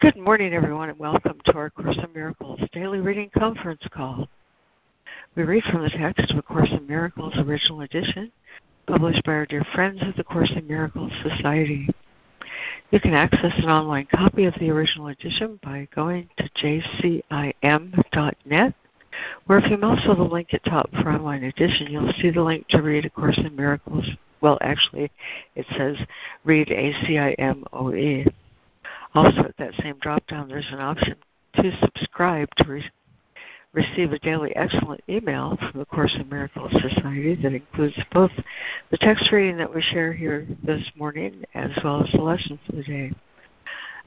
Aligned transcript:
Good 0.00 0.16
morning, 0.16 0.54
everyone, 0.54 0.90
and 0.90 0.98
welcome 0.98 1.40
to 1.44 1.54
our 1.54 1.70
Course 1.70 1.96
in 1.96 2.12
Miracles 2.14 2.60
Daily 2.72 3.00
Reading 3.00 3.30
Conference 3.36 3.82
Call. 3.92 4.28
We 5.34 5.42
read 5.42 5.64
from 5.64 5.82
the 5.82 5.90
text 5.90 6.30
of 6.30 6.38
A 6.38 6.42
Course 6.42 6.70
in 6.70 6.86
Miracles 6.86 7.34
Original 7.36 7.80
Edition, 7.82 8.30
published 8.86 9.24
by 9.24 9.32
our 9.32 9.46
dear 9.46 9.64
friends 9.74 10.00
of 10.02 10.14
the 10.16 10.24
Course 10.24 10.52
in 10.54 10.66
Miracles 10.66 11.12
Society. 11.22 11.88
You 12.90 13.00
can 13.00 13.12
access 13.12 13.52
an 13.58 13.68
online 13.68 14.06
copy 14.14 14.44
of 14.44 14.54
the 14.60 14.70
original 14.70 15.08
edition 15.08 15.58
by 15.62 15.88
going 15.94 16.28
to 16.36 16.48
jcim.net, 17.22 17.24
where 19.46 19.58
if 19.58 19.70
you 19.70 19.76
mouse 19.78 20.06
over 20.06 20.22
the 20.22 20.30
link 20.30 20.54
at 20.54 20.64
top 20.64 20.90
for 20.92 21.10
online 21.10 21.44
edition, 21.44 21.88
you'll 21.90 22.12
see 22.20 22.30
the 22.30 22.42
link 22.42 22.68
to 22.68 22.82
read 22.82 23.04
A 23.04 23.10
Course 23.10 23.38
in 23.38 23.56
Miracles. 23.56 24.08
Well, 24.40 24.58
actually, 24.60 25.10
it 25.56 25.66
says 25.76 25.96
read 26.44 26.68
ACIMOE. 26.68 28.32
Also, 29.14 29.40
at 29.40 29.56
that 29.58 29.74
same 29.82 29.98
drop 30.00 30.26
down, 30.26 30.48
there's 30.48 30.68
an 30.70 30.80
option 30.80 31.16
to 31.56 31.78
subscribe 31.80 32.48
to 32.56 32.64
re- 32.64 32.90
receive 33.72 34.12
a 34.12 34.18
daily 34.20 34.54
excellent 34.56 35.02
email 35.08 35.58
from 35.58 35.80
the 35.80 35.86
Course 35.86 36.14
in 36.18 36.28
Miracles 36.28 36.72
Society 36.72 37.34
that 37.42 37.52
includes 37.52 37.98
both 38.12 38.30
the 38.90 38.96
text 38.98 39.30
reading 39.30 39.58
that 39.58 39.72
we 39.72 39.82
share 39.82 40.12
here 40.12 40.46
this 40.64 40.82
morning 40.96 41.44
as 41.54 41.70
well 41.84 42.02
as 42.02 42.10
the 42.12 42.22
lesson 42.22 42.58
for 42.66 42.76
the 42.76 42.82
day. 42.82 43.12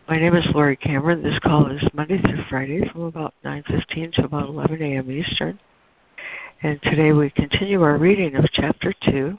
My 0.07 0.17
name 0.17 0.35
is 0.35 0.45
Laurie 0.53 0.75
Cameron. 0.75 1.21
This 1.21 1.39
call 1.39 1.67
is 1.67 1.83
Monday 1.93 2.21
through 2.21 2.43
Friday 2.49 2.87
from 2.89 3.03
about 3.03 3.33
9.15 3.43 4.13
to 4.13 4.25
about 4.25 4.49
11 4.49 4.81
a.m. 4.81 5.11
Eastern. 5.11 5.59
And 6.63 6.81
today 6.83 7.11
we 7.11 7.29
continue 7.29 7.81
our 7.81 7.97
reading 7.97 8.35
of 8.35 8.45
Chapter 8.53 8.93
2 9.09 9.37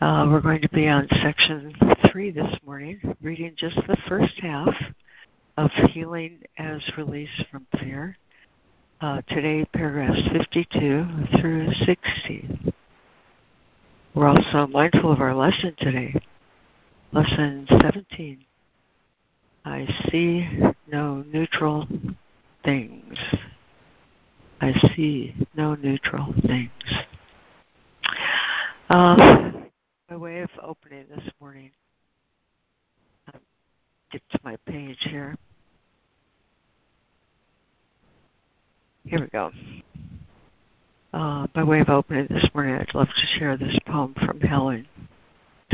uh, 0.00 0.28
we're 0.30 0.40
going 0.40 0.60
to 0.62 0.68
be 0.68 0.88
on 0.88 1.08
section 1.22 1.74
three 2.10 2.30
this 2.30 2.56
morning, 2.64 3.00
reading 3.20 3.52
just 3.56 3.76
the 3.88 3.96
first 4.08 4.34
half 4.40 4.72
of 5.56 5.70
Healing 5.90 6.38
as 6.56 6.80
Release 6.96 7.44
from 7.50 7.66
Fear. 7.80 8.16
Uh, 9.00 9.22
today, 9.28 9.64
paragraphs 9.72 10.20
52 10.32 11.06
through 11.40 11.72
60. 11.84 12.74
We're 14.14 14.28
also 14.28 14.68
mindful 14.68 15.12
of 15.12 15.20
our 15.20 15.34
lesson 15.34 15.74
today, 15.78 16.14
lesson 17.12 17.66
17. 17.68 18.44
I 19.64 19.86
see 20.10 20.48
no 20.86 21.24
neutral 21.28 21.88
things. 22.64 23.18
I 24.60 24.72
see 24.94 25.34
no 25.56 25.74
neutral 25.74 26.34
things. 26.46 26.70
Uh, 28.88 29.50
by 30.08 30.16
way 30.16 30.40
of 30.40 30.50
opening 30.62 31.04
this 31.14 31.30
morning, 31.40 31.70
I'll 33.32 33.40
get 34.10 34.22
to 34.30 34.38
my 34.42 34.56
page 34.66 34.96
here. 35.00 35.36
Here 39.04 39.20
we 39.20 39.26
go. 39.26 39.50
Uh, 41.12 41.46
by 41.54 41.62
way 41.62 41.80
of 41.80 41.88
opening 41.88 42.26
this 42.30 42.48
morning, 42.54 42.74
I'd 42.74 42.94
love 42.94 43.08
to 43.08 43.38
share 43.38 43.56
this 43.56 43.78
poem 43.86 44.14
from 44.24 44.40
Helen, 44.40 44.86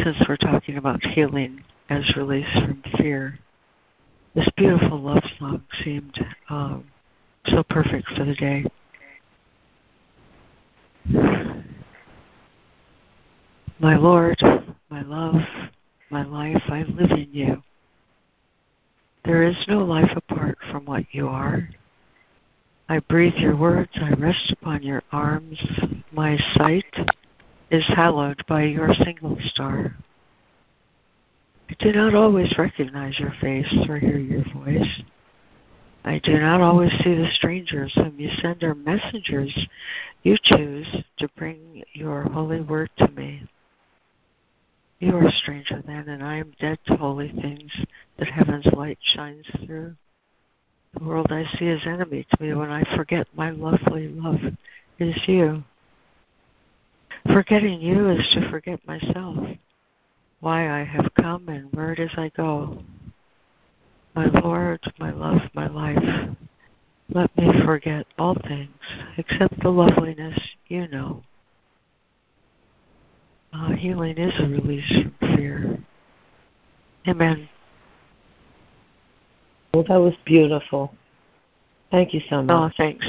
since 0.03 0.17
we're 0.29 0.37
talking 0.37 0.77
about 0.79 1.05
healing 1.05 1.63
as 1.89 2.05
release 2.17 2.53
from 2.55 2.83
fear. 2.97 3.39
This 4.35 4.49
beautiful 4.57 5.01
love 5.01 5.23
song 5.39 5.63
seemed 5.85 6.19
um, 6.51 6.85
so 7.47 7.63
perfect 7.63 8.09
for 8.17 8.25
the 8.25 8.35
day. 8.35 8.65
My 13.85 13.97
Lord, 13.97 14.41
my 14.89 15.03
love, 15.03 15.43
my 16.09 16.25
life, 16.25 16.63
I 16.69 16.85
live 16.85 17.11
in 17.11 17.29
you. 17.33 17.63
There 19.27 19.43
is 19.43 19.63
no 19.69 19.81
life 19.81 20.11
apart 20.17 20.57
from 20.71 20.87
what 20.87 21.05
you 21.13 21.29
are. 21.29 21.69
I 22.89 23.01
breathe 23.01 23.35
your 23.35 23.57
words, 23.57 23.91
I 23.97 24.15
rest 24.15 24.53
upon 24.53 24.83
your 24.83 25.03
arms. 25.13 25.61
My 26.13 26.39
sight 26.55 27.11
is 27.71 27.85
hallowed 27.89 28.43
by 28.49 28.63
your 28.63 28.95
single 29.05 29.37
star. 29.51 29.95
I 31.69 31.75
do 31.79 31.93
not 31.93 32.15
always 32.15 32.55
recognize 32.57 33.19
your 33.19 33.35
face 33.39 33.71
or 33.87 33.99
hear 33.99 34.17
your 34.17 34.45
voice. 34.55 35.03
I 36.07 36.21
do 36.25 36.39
not 36.39 36.63
always 36.63 36.93
see 37.03 37.15
the 37.15 37.29
strangers 37.35 37.93
whom 37.97 38.19
you 38.19 38.31
send 38.41 38.63
or 38.63 38.75
messengers 38.75 39.55
you 40.23 40.39
choose 40.43 40.89
to 41.19 41.29
bring 41.37 41.83
your 41.93 42.23
holy 42.23 42.63
word 42.63 42.89
to 42.97 43.09
me. 43.09 43.43
You 45.01 45.17
are 45.17 45.27
a 45.27 45.33
stranger 45.33 45.83
than, 45.87 46.09
and 46.09 46.23
I 46.23 46.37
am 46.37 46.55
dead 46.61 46.79
to 46.87 46.97
holy 46.97 47.31
things 47.33 47.73
that 48.19 48.29
heaven's 48.29 48.67
light 48.67 48.99
shines 49.03 49.47
through. 49.65 49.97
The 50.95 51.05
world 51.05 51.27
I 51.31 51.45
see 51.59 51.67
is 51.67 51.87
enemy 51.87 52.25
to 52.31 52.43
me 52.43 52.55
when 52.55 52.71
I 52.71 52.85
forget 52.97 53.27
my 53.35 53.51
lovely 53.51 54.09
love 54.09 54.41
is 54.99 55.17
you. 55.27 55.65
Forgetting 57.27 57.81
you 57.81 58.11
is 58.11 58.29
to 58.35 58.49
forget 58.51 58.87
myself, 58.87 59.37
why 60.41 60.71
I 60.81 60.85
have 60.85 61.11
come 61.21 61.49
and 61.49 61.73
where 61.73 61.95
is 61.95 62.13
I 62.17 62.31
go. 62.37 62.83
My 64.15 64.27
Lord, 64.27 64.81
my 64.99 65.11
love, 65.11 65.41
my 65.55 65.67
life, 65.67 66.37
let 67.09 67.37
me 67.37 67.51
forget 67.65 68.07
all 68.19 68.37
things 68.47 68.71
except 69.17 69.61
the 69.61 69.71
loveliness 69.71 70.39
you 70.69 70.87
know. 70.89 71.23
Uh, 73.55 73.71
healing 73.71 74.19
is 74.19 74.33
a 74.41 74.49
release 74.49 74.85
from 74.91 75.37
fear. 75.37 75.79
Amen. 77.07 77.49
Well, 79.73 79.85
that 79.85 79.97
was 79.97 80.15
beautiful. 80.25 80.93
Thank 81.93 82.15
you 82.15 82.21
so 82.29 82.43
much. 82.43 82.73
Oh, 82.73 82.75
thanks. 82.77 83.07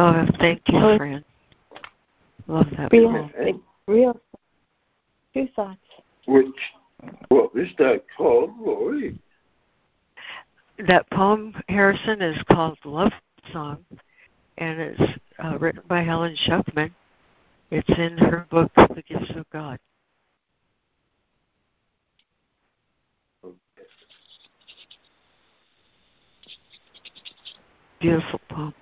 Oh, 0.00 0.26
thank 0.40 0.60
you, 0.66 0.78
oh, 0.78 0.96
friend. 0.96 1.24
Love 2.48 2.66
that 2.76 2.90
real, 2.90 3.12
poem. 3.12 3.62
Real, 3.86 4.20
two 5.34 5.48
thoughts. 5.54 5.78
Which, 6.26 6.46
what 7.28 7.54
was 7.54 7.68
that 7.78 8.04
called, 8.16 8.50
Laurie? 8.58 9.18
That 10.86 11.08
poem, 11.10 11.54
Harrison, 11.68 12.22
is 12.22 12.42
called 12.50 12.78
Love 12.84 13.12
Song, 13.52 13.84
and 14.56 14.80
it's 14.80 15.20
uh, 15.44 15.58
written 15.58 15.82
by 15.88 16.02
Helen 16.02 16.36
Schucman 16.48 16.90
it's 17.70 17.88
in 17.88 18.16
her 18.18 18.46
book, 18.50 18.70
The 18.74 19.02
Gifts 19.06 19.30
of 19.36 19.48
God. 19.50 19.78
Beautiful 28.00 28.40
poem. 28.48 28.74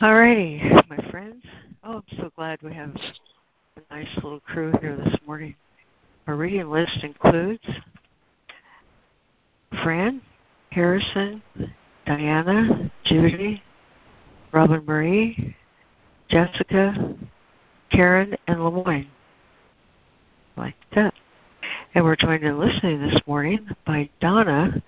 Alrighty, 0.00 0.88
my 0.88 1.10
friends. 1.10 1.44
Oh, 1.84 1.96
I'm 1.96 2.18
so 2.18 2.30
glad 2.34 2.62
we 2.62 2.72
have 2.72 2.94
a 3.76 3.94
nice 3.94 4.08
little 4.16 4.40
crew 4.40 4.72
here 4.80 4.96
this 4.96 5.14
morning. 5.26 5.54
Our 6.26 6.36
reading 6.36 6.70
list 6.70 6.98
includes 7.02 7.66
Fran, 9.82 10.22
Harrison, 10.70 11.42
Diana, 12.06 12.90
Judy, 13.04 13.62
Robin 14.52 14.82
Marie, 14.86 15.54
Jessica, 16.28 17.14
Karen, 17.90 18.36
and 18.46 18.62
Lemoyne. 18.62 19.08
Like 20.56 20.74
that. 20.94 21.14
And 21.94 22.04
we're 22.04 22.16
joined 22.16 22.44
in 22.44 22.58
listening 22.58 23.00
this 23.00 23.20
morning 23.26 23.68
by 23.86 24.10
Donna 24.20 24.82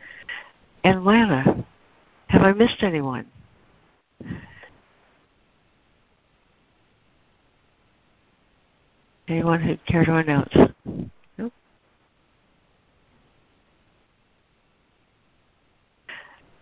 and 0.85 1.05
Lana. 1.05 1.65
Have 2.29 2.43
I 2.43 2.53
missed 2.53 2.83
anyone? 2.83 3.27
Anyone 9.29 9.61
who'd 9.61 9.85
care 9.87 10.05
to 10.05 10.17
announce? 10.17 10.53
Nope. 11.39 11.53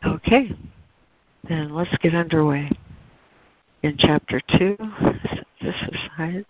Okay, 0.05 0.55
then 1.49 1.75
let's 1.75 1.97
get 1.99 2.15
underway 2.15 2.71
in 3.83 3.97
chapter 3.99 4.41
2. 4.59 4.77
This 5.61 5.75
aside. 5.83 6.47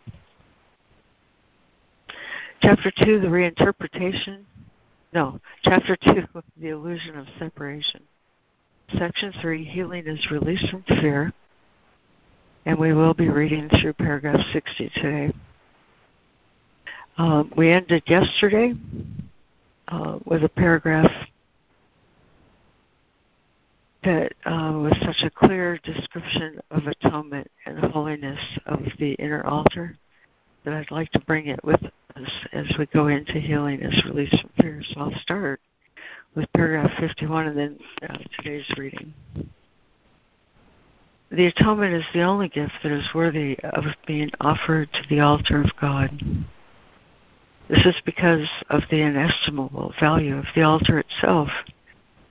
Chapter 2.61 2.93
2, 3.05 3.21
the 3.21 3.29
reinterpretation. 3.29 4.41
No, 5.13 5.41
chapter 5.63 5.97
2, 5.97 6.23
the 6.61 6.69
illusion 6.69 7.17
of 7.17 7.27
separation. 7.39 8.03
Section 8.99 9.33
3, 9.41 9.65
healing 9.65 10.07
is 10.07 10.31
released 10.31 10.69
from 10.71 10.83
fear. 11.01 11.33
And 12.67 12.79
we 12.79 12.93
will 12.93 13.15
be 13.15 13.29
reading 13.29 13.69
through 13.81 13.95
paragraph 13.95 14.41
60 14.53 14.91
today. 14.95 15.33
Um, 17.17 17.53
we 17.57 17.71
ended 17.71 18.03
yesterday 18.07 18.75
uh, 19.89 20.19
with 20.25 20.45
a 20.45 20.49
paragraph 20.49 21.11
that 24.09 24.33
uh, 24.47 24.73
was 24.73 24.97
such 25.05 25.23
a 25.23 25.31
clear 25.31 25.79
description 25.85 26.59
of 26.71 26.87
atonement 26.87 27.47
and 27.67 27.79
holiness 27.79 28.41
of 28.65 28.81
the 28.99 29.13
inner 29.15 29.45
altar. 29.45 29.99
that 30.65 30.73
I'd 30.73 30.91
like 30.91 31.11
to 31.13 31.21
bring 31.21 31.49
it 31.49 31.63
with 31.63 31.83
us 32.17 32.31
as 32.55 32.65
we 32.79 32.87
go 32.87 33.09
into 33.09 33.35
healing 33.35 33.83
is 33.83 34.03
release 34.07 34.35
from 34.41 34.51
fear. 34.59 34.83
So 34.83 35.01
I'll 35.01 35.21
start 35.21 35.61
with 36.35 36.51
paragraph 36.55 36.91
51 36.99 37.49
and 37.49 37.59
then 37.59 37.79
uh, 38.09 38.17
today's 38.39 38.65
reading. 38.79 39.13
The 41.31 41.47
atonement 41.47 41.93
is 41.93 42.05
the 42.15 42.23
only 42.23 42.49
gift 42.49 42.73
that 42.83 42.93
is 42.93 43.07
worthy 43.15 43.59
of 43.63 43.85
being 44.07 44.31
offered 44.41 44.91
to 44.91 45.03
the 45.11 45.21
altar 45.21 45.61
of 45.61 45.71
God. 45.79 46.19
This 47.69 47.85
is 47.85 47.97
because 48.07 48.49
of 48.71 48.81
the 48.91 49.03
inestimable 49.03 49.93
value 50.01 50.39
of 50.39 50.47
the 50.55 50.63
altar 50.63 50.99
itself. 50.99 51.51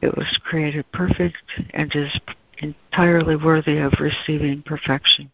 It 0.01 0.15
was 0.15 0.39
created 0.43 0.91
perfect 0.91 1.43
and 1.71 1.93
is 1.95 2.19
entirely 2.59 3.35
worthy 3.35 3.77
of 3.77 3.93
receiving 3.99 4.61
perfection. 4.61 5.31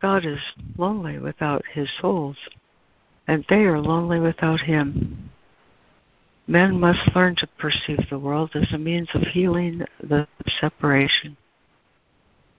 God 0.00 0.26
is 0.26 0.40
lonely 0.76 1.18
without 1.18 1.64
his 1.72 1.88
souls, 2.00 2.36
and 3.26 3.44
they 3.48 3.64
are 3.64 3.80
lonely 3.80 4.20
without 4.20 4.60
him. 4.60 5.30
Men 6.46 6.78
must 6.78 7.16
learn 7.16 7.36
to 7.36 7.46
perceive 7.58 8.10
the 8.10 8.18
world 8.18 8.50
as 8.54 8.70
a 8.72 8.78
means 8.78 9.08
of 9.14 9.22
healing 9.22 9.82
the 10.02 10.28
separation. 10.60 11.38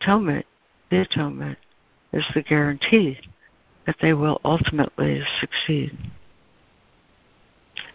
Atonement, 0.02 0.46
the 0.90 1.02
atonement, 1.02 1.60
is 2.12 2.26
the 2.34 2.42
guarantee 2.42 3.20
that 3.86 3.98
they 4.02 4.14
will 4.14 4.42
ultimately 4.44 5.22
succeed. 5.40 5.96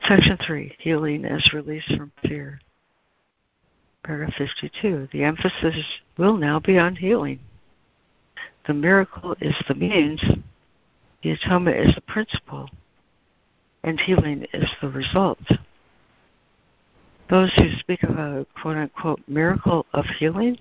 Section 0.09 0.39
3 0.45 0.77
Healing 0.79 1.25
as 1.25 1.53
Release 1.53 1.85
from 1.97 2.13
Fear. 2.23 2.61
Paragraph 4.03 4.35
52 4.39 5.09
The 5.13 5.23
emphasis 5.23 5.77
will 6.17 6.37
now 6.37 6.59
be 6.59 6.79
on 6.79 6.97
healing. 6.97 7.39
The 8.67 8.75
miracle 8.75 9.37
is 9.41 9.55
the 9.69 9.75
means, 9.75 10.23
the 11.23 11.31
atonement 11.31 11.77
is 11.77 11.95
the 11.95 12.01
principle, 12.03 12.69
and 13.83 14.01
healing 14.01 14.47
is 14.53 14.69
the 14.81 14.89
result. 14.89 15.39
Those 17.29 17.53
who 17.55 17.71
speak 17.79 18.03
of 18.03 18.19
a 18.19 18.47
quote 18.61 18.77
unquote 18.77 19.21
miracle 19.29 19.87
of 19.93 20.05
healing 20.19 20.59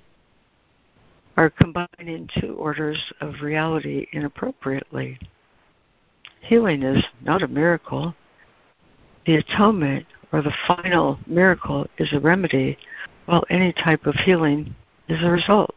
are 1.37 1.49
combining 1.49 2.29
two 2.39 2.55
orders 2.55 3.01
of 3.21 3.41
reality 3.41 4.05
inappropriately. 4.11 5.17
Healing 6.41 6.83
is 6.83 7.03
not 7.21 7.41
a 7.41 7.47
miracle. 7.47 8.13
The 9.29 9.35
atonement 9.35 10.07
or 10.31 10.41
the 10.41 10.55
final 10.65 11.19
miracle 11.27 11.85
is 11.99 12.11
a 12.13 12.19
remedy, 12.19 12.79
while 13.27 13.43
any 13.51 13.71
type 13.71 14.07
of 14.07 14.15
healing 14.15 14.73
is 15.07 15.21
a 15.21 15.29
result. 15.29 15.75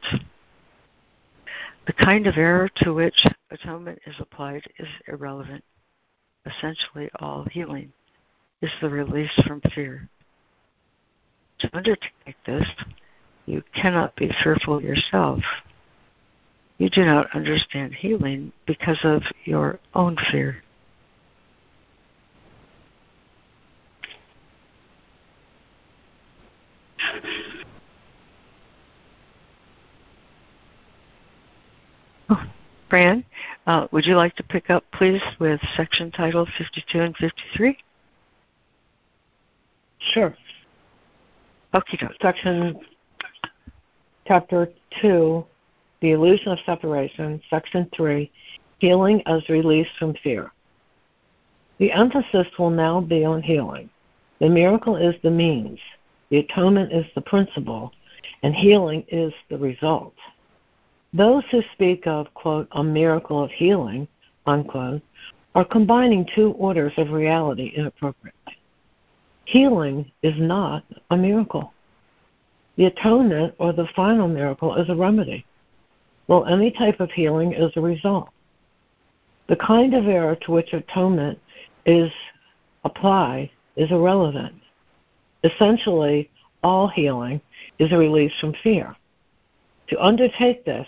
The 1.86 1.92
kind 1.92 2.26
of 2.26 2.38
error 2.38 2.70
to 2.76 2.94
which 2.94 3.26
atonement 3.50 3.98
is 4.06 4.14
applied 4.18 4.62
is 4.78 4.88
irrelevant. 5.06 5.62
Essentially, 6.46 7.10
all 7.20 7.44
healing 7.44 7.92
is 8.62 8.70
the 8.80 8.88
release 8.88 9.38
from 9.46 9.60
fear. 9.74 10.08
To 11.58 11.76
undertake 11.76 12.36
this, 12.46 12.66
you 13.44 13.62
cannot 13.74 14.16
be 14.16 14.32
fearful 14.42 14.82
yourself. 14.82 15.40
You 16.78 16.88
do 16.88 17.04
not 17.04 17.36
understand 17.36 17.96
healing 17.96 18.52
because 18.66 19.00
of 19.04 19.20
your 19.44 19.78
own 19.94 20.16
fear. 20.30 20.62
Oh, 32.28 32.44
Fran, 32.88 33.24
uh, 33.66 33.86
would 33.90 34.06
you 34.06 34.16
like 34.16 34.34
to 34.36 34.42
pick 34.42 34.70
up, 34.70 34.84
please, 34.92 35.22
with 35.38 35.60
section 35.76 36.10
title 36.10 36.46
52 36.58 37.00
and 37.00 37.16
53? 37.16 37.76
Sure. 39.98 40.34
Okay, 41.74 41.98
Section 42.20 42.80
Chapter 44.26 44.68
2, 45.00 45.44
The 46.00 46.12
Illusion 46.12 46.52
of 46.52 46.58
Separation, 46.64 47.40
Section 47.50 47.88
3, 47.94 48.30
Healing 48.78 49.22
as 49.26 49.48
Release 49.48 49.88
from 49.98 50.14
Fear. 50.22 50.52
The 51.78 51.92
emphasis 51.92 52.46
will 52.58 52.70
now 52.70 53.00
be 53.00 53.24
on 53.24 53.42
healing. 53.42 53.90
The 54.38 54.48
miracle 54.48 54.96
is 54.96 55.14
the 55.22 55.30
means, 55.30 55.78
the 56.32 56.38
atonement 56.38 56.90
is 56.94 57.04
the 57.14 57.20
principle, 57.20 57.92
and 58.42 58.54
healing 58.54 59.04
is 59.08 59.34
the 59.50 59.58
result. 59.58 60.14
Those 61.12 61.44
who 61.50 61.60
speak 61.74 62.06
of, 62.06 62.32
quote, 62.32 62.68
a 62.72 62.82
miracle 62.82 63.44
of 63.44 63.50
healing, 63.50 64.08
unquote, 64.46 65.02
are 65.54 65.66
combining 65.66 66.26
two 66.34 66.52
orders 66.52 66.94
of 66.96 67.10
reality 67.10 67.74
inappropriately. 67.76 68.56
Healing 69.44 70.10
is 70.22 70.32
not 70.38 70.84
a 71.10 71.18
miracle. 71.18 71.74
The 72.76 72.86
atonement 72.86 73.54
or 73.58 73.74
the 73.74 73.88
final 73.94 74.26
miracle 74.26 74.74
is 74.76 74.88
a 74.88 74.96
remedy, 74.96 75.44
while 76.28 76.46
any 76.46 76.70
type 76.70 77.00
of 77.00 77.10
healing 77.10 77.52
is 77.52 77.72
a 77.76 77.82
result. 77.82 78.30
The 79.48 79.56
kind 79.56 79.92
of 79.92 80.08
error 80.08 80.36
to 80.36 80.50
which 80.50 80.72
atonement 80.72 81.38
is 81.84 82.10
applied 82.84 83.50
is 83.76 83.90
irrelevant. 83.90 84.61
Essentially, 85.44 86.30
all 86.62 86.88
healing 86.88 87.40
is 87.78 87.92
a 87.92 87.98
release 87.98 88.32
from 88.40 88.54
fear. 88.62 88.96
To 89.88 90.00
undertake 90.00 90.64
this, 90.64 90.86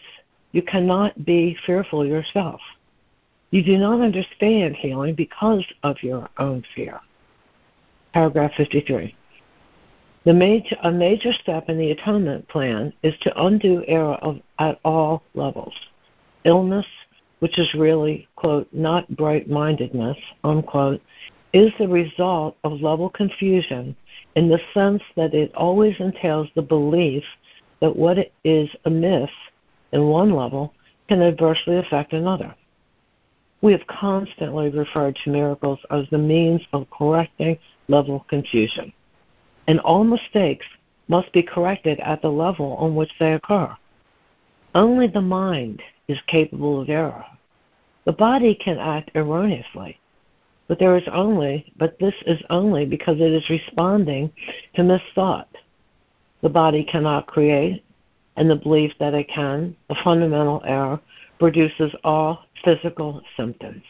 you 0.53 0.62
cannot 0.62 1.25
be 1.25 1.56
fearful 1.67 2.06
yourself. 2.06 2.61
You 3.51 3.62
do 3.62 3.77
not 3.77 4.01
understand 4.01 4.77
healing 4.77 5.15
because 5.15 5.65
of 5.83 6.03
your 6.03 6.29
own 6.39 6.65
fear. 6.75 7.01
Paragraph 8.12 8.53
53. 8.56 9.15
The 10.25 10.33
major, 10.33 10.77
a 10.83 10.91
major 10.91 11.33
step 11.33 11.69
in 11.69 11.79
the 11.79 11.91
atonement 11.91 12.49
plan 12.49 12.93
is 13.03 13.15
to 13.23 13.45
undo 13.45 13.85
error 13.87 14.15
of, 14.23 14.41
at 14.59 14.79
all 14.85 15.23
levels. 15.35 15.75
Illness, 16.45 16.87
which 17.41 17.59
is 17.59 17.75
really, 17.75 18.27
quote, 18.37 18.69
not 18.73 19.09
bright 19.17 19.50
mindedness, 19.50 20.17
unquote, 20.43 21.03
is 21.55 21.73
the 21.79 21.89
result 21.89 22.56
of 22.65 22.83
level 22.83 23.09
confusion 23.09 23.97
in 24.37 24.49
the 24.49 24.61
sense 24.75 25.03
that 25.17 25.33
it 25.33 25.55
always 25.55 25.99
entails 26.01 26.49
the 26.55 26.62
belief 26.62 27.25
that 27.81 27.97
what 27.97 28.19
is 28.45 28.69
amiss 28.85 29.31
in 29.93 30.06
one 30.06 30.35
level 30.35 30.75
can 31.09 31.23
adversely 31.23 31.77
affect 31.77 32.12
another. 32.12 32.55
We 33.62 33.73
have 33.73 33.87
constantly 33.87 34.69
referred 34.69 35.17
to 35.25 35.31
miracles 35.31 35.79
as 35.91 36.05
the 36.11 36.19
means 36.19 36.61
of 36.75 36.91
correcting 36.91 37.59
level 37.89 38.27
confusion 38.29 38.93
and 39.67 39.81
all 39.81 40.05
mistakes 40.05 40.67
must 41.09 41.33
be 41.33 41.43
corrected 41.43 42.00
at 42.00 42.23
the 42.23 42.31
level 42.31 42.75
on 42.75 42.95
which 42.95 43.11
they 43.19 43.33
occur. 43.33 43.75
Only 44.75 45.07
the 45.07 45.21
mind 45.21 45.83
is 46.09 46.19
capable 46.26 46.81
of 46.81 46.88
error. 46.88 47.25
The 48.05 48.12
body 48.12 48.55
can 48.55 48.78
act 48.78 49.11
erroneously, 49.14 49.99
but 50.68 50.78
there 50.78 50.97
is 50.97 51.04
only 51.12 51.73
but 51.76 51.99
this 51.99 52.14
is 52.26 52.40
only 52.50 52.87
because 52.87 53.16
it 53.18 53.33
is 53.33 53.49
responding 53.50 54.33
to 54.75 54.83
misthought. 54.83 55.47
The 56.42 56.49
body 56.49 56.85
cannot 56.85 57.26
create, 57.26 57.85
and 58.37 58.50
the 58.50 58.56
belief 58.56 58.92
that 59.00 59.14
it 59.14 59.28
can, 59.28 59.75
a 59.88 59.94
fundamental 60.04 60.62
error, 60.66 61.00
produces 61.38 61.94
all 62.04 62.44
physical 62.64 63.23
symptoms. 63.37 63.83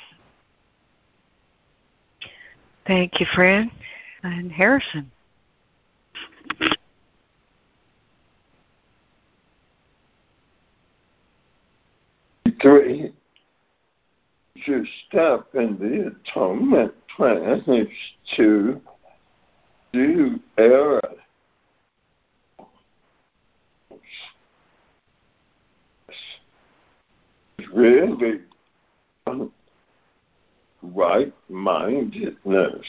Thank 2.87 3.19
you, 3.19 3.27
Fran. 3.35 3.71
And 4.23 4.53
Harrison. 4.53 5.11
Three, 12.63 13.13
to 14.67 14.85
step 15.07 15.49
in 15.55 15.79
the 15.79 16.13
atonement 16.31 16.93
plan 17.17 17.63
is 17.67 17.89
to 18.37 18.81
do 19.93 20.41
error. 20.59 21.01
Really 27.73 28.41
right 30.83 31.33
mindedness 31.49 32.87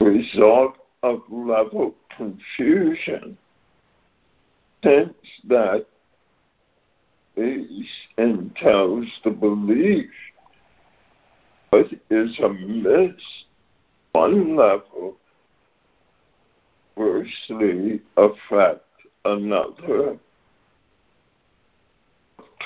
result 0.00 0.76
of 1.02 1.20
level 1.30 1.94
confusion, 2.16 3.36
since 4.84 5.14
that 5.48 5.86
is 7.36 7.86
entails 8.18 9.06
the 9.24 9.30
belief. 9.30 10.10
What 11.70 11.86
is 12.10 12.38
amiss 12.38 13.12
one 14.12 14.56
level 14.56 15.16
firstly 16.96 18.00
affect 18.16 18.86
another. 19.26 20.18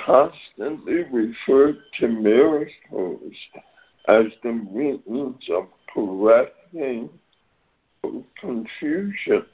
Constantly 0.06 1.02
refer 1.10 1.76
to 1.98 2.08
miracles 2.08 3.34
as 4.06 4.26
the 4.42 4.52
means 4.52 5.44
of 5.52 5.66
correcting 5.92 7.10
confusion. 8.40 9.44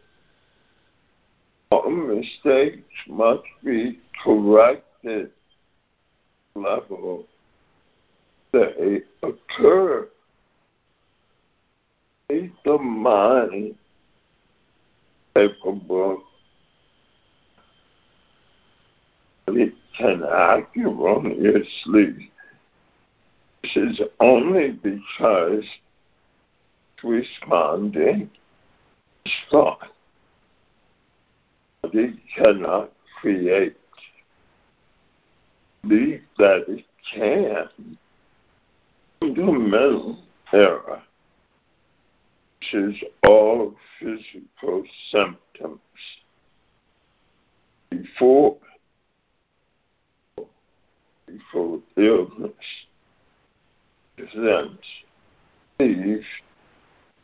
All 1.70 1.90
mistakes 1.90 2.84
must 3.08 3.42
be 3.64 3.98
corrected 4.22 4.82
level 6.54 7.24
they 8.52 9.02
occur. 9.22 10.08
Make 12.28 12.52
the 12.64 12.78
mind 12.78 13.76
capable 15.34 16.22
it 19.48 19.74
can 19.96 20.22
act 20.24 20.76
erroneously. 20.76 22.30
This 23.62 23.76
is 23.76 24.00
only 24.20 24.72
because 24.72 25.64
responding 27.02 28.30
is 29.24 29.32
thought. 29.50 29.88
It 31.84 32.16
cannot 32.36 32.92
create. 33.20 33.76
Believe 35.88 36.22
that 36.38 36.64
it 36.68 36.84
can. 37.14 37.98
Fundamental 39.20 40.18
error. 40.52 41.02
This 42.60 42.94
is 42.94 43.02
all 43.24 43.74
physical 44.00 44.82
symptoms. 45.10 45.80
Before 47.90 48.56
before 51.26 51.80
illness 51.96 52.52
presents 54.16 54.86
these 55.78 56.24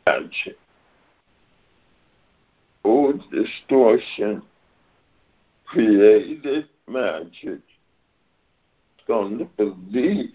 magic. 0.05 0.57
Old 2.83 3.21
distortion 3.31 4.43
created 5.65 6.67
magic 6.87 7.61
on 9.09 9.37
the 9.37 9.45
belief 9.57 10.31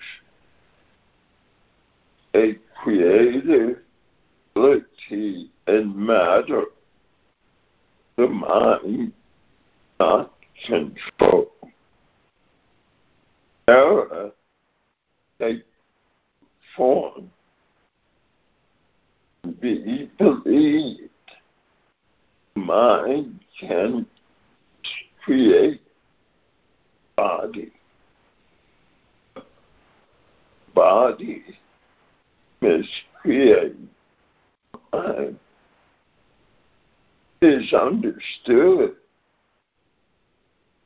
a 2.35 2.57
creative 2.83 3.79
ability 4.55 5.51
matter. 5.97 6.65
The 8.17 8.29
mind 8.29 9.13
not 10.01 10.33
control. 10.67 11.51
Error 13.69 14.33
take 15.41 15.65
form. 16.77 17.31
Be 19.61 20.11
believed. 20.19 21.11
Mind 22.57 23.39
can 23.61 24.07
create 25.25 25.81
body 27.17 27.73
body 30.79 31.43
miscreate 32.61 33.75
mind 34.93 35.37
is 37.43 37.73
understood 37.73 38.95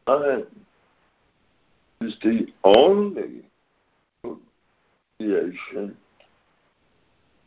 mind 0.06 0.46
is 2.00 2.14
the 2.22 2.46
only 2.64 3.42
creation 5.18 5.94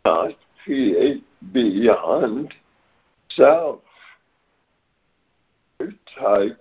not 0.05 0.29
create 0.63 1.23
beyond 1.51 2.53
self. 3.35 3.79
Type 6.19 6.59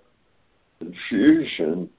confusion. 0.79 1.89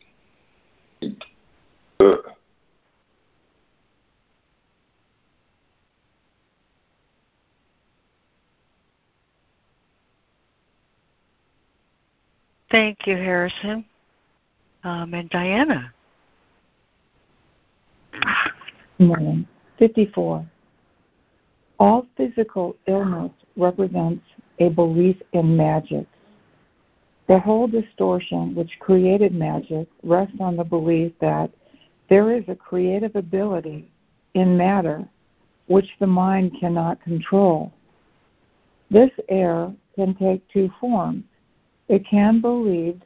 Thank 12.70 13.06
you, 13.06 13.16
Harrison. 13.16 13.84
Um, 14.84 15.14
and 15.14 15.30
Diana. 15.30 15.92
Good 18.12 19.06
Morning. 19.06 19.46
54. 19.78 20.46
All 21.78 22.06
physical 22.16 22.76
illness 22.86 23.32
represents 23.56 24.24
a 24.58 24.68
belief 24.70 25.16
in 25.32 25.56
magic. 25.56 26.06
The 27.28 27.38
whole 27.38 27.66
distortion 27.66 28.54
which 28.54 28.78
created 28.80 29.34
magic 29.34 29.88
rests 30.02 30.36
on 30.40 30.56
the 30.56 30.64
belief 30.64 31.12
that 31.20 31.50
there 32.08 32.36
is 32.36 32.44
a 32.48 32.54
creative 32.54 33.16
ability 33.16 33.90
in 34.34 34.56
matter 34.56 35.04
which 35.66 35.88
the 35.98 36.06
mind 36.06 36.56
cannot 36.58 37.02
control. 37.02 37.72
This 38.90 39.10
error 39.28 39.74
can 39.96 40.14
take 40.14 40.46
two 40.48 40.70
forms. 40.80 41.24
It 41.88 42.04
can 42.04 42.40
believe 42.40 43.00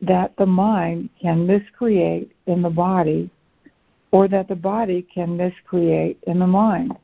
that 0.00 0.36
the 0.36 0.46
mind 0.46 1.10
can 1.20 1.46
miscreate 1.46 2.32
in 2.46 2.62
the 2.62 2.70
body 2.70 3.30
or 4.10 4.28
that 4.28 4.48
the 4.48 4.56
body 4.56 5.06
can 5.12 5.36
miscreate 5.36 6.18
in 6.26 6.38
the 6.38 6.46
mind. 6.46 6.96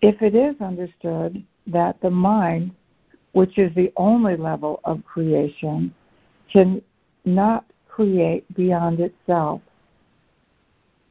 If 0.00 0.22
it 0.22 0.34
is 0.34 0.54
understood 0.60 1.42
that 1.66 2.00
the 2.00 2.10
mind, 2.10 2.70
which 3.32 3.58
is 3.58 3.74
the 3.74 3.92
only 3.96 4.36
level 4.36 4.80
of 4.84 5.04
creation, 5.04 5.92
can 6.50 6.80
not 7.24 7.64
create 7.88 8.44
beyond 8.54 9.00
itself, 9.00 9.60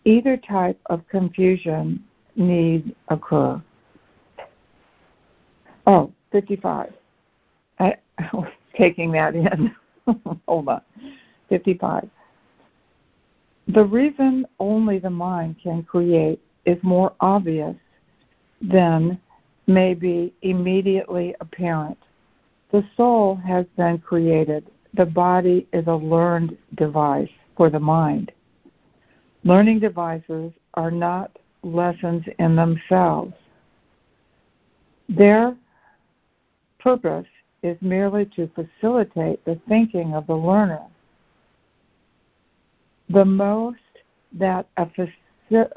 either 0.06 0.38
type 0.38 0.80
of 0.88 1.08
confusion 1.10 2.04
need 2.36 2.96
occur. 3.10 3.62
Oh, 5.86 6.12
55. 6.32 6.94
Taking 8.76 9.12
that 9.14 9.36
in. 9.36 9.76
Hold 10.48 10.70
on. 10.70 10.82
55. 11.50 12.10
The 13.70 13.84
reason 13.84 14.46
only 14.60 15.00
the 15.00 15.10
mind 15.10 15.58
can 15.62 15.84
create 15.84 16.40
is 16.66 16.78
more 16.84 17.14
obvious 17.20 17.76
than 18.62 19.20
may 19.68 19.94
be 19.94 20.34
immediately 20.42 21.36
apparent. 21.42 21.98
The 22.72 22.84
soul 22.96 23.36
has 23.36 23.66
been 23.76 23.98
created. 24.00 24.70
The 24.94 25.06
body 25.06 25.68
is 25.74 25.88
a 25.88 25.96
learned 25.96 26.58
device 26.76 27.30
for 27.56 27.70
the 27.70 27.80
mind. 27.80 28.32
Learning 29.44 29.80
devices 29.80 30.52
are 30.74 30.92
not 30.92 31.38
lessons 31.64 32.24
in 32.40 32.56
themselves. 32.56 33.34
Their 35.10 35.56
purpose 36.80 37.28
is 37.64 37.78
merely 37.82 38.26
to 38.26 38.50
facilitate 38.56 39.44
the 39.46 39.60
thinking 39.68 40.14
of 40.14 40.28
the 40.28 40.36
learner. 40.36 40.82
The 43.10 43.26
most 43.26 43.80
that 44.34 44.68
a, 44.78 44.88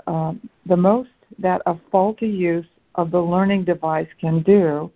uh, 0.07 0.35
the 0.67 0.77
most 0.77 1.11
that 1.39 1.63
a 1.67 1.77
faulty 1.91 2.29
use 2.29 2.67
of 2.97 3.11
the 3.11 3.21
learning 3.21 3.65
device 3.65 4.09
can 4.21 4.43
do 4.43 4.91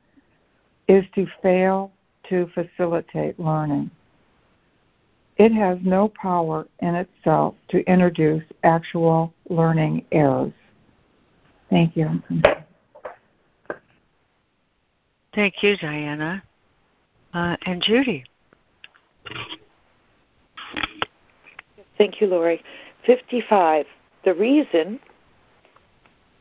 is 0.89 1.05
to 1.15 1.27
fail 1.43 1.93
to 2.29 2.51
facilitate 2.55 3.39
learning. 3.39 3.91
It 5.37 5.53
has 5.53 5.79
no 5.83 6.09
power 6.09 6.67
in 6.81 6.95
itself 6.95 7.55
to 7.69 7.81
introduce 7.91 8.45
actual 8.63 9.33
learning 9.49 10.05
errors. 10.13 10.53
Thank 11.71 11.97
you. 11.97 12.23
Thank 15.35 15.63
you, 15.63 15.77
Diana. 15.77 16.43
Uh, 17.35 17.57
and 17.67 17.83
Judy. 17.83 18.25
Thank 21.99 22.21
you, 22.21 22.29
Laurie. 22.29 22.63
55. 23.05 23.87
The 24.25 24.35
reason 24.35 25.01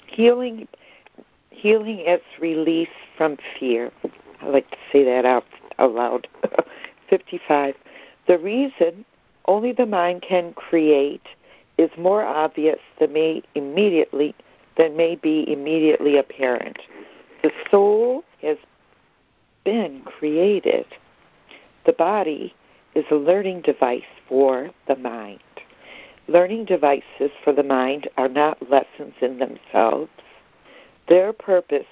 healing 0.07 0.67
healing 1.49 1.99
is 1.99 2.21
release 2.39 2.87
from 3.17 3.37
fear. 3.59 3.91
I 4.41 4.47
like 4.47 4.69
to 4.71 4.77
say 4.91 5.03
that 5.03 5.25
out, 5.25 5.45
out 5.79 5.93
loud. 5.93 6.27
55. 7.09 7.75
The 8.27 8.37
reason 8.37 9.05
only 9.47 9.71
the 9.71 9.85
mind 9.85 10.21
can 10.21 10.53
create 10.53 11.27
is 11.77 11.89
more 11.97 12.23
obvious 12.23 12.79
than 12.99 13.13
may 13.13 13.41
immediately 13.55 14.35
than 14.77 14.95
may 14.95 15.15
be 15.15 15.51
immediately 15.51 16.17
apparent. 16.17 16.79
The 17.43 17.51
soul 17.69 18.23
has 18.41 18.57
been 19.63 20.01
created. 20.01 20.85
The 21.85 21.93
body 21.93 22.53
is 22.95 23.05
a 23.11 23.15
learning 23.15 23.61
device 23.61 24.03
for 24.27 24.69
the 24.87 24.95
mind. 24.95 25.39
Learning 26.27 26.63
devices 26.63 27.31
for 27.43 27.51
the 27.51 27.63
mind 27.63 28.07
are 28.17 28.29
not 28.29 28.69
lessons 28.69 29.13
in 29.21 29.39
themselves. 29.39 30.11
Their 31.09 31.33
purpose 31.33 31.87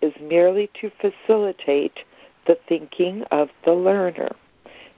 is 0.00 0.12
merely 0.20 0.70
to 0.80 0.90
facilitate 1.00 2.00
the 2.46 2.58
thinking 2.68 3.24
of 3.30 3.48
the 3.64 3.72
learner. 3.72 4.30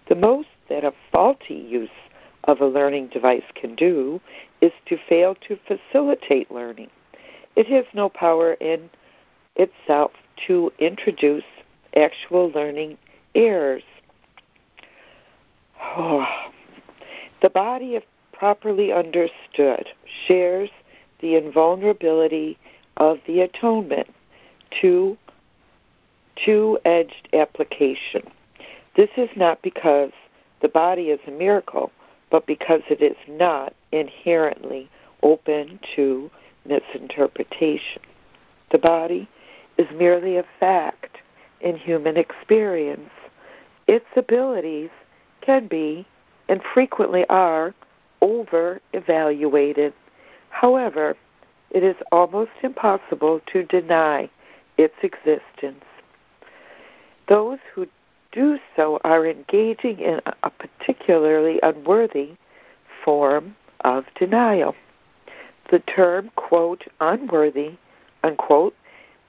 The 0.09 0.15
most 0.15 0.49
that 0.69 0.85
a 0.85 0.93
faulty 1.13 1.55
use 1.55 1.89
of 2.45 2.61
a 2.61 2.67
learning 2.67 3.09
device 3.09 3.45
can 3.55 3.75
do 3.75 4.21
is 4.61 4.73
to 4.87 4.99
fail 5.09 5.35
to 5.49 5.59
facilitate 5.67 6.51
learning. 6.51 6.91
It 7.57 7.67
has 7.69 7.85
no 7.95 8.09
power 8.09 8.55
in 8.55 8.91
itself 9.57 10.13
to 10.47 10.73
introduce 10.79 11.45
actual 11.97 12.51
learning 12.51 12.99
errors. 13.35 13.85
Oh. 15.81 16.27
The 17.43 17.51
body, 17.51 17.95
if 17.95 18.05
properly 18.33 18.91
understood, 18.91 19.89
shares 20.27 20.71
the 21.21 21.37
invulnerability 21.37 22.57
of 22.97 23.19
the 23.27 23.43
atonement 23.43 24.09
to 24.81 25.19
two 26.43 26.79
edged 26.85 27.29
application. 27.35 28.23
This 28.97 29.11
is 29.17 29.29
not 29.37 29.61
because 29.63 30.13
the 30.63 30.69
body 30.69 31.11
is 31.11 31.21
a 31.27 31.31
miracle, 31.31 31.93
but 32.31 32.47
because 32.47 32.83
it 32.89 33.03
is 33.03 33.17
not 33.29 33.75
inherently 33.93 34.89
open 35.23 35.79
to 35.97 36.31
misinterpretation. 36.65 38.03
The 38.71 38.79
body 38.79 39.29
is 39.77 39.87
merely 39.95 40.37
a 40.37 40.45
fact 40.61 41.14
in 41.65 41.77
human 41.77 42.17
experience. 42.17 43.11
Its 43.89 44.07
abilities 44.15 44.91
can 45.41 45.67
be, 45.67 46.07
and 46.49 46.63
frequently 46.63 47.27
are, 47.29 47.75
over 48.21 48.81
evaluated. 48.93 49.93
However, 50.51 51.17
it 51.71 51.83
is 51.83 51.97
almost 52.13 52.53
impossible 52.63 53.41
to 53.47 53.65
deny 53.65 54.31
its 54.77 54.95
existence. 55.03 55.85
Those 57.29 57.59
who 57.75 57.89
do 58.31 58.59
so 58.77 59.01
are 59.03 59.27
engaging 59.27 60.01
in 60.01 60.21
a 60.43 60.51
particularly 60.51 61.59
unworthy 61.63 62.33
form 63.05 63.57
of 63.81 64.05
denial. 64.15 64.75
The 65.71 65.79
term, 65.81 66.31
quote, 66.37 66.85
unworthy, 67.01 67.73
unquote, 68.23 68.75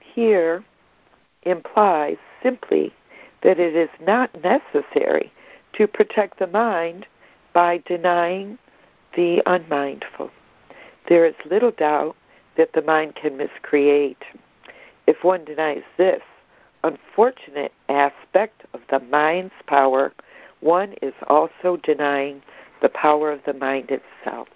here 0.00 0.64
implies 1.42 2.18
simply 2.42 2.92
that 3.42 3.58
it 3.58 3.74
is 3.74 3.90
not 4.00 4.30
necessary 4.42 5.32
to 5.74 5.86
protect 5.86 6.38
the 6.38 6.46
mind 6.46 7.06
by 7.52 7.82
denying 7.86 8.58
the 9.14 9.42
unmindful. 9.46 10.30
There 11.08 11.24
is 11.24 11.34
little 11.44 11.70
doubt 11.70 12.16
that 12.56 12.72
the 12.72 12.82
mind 12.82 13.14
can 13.14 13.36
miscreate. 13.36 14.22
If 15.06 15.22
one 15.22 15.44
denies 15.44 15.82
this 15.96 16.22
unfortunate 16.82 17.72
aspect 17.88 18.62
of 18.72 18.80
the 18.90 19.00
mind's 19.00 19.54
power, 19.66 20.12
one 20.60 20.94
is 21.02 21.14
also 21.28 21.76
denying 21.82 22.42
the 22.82 22.88
power 22.88 23.30
of 23.30 23.40
the 23.44 23.54
mind 23.54 23.90
itself. 23.90 24.48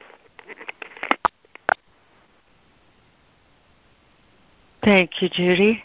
Thank 4.83 5.23
you, 5.23 5.29
Judy. 5.29 5.85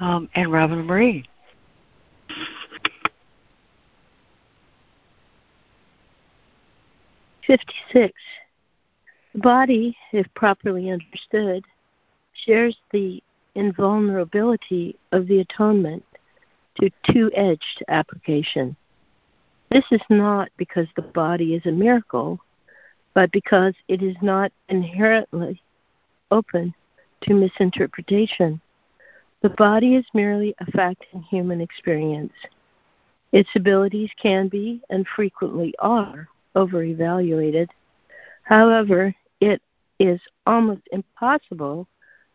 Um, 0.00 0.28
and 0.34 0.52
Robin 0.52 0.84
Marie. 0.84 1.24
Fifty-six. 7.46 8.12
The 9.34 9.40
body, 9.40 9.96
if 10.12 10.26
properly 10.34 10.90
understood, 10.90 11.64
shares 12.32 12.76
the 12.92 13.22
invulnerability 13.54 14.96
of 15.12 15.26
the 15.26 15.40
atonement 15.40 16.04
to 16.80 16.90
two 17.10 17.30
edged 17.34 17.82
application. 17.88 18.76
This 19.70 19.84
is 19.90 20.02
not 20.08 20.50
because 20.56 20.86
the 20.94 21.02
body 21.02 21.54
is 21.54 21.66
a 21.66 21.72
miracle, 21.72 22.38
but 23.14 23.32
because 23.32 23.74
it 23.88 24.02
is 24.02 24.16
not 24.22 24.52
inherently 24.68 25.60
open 26.30 26.74
to 27.22 27.34
misinterpretation. 27.34 28.60
The 29.40 29.50
body 29.50 29.94
is 29.94 30.04
merely 30.14 30.54
a 30.58 30.70
fact 30.72 31.06
in 31.12 31.22
human 31.22 31.60
experience. 31.60 32.32
Its 33.30 33.48
abilities 33.54 34.10
can 34.20 34.48
be, 34.48 34.80
and 34.90 35.06
frequently 35.06 35.74
are, 35.78 36.28
overevaluated. 36.56 37.68
However, 38.42 39.14
it 39.40 39.62
is 40.00 40.20
almost 40.46 40.82
impossible 40.90 41.86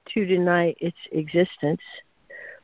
to 0.10 0.26
deny 0.26 0.76
its 0.80 0.98
existence. 1.12 1.82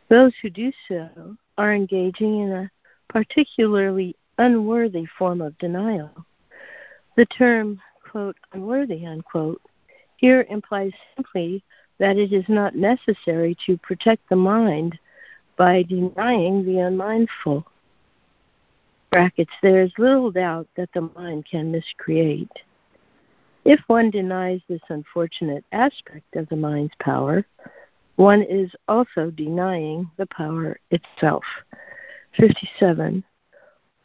Those 0.10 0.34
who 0.42 0.50
do 0.50 0.72
so 0.88 1.36
are 1.58 1.74
engaging 1.74 2.40
in 2.40 2.52
a 2.52 2.72
particularly 3.10 4.16
unworthy 4.38 5.06
form 5.18 5.42
of 5.42 5.58
denial. 5.58 6.26
The 7.18 7.26
term, 7.26 7.82
quote, 8.10 8.38
unworthy, 8.54 9.06
unquote, 9.06 9.62
here 10.16 10.46
implies 10.50 10.94
simply 11.16 11.64
that 12.00 12.18
it 12.18 12.34
is 12.34 12.46
not 12.48 12.76
necessary 12.76 13.56
to 13.66 13.78
protect 13.78 14.28
the 14.30 14.36
mind 14.36 14.98
by 15.58 15.84
denying 15.84 16.66
the 16.66 16.80
unmindful. 16.80 17.66
Brackets, 19.12 19.52
there 19.62 19.82
is 19.82 19.92
little 19.98 20.32
doubt 20.32 20.68
that 20.78 20.90
the 20.94 21.10
mind 21.16 21.46
can 21.50 21.72
miscreate. 21.72 22.52
If 23.66 23.82
one 23.88 24.10
denies 24.10 24.62
this 24.70 24.82
unfortunate 24.90 25.66
aspect 25.72 26.36
of 26.36 26.48
the 26.50 26.56
mind's 26.56 26.94
power, 27.00 27.46
one 28.16 28.42
is 28.42 28.72
also 28.88 29.32
denying 29.32 30.10
the 30.18 30.28
power 30.28 30.80
itself. 30.92 31.44
57. 32.38 33.24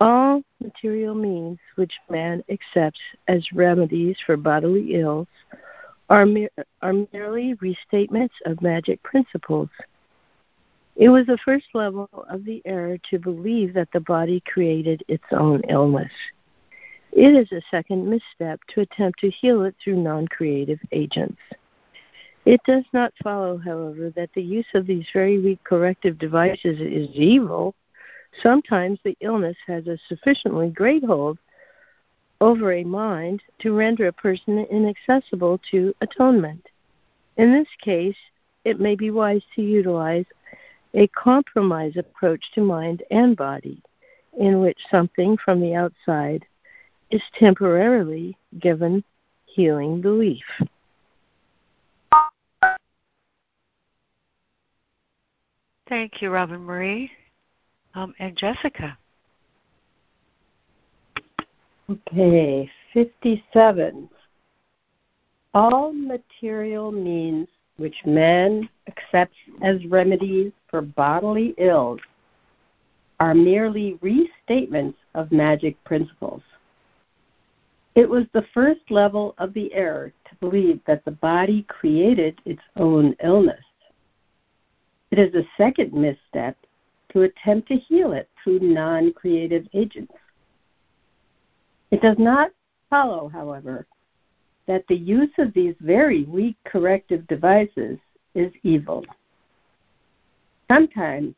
All 0.01 0.43
material 0.61 1.15
means 1.15 1.59
which 1.77 1.93
man 2.11 2.43
accepts 2.49 3.01
as 3.29 3.53
remedies 3.53 4.17
for 4.27 4.37
bodily 4.37 4.95
ills 4.95 5.29
are, 6.09 6.27
mer- 6.27 6.51
are 6.83 6.95
merely 7.13 7.55
restatements 7.57 8.31
of 8.47 8.61
magic 8.63 9.03
principles. 9.03 9.69
It 10.97 11.09
was 11.09 11.27
the 11.27 11.39
first 11.45 11.67
level 11.75 12.09
of 12.29 12.45
the 12.45 12.63
error 12.65 12.99
to 13.11 13.19
believe 13.19 13.75
that 13.75 13.89
the 13.93 14.01
body 14.01 14.43
created 14.47 15.03
its 15.09 15.25
own 15.33 15.63
illness. 15.69 16.13
It 17.13 17.35
is 17.35 17.51
a 17.53 17.63
second 17.71 18.09
misstep 18.09 18.61
to 18.69 18.81
attempt 18.81 19.21
to 19.21 19.31
heal 19.31 19.63
it 19.63 19.75
through 19.83 20.03
non 20.03 20.29
creative 20.29 20.81
agents. 20.93 21.39
It 22.45 22.61
does 22.67 22.85
not 22.93 23.15
follow, 23.23 23.57
however, 23.57 24.11
that 24.11 24.31
the 24.35 24.43
use 24.43 24.67
of 24.75 24.87
these 24.87 25.07
very 25.13 25.39
weak 25.39 25.63
corrective 25.65 26.19
devices 26.19 26.81
is 26.81 27.09
evil. 27.15 27.75
Sometimes 28.43 28.99
the 29.03 29.17
illness 29.21 29.57
has 29.67 29.87
a 29.87 29.99
sufficiently 30.09 30.69
great 30.71 31.05
hold 31.05 31.39
over 32.45 32.75
a 32.75 32.85
mind 32.85 33.43
to 33.59 33.75
render 33.75 34.07
a 34.09 34.13
person 34.13 34.59
inaccessible 34.71 35.59
to 35.71 35.95
atonement. 36.03 36.63
In 37.39 37.51
this 37.53 37.69
case, 37.81 38.19
it 38.67 38.79
may 38.79 38.95
be 38.95 39.11
wise 39.11 39.43
to 39.55 39.63
utilize 39.63 40.27
a 40.93 41.07
compromise 41.09 41.97
approach 41.97 42.45
to 42.55 42.61
mind 42.61 43.03
and 43.11 43.35
body, 43.35 43.83
in 44.39 44.61
which 44.61 44.79
something 44.91 45.39
from 45.43 45.59
the 45.59 45.75
outside 45.75 46.45
is 47.11 47.23
temporarily 47.39 48.37
given 48.61 49.03
healing 49.47 50.03
belief. 50.03 50.45
Thank 55.89 56.21
you, 56.21 56.29
Robin 56.29 56.61
Marie. 56.61 57.11
Um, 57.95 58.15
and 58.19 58.37
Jessica. 58.37 58.99
Okay, 61.91 62.71
57. 62.95 64.09
All 65.53 65.93
material 65.93 66.91
means 66.91 67.47
which 67.77 67.97
man 68.07 68.69
accepts 68.89 69.37
as 69.63 69.85
remedies 69.87 70.53
for 70.71 70.81
bodily 70.81 71.55
ills 71.59 72.01
are 73.21 73.35
merely 73.35 73.99
restatements 74.03 74.95
of 75.15 75.31
magic 75.31 75.83
principles. 75.85 76.43
It 77.95 78.09
was 78.09 78.25
the 78.33 78.47
first 78.55 78.91
level 78.91 79.35
of 79.39 79.53
the 79.53 79.73
error 79.75 80.13
to 80.29 80.35
believe 80.37 80.81
that 80.87 81.05
the 81.05 81.13
body 81.13 81.65
created 81.69 82.41
its 82.47 82.63
own 82.77 83.15
illness. 83.23 83.63
It 85.11 85.19
is 85.19 85.35
a 85.35 85.47
second 85.57 85.93
misstep 85.93 86.57
to 87.11 87.23
attempt 87.23 87.69
to 87.69 87.77
heal 87.77 88.13
it 88.13 88.29
through 88.43 88.61
non 88.61 89.13
creative 89.13 89.69
agents. 89.75 90.15
It 91.91 92.01
does 92.03 92.19
not 92.19 92.51
follow, 92.91 93.29
however, 93.29 93.87
that 94.67 94.85
the 94.89 94.97
use 94.97 95.31
of 95.39 95.53
these 95.53 95.75
very 95.81 96.25
weak 96.25 96.57
corrective 96.65 97.27
devices 97.27 97.99
is 98.35 98.53
evil. 98.63 99.05
Sometimes 100.71 101.35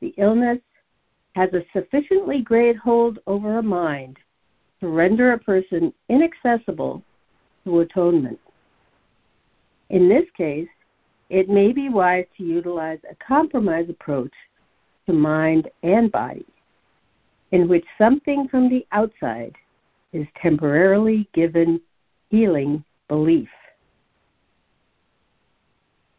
the 0.00 0.14
illness 0.18 0.58
has 1.34 1.52
a 1.52 1.64
sufficiently 1.72 2.42
great 2.42 2.76
hold 2.76 3.18
over 3.26 3.58
a 3.58 3.62
mind 3.62 4.18
to 4.80 4.88
render 4.88 5.32
a 5.32 5.38
person 5.38 5.92
inaccessible 6.08 7.02
to 7.64 7.80
atonement. 7.80 8.38
In 9.90 10.08
this 10.08 10.24
case, 10.36 10.68
it 11.30 11.48
may 11.48 11.72
be 11.72 11.88
wise 11.88 12.26
to 12.36 12.44
utilize 12.44 13.00
a 13.10 13.14
compromise 13.16 13.88
approach 13.88 14.32
to 15.06 15.12
mind 15.12 15.68
and 15.82 16.10
body, 16.12 16.46
in 17.52 17.68
which 17.68 17.84
something 17.96 18.48
from 18.48 18.68
the 18.68 18.86
outside 18.92 19.54
is 20.12 20.26
temporarily 20.40 21.28
given 21.32 21.80
healing 22.30 22.84
belief. 23.08 23.48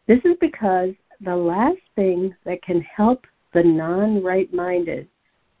This 0.06 0.20
is 0.24 0.36
because 0.40 0.90
the 1.20 1.36
last 1.36 1.80
thing 1.94 2.34
that 2.44 2.62
can 2.62 2.80
help 2.80 3.26
the 3.52 3.62
non 3.62 4.22
right 4.22 4.52
minded 4.52 5.08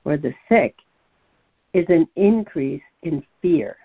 or 0.04 0.16
the 0.16 0.34
sick 0.48 0.74
is 1.72 1.86
an 1.88 2.08
increase 2.16 2.82
in 3.02 3.24
fear. 3.40 3.76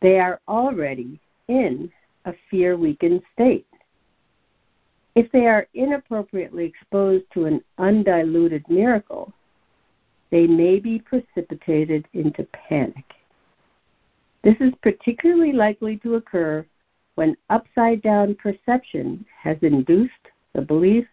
They 0.00 0.20
are 0.20 0.40
already 0.46 1.20
in 1.48 1.90
a 2.24 2.34
fear 2.50 2.76
weakened 2.76 3.22
state. 3.32 3.66
If 5.14 5.32
they 5.32 5.46
are 5.46 5.66
inappropriately 5.74 6.66
exposed 6.66 7.24
to 7.32 7.46
an 7.46 7.64
undiluted 7.78 8.64
miracle, 8.68 9.32
they 10.36 10.46
may 10.46 10.78
be 10.78 10.98
precipitated 10.98 12.06
into 12.12 12.46
panic. 12.68 13.06
This 14.44 14.56
is 14.60 14.70
particularly 14.82 15.52
likely 15.52 15.96
to 16.00 16.16
occur 16.16 16.66
when 17.14 17.38
upside 17.48 18.02
down 18.02 18.34
perception 18.34 19.24
has 19.42 19.56
induced 19.62 20.12
the 20.52 20.60
belief 20.60 21.06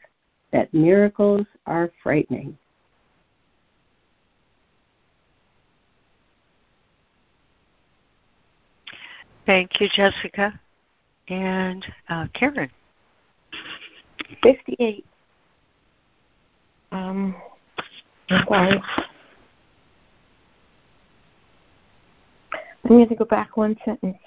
that 0.51 0.73
miracles 0.73 1.45
are 1.67 1.89
frightening. 2.03 2.57
Thank 9.45 9.79
you, 9.79 9.88
Jessica. 9.95 10.59
And 11.29 11.86
uh, 12.09 12.27
Karen. 12.33 12.69
58. 14.41 15.05
Um, 16.91 17.33
I'm 18.29 18.45
sorry. 18.47 18.81
I'm 22.93 22.99
going 22.99 23.10
to 23.10 23.15
go 23.15 23.25
back 23.25 23.58
one 23.58 23.75
sentence. 23.84 24.19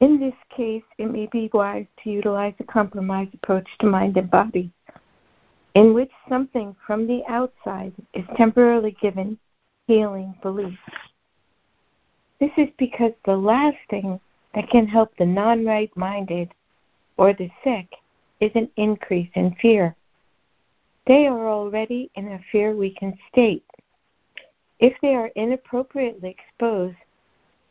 In 0.00 0.20
this 0.20 0.34
case, 0.54 0.82
it 0.98 1.10
may 1.10 1.24
be 1.24 1.48
wise 1.54 1.86
to 2.04 2.10
utilize 2.10 2.52
a 2.60 2.64
compromise 2.64 3.28
approach 3.32 3.66
to 3.78 3.86
mind 3.86 4.18
and 4.18 4.30
body, 4.30 4.70
in 5.74 5.94
which 5.94 6.10
something 6.28 6.76
from 6.86 7.06
the 7.06 7.22
outside 7.30 7.94
is 8.12 8.26
temporarily 8.36 8.94
given 9.00 9.38
healing 9.86 10.34
belief. 10.42 10.78
This 12.40 12.50
is 12.58 12.68
because 12.76 13.12
the 13.24 13.38
last 13.38 13.78
thing 13.88 14.20
that 14.54 14.68
can 14.68 14.86
help 14.86 15.16
the 15.16 15.24
non 15.24 15.64
right 15.64 15.90
minded 15.96 16.50
or 17.16 17.32
the 17.32 17.50
sick 17.64 17.88
is 18.38 18.50
an 18.54 18.68
increase 18.76 19.30
in 19.32 19.56
fear. 19.62 19.96
They 21.06 21.26
are 21.26 21.48
already 21.48 22.10
in 22.16 22.28
a 22.32 22.40
fear 22.52 22.76
weakened 22.76 23.16
state. 23.32 23.64
If 24.78 24.92
they 25.00 25.14
are 25.14 25.30
inappropriately 25.36 26.36
exposed 26.38 26.98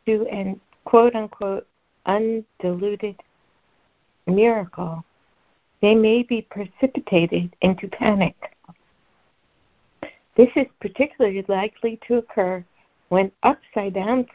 to 0.06 0.26
an 0.28 0.60
quote 0.84 1.14
unquote 1.14 1.66
undiluted 2.06 3.16
miracle, 4.26 5.04
they 5.82 5.94
may 5.94 6.22
be 6.22 6.42
precipitated 6.42 7.54
into 7.60 7.88
panic. 7.88 8.34
This 10.36 10.48
is 10.56 10.66
particularly 10.80 11.44
likely 11.48 11.98
to 12.06 12.16
occur 12.16 12.64
when 13.08 13.32
upside 13.42 13.94
down 13.94 14.26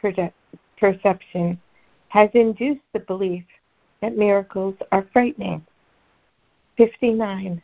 perception 0.76 1.60
has 2.08 2.30
induced 2.34 2.82
the 2.92 3.00
belief 3.00 3.44
that 4.00 4.16
miracles 4.16 4.74
are 4.90 5.06
frightening. 5.12 5.64
59. 6.76 7.62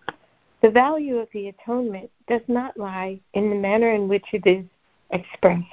The 0.63 0.71
value 0.71 1.19
of 1.19 1.29
the 1.33 1.49
atonement 1.49 2.11
does 2.29 2.43
not 2.49 2.77
lie 2.77 3.21
in 3.35 3.51
the 3.51 3.57
manner 3.57 3.93
in 3.93 4.09
which 4.09 4.27
it 4.33 4.47
is 4.47 4.65
expressed. 5.11 5.65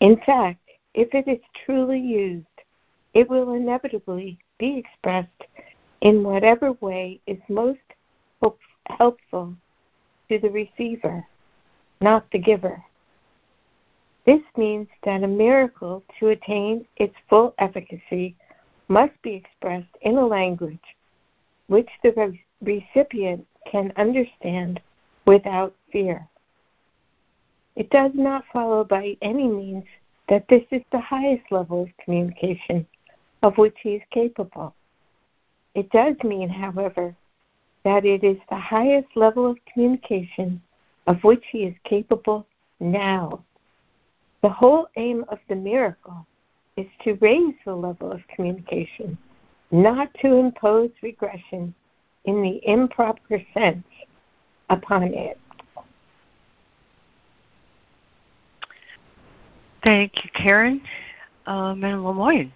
In 0.00 0.16
fact, 0.24 0.60
if 0.94 1.14
it 1.14 1.26
is 1.28 1.40
truly 1.64 1.98
used, 1.98 2.46
it 3.14 3.28
will 3.28 3.54
inevitably 3.54 4.38
be 4.58 4.76
expressed 4.76 5.44
in 6.00 6.22
whatever 6.22 6.72
way 6.72 7.20
is 7.26 7.38
most 7.48 7.80
helpful 8.86 9.54
to 10.28 10.38
the 10.38 10.50
receiver, 10.50 11.26
not 12.00 12.30
the 12.30 12.38
giver. 12.38 12.82
This 14.24 14.42
means 14.56 14.88
that 15.04 15.22
a 15.22 15.28
miracle, 15.28 16.02
to 16.18 16.28
attain 16.28 16.86
its 16.96 17.14
full 17.28 17.54
efficacy, 17.58 18.36
must 18.88 19.20
be 19.22 19.34
expressed 19.34 19.94
in 20.02 20.16
a 20.16 20.26
language 20.26 20.78
which 21.66 21.88
the 22.02 22.38
recipient 22.62 23.46
can 23.70 23.92
understand 23.96 24.80
without 25.26 25.74
fear. 25.92 26.26
It 27.78 27.90
does 27.90 28.10
not 28.12 28.44
follow 28.52 28.82
by 28.82 29.16
any 29.22 29.46
means 29.46 29.84
that 30.28 30.48
this 30.48 30.64
is 30.72 30.82
the 30.90 30.98
highest 30.98 31.52
level 31.52 31.84
of 31.84 31.96
communication 32.04 32.84
of 33.44 33.56
which 33.56 33.76
he 33.80 33.90
is 33.90 34.02
capable. 34.10 34.74
It 35.76 35.88
does 35.90 36.16
mean, 36.24 36.48
however, 36.48 37.14
that 37.84 38.04
it 38.04 38.24
is 38.24 38.36
the 38.50 38.58
highest 38.58 39.06
level 39.14 39.46
of 39.46 39.64
communication 39.72 40.60
of 41.06 41.22
which 41.22 41.44
he 41.52 41.66
is 41.66 41.74
capable 41.84 42.48
now. 42.80 43.44
The 44.42 44.48
whole 44.48 44.88
aim 44.96 45.24
of 45.28 45.38
the 45.48 45.54
miracle 45.54 46.26
is 46.76 46.88
to 47.04 47.14
raise 47.20 47.54
the 47.64 47.76
level 47.76 48.10
of 48.10 48.26
communication 48.26 49.16
not 49.70 50.12
to 50.14 50.34
impose 50.34 50.90
regression 51.00 51.72
in 52.24 52.42
the 52.42 52.60
improper 52.68 53.40
sense 53.54 53.86
upon 54.68 55.14
it. 55.14 55.38
Thank 59.82 60.12
you, 60.24 60.30
Karen. 60.34 60.80
Um, 61.46 61.82
and 61.84 62.04
Lemoyne. 62.04 62.52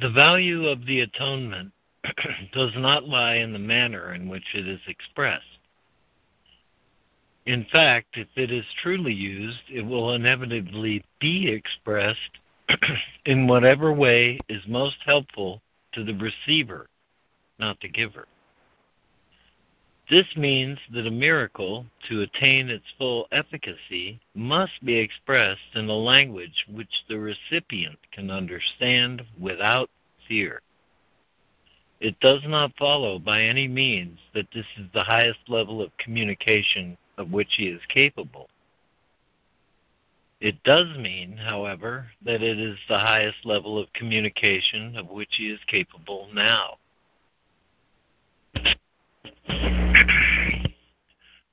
The 0.00 0.10
value 0.10 0.66
of 0.66 0.84
the 0.86 1.00
atonement 1.00 1.72
does 2.52 2.72
not 2.76 3.08
lie 3.08 3.36
in 3.36 3.52
the 3.52 3.58
manner 3.58 4.12
in 4.12 4.28
which 4.28 4.54
it 4.54 4.66
is 4.66 4.80
expressed. 4.86 5.44
In 7.46 7.66
fact, 7.70 8.16
if 8.16 8.28
it 8.36 8.50
is 8.50 8.64
truly 8.82 9.12
used, 9.12 9.62
it 9.70 9.82
will 9.82 10.14
inevitably 10.14 11.04
be 11.20 11.48
expressed 11.48 12.18
in 13.26 13.46
whatever 13.46 13.92
way 13.92 14.38
is 14.48 14.62
most 14.66 14.96
helpful 15.04 15.62
to 15.92 16.04
the 16.04 16.14
receiver, 16.14 16.86
not 17.58 17.80
the 17.80 17.88
giver. 17.88 18.26
This 20.10 20.36
means 20.36 20.78
that 20.92 21.06
a 21.06 21.10
miracle, 21.10 21.86
to 22.08 22.20
attain 22.20 22.68
its 22.68 22.84
full 22.98 23.26
efficacy, 23.32 24.20
must 24.34 24.84
be 24.84 24.96
expressed 24.96 25.74
in 25.74 25.88
a 25.88 25.94
language 25.94 26.66
which 26.68 27.04
the 27.08 27.18
recipient 27.18 27.98
can 28.12 28.30
understand 28.30 29.22
without 29.40 29.88
fear. 30.28 30.60
It 32.00 32.20
does 32.20 32.42
not 32.44 32.76
follow 32.76 33.18
by 33.18 33.42
any 33.42 33.66
means 33.66 34.18
that 34.34 34.50
this 34.52 34.66
is 34.76 34.90
the 34.92 35.04
highest 35.04 35.48
level 35.48 35.80
of 35.80 35.96
communication 35.96 36.98
of 37.16 37.30
which 37.30 37.54
he 37.56 37.68
is 37.68 37.80
capable. 37.88 38.50
It 40.38 40.62
does 40.64 40.98
mean, 40.98 41.38
however, 41.38 42.10
that 42.22 42.42
it 42.42 42.58
is 42.58 42.78
the 42.88 42.98
highest 42.98 43.46
level 43.46 43.78
of 43.78 43.90
communication 43.94 44.98
of 44.98 45.08
which 45.08 45.36
he 45.36 45.48
is 45.48 45.60
capable 45.66 46.28
now. 46.34 46.76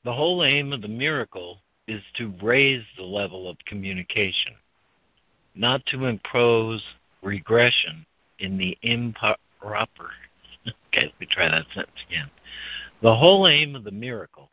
The 0.04 0.14
whole 0.14 0.44
aim 0.44 0.74
of 0.74 0.82
the 0.82 0.88
miracle 0.88 1.60
is 1.88 2.02
to 2.18 2.34
raise 2.42 2.84
the 2.98 3.04
level 3.04 3.50
of 3.50 3.58
communication, 3.66 4.54
not 5.56 5.86
to 5.88 6.06
impose 6.06 6.84
regression 7.22 8.06
in 8.40 8.58
the 8.58 8.78
improper. 8.82 10.12
okay, 10.68 11.06
let 11.06 11.20
me 11.20 11.28
try 11.30 11.50
that 11.50 11.66
sentence 11.74 12.00
again. 12.08 12.30
The 13.02 13.16
whole 13.16 13.48
aim 13.48 13.76
of 13.76 13.84
the 13.84 13.92
miracle 13.92 14.50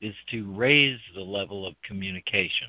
is 0.00 0.14
to 0.30 0.52
raise 0.54 1.00
the 1.14 1.20
level 1.22 1.66
of 1.66 1.74
communication, 1.82 2.68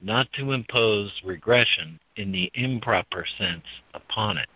not 0.00 0.32
to 0.34 0.52
impose 0.52 1.12
regression 1.24 1.98
in 2.16 2.32
the 2.32 2.50
improper 2.54 3.24
sense 3.38 3.64
upon 3.94 4.38
it. 4.38 4.48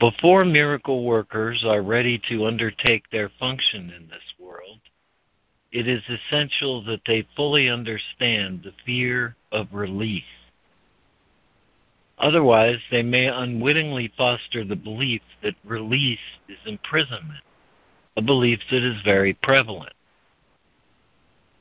Before 0.00 0.46
miracle 0.46 1.04
workers 1.04 1.62
are 1.62 1.82
ready 1.82 2.18
to 2.30 2.46
undertake 2.46 3.10
their 3.10 3.28
function 3.38 3.92
in 3.94 4.08
this 4.08 4.24
world, 4.38 4.78
it 5.72 5.86
is 5.86 6.02
essential 6.08 6.82
that 6.84 7.02
they 7.06 7.28
fully 7.36 7.68
understand 7.68 8.62
the 8.62 8.72
fear 8.86 9.36
of 9.52 9.66
release. 9.74 10.24
Otherwise, 12.16 12.78
they 12.90 13.02
may 13.02 13.26
unwittingly 13.26 14.10
foster 14.16 14.64
the 14.64 14.74
belief 14.74 15.20
that 15.42 15.54
release 15.64 16.18
is 16.48 16.58
imprisonment, 16.64 17.44
a 18.16 18.22
belief 18.22 18.60
that 18.70 18.82
is 18.82 19.02
very 19.04 19.34
prevalent. 19.34 19.92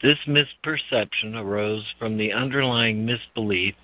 This 0.01 0.19
misperception 0.25 1.35
arose 1.35 1.93
from 1.99 2.17
the 2.17 2.31
underlying 2.31 3.05
misbelief 3.05 3.75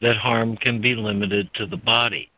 that 0.00 0.16
harm 0.16 0.56
can 0.56 0.80
be 0.80 0.94
limited 0.94 1.50
to 1.54 1.66
the 1.66 1.76
body. 1.76 2.29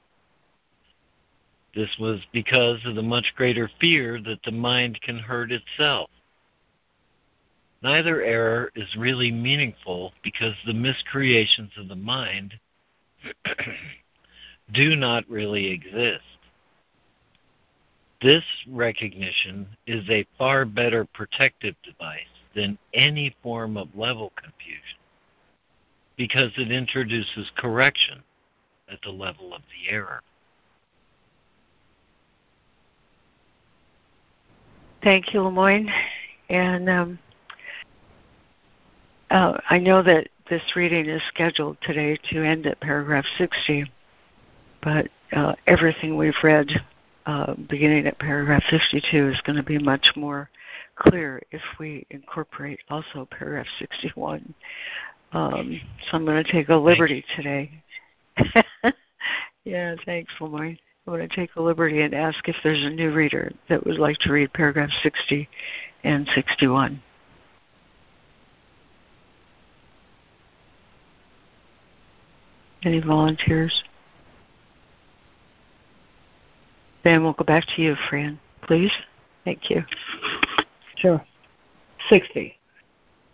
This 1.75 1.97
was 1.99 2.21
because 2.33 2.81
of 2.85 2.95
the 2.95 3.03
much 3.03 3.33
greater 3.35 3.71
fear 3.81 4.21
that 4.23 4.43
the 4.45 4.53
mind 4.53 5.01
can 5.01 5.19
hurt 5.19 5.51
itself. 5.51 6.11
Neither 7.83 8.23
error 8.23 8.71
is 8.77 8.95
really 8.97 9.33
meaningful 9.33 10.13
because 10.23 10.55
the 10.67 10.75
miscreations 10.75 11.73
of 11.77 11.89
the 11.89 11.97
mind 11.97 12.55
do 14.73 14.97
not 14.97 15.29
really 15.29 15.69
exist. 15.69 16.23
This 18.21 18.45
recognition 18.69 19.67
is 19.87 20.09
a 20.09 20.27
far 20.39 20.65
better 20.65 21.05
protective 21.05 21.75
device 21.83 22.21
than 22.55 22.79
any 22.95 23.35
form 23.43 23.77
of 23.77 23.89
level 23.97 24.33
confusion 24.37 24.99
because 26.17 26.53
it 26.57 26.71
introduces 26.71 27.51
correction 27.57 28.23
at 28.89 29.01
the 29.03 29.11
level 29.11 29.55
of 29.55 29.63
the 29.63 29.93
error. 29.93 30.23
Thank 35.03 35.35
you, 35.35 35.43
Lemoyne. 35.43 35.91
And 36.49 36.89
um, 36.89 37.19
uh, 39.31 39.59
I 39.69 39.79
know 39.79 40.03
that 40.03 40.29
this 40.49 40.63
reading 40.77 41.09
is 41.09 41.23
scheduled 41.29 41.77
today 41.83 42.19
to 42.31 42.45
end 42.45 42.67
at 42.67 42.79
paragraph 42.81 43.25
60, 43.39 43.91
but 44.83 45.09
uh, 45.33 45.55
everything 45.67 46.17
we've 46.17 46.35
read 46.43 46.69
uh, 47.27 47.55
beginning 47.69 48.07
at 48.07 48.19
paragraph 48.19 48.63
52 48.71 49.29
is 49.29 49.41
going 49.45 49.57
to 49.57 49.63
be 49.63 49.79
much 49.79 50.07
more 50.15 50.51
clear 50.97 51.41
if 51.51 51.63
we 51.81 52.07
incorporate 52.11 52.81
also 52.91 53.27
paragraph 53.31 53.67
61. 53.79 54.55
Um, 55.33 55.81
so 56.11 56.17
I'm 56.17 56.25
going 56.25 56.45
to 56.45 56.53
take 56.53 56.69
a 56.69 56.77
liberty 56.77 57.25
today. 57.35 57.71
yeah, 59.65 59.95
thanks, 60.05 60.33
Lemoyne. 60.41 60.79
I'm 61.07 61.15
going 61.15 61.29
to 61.29 61.35
take 61.35 61.51
a 61.57 61.63
liberty 61.63 62.03
and 62.03 62.15
ask 62.15 62.49
if 62.49 62.55
there's 62.63 62.85
a 62.85 62.91
new 62.91 63.11
reader 63.11 63.53
that 63.69 63.85
would 63.85 63.99
like 63.99 64.19
to 64.21 64.33
read 64.33 64.53
paragraph 64.53 64.91
60 65.03 65.49
and 66.05 66.29
61. 66.33 67.03
Any 72.85 73.01
volunteers? 73.01 73.83
Then 77.03 77.25
we'll 77.25 77.33
go 77.33 77.45
back 77.45 77.65
to 77.75 77.83
you, 77.83 77.97
Fran, 78.09 78.39
please. 78.63 78.93
Thank 79.45 79.71
you. 79.71 79.85
Sure. 80.97 81.25
60. 82.09 82.57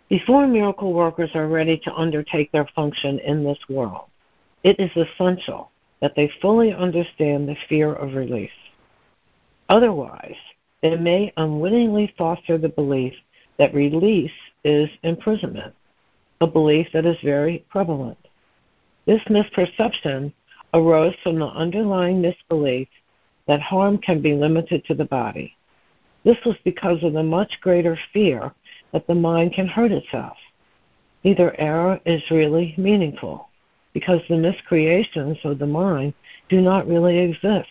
Before 0.09 0.47
miracle 0.47 0.91
workers 0.91 1.29
are 1.35 1.47
ready 1.47 1.77
to 1.83 1.93
undertake 1.93 2.51
their 2.51 2.67
function 2.75 3.19
in 3.19 3.43
this 3.43 3.59
world, 3.69 4.07
it 4.63 4.79
is 4.79 4.89
essential 4.95 5.69
that 6.01 6.15
they 6.15 6.31
fully 6.41 6.73
understand 6.73 7.47
the 7.47 7.55
fear 7.67 7.93
of 7.93 8.13
release. 8.13 8.49
Otherwise, 9.67 10.37
they 10.81 10.95
may 10.95 11.33
unwittingly 11.37 12.13
foster 12.17 12.57
the 12.57 12.69
belief 12.69 13.13
that 13.57 13.73
release 13.73 14.31
is 14.63 14.89
imprisonment, 15.03 15.73
a 16.41 16.47
belief 16.47 16.87
that 16.93 17.05
is 17.05 17.17
very 17.23 17.65
prevalent. 17.69 18.17
This 19.05 19.21
misperception 19.23 20.31
arose 20.73 21.15
from 21.23 21.39
the 21.39 21.47
underlying 21.47 22.21
misbelief 22.21 22.87
that 23.47 23.61
harm 23.61 23.97
can 23.97 24.21
be 24.21 24.33
limited 24.33 24.85
to 24.85 24.93
the 24.93 25.05
body. 25.05 25.53
This 26.23 26.37
was 26.45 26.55
because 26.63 27.03
of 27.03 27.13
the 27.13 27.23
much 27.23 27.59
greater 27.61 27.97
fear 28.13 28.53
that 28.93 29.07
the 29.07 29.15
mind 29.15 29.53
can 29.53 29.67
hurt 29.67 29.91
itself. 29.91 30.37
Neither 31.23 31.59
error 31.59 31.99
is 32.05 32.21
really 32.31 32.73
meaningful 32.77 33.48
because 33.99 34.21
the 34.29 34.37
miscreations 34.37 35.37
of 35.43 35.59
the 35.59 35.67
mind 35.67 36.13
do 36.47 36.61
not 36.61 36.87
really 36.87 37.19
exist. 37.19 37.67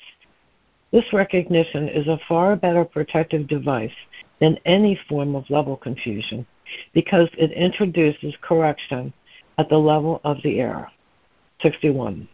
This 0.92 1.10
recognition 1.10 1.88
is 1.88 2.06
a 2.06 2.20
far 2.28 2.54
better 2.54 2.84
protective 2.84 3.48
device 3.48 3.98
than 4.38 4.58
any 4.66 5.00
form 5.08 5.34
of 5.34 5.48
level 5.48 5.74
confusion 5.74 6.46
because 6.92 7.30
it 7.38 7.50
introduces 7.52 8.34
correction 8.42 9.10
at 9.56 9.70
the 9.70 9.78
level 9.78 10.20
of 10.22 10.36
the 10.44 10.60
error. 10.60 10.90
61. 11.62 12.28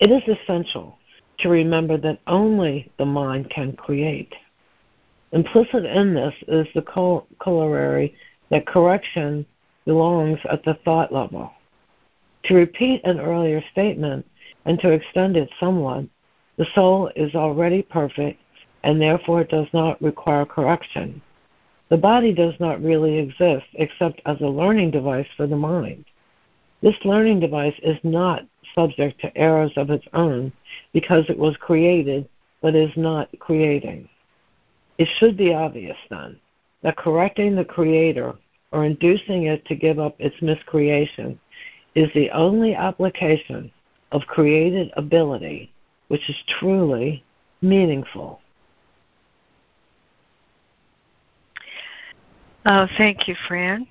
It 0.00 0.10
is 0.10 0.38
essential 0.38 0.96
to 1.40 1.50
remember 1.50 1.98
that 1.98 2.20
only 2.26 2.90
the 2.96 3.04
mind 3.04 3.50
can 3.50 3.74
create. 3.74 4.34
Implicit 5.32 5.84
in 5.84 6.14
this 6.14 6.34
is 6.48 6.66
the 6.74 7.26
corollary 7.38 8.14
that 8.50 8.66
correction 8.66 9.44
belongs 9.84 10.38
at 10.50 10.64
the 10.64 10.78
thought 10.86 11.12
level. 11.12 11.52
To 12.46 12.54
repeat 12.54 13.00
an 13.04 13.18
earlier 13.18 13.62
statement 13.72 14.24
and 14.66 14.78
to 14.80 14.90
extend 14.90 15.36
it 15.36 15.50
somewhat, 15.58 16.04
the 16.56 16.66
soul 16.74 17.10
is 17.16 17.34
already 17.34 17.82
perfect 17.82 18.40
and 18.84 19.00
therefore 19.00 19.42
does 19.42 19.66
not 19.72 20.00
require 20.00 20.44
correction. 20.44 21.20
The 21.88 21.96
body 21.96 22.32
does 22.32 22.54
not 22.60 22.82
really 22.82 23.18
exist 23.18 23.66
except 23.74 24.20
as 24.26 24.40
a 24.40 24.46
learning 24.46 24.92
device 24.92 25.26
for 25.36 25.48
the 25.48 25.56
mind. 25.56 26.04
This 26.82 26.96
learning 27.04 27.40
device 27.40 27.78
is 27.82 27.98
not 28.04 28.46
subject 28.74 29.20
to 29.20 29.36
errors 29.36 29.72
of 29.76 29.90
its 29.90 30.06
own 30.12 30.52
because 30.92 31.28
it 31.28 31.38
was 31.38 31.56
created 31.56 32.28
but 32.62 32.76
is 32.76 32.96
not 32.96 33.28
creating. 33.40 34.08
It 34.98 35.08
should 35.18 35.36
be 35.36 35.52
obvious 35.52 35.98
then 36.10 36.38
that 36.82 36.96
correcting 36.96 37.56
the 37.56 37.64
Creator 37.64 38.34
or 38.70 38.84
inducing 38.84 39.44
it 39.44 39.64
to 39.66 39.74
give 39.74 39.98
up 39.98 40.14
its 40.20 40.40
miscreation 40.40 41.38
is 41.96 42.12
the 42.14 42.30
only 42.30 42.74
application 42.74 43.72
of 44.12 44.22
created 44.28 44.92
ability 44.96 45.72
which 46.08 46.28
is 46.28 46.36
truly 46.60 47.24
meaningful. 47.62 48.40
Uh, 52.64 52.86
thank 52.96 53.26
you, 53.26 53.34
Fran. 53.48 53.86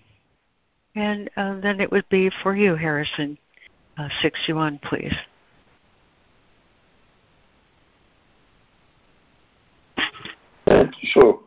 And 0.96 1.30
uh, 1.36 1.60
then 1.60 1.82
it 1.82 1.91
would 1.91 2.08
be 2.10 2.32
for 2.44 2.56
you, 2.56 2.76
Harrison. 2.76 3.38
Uh, 3.98 4.08
61, 4.22 4.80
please. 4.84 5.13
And 10.68 10.96
so 11.13 11.44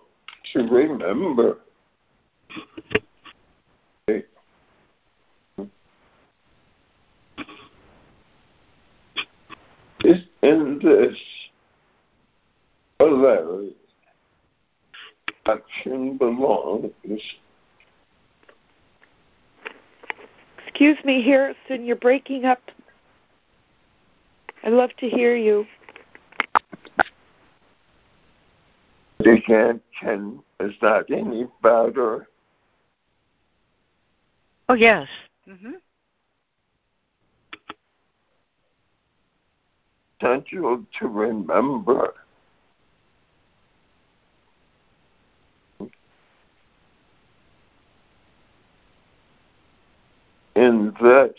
to 0.52 0.62
remember 0.62 1.58
is 4.08 4.22
in 10.42 10.78
this 10.82 11.16
polarity 12.98 13.74
action 15.46 16.16
belongs 16.18 16.92
Excuse 20.66 20.98
me, 21.04 21.24
Harrison, 21.24 21.84
you're 21.84 21.96
breaking 21.96 22.44
up. 22.44 22.60
I'd 24.62 24.72
love 24.72 24.90
to 24.98 25.08
hear 25.08 25.34
you. 25.34 25.66
Again, 29.20 29.80
can 30.00 30.40
is 30.60 30.74
that 30.82 31.06
any 31.10 31.46
better? 31.62 32.28
Oh 34.68 34.74
yes. 34.74 35.08
Mm-hmm. 35.48 35.72
Essential 40.20 40.84
to 40.98 41.06
remember. 41.06 42.14
In 50.56 50.92
this 51.00 51.30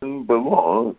belongs. 0.00 0.96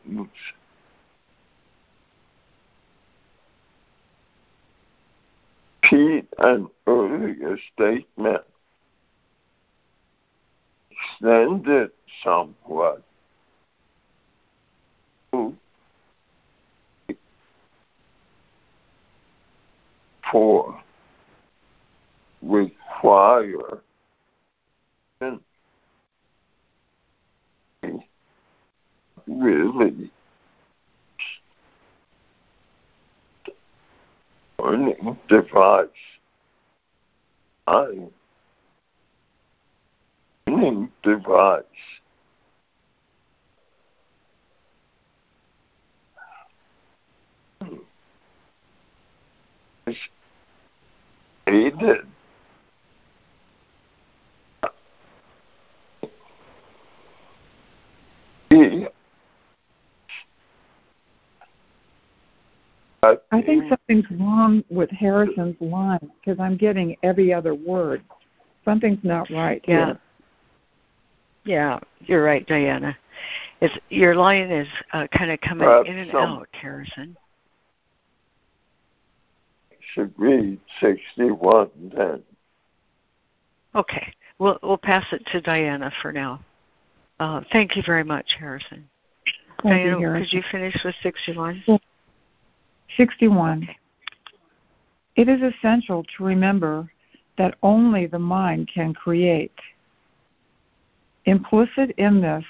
Pete 5.81 6.27
an 6.37 6.67
earlier 6.85 7.57
statement 7.73 8.43
extended 11.23 11.91
somewhat 12.21 13.01
therefore 20.33 20.81
require 22.41 23.81
really 29.27 30.11
learning 34.59 35.17
device. 35.29 35.87
I 37.67 38.07
learning 40.63 40.89
device. 41.03 41.63
It's 49.85 49.97
aided 51.47 52.07
he 58.49 58.87
I 63.31 63.41
think 63.41 63.65
something's 63.67 64.05
wrong 64.11 64.63
with 64.69 64.89
Harrison's 64.91 65.59
line 65.59 65.99
because 66.19 66.39
I'm 66.39 66.55
getting 66.55 66.95
every 67.03 67.33
other 67.33 67.53
word. 67.53 68.01
Something's 68.63 69.03
not 69.03 69.29
right. 69.29 69.61
Yeah. 69.67 69.87
Here. 69.87 69.99
Yeah, 71.45 71.79
you're 72.01 72.23
right, 72.23 72.45
Diana. 72.47 72.97
It's 73.61 73.77
your 73.89 74.15
line 74.15 74.49
is 74.51 74.67
uh, 74.93 75.07
kind 75.07 75.31
of 75.31 75.39
coming 75.41 75.67
Perhaps 75.67 75.89
in 75.89 75.97
and 75.97 76.11
some- 76.11 76.21
out, 76.39 76.47
Harrison. 76.53 77.17
should 79.93 80.13
read 80.17 80.57
61 80.81 81.69
then. 81.95 82.23
Okay, 83.75 84.11
we'll 84.39 84.57
we'll 84.63 84.77
pass 84.77 85.05
it 85.11 85.23
to 85.31 85.41
Diana 85.41 85.91
for 86.01 86.11
now. 86.11 86.39
Uh, 87.19 87.41
thank 87.51 87.75
you 87.75 87.83
very 87.85 88.03
much, 88.03 88.25
Harrison. 88.39 88.89
Thank 89.61 89.83
Diana, 89.85 89.99
you, 89.99 90.07
Harrison. 90.07 90.25
could 90.25 90.33
you 90.33 90.43
finish 90.51 90.75
with 90.83 90.95
61? 91.03 91.63
61. 92.97 93.63
Okay. 93.63 93.77
It 95.15 95.29
is 95.29 95.41
essential 95.41 96.03
to 96.17 96.23
remember 96.23 96.91
that 97.37 97.55
only 97.61 98.07
the 98.07 98.19
mind 98.19 98.69
can 98.73 98.93
create. 98.93 99.53
Implicit 101.25 101.91
in 101.97 102.21
this 102.21 102.45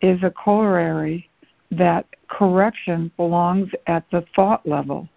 is 0.00 0.22
a 0.22 0.30
corollary 0.30 1.28
that 1.70 2.06
correction 2.28 3.10
belongs 3.16 3.70
at 3.86 4.08
the 4.10 4.24
thought 4.34 4.66
level. 4.66 5.08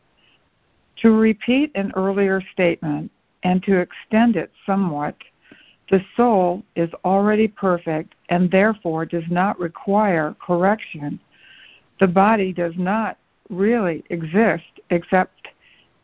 To 0.97 1.11
repeat 1.11 1.71
an 1.75 1.91
earlier 1.95 2.41
statement 2.53 3.11
and 3.43 3.61
to 3.63 3.77
extend 3.77 4.35
it 4.35 4.51
somewhat, 4.65 5.15
the 5.89 6.03
soul 6.15 6.63
is 6.75 6.89
already 7.05 7.47
perfect 7.47 8.15
and 8.29 8.49
therefore 8.49 9.05
does 9.05 9.29
not 9.29 9.59
require 9.59 10.35
correction. 10.41 11.19
The 11.99 12.07
body 12.07 12.51
does 12.51 12.73
not 12.77 13.17
really 13.49 14.03
exist 14.09 14.79
except 14.89 15.49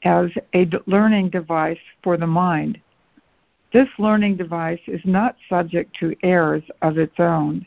as 0.03 0.31
a 0.53 0.69
learning 0.85 1.29
device 1.29 1.79
for 2.03 2.17
the 2.17 2.27
mind. 2.27 2.79
This 3.73 3.89
learning 3.97 4.37
device 4.37 4.79
is 4.85 5.01
not 5.03 5.35
subject 5.49 5.95
to 5.99 6.15
errors 6.21 6.63
of 6.83 6.99
its 6.99 7.19
own 7.19 7.65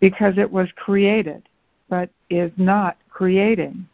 because 0.00 0.38
it 0.38 0.50
was 0.50 0.68
created, 0.76 1.46
but 1.90 2.08
is 2.30 2.50
not 2.56 2.96
creating. 3.10 3.86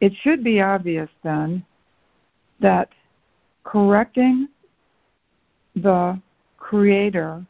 It 0.00 0.12
should 0.22 0.44
be 0.44 0.60
obvious 0.60 1.10
then 1.24 1.64
that 2.60 2.90
correcting 3.64 4.48
the 5.74 6.20
creator 6.58 7.44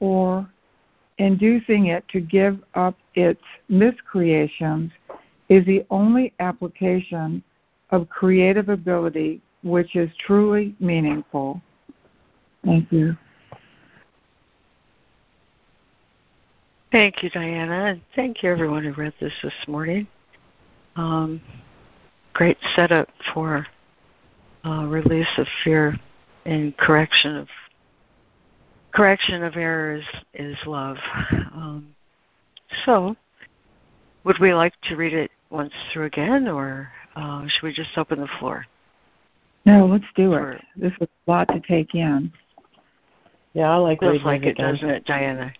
or 0.00 0.48
inducing 1.18 1.86
it 1.86 2.06
to 2.08 2.20
give 2.20 2.62
up 2.74 2.96
its 3.14 3.42
miscreations 3.68 4.90
is 5.50 5.64
the 5.66 5.84
only 5.90 6.32
application 6.40 7.42
of 7.90 8.08
creative 8.08 8.70
ability 8.70 9.40
which 9.62 9.96
is 9.96 10.10
truly 10.18 10.74
meaningful. 10.80 11.60
Thank 12.66 12.90
you. 12.90 13.16
Thank 16.90 17.22
you, 17.22 17.30
Diana, 17.30 17.84
and 17.86 18.00
thank 18.16 18.42
you 18.42 18.50
everyone 18.50 18.82
who 18.82 18.92
read 18.92 19.12
this 19.20 19.32
this 19.42 19.52
morning. 19.68 20.08
Um, 20.96 21.40
great 22.32 22.58
setup 22.74 23.08
for 23.32 23.66
uh, 24.64 24.86
release 24.86 25.28
of 25.38 25.46
fear 25.62 25.96
and 26.44 26.76
correction 26.76 27.36
of 27.36 27.48
correction 28.92 29.42
of 29.44 29.56
errors 29.56 30.04
is 30.34 30.56
love. 30.66 30.96
Um, 31.54 31.94
so, 32.84 33.16
would 34.24 34.38
we 34.40 34.54
like 34.54 34.72
to 34.88 34.96
read 34.96 35.12
it 35.12 35.30
once 35.50 35.72
through 35.92 36.06
again, 36.06 36.48
or 36.48 36.88
uh, 37.14 37.46
should 37.46 37.62
we 37.62 37.72
just 37.72 37.96
open 37.96 38.20
the 38.20 38.28
floor? 38.38 38.66
No, 39.66 39.86
let's 39.86 40.04
do 40.14 40.34
it. 40.34 40.62
This 40.76 40.92
is 41.00 41.08
a 41.26 41.30
lot 41.30 41.48
to 41.48 41.60
take 41.60 41.94
in. 41.94 42.32
Yeah, 43.56 43.70
I 43.70 43.76
like 43.76 44.00
Feels 44.00 44.22
like 44.22 44.42
it 44.42 44.48
again. 44.48 44.74
doesn't 44.74 44.90
it, 44.90 45.06
Diana? 45.06 45.50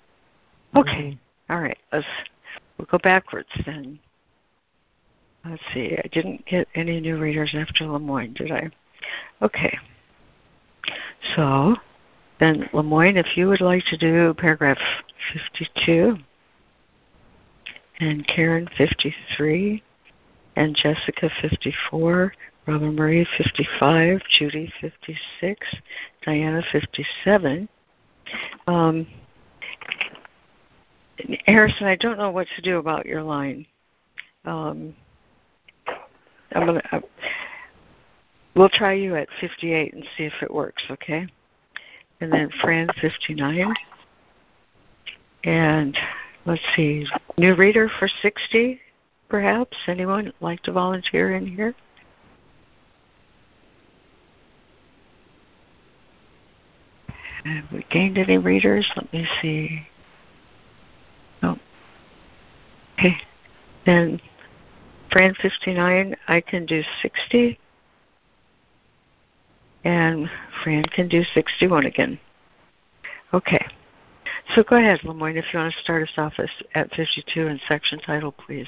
Okay. 0.76 1.18
All 1.48 1.62
right. 1.62 1.78
Let's 1.90 2.04
we'll 2.76 2.87
go 2.90 2.98
backwards 2.98 3.48
then. 3.64 3.98
Let's 5.48 5.62
see. 5.72 5.96
I 5.96 6.06
didn't 6.09 6.44
get 6.44 6.68
any 6.74 7.00
new 7.00 7.16
readers 7.16 7.54
after 7.56 7.87
Lemoyne, 7.87 8.35
did 8.35 8.50
I? 8.52 8.68
Okay. 9.40 9.78
So 11.35 11.76
then, 12.38 12.68
Lemoyne, 12.74 13.16
if 13.16 13.35
you 13.35 13.48
would 13.48 13.62
like 13.62 13.82
to 13.87 13.96
do 13.96 14.35
paragraph 14.35 14.76
52, 15.32 16.18
and 18.00 18.28
Karen 18.28 18.68
53, 18.76 19.82
and 20.56 20.76
Jessica 20.76 21.30
54, 21.40 22.35
Robin 22.66 22.94
Marie 22.94 23.26
55, 23.38 24.20
Judy 24.38 24.70
56, 24.82 25.66
Diana 26.26 26.62
57. 26.70 27.66
Um, 28.67 29.07
Harrison, 31.47 31.87
I 31.87 31.97
don't 31.97 32.19
know 32.19 32.31
what 32.31 32.47
to 32.57 32.62
do 32.62 32.79
about 32.79 33.07
your 33.07 33.23
line. 33.23 33.67
Um, 34.45 34.95
I'm 36.53 36.67
gonna. 36.67 36.83
Uh, 36.93 37.01
we'll 38.55 38.69
try 38.69 38.93
you 38.93 39.17
at 39.17 39.29
58 39.41 39.95
and 39.95 40.05
see 40.17 40.25
if 40.25 40.35
it 40.43 40.53
works. 40.53 40.83
Okay. 40.91 41.27
And 42.21 42.33
then 42.33 42.51
Fran 42.62 42.89
59. 43.01 43.75
And 45.45 45.97
let's 46.47 46.62
see, 46.75 47.07
new 47.37 47.55
reader 47.55 47.91
for 47.99 48.09
60, 48.23 48.81
perhaps. 49.29 49.77
Anyone 49.87 50.33
like 50.41 50.62
to 50.62 50.73
volunteer 50.73 51.37
in 51.37 51.47
here? 51.47 51.75
Have 57.46 57.70
we 57.72 57.87
gained 57.90 58.18
any 58.18 58.38
readers? 58.38 58.90
Let 58.96 59.12
me 59.12 59.26
see. 59.40 59.87
No. 61.42 61.56
Okay. 62.98 63.16
Then 63.85 64.20
Fran 65.12 65.35
59, 65.40 66.16
I 66.26 66.40
can 66.40 66.66
do 66.66 66.82
60. 67.02 67.59
And 69.85 70.28
Fran 70.64 70.82
can 70.87 71.09
do 71.09 71.22
61 71.35 71.87
again. 71.87 72.18
Okay. 73.32 73.64
So 74.54 74.64
go 74.64 74.76
ahead, 74.76 75.00
Lemoyne, 75.04 75.37
if 75.37 75.44
you 75.52 75.61
want 75.61 75.72
to 75.72 75.80
start 75.80 76.02
us 76.02 76.12
off 76.16 76.32
at 76.74 76.90
52 76.94 77.46
and 77.46 77.61
section 77.68 78.00
title, 78.00 78.32
please. 78.32 78.66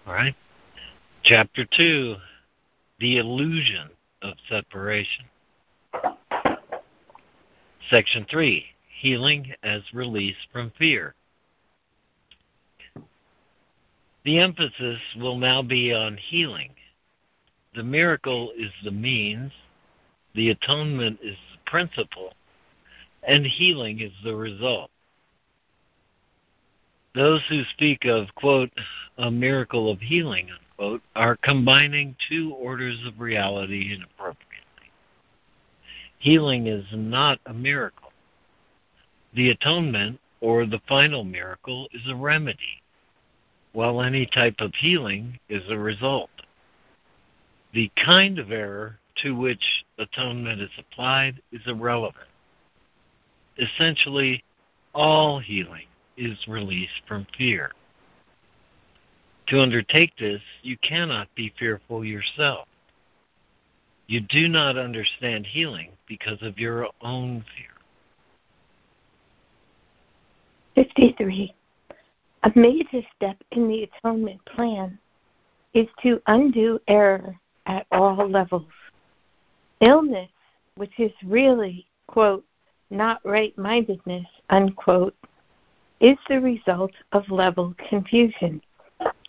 right. 0.11 0.35
Chapter 1.23 1.65
2 1.77 2.15
The 2.99 3.17
Illusion 3.17 3.89
of 4.21 4.33
Separation. 4.49 5.25
Section 7.89 8.25
3 8.29 8.65
Healing 8.99 9.53
as 9.63 9.81
Release 9.93 10.35
from 10.51 10.71
Fear. 10.77 11.15
The 14.23 14.39
emphasis 14.39 14.99
will 15.17 15.37
now 15.37 15.61
be 15.61 15.93
on 15.93 16.17
healing. 16.17 16.71
The 17.73 17.83
miracle 17.83 18.51
is 18.57 18.71
the 18.83 18.91
means, 18.91 19.51
the 20.35 20.49
atonement 20.49 21.19
is 21.23 21.37
the 21.53 21.69
principle, 21.69 22.33
and 23.23 23.45
healing 23.45 23.99
is 23.99 24.11
the 24.23 24.35
result. 24.35 24.91
Those 27.13 27.41
who 27.49 27.63
speak 27.65 28.05
of, 28.05 28.33
quote, 28.35 28.71
a 29.17 29.29
miracle 29.29 29.91
of 29.91 29.99
healing, 29.99 30.49
unquote, 30.49 31.01
are 31.13 31.35
combining 31.35 32.15
two 32.29 32.53
orders 32.53 32.97
of 33.05 33.19
reality 33.19 33.93
inappropriately. 33.93 34.91
Healing 36.19 36.67
is 36.67 36.85
not 36.93 37.39
a 37.45 37.53
miracle. 37.53 38.13
The 39.33 39.49
atonement 39.49 40.21
or 40.39 40.65
the 40.65 40.81
final 40.87 41.25
miracle 41.25 41.89
is 41.93 42.01
a 42.07 42.15
remedy, 42.15 42.81
while 43.73 44.01
any 44.01 44.25
type 44.25 44.55
of 44.59 44.73
healing 44.75 45.37
is 45.49 45.63
a 45.69 45.77
result. 45.77 46.29
The 47.73 47.91
kind 48.05 48.39
of 48.39 48.51
error 48.51 48.99
to 49.23 49.35
which 49.35 49.83
atonement 49.97 50.61
is 50.61 50.71
applied 50.77 51.41
is 51.51 51.61
irrelevant. 51.67 52.27
Essentially, 53.57 54.43
all 54.93 55.39
healing 55.39 55.87
is 56.21 56.37
release 56.47 56.89
from 57.07 57.25
fear. 57.37 57.71
To 59.47 59.59
undertake 59.59 60.15
this, 60.17 60.41
you 60.61 60.77
cannot 60.77 61.27
be 61.35 61.51
fearful 61.57 62.05
yourself. 62.05 62.67
You 64.07 64.21
do 64.21 64.47
not 64.47 64.77
understand 64.77 65.45
healing 65.45 65.91
because 66.07 66.41
of 66.41 66.59
your 66.59 66.87
own 67.01 67.43
fear. 67.55 67.71
53. 70.75 71.53
A 72.43 72.51
major 72.55 73.01
step 73.15 73.37
in 73.51 73.67
the 73.67 73.83
atonement 73.83 74.43
plan 74.45 74.97
is 75.73 75.87
to 76.03 76.21
undo 76.27 76.79
error 76.87 77.35
at 77.65 77.87
all 77.91 78.29
levels. 78.29 78.67
Illness, 79.79 80.29
which 80.75 80.99
is 80.99 81.11
really, 81.25 81.87
quote, 82.07 82.45
not 82.89 83.21
right 83.25 83.57
mindedness, 83.57 84.27
unquote, 84.49 85.15
is 86.01 86.17
the 86.27 86.41
result 86.41 86.91
of 87.13 87.29
level 87.29 87.73
confusion 87.89 88.59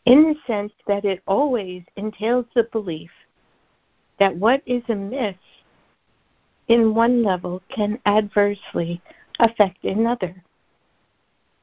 in 0.07 0.23
the 0.23 0.35
sense 0.47 0.73
that 0.89 1.05
it 1.05 1.23
always 1.27 1.83
entails 1.97 2.47
the 2.55 2.65
belief 2.73 3.11
that 4.19 4.35
what 4.35 4.63
is 4.67 4.83
amiss 4.89 5.37
in 6.69 6.95
one 6.95 7.23
level 7.23 7.63
can 7.69 7.99
adversely 8.07 9.01
affect 9.39 9.85
another. 9.85 10.43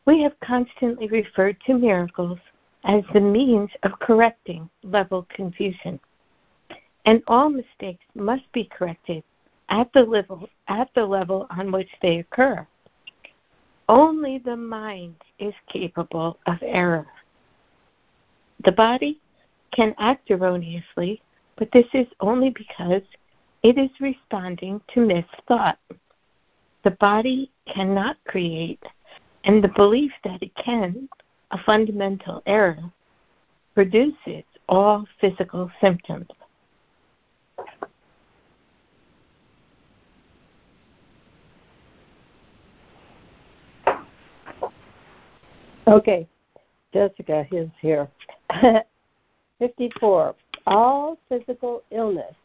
We 0.06 0.22
have 0.24 0.40
constantly 0.42 1.08
referred 1.08 1.58
to 1.66 1.74
miracles 1.74 2.40
as 2.84 3.04
the 3.14 3.22
means 3.22 3.70
of 3.84 4.00
correcting 4.00 4.70
level 4.84 5.28
confusion. 5.30 6.00
And 7.06 7.24
all 7.28 7.50
mistakes 7.50 8.06
must 8.14 8.52
be 8.54 8.66
corrected 8.66 9.24
at 9.70 9.92
the 9.94 10.02
level 10.02 10.50
at 10.68 10.90
the 10.96 11.06
level 11.06 11.48
on 11.50 11.72
which 11.72 11.90
they 12.02 12.20
occur. 12.20 12.68
Only 13.90 14.38
the 14.38 14.56
mind 14.56 15.16
is 15.40 15.56
capable 15.68 16.38
of 16.46 16.58
error. 16.62 17.08
The 18.64 18.72
body 18.72 19.20
can 19.72 19.96
act 19.98 20.30
erroneously, 20.30 21.24
but 21.58 21.72
this 21.74 21.88
is 21.94 22.06
only 22.20 22.52
because 22.52 23.02
it 23.64 23.80
is 23.80 23.90
responding 24.00 24.80
to 24.94 25.00
misthought. 25.00 25.78
The 26.84 26.92
body 26.92 27.50
cannot 27.66 28.18
create, 28.26 28.84
and 29.46 29.64
the 29.64 29.74
belief 29.76 30.12
that 30.24 30.44
it 30.44 30.54
can, 30.54 31.10
a 31.50 31.58
fundamental 31.66 32.44
error, 32.46 32.92
produces 33.74 34.44
all 34.68 35.08
physical 35.20 35.72
symptoms. 35.82 36.28
Okay, 45.90 46.28
Jessica 46.94 47.48
is 47.52 47.68
here. 47.82 48.08
54. 49.60 50.36
All 50.68 51.18
physical 51.28 51.82
illness 51.90 52.36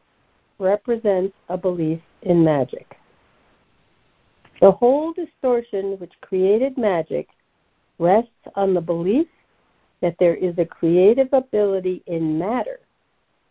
represents 0.59 1.35
a 1.51 1.59
belief 1.59 2.01
in 2.23 2.43
magic. 2.43 2.97
The 4.63 4.73
whole 4.73 5.13
distortion 5.13 5.99
which 5.99 6.15
created 6.23 6.79
magic 6.79 7.29
rests 7.99 8.31
on 8.55 8.73
the 8.73 8.81
belief 8.81 9.27
that 10.01 10.17
there 10.19 10.37
is 10.37 10.55
a 10.57 10.65
creative 10.65 11.29
ability 11.33 12.03
in 12.07 12.39
matter 12.39 12.81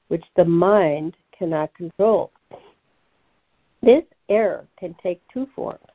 which 0.08 0.26
the 0.36 0.46
mind 0.46 1.16
cannot 1.38 1.72
control. 1.76 2.32
This 3.84 4.06
error 4.28 4.66
can 4.80 4.96
take 5.04 5.22
two 5.32 5.48
forms. 5.56 5.93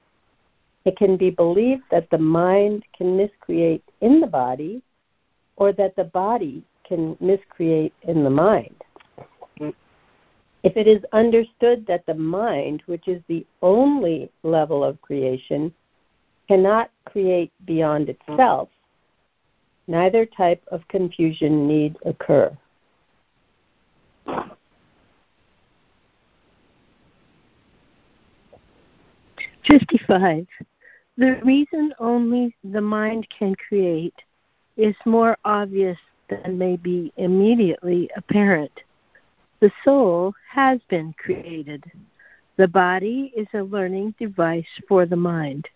It 0.88 0.96
can 0.96 1.18
be 1.18 1.28
believed 1.28 1.82
that 1.90 2.08
the 2.08 2.16
mind 2.16 2.82
can 2.96 3.14
miscreate 3.14 3.84
in 4.00 4.22
the 4.22 4.26
body 4.26 4.80
or 5.56 5.70
that 5.74 5.94
the 5.96 6.04
body 6.04 6.62
can 6.82 7.14
miscreate 7.20 7.92
in 8.04 8.24
the 8.24 8.30
mind. 8.30 8.74
If 9.60 10.78
it 10.78 10.86
is 10.86 11.04
understood 11.12 11.86
that 11.88 12.06
the 12.06 12.14
mind, 12.14 12.82
which 12.86 13.06
is 13.06 13.20
the 13.28 13.44
only 13.60 14.30
level 14.42 14.82
of 14.82 14.98
creation, 15.02 15.74
cannot 16.48 16.90
create 17.04 17.52
beyond 17.66 18.08
itself, 18.08 18.70
neither 19.88 20.24
type 20.24 20.62
of 20.68 20.88
confusion 20.88 21.68
need 21.68 21.98
occur. 22.06 22.56
Fifty-five. 29.66 30.46
The 31.18 31.34
reason 31.42 31.92
only 31.98 32.54
the 32.62 32.80
mind 32.80 33.26
can 33.36 33.56
create 33.56 34.14
is 34.76 34.94
more 35.04 35.36
obvious 35.44 35.98
than 36.28 36.56
may 36.56 36.76
be 36.76 37.12
immediately 37.16 38.08
apparent. 38.16 38.84
The 39.58 39.72
soul 39.82 40.32
has 40.48 40.78
been 40.88 41.12
created. 41.14 41.82
The 42.56 42.68
body 42.68 43.32
is 43.36 43.48
a 43.52 43.64
learning 43.64 44.14
device 44.20 44.68
for 44.86 45.06
the 45.06 45.16
mind. 45.16 45.68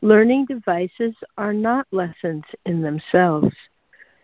Learning 0.00 0.46
devices 0.46 1.14
are 1.36 1.52
not 1.52 1.86
lessons 1.90 2.44
in 2.64 2.80
themselves. 2.80 3.54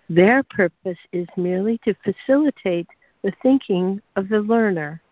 Their 0.09 0.43
purpose 0.43 0.99
is 1.13 1.29
merely 1.37 1.77
to 1.85 1.95
facilitate 2.03 2.89
the 3.21 3.35
thinking 3.43 4.01
of 4.17 4.31
the 4.31 4.41
learner. 4.41 5.03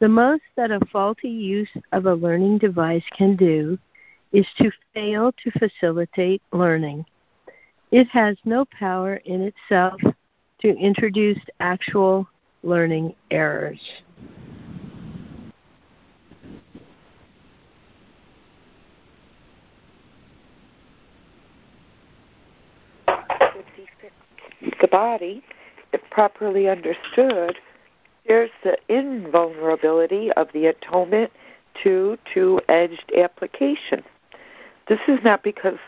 The 0.00 0.10
most 0.10 0.42
that 0.56 0.70
a 0.70 0.80
faulty 0.92 1.30
use 1.30 1.72
of 1.92 2.04
a 2.04 2.14
learning 2.14 2.58
device 2.58 3.04
can 3.16 3.34
do 3.34 3.78
is 4.32 4.46
to 4.58 4.70
fail 4.94 5.32
to 5.32 5.50
facilitate 5.52 6.42
learning. 6.52 7.04
It 7.90 8.08
has 8.08 8.36
no 8.44 8.66
power 8.66 9.16
in 9.24 9.42
itself 9.42 10.00
to 10.60 10.68
introduce 10.76 11.38
actual 11.60 12.28
learning 12.62 13.14
errors. 13.30 13.80
The 24.80 24.88
body, 24.88 25.42
if 25.92 26.00
properly 26.10 26.68
understood, 26.68 27.56
shares 28.26 28.50
the 28.62 28.76
invulnerability 28.88 30.30
of 30.32 30.48
the 30.52 30.66
atonement 30.66 31.32
to 31.82 32.18
two 32.32 32.60
edged 32.68 33.12
application. 33.16 34.04
This 34.88 35.00
is 35.06 35.18
not 35.22 35.42
because 35.42 35.78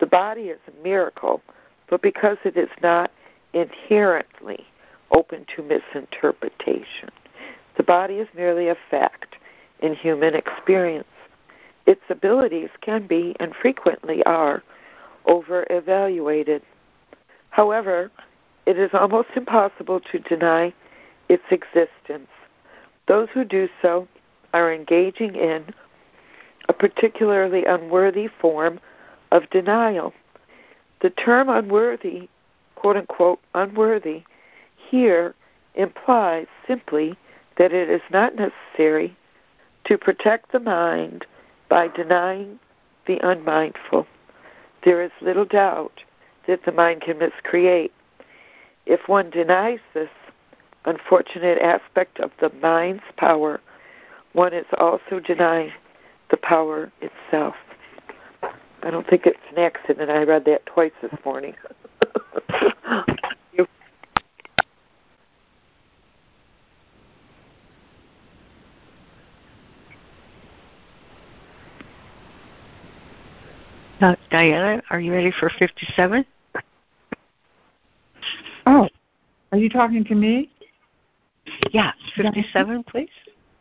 the 0.00 0.06
body 0.06 0.42
is 0.42 0.58
a 0.68 0.82
miracle, 0.82 1.40
but 1.88 2.02
because 2.02 2.36
it 2.44 2.56
is 2.56 2.68
not 2.82 3.10
inherently 3.52 4.66
open 5.10 5.46
to 5.56 5.62
misinterpretation. 5.62 7.10
The 7.76 7.82
body 7.82 8.14
is 8.14 8.28
merely 8.34 8.68
a 8.68 8.76
fact 8.90 9.36
in 9.80 9.94
human 9.94 10.34
experience. 10.34 11.08
Its 11.86 12.02
abilities 12.10 12.68
can 12.82 13.06
be, 13.06 13.34
and 13.40 13.54
frequently 13.54 14.22
are, 14.24 14.62
over 15.26 15.66
evaluated. 15.70 16.62
However, 17.48 18.10
it 18.66 18.78
is 18.78 18.90
almost 18.92 19.30
impossible 19.34 20.00
to 20.12 20.18
deny 20.18 20.72
its 21.28 21.42
existence. 21.50 22.28
Those 23.08 23.28
who 23.32 23.44
do 23.44 23.68
so 23.80 24.06
are 24.52 24.72
engaging 24.72 25.34
in 25.34 25.72
particularly 26.80 27.66
unworthy 27.66 28.26
form 28.26 28.80
of 29.30 29.48
denial. 29.50 30.14
The 31.02 31.10
term 31.10 31.50
unworthy, 31.50 32.28
quote 32.74 32.96
unquote, 32.96 33.38
unworthy, 33.54 34.24
here 34.76 35.34
implies 35.74 36.46
simply 36.66 37.16
that 37.58 37.74
it 37.74 37.90
is 37.90 38.00
not 38.10 38.34
necessary 38.34 39.14
to 39.84 39.98
protect 39.98 40.52
the 40.52 40.58
mind 40.58 41.26
by 41.68 41.88
denying 41.88 42.58
the 43.06 43.18
unmindful. 43.22 44.06
There 44.82 45.02
is 45.02 45.10
little 45.20 45.44
doubt 45.44 46.02
that 46.46 46.64
the 46.64 46.72
mind 46.72 47.02
can 47.02 47.18
miscreate. 47.18 47.92
If 48.86 49.06
one 49.06 49.28
denies 49.28 49.80
this 49.92 50.08
unfortunate 50.86 51.58
aspect 51.58 52.20
of 52.20 52.30
the 52.40 52.50
mind's 52.62 53.02
power, 53.18 53.60
one 54.32 54.54
is 54.54 54.66
also 54.78 55.20
denying 55.20 55.72
the 56.30 56.36
power 56.38 56.90
itself. 57.00 57.54
I 58.82 58.90
don't 58.90 59.06
think 59.08 59.26
it's 59.26 59.38
an 59.50 59.58
accident. 59.58 60.10
I 60.10 60.22
read 60.24 60.44
that 60.46 60.64
twice 60.66 60.92
this 61.02 61.12
morning. 61.24 61.54
Uh, 74.00 74.16
Diana, 74.30 74.82
are 74.90 74.98
you 74.98 75.12
ready 75.12 75.30
for 75.38 75.50
57? 75.58 76.24
Oh, 78.64 78.88
are 79.52 79.58
you 79.58 79.68
talking 79.68 80.04
to 80.04 80.14
me? 80.14 80.50
Yeah, 81.70 81.92
57, 82.16 82.84
please. 82.84 83.08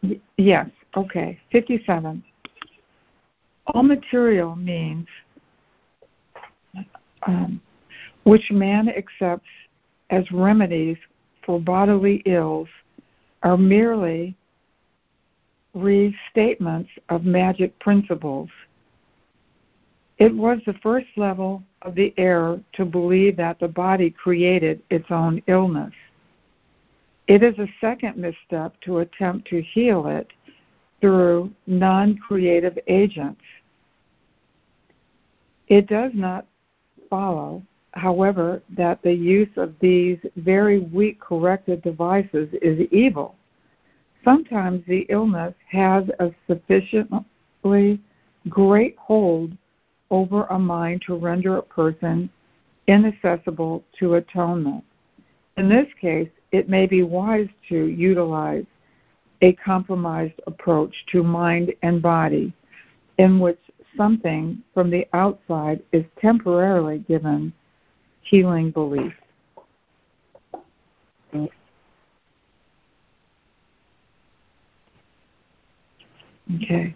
Y- 0.04 0.20
Yes, 0.38 0.70
okay. 0.96 1.38
57. 1.52 2.24
All 3.74 3.84
material 3.84 4.56
means 4.56 5.08
um, 7.28 7.62
which 8.24 8.52
man 8.52 8.90
accepts 8.90 9.50
as 10.10 10.32
remedies 10.32 10.98
for 11.46 11.60
bodily 11.60 12.24
ills 12.26 12.68
are 13.44 13.58
merely 13.58 14.36
restatements 15.76 16.90
of 17.10 17.26
magic 17.26 17.78
principles. 17.80 18.50
It 20.18 20.34
was 20.34 20.60
the 20.66 20.74
first 20.82 21.08
level 21.16 21.62
of 21.84 21.94
the 21.94 22.14
error 22.18 22.60
to 22.74 22.86
believe 22.86 23.38
that 23.38 23.60
the 23.60 23.68
body 23.68 24.10
created 24.10 24.82
its 24.90 25.06
own 25.12 25.44
illness. 25.48 25.94
It 27.28 27.44
is 27.44 27.58
a 27.60 27.68
second 27.80 28.18
misstep 28.18 28.82
to 28.82 29.00
attempt 29.00 29.48
to 29.50 29.62
heal 29.62 30.08
it 30.08 30.28
through 31.02 31.52
non 31.68 32.18
creative 32.18 32.78
agents. 32.88 33.42
It 35.70 35.88
does 35.88 36.12
not 36.16 36.48
follow, 37.10 37.62
however, 37.92 38.62
that 38.76 39.02
the 39.04 39.14
use 39.14 39.50
of 39.56 39.74
these 39.80 40.18
very 40.36 40.80
weak 40.80 41.20
corrective 41.20 41.82
devices 41.84 42.50
is 42.62 42.88
evil. 42.92 43.36
Sometimes 44.24 44.84
the 44.88 45.06
illness 45.10 45.54
has 45.70 46.06
a 46.20 46.32
sufficiently 46.48 48.00
great 48.50 48.98
hold 48.98 49.56
over 50.10 50.46
a 50.46 50.58
mind 50.58 51.04
to 51.04 51.16
render 51.16 51.58
a 51.58 51.64
person 51.64 52.30
inaccessible 52.88 53.84
to 54.00 54.16
atonement. 54.16 54.84
In 55.58 55.70
this 55.70 55.88
case, 56.02 56.30
it 56.52 56.68
may 56.68 56.88
be 56.88 57.04
wise 57.04 57.48
to 57.70 57.86
utilize 57.86 58.66
a 59.42 59.54
compromised 59.54 60.42
approach 60.48 60.94
to 61.12 61.22
mind 61.22 61.74
and 61.84 62.02
body 62.02 62.52
in 63.20 63.40
which 63.40 63.60
something 64.00 64.64
from 64.74 64.90
the 64.90 65.06
outside 65.12 65.84
is 65.92 66.06
temporarily 66.22 67.00
given 67.00 67.52
healing 68.22 68.72
belief. 68.72 69.14
Okay. 76.56 76.96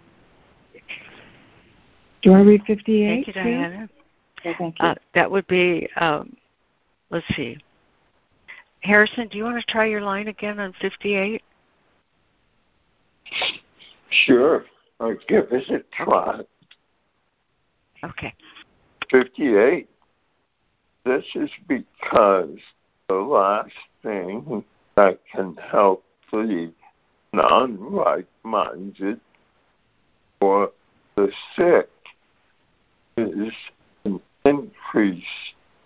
Do 2.22 2.32
I 2.32 2.40
read 2.40 2.62
58? 2.66 3.06
Thank 3.06 3.26
you. 3.26 3.32
Diana. 3.34 3.88
Okay, 4.40 4.54
thank 4.58 4.78
you. 4.80 4.86
Uh, 4.86 4.94
that 5.14 5.30
would 5.30 5.46
be, 5.46 5.88
um, 5.96 6.34
let's 7.10 7.26
see. 7.36 7.58
Harrison, 8.80 9.28
do 9.28 9.38
you 9.38 9.44
want 9.44 9.60
to 9.60 9.72
try 9.72 9.84
your 9.84 10.00
line 10.00 10.28
again 10.28 10.58
on 10.58 10.74
58? 10.80 11.42
Sure. 14.26 14.64
I'll 15.00 15.14
give 15.28 15.46
it 15.52 15.70
a 15.70 15.80
try. 15.94 16.40
Okay. 18.04 18.34
58. 19.10 19.88
This 21.04 21.24
is 21.34 21.50
because 21.68 22.58
the 23.08 23.14
last 23.14 23.72
thing 24.02 24.64
that 24.96 25.20
can 25.32 25.56
help 25.56 26.04
the 26.30 26.72
non 27.32 27.78
right 27.78 28.26
minded 28.42 29.20
or 30.40 30.70
the 31.16 31.30
sick 31.56 31.88
is 33.16 33.52
an 34.04 34.20
increase 34.44 35.24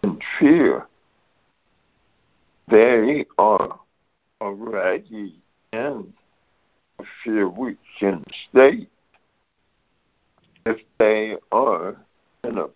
in 0.02 0.18
fear. 0.38 0.86
They 2.70 3.24
are 3.38 3.78
already 4.40 5.36
in 5.72 6.12
a 6.98 7.04
fear 7.22 7.48
weakened 7.48 8.26
state. 8.50 8.90
If 10.66 10.78
they 10.98 11.36
are 11.52 11.96
in 12.44 12.58
a, 12.58 12.66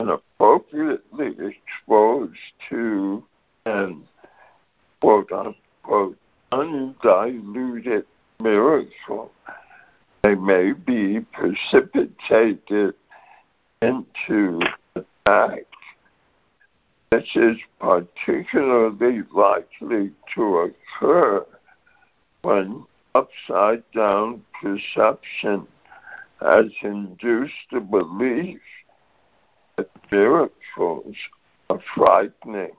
inappropriately 0.00 1.28
exposed 1.28 2.38
to 2.68 3.24
an 3.66 4.02
quote 5.00 5.30
unquote 5.32 6.16
undiluted 6.52 8.04
miracle, 8.40 9.30
they 10.22 10.34
may 10.34 10.72
be 10.72 11.20
precipitated 11.32 12.94
into 13.82 14.60
attack. 14.94 15.64
This 17.10 17.28
is 17.34 17.56
particularly 17.80 19.22
likely 19.32 20.12
to 20.34 20.70
occur 20.98 21.44
when 22.42 22.84
upside 23.14 23.82
down 23.92 24.44
perception 24.62 25.66
has 26.40 26.66
induced 26.82 27.52
the 27.72 27.80
belief 27.80 28.60
miracles 30.10 31.14
are 31.68 31.80
frightening. 31.94 32.72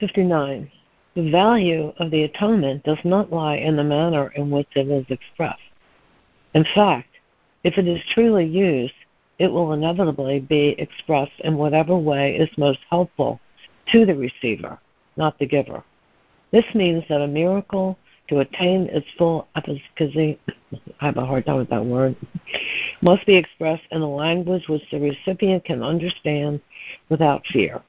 59. 0.00 0.70
The 1.14 1.30
value 1.30 1.92
of 1.98 2.10
the 2.10 2.24
atonement 2.24 2.84
does 2.84 2.98
not 3.04 3.32
lie 3.32 3.56
in 3.56 3.76
the 3.76 3.84
manner 3.84 4.32
in 4.34 4.50
which 4.50 4.68
it 4.74 4.88
is 4.88 5.06
expressed. 5.08 5.60
In 6.54 6.64
fact, 6.74 7.08
if 7.64 7.78
it 7.78 7.86
is 7.86 8.00
truly 8.12 8.44
used, 8.44 8.94
it 9.38 9.50
will 9.50 9.72
inevitably 9.72 10.40
be 10.40 10.74
expressed 10.78 11.38
in 11.44 11.56
whatever 11.56 11.96
way 11.96 12.36
is 12.36 12.48
most 12.58 12.80
helpful 12.90 13.40
to 13.92 14.04
the 14.06 14.14
receiver, 14.14 14.78
not 15.16 15.38
the 15.38 15.46
giver. 15.46 15.82
This 16.50 16.64
means 16.74 17.04
that 17.08 17.20
a 17.20 17.28
miracle 17.28 17.96
to 18.28 18.40
attain 18.40 18.88
its 18.92 19.06
full 19.18 19.48
efficacy, 19.56 20.38
I 21.00 21.06
have 21.06 21.16
a 21.16 21.26
hard 21.26 21.46
time 21.46 21.56
with 21.56 21.70
that 21.70 21.84
word, 21.84 22.16
must 23.00 23.26
be 23.26 23.36
expressed 23.36 23.82
in 23.90 24.00
a 24.00 24.08
language 24.08 24.68
which 24.68 24.82
the 24.90 25.00
recipient 25.00 25.64
can 25.64 25.82
understand 25.82 26.60
without 27.08 27.44
fear. 27.46 27.82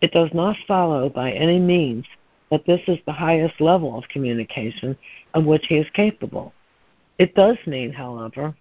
It 0.00 0.12
does 0.12 0.30
not 0.34 0.56
follow 0.68 1.08
by 1.08 1.32
any 1.32 1.58
means 1.58 2.04
that 2.50 2.66
this 2.66 2.80
is 2.86 2.98
the 3.06 3.12
highest 3.12 3.60
level 3.60 3.96
of 3.98 4.04
communication 4.08 4.96
of 5.32 5.44
which 5.44 5.64
he 5.68 5.76
is 5.76 5.86
capable. 5.94 6.52
It 7.18 7.34
does 7.34 7.56
mean, 7.66 7.92
however, 7.92 8.54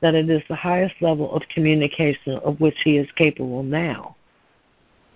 that 0.00 0.14
it 0.14 0.28
is 0.28 0.42
the 0.48 0.54
highest 0.54 0.94
level 1.00 1.32
of 1.34 1.42
communication 1.54 2.34
of 2.44 2.60
which 2.60 2.76
he 2.84 2.98
is 2.98 3.08
capable 3.16 3.62
now. 3.62 4.16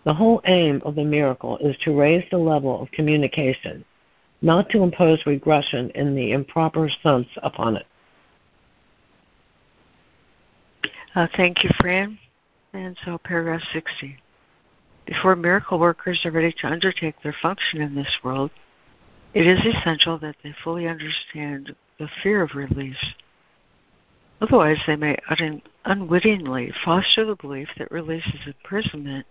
The 0.04 0.14
whole 0.14 0.40
aim 0.46 0.82
of 0.84 0.94
the 0.94 1.04
miracle 1.04 1.58
is 1.58 1.76
to 1.84 1.96
raise 1.96 2.24
the 2.30 2.38
level 2.38 2.82
of 2.82 2.90
communication, 2.90 3.84
not 4.42 4.68
to 4.70 4.82
impose 4.82 5.24
regression 5.24 5.90
in 5.94 6.14
the 6.14 6.32
improper 6.32 6.90
sense 7.02 7.28
upon 7.42 7.76
it. 7.76 7.86
Uh, 11.14 11.26
thank 11.36 11.62
you, 11.62 11.70
Fran. 11.80 12.18
And 12.72 12.96
so, 13.04 13.18
paragraph 13.18 13.60
60. 13.72 14.16
Before 15.06 15.36
miracle 15.36 15.78
workers 15.78 16.20
are 16.24 16.30
ready 16.30 16.54
to 16.60 16.66
undertake 16.66 17.14
their 17.22 17.34
function 17.42 17.80
in 17.80 17.94
this 17.94 18.18
world, 18.24 18.50
it 19.34 19.46
is 19.46 19.60
essential 19.64 20.18
that 20.18 20.36
they 20.42 20.54
fully 20.64 20.86
understand 20.86 21.74
the 21.98 22.08
fear 22.22 22.42
of 22.42 22.54
release. 22.54 23.14
Otherwise, 24.40 24.78
they 24.86 24.96
may 24.96 25.16
un- 25.28 25.62
unwittingly 25.84 26.72
foster 26.84 27.24
the 27.24 27.36
belief 27.36 27.68
that 27.78 27.90
release 27.92 28.26
is 28.26 28.46
imprisonment, 28.46 29.26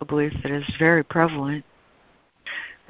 a 0.00 0.04
belief 0.04 0.32
that 0.42 0.52
is 0.52 0.64
very 0.78 1.02
prevalent. 1.02 1.64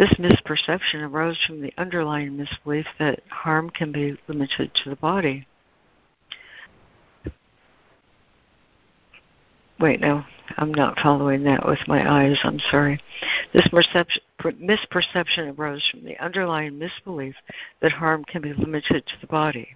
This 0.00 0.14
misperception 0.14 1.02
arose 1.02 1.38
from 1.46 1.60
the 1.60 1.74
underlying 1.76 2.34
misbelief 2.34 2.86
that 2.98 3.20
harm 3.28 3.68
can 3.68 3.92
be 3.92 4.18
limited 4.28 4.70
to 4.76 4.88
the 4.88 4.96
body. 4.96 5.46
Wait, 9.78 10.00
no, 10.00 10.24
I'm 10.56 10.72
not 10.72 10.98
following 11.00 11.44
that 11.44 11.68
with 11.68 11.80
my 11.86 12.10
eyes. 12.10 12.38
I'm 12.44 12.58
sorry. 12.70 12.98
This 13.52 13.68
misperception 13.68 15.58
arose 15.58 15.86
from 15.90 16.06
the 16.06 16.18
underlying 16.18 16.78
misbelief 16.78 17.34
that 17.82 17.92
harm 17.92 18.24
can 18.24 18.40
be 18.40 18.54
limited 18.54 19.04
to 19.04 19.20
the 19.20 19.26
body. 19.26 19.68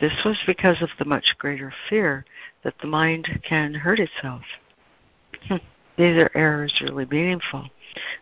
This 0.00 0.20
was 0.24 0.36
because 0.48 0.82
of 0.82 0.90
the 0.98 1.04
much 1.04 1.36
greater 1.38 1.72
fear 1.88 2.24
that 2.64 2.74
the 2.80 2.88
mind 2.88 3.28
can 3.48 3.72
hurt 3.72 4.00
itself. 4.00 4.42
Hmm, 5.46 5.58
neither 5.96 6.28
error 6.34 6.64
is 6.64 6.80
really 6.80 7.06
meaningful 7.06 7.68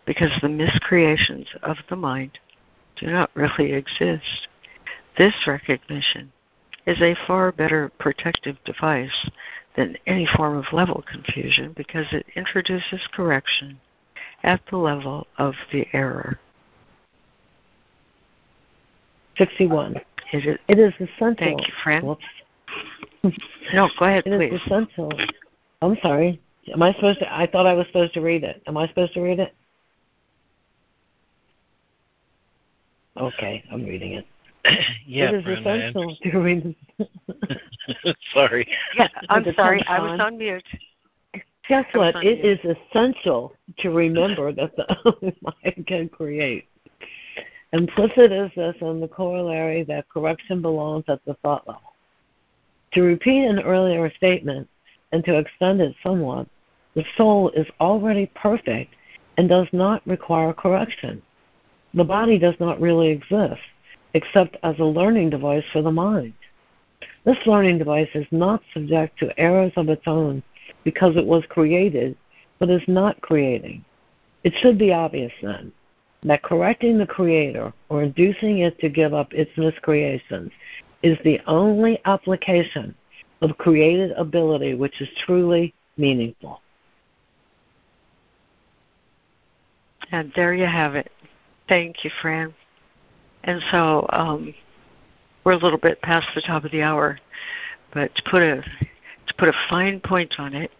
because 0.07 0.31
the 0.41 0.49
miscreations 0.49 1.47
of 1.63 1.77
the 1.89 1.97
mind 1.97 2.39
do 2.97 3.07
not 3.07 3.31
really 3.35 3.73
exist. 3.73 4.49
This 5.19 5.35
recognition 5.47 6.33
is 6.87 7.01
a 7.01 7.17
far 7.27 7.53
better 7.53 7.91
protective 7.99 8.57
device 8.65 9.31
than 9.77 9.97
any 10.07 10.27
form 10.37 10.57
of 10.57 10.65
level 10.73 11.05
confusion 11.11 11.73
because 11.77 12.07
it 12.13 12.27
introduces 12.37 13.01
correction 13.13 13.79
at 14.43 14.61
the 14.71 14.77
level 14.77 15.27
of 15.39 15.55
the 15.73 15.87
error. 15.93 16.39
61. 19.39 19.97
It 20.33 20.47
is, 20.47 20.59
It 20.69 20.79
is 20.79 20.93
essential. 20.95 21.35
thank 21.39 21.67
you, 21.67 21.73
Fran. 21.83 22.05
Whoops. 22.05 22.25
no, 23.75 23.89
go 23.99 24.05
ahead, 24.07 24.25
it 24.27 24.39
please. 24.39 24.55
is 24.55 24.61
essential. 24.67 25.11
I'm 25.81 25.97
sorry. 26.03 26.41
Am 26.73 26.83
I 26.83 26.93
supposed 26.95 27.19
to? 27.21 27.35
I 27.35 27.47
thought 27.47 27.67
I 27.67 27.75
was 27.75 27.87
supposed 27.87 28.15
to 28.15 28.21
read 28.21 28.45
it. 28.45 28.63
Am 28.67 28.77
I 28.77 28.87
supposed 28.89 29.15
to 29.15 29.21
read 29.21 29.41
it? 29.41 29.55
Okay, 33.17 33.63
I'm 33.71 33.85
reading 33.85 34.15
it. 34.15 34.27
yeah, 35.07 35.31
it 35.31 35.35
is 35.35 35.45
Brenda, 35.45 35.71
I 35.71 35.75
essential 35.75 36.17
to 36.23 36.39
read. 36.39 36.77
Sorry. 38.35 38.67
Yeah, 38.97 39.09
I'm 39.29 39.45
sorry. 39.55 39.85
I 39.89 40.01
was 40.01 40.13
on? 40.13 40.21
on 40.21 40.39
mute. 40.39 40.65
Guess 41.69 41.87
I'm 41.95 42.01
what? 42.01 42.15
sorry, 42.15 42.27
It 42.27 42.45
yes. 42.45 42.59
is 42.65 42.77
essential 42.91 43.55
to 43.79 43.91
remember 43.91 44.53
that 44.53 44.75
the 44.77 44.97
only 45.05 45.37
mind 45.43 45.87
can 45.87 46.09
create. 46.09 46.69
Implicit 47.73 48.33
is 48.33 48.51
this 48.55 48.77
in 48.81 49.01
the 49.01 49.09
corollary 49.09 49.83
that 49.85 50.09
correction 50.09 50.61
belongs 50.61 51.05
at 51.09 51.25
the 51.25 51.35
thought 51.43 51.67
level. 51.67 51.95
To 52.95 53.03
repeat 53.03 53.47
an 53.47 53.61
earlier 53.61 54.13
statement 54.15 54.69
and 55.13 55.25
to 55.25 55.39
extend 55.39 55.81
it 55.81 55.95
somewhat, 56.03 56.47
the 56.95 57.05
soul 57.17 57.51
is 57.51 57.67
already 57.81 58.31
perfect 58.35 58.95
and 59.39 59.49
does 59.49 59.69
not 59.73 60.07
require 60.07 60.53
correction. 60.53 61.23
The 61.95 62.05
body 62.05 62.39
does 62.39 62.55
not 62.59 62.81
really 62.81 63.09
exist 63.09 63.61
except 64.15 64.57
as 64.63 64.79
a 64.79 64.85
learning 64.85 65.31
device 65.31 65.65
for 65.73 65.83
the 65.83 65.93
mind. 65.93 66.35
This 67.25 67.39
learning 67.47 67.79
device 67.79 68.09
is 68.15 68.27
not 68.31 68.63
subject 68.75 69.19
to 69.19 69.39
errors 69.41 69.73
of 69.77 69.89
its 69.89 70.03
own 70.07 70.43
because 70.85 71.17
it 71.17 71.25
was 71.25 71.45
created, 71.49 72.17
but 72.59 72.71
is 72.71 72.83
not 72.87 73.21
creating. 73.21 73.85
It 74.45 74.55
should 74.61 74.79
be 74.79 74.93
obvious 74.93 75.33
then 75.43 75.73
that 76.25 76.43
correcting 76.43 76.99
the 76.99 77.07
Creator 77.07 77.73
or 77.89 78.03
inducing 78.03 78.59
it 78.59 78.79
to 78.81 78.89
give 78.89 79.13
up 79.13 79.33
its 79.33 79.51
miscreations 79.57 80.51
is 81.03 81.19
the 81.25 81.41
only 81.47 82.01
application 82.05 82.95
of 83.41 83.59
created 83.59 84.13
ability 84.13 84.75
which 84.75 85.01
is 85.01 85.09
truly 85.27 85.75
meaningful. 85.97 86.61
And 90.13 90.33
there 90.37 90.55
you 90.55 90.67
have 90.67 90.95
it. 90.95 91.11
Thank 91.73 92.05
you, 92.05 92.11
Fran. 92.21 92.53
And 93.45 93.63
so 93.71 94.07
um, 94.11 94.55
we're 95.43 95.53
a 95.53 95.57
little 95.57 95.79
bit 95.79 96.03
past 96.03 96.27
the 96.35 96.43
top 96.43 96.67
of 96.67 96.71
the 96.71 96.83
hour, 96.83 97.19
but 97.95 98.15
to 98.15 98.23
put 98.31 98.43
a 98.43 98.57
to 98.61 99.35
put 99.39 99.49
a 99.49 99.55
fine 99.71 99.99
point 99.99 100.35
on 100.37 100.53
it, 100.53 100.71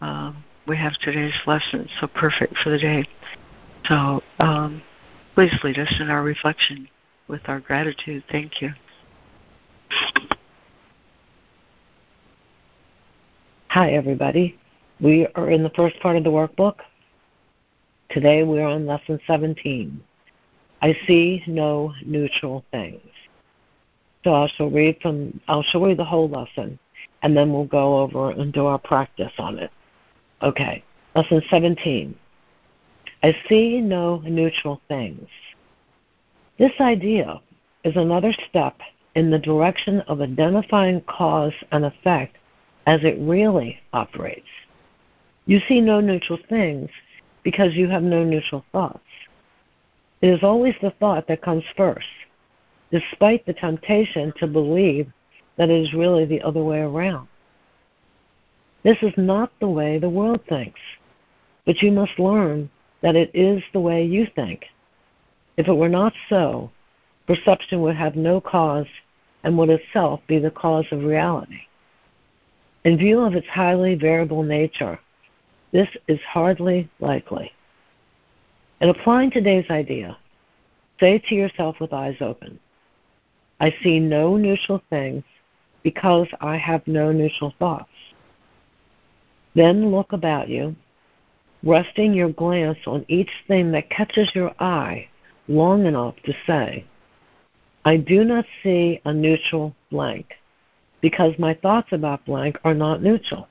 um, 0.00 0.42
we 0.66 0.76
have 0.76 0.92
today's 0.94 1.38
lesson 1.46 1.88
so 2.00 2.08
perfect 2.08 2.56
for 2.64 2.70
the 2.70 2.78
day. 2.78 3.06
So 3.84 4.24
um, 4.40 4.82
please 5.36 5.52
lead 5.62 5.78
us 5.78 5.94
in 6.00 6.10
our 6.10 6.24
reflection 6.24 6.88
with 7.28 7.42
our 7.46 7.60
gratitude. 7.60 8.24
Thank 8.32 8.60
you. 8.60 8.70
Hi, 13.68 13.92
everybody. 13.92 14.58
We 15.00 15.28
are 15.36 15.48
in 15.48 15.62
the 15.62 15.70
first 15.76 16.00
part 16.00 16.16
of 16.16 16.24
the 16.24 16.30
workbook. 16.30 16.78
Today 18.10 18.42
we're 18.42 18.66
on 18.66 18.84
lesson 18.84 19.20
17. 19.28 20.02
I 20.84 20.94
see 21.06 21.42
no 21.46 21.94
neutral 22.04 22.62
things. 22.70 23.00
So 24.22 24.34
I 24.34 24.48
shall 24.54 24.68
read 24.68 24.98
from 25.00 25.40
I 25.48 25.62
shall 25.70 25.80
read 25.80 25.96
the 25.96 26.04
whole 26.04 26.28
lesson 26.28 26.78
and 27.22 27.34
then 27.34 27.54
we'll 27.54 27.64
go 27.64 28.00
over 28.00 28.32
and 28.32 28.52
do 28.52 28.66
our 28.66 28.78
practice 28.78 29.32
on 29.38 29.58
it. 29.58 29.70
Okay. 30.42 30.84
Lesson 31.14 31.40
17. 31.48 32.14
I 33.22 33.34
see 33.48 33.80
no 33.80 34.18
neutral 34.26 34.82
things. 34.86 35.26
This 36.58 36.72
idea 36.80 37.40
is 37.84 37.96
another 37.96 38.34
step 38.50 38.76
in 39.14 39.30
the 39.30 39.38
direction 39.38 40.00
of 40.02 40.20
identifying 40.20 41.00
cause 41.08 41.54
and 41.72 41.86
effect 41.86 42.36
as 42.86 43.02
it 43.04 43.16
really 43.20 43.80
operates. 43.94 44.52
You 45.46 45.60
see 45.66 45.80
no 45.80 46.02
neutral 46.02 46.40
things 46.50 46.90
because 47.42 47.72
you 47.72 47.88
have 47.88 48.02
no 48.02 48.22
neutral 48.22 48.66
thoughts. 48.70 49.00
It 50.24 50.30
is 50.30 50.42
always 50.42 50.74
the 50.80 50.92
thought 50.92 51.26
that 51.26 51.42
comes 51.42 51.64
first, 51.76 52.06
despite 52.90 53.44
the 53.44 53.52
temptation 53.52 54.32
to 54.38 54.46
believe 54.46 55.12
that 55.58 55.68
it 55.68 55.82
is 55.82 55.92
really 55.92 56.24
the 56.24 56.40
other 56.40 56.64
way 56.64 56.78
around. 56.78 57.28
This 58.84 58.96
is 59.02 59.12
not 59.18 59.52
the 59.60 59.68
way 59.68 59.98
the 59.98 60.08
world 60.08 60.40
thinks, 60.48 60.80
but 61.66 61.82
you 61.82 61.92
must 61.92 62.18
learn 62.18 62.70
that 63.02 63.16
it 63.16 63.32
is 63.34 63.62
the 63.74 63.80
way 63.80 64.02
you 64.02 64.26
think. 64.34 64.64
If 65.58 65.68
it 65.68 65.74
were 65.74 65.90
not 65.90 66.14
so, 66.30 66.70
perception 67.26 67.82
would 67.82 67.96
have 67.96 68.16
no 68.16 68.40
cause 68.40 68.88
and 69.42 69.58
would 69.58 69.68
itself 69.68 70.22
be 70.26 70.38
the 70.38 70.50
cause 70.50 70.86
of 70.90 71.04
reality. 71.04 71.66
In 72.84 72.96
view 72.96 73.20
of 73.20 73.34
its 73.34 73.48
highly 73.48 73.94
variable 73.94 74.42
nature, 74.42 74.98
this 75.70 75.90
is 76.08 76.20
hardly 76.22 76.88
likely. 76.98 77.52
In 78.80 78.88
applying 78.88 79.30
today's 79.30 79.70
idea, 79.70 80.16
say 81.00 81.18
to 81.18 81.34
yourself 81.34 81.76
with 81.80 81.92
eyes 81.92 82.16
open, 82.20 82.58
I 83.60 83.74
see 83.82 84.00
no 84.00 84.36
neutral 84.36 84.82
things 84.90 85.22
because 85.82 86.26
I 86.40 86.56
have 86.56 86.86
no 86.86 87.12
neutral 87.12 87.54
thoughts. 87.58 87.88
Then 89.54 89.92
look 89.92 90.12
about 90.12 90.48
you, 90.48 90.74
resting 91.62 92.14
your 92.14 92.30
glance 92.30 92.78
on 92.86 93.04
each 93.08 93.30
thing 93.46 93.70
that 93.72 93.90
catches 93.90 94.34
your 94.34 94.52
eye 94.58 95.08
long 95.46 95.86
enough 95.86 96.16
to 96.24 96.32
say, 96.46 96.84
I 97.84 97.96
do 97.96 98.24
not 98.24 98.44
see 98.62 99.00
a 99.04 99.12
neutral 99.12 99.74
blank 99.90 100.34
because 101.00 101.38
my 101.38 101.54
thoughts 101.54 101.88
about 101.92 102.24
blank 102.24 102.56
are 102.64 102.74
not 102.74 103.02
neutral. 103.02 103.46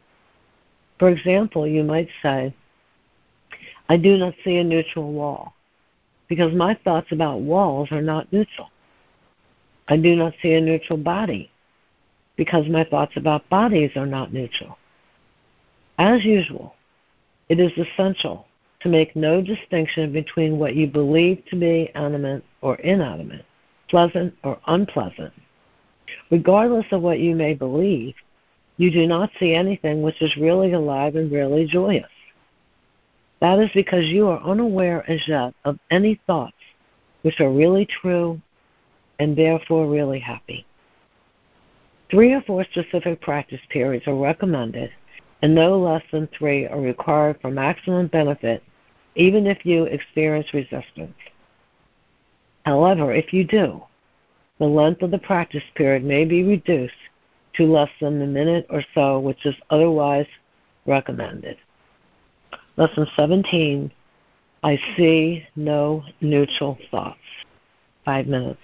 For 1.00 1.10
example, 1.10 1.68
you 1.68 1.84
might 1.84 2.10
say, 2.22 2.54
I 3.94 3.98
do 3.98 4.18
not 4.18 4.34
see 4.44 4.58
a 4.58 4.64
neutral 4.64 5.14
wall 5.14 5.54
because 6.28 6.52
my 6.52 6.74
thoughts 6.84 7.12
about 7.12 7.42
walls 7.42 7.90
are 7.92 8.02
not 8.02 8.34
neutral. 8.34 8.72
I 9.88 9.98
do 9.98 10.16
not 10.16 10.34
see 10.42 10.54
a 10.54 10.62
neutral 10.62 10.98
body 10.98 11.52
because 12.36 12.68
my 12.68 12.86
thoughts 12.86 13.16
about 13.18 13.48
bodies 13.50 13.92
are 13.96 14.08
not 14.08 14.34
neutral. 14.34 14.80
As 16.00 16.26
usual, 16.26 16.74
it 17.50 17.60
is 17.60 17.72
essential 17.78 18.48
to 18.80 18.90
make 18.90 19.16
no 19.16 19.44
distinction 19.44 20.12
between 20.12 20.58
what 20.58 20.76
you 20.76 20.88
believe 20.88 21.44
to 21.52 21.56
be 21.56 21.92
animate 21.94 22.44
or 22.62 22.78
inanimate, 22.78 23.46
pleasant 23.90 24.34
or 24.44 24.58
unpleasant. 24.66 25.34
Regardless 26.32 26.88
of 26.92 27.04
what 27.04 27.20
you 27.20 27.36
may 27.36 27.54
believe, 27.54 28.16
you 28.78 28.90
do 28.90 29.06
not 29.06 29.30
see 29.40 29.54
anything 29.54 30.02
which 30.02 30.20
is 30.20 30.36
really 30.36 30.74
alive 30.74 31.16
and 31.16 31.32
really 31.32 31.68
joyous. 31.68 32.10
That 33.44 33.60
is 33.60 33.70
because 33.76 34.06
you 34.06 34.30
are 34.30 34.42
unaware 34.42 35.04
as 35.12 35.20
yet 35.28 35.54
of 35.66 35.78
any 35.92 36.18
thoughts 36.28 36.56
which 37.24 37.42
are 37.42 37.52
really 37.52 37.86
true 37.86 38.40
and 39.20 39.36
therefore 39.36 39.86
really 39.86 40.20
happy. 40.20 40.66
Three 42.10 42.32
or 42.32 42.42
four 42.44 42.64
specific 42.64 43.20
practice 43.20 43.60
periods 43.68 44.08
are 44.08 44.16
recommended, 44.16 44.92
and 45.42 45.54
no 45.54 45.78
less 45.78 46.04
than 46.10 46.28
three 46.28 46.68
are 46.68 46.80
required 46.80 47.38
for 47.42 47.52
maximum 47.52 48.08
benefit, 48.08 48.64
even 49.16 49.46
if 49.46 49.66
you 49.66 49.84
experience 49.84 50.54
resistance. 50.54 51.18
However, 52.66 53.12
if 53.12 53.34
you 53.34 53.44
do, 53.44 53.84
the 54.60 54.68
length 54.68 55.02
of 55.02 55.12
the 55.12 55.20
practice 55.20 55.66
period 55.76 56.06
may 56.06 56.24
be 56.24 56.44
reduced 56.44 56.94
to 57.56 57.70
less 57.70 57.92
than 58.00 58.22
a 58.22 58.26
minute 58.26 58.68
or 58.70 58.86
so, 58.96 59.20
which 59.20 59.46
is 59.46 59.56
otherwise 59.70 60.28
recommended. 60.86 61.58
Lesson 62.76 63.08
17 63.16 63.92
I 64.64 64.80
see 64.96 65.46
no 65.56 66.04
neutral 66.22 66.78
thoughts. 66.90 67.20
Five 68.06 68.28
minutes. 68.28 68.62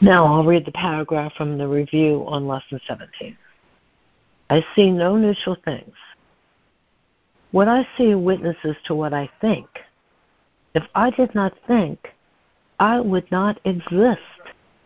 Now 0.00 0.26
I'll 0.26 0.44
read 0.44 0.64
the 0.64 0.72
paragraph 0.72 1.32
from 1.36 1.58
the 1.58 1.66
review 1.66 2.24
on 2.28 2.46
Lesson 2.46 2.80
17. 2.86 3.36
I 4.48 4.64
see 4.76 4.92
no 4.92 5.16
neutral 5.16 5.56
things. 5.64 5.94
What 7.50 7.66
I 7.66 7.86
see 7.96 8.14
witnesses 8.14 8.76
to 8.86 8.94
what 8.94 9.12
I 9.12 9.28
think. 9.40 9.66
If 10.74 10.84
I 10.94 11.10
did 11.10 11.34
not 11.34 11.52
think, 11.66 11.98
I 12.78 13.00
would 13.00 13.28
not 13.32 13.58
exist 13.64 14.20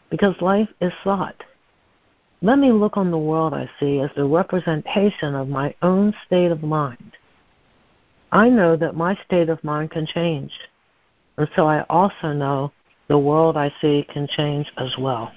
because 0.08 0.34
life 0.40 0.68
is 0.80 0.92
thought. 1.04 1.44
Let 2.40 2.58
me 2.58 2.72
look 2.72 2.96
on 2.96 3.10
the 3.10 3.18
world 3.18 3.52
I 3.52 3.68
see 3.78 4.00
as 4.00 4.10
the 4.16 4.24
representation 4.24 5.34
of 5.34 5.48
my 5.48 5.74
own 5.82 6.14
state 6.26 6.50
of 6.50 6.62
mind. 6.62 7.12
I 8.32 8.48
know 8.48 8.76
that 8.76 8.96
my 8.96 9.18
state 9.26 9.50
of 9.50 9.62
mind 9.62 9.90
can 9.90 10.06
change, 10.06 10.52
and 11.36 11.48
so 11.54 11.66
I 11.66 11.82
also 11.90 12.32
know 12.32 12.72
the 13.12 13.18
world 13.18 13.58
I 13.58 13.70
see 13.82 14.06
can 14.10 14.26
change 14.26 14.72
as 14.78 14.90
well. 14.98 15.30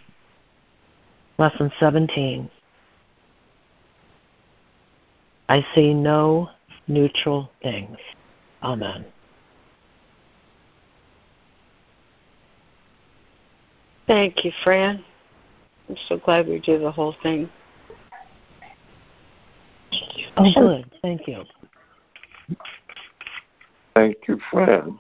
Lesson 1.38 1.70
17. 1.78 2.50
I 5.50 5.66
see 5.76 5.94
no 5.94 6.50
neutral 6.88 7.52
things. 7.62 7.98
Amen. 8.64 9.04
Thank 14.08 14.46
you, 14.46 14.54
Fran. 14.64 15.04
I'm 15.90 15.98
so 16.08 16.18
glad 16.18 16.48
we 16.48 16.62
did 16.62 16.82
the 16.82 16.92
whole 16.92 17.16
thing. 17.22 17.50
Thank 19.92 20.18
you. 20.18 20.26
Oh, 20.38 20.46
good. 20.56 20.92
Thank 21.02 21.28
you. 21.28 21.44
Thank 23.96 24.16
you, 24.30 24.40
Fran. 24.50 24.98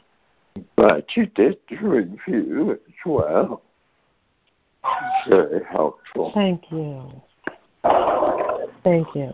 Glad 0.78 1.06
you 1.16 1.26
did 1.28 1.58
review 1.82 2.72
as 2.72 2.93
well. 3.06 3.62
Very 5.28 5.64
helpful. 5.70 6.32
Thank 6.34 6.64
you. 6.72 7.22
Thank 8.84 9.08
you. 9.16 9.34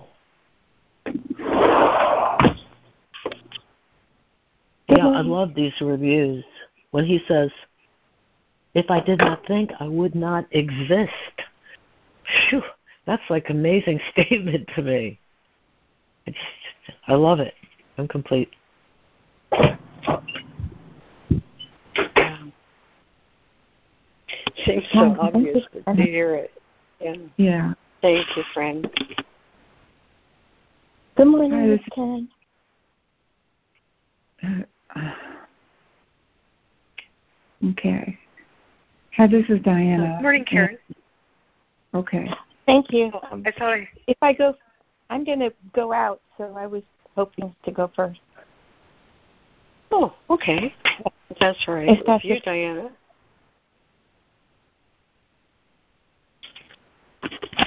Yeah, 4.88 5.07
I 5.07 5.22
love 5.22 5.53
these 5.55 5.74
reviews. 5.82 6.43
When 6.91 7.05
he 7.05 7.22
says, 7.28 7.51
if 8.74 8.89
I 8.89 8.99
did 9.01 9.19
not 9.19 9.45
think, 9.45 9.72
I 9.80 9.88
would 9.88 10.15
not 10.15 10.45
exist. 10.51 11.11
Phew, 12.49 12.61
that's 13.05 13.24
like 13.30 13.49
amazing 13.49 13.99
statement 14.11 14.69
to 14.76 14.82
me. 14.82 15.19
I, 16.28 16.32
just, 16.32 16.97
I 17.07 17.13
love 17.15 17.39
it. 17.39 17.53
I'm 17.97 18.07
complete. 18.07 18.49
Seems 24.65 24.83
so 24.93 25.15
obvious 25.19 25.65
to 25.85 25.93
hear 25.93 26.35
it. 26.35 26.51
Yeah. 26.99 27.15
Yeah. 27.37 27.73
Thank 28.01 28.25
you, 28.35 28.43
friend. 28.53 28.89
Good 31.15 31.25
morning, 31.25 31.69
Miss 31.69 31.79
Karen. 31.93 32.29
Uh, 34.43 35.11
okay. 37.71 38.17
Hi, 39.17 39.27
this 39.27 39.45
is 39.49 39.59
Diana. 39.63 40.15
Good 40.17 40.23
morning, 40.23 40.45
Karen. 40.45 40.77
Okay. 41.93 42.29
Thank 42.65 42.91
you. 42.91 43.11
Um, 43.31 43.43
I 43.45 43.51
thought 43.51 43.73
I, 43.73 43.89
if 44.07 44.17
I 44.21 44.33
go, 44.33 44.55
I'm 45.09 45.23
going 45.23 45.39
to 45.39 45.51
go 45.73 45.91
out, 45.91 46.21
so 46.37 46.55
I 46.57 46.65
was 46.65 46.83
hoping 47.15 47.53
to 47.65 47.71
go 47.71 47.91
first. 47.95 48.21
Oh, 49.91 50.13
okay. 50.29 50.73
That's 51.39 51.67
right. 51.67 51.99
That's 52.05 52.23
you. 52.23 52.39
Diana. 52.41 52.89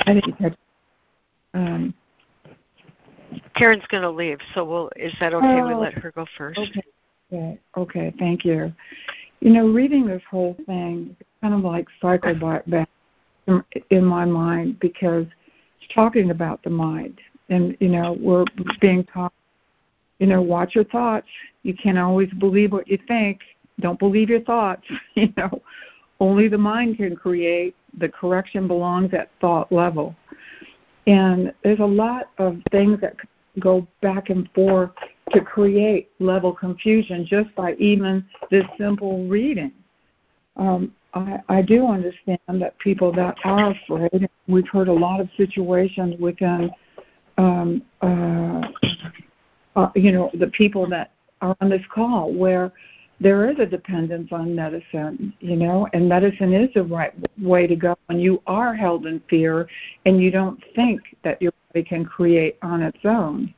I 0.06 0.20
think 0.20 0.38
that, 0.40 0.56
um, 1.54 1.94
Karen's 3.54 3.86
going 3.88 4.02
to 4.02 4.10
leave, 4.10 4.38
so 4.54 4.64
we'll. 4.64 4.90
Is 4.96 5.14
that 5.20 5.34
okay? 5.34 5.62
we 5.62 5.72
Oh, 5.72 5.80
let 5.80 5.94
her 5.94 6.12
go 6.12 6.26
first. 6.36 6.58
Okay. 6.58 6.82
Okay. 7.32 7.60
Okay. 7.76 8.14
Thank 8.18 8.44
you. 8.44 8.72
You 9.40 9.50
know, 9.50 9.68
reading 9.68 10.06
this 10.06 10.22
whole 10.30 10.56
thing 10.66 11.16
it's 11.18 11.28
kind 11.40 11.54
of 11.54 11.60
like 11.60 11.86
cycle 12.00 12.34
back 12.34 12.64
in 13.90 14.04
my 14.04 14.24
mind 14.24 14.80
because 14.80 15.26
it's 15.80 15.94
talking 15.94 16.30
about 16.30 16.62
the 16.62 16.70
mind, 16.70 17.20
and 17.48 17.76
you 17.80 17.88
know, 17.88 18.16
we're 18.20 18.44
being 18.80 19.04
taught. 19.04 19.32
You 20.18 20.26
know, 20.26 20.42
watch 20.42 20.74
your 20.74 20.84
thoughts. 20.84 21.26
You 21.62 21.74
can't 21.74 21.98
always 21.98 22.30
believe 22.38 22.72
what 22.72 22.88
you 22.88 22.98
think. 23.08 23.40
Don't 23.80 23.98
believe 23.98 24.28
your 24.28 24.42
thoughts. 24.42 24.86
You 25.14 25.32
know, 25.36 25.62
only 26.20 26.48
the 26.48 26.58
mind 26.58 26.96
can 26.96 27.14
create. 27.14 27.76
The 27.98 28.08
correction 28.08 28.66
belongs 28.66 29.14
at 29.14 29.30
thought 29.40 29.70
level. 29.70 30.14
And 31.06 31.52
there's 31.62 31.80
a 31.80 31.84
lot 31.84 32.30
of 32.38 32.58
things 32.70 33.00
that 33.00 33.16
go 33.60 33.86
back 34.02 34.30
and 34.30 34.48
forth 34.54 34.90
to 35.30 35.40
create 35.40 36.10
level 36.18 36.52
confusion 36.52 37.24
just 37.24 37.54
by 37.54 37.74
even 37.74 38.24
this 38.50 38.64
simple 38.78 39.26
reading. 39.28 39.72
Um, 40.56 40.92
I, 41.14 41.38
I 41.48 41.62
do 41.62 41.86
understand 41.86 42.38
that 42.48 42.78
people 42.78 43.12
that 43.12 43.36
are 43.44 43.70
afraid, 43.72 44.28
we've 44.48 44.68
heard 44.68 44.88
a 44.88 44.92
lot 44.92 45.20
of 45.20 45.28
situations 45.36 46.16
within, 46.20 46.70
um, 47.38 47.82
uh, 48.00 48.68
uh, 49.76 49.90
you 49.94 50.12
know, 50.12 50.30
the 50.34 50.48
people 50.48 50.88
that 50.88 51.12
are 51.40 51.56
on 51.60 51.68
this 51.68 51.84
call 51.92 52.32
where 52.32 52.72
there 53.20 53.50
is 53.50 53.58
a 53.58 53.66
dependence 53.66 54.30
on 54.32 54.54
medicine, 54.54 55.32
you 55.40 55.56
know, 55.56 55.88
and 55.92 56.08
medicine 56.08 56.52
is 56.52 56.68
the 56.74 56.82
right 56.82 57.12
way 57.40 57.66
to 57.66 57.76
go 57.76 57.96
when 58.06 58.18
you 58.18 58.42
are 58.46 58.74
held 58.74 59.06
in 59.06 59.20
fear 59.30 59.68
and 60.04 60.20
you 60.20 60.30
don't 60.30 60.62
think 60.74 61.00
that 61.22 61.40
your 61.40 61.52
body 61.72 61.84
can 61.84 62.04
create 62.04 62.58
on 62.62 62.82
its 62.82 62.98
own. 63.04 63.54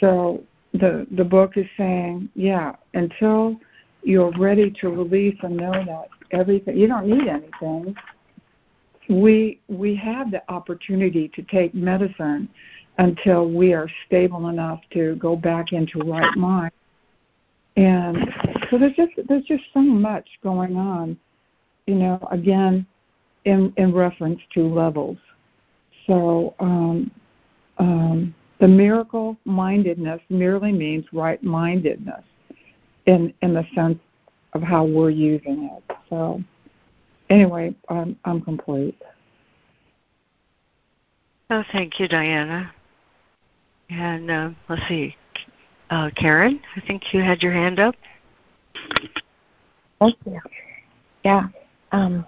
So 0.00 0.42
the 0.72 1.06
the 1.12 1.24
book 1.24 1.56
is 1.56 1.66
saying, 1.76 2.28
yeah, 2.34 2.76
until 2.94 3.58
you're 4.02 4.32
ready 4.38 4.70
to 4.70 4.88
release 4.88 5.36
and 5.42 5.56
know 5.56 5.72
that 5.72 6.08
everything 6.30 6.76
you 6.76 6.86
don't 6.86 7.06
need 7.06 7.28
anything. 7.28 7.96
We 9.08 9.60
we 9.68 9.94
have 9.96 10.30
the 10.30 10.42
opportunity 10.50 11.28
to 11.28 11.42
take 11.42 11.74
medicine 11.74 12.48
until 12.98 13.48
we 13.48 13.72
are 13.72 13.88
stable 14.06 14.48
enough 14.48 14.80
to 14.92 15.14
go 15.16 15.36
back 15.36 15.72
into 15.72 16.00
right 16.00 16.36
mind. 16.36 16.72
And 17.76 18.34
so 18.70 18.78
there's 18.78 18.94
just 18.94 19.12
there's 19.28 19.44
just 19.44 19.64
so 19.72 19.80
much 19.80 20.28
going 20.42 20.76
on, 20.76 21.16
you 21.86 21.94
know, 21.94 22.18
again 22.30 22.86
in 23.44 23.72
in 23.76 23.94
reference 23.94 24.40
to 24.54 24.66
levels. 24.66 25.18
So 26.06 26.54
um, 26.58 27.10
um, 27.78 28.34
the 28.58 28.66
miracle 28.66 29.36
mindedness 29.44 30.20
merely 30.28 30.72
means 30.72 31.04
right 31.12 31.42
mindedness 31.42 32.24
in 33.06 33.32
in 33.42 33.54
the 33.54 33.64
sense 33.76 33.98
of 34.54 34.62
how 34.62 34.84
we're 34.84 35.10
using 35.10 35.70
it. 35.76 35.96
So 36.10 36.42
anyway, 37.30 37.76
I'm 37.88 38.18
I'm 38.24 38.40
complete. 38.40 39.00
Oh, 41.50 41.62
thank 41.72 42.00
you, 42.00 42.08
Diana. 42.08 42.72
And 43.90 44.30
uh, 44.30 44.50
let's 44.68 44.86
see, 44.88 45.16
uh, 45.90 46.10
Karen. 46.16 46.60
I 46.76 46.80
think 46.86 47.02
you 47.12 47.22
had 47.22 47.42
your 47.42 47.52
hand 47.52 47.80
up. 47.80 47.94
Thank 49.98 50.16
you. 50.26 50.40
Yeah. 51.24 51.48
Um, 51.92 52.26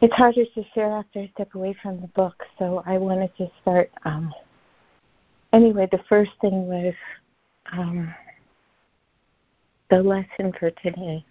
it's 0.00 0.14
harder 0.14 0.44
to 0.44 0.64
share 0.74 0.92
after 0.92 1.20
I 1.20 1.30
step 1.34 1.54
away 1.54 1.74
from 1.82 2.00
the 2.00 2.06
book, 2.08 2.34
so 2.58 2.82
I 2.86 2.98
wanted 2.98 3.30
to 3.38 3.50
start. 3.60 3.90
Um, 4.04 4.32
anyway, 5.52 5.88
the 5.90 6.00
first 6.08 6.30
thing 6.40 6.66
was 6.66 6.94
um, 7.72 8.14
the 9.90 10.02
lesson 10.02 10.52
for 10.58 10.70
today. 10.82 11.24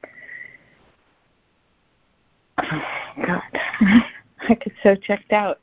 Oh, 2.57 2.81
God, 3.25 3.41
I 4.49 4.53
get 4.53 4.73
so 4.83 4.95
checked 4.95 5.31
out. 5.31 5.59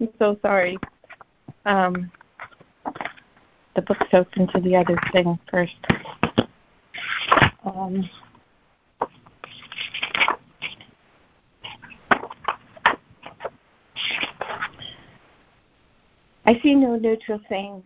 I'm 0.00 0.08
so 0.18 0.38
sorry. 0.42 0.76
Um, 1.64 2.10
the 3.74 3.82
book's 3.82 4.06
open 4.12 4.46
to 4.48 4.60
the 4.60 4.76
other 4.76 4.98
thing 5.12 5.38
first. 5.50 5.74
Um, 7.64 8.08
I 16.44 16.58
see 16.62 16.74
no 16.74 16.96
neutral 16.96 17.40
things. 17.48 17.84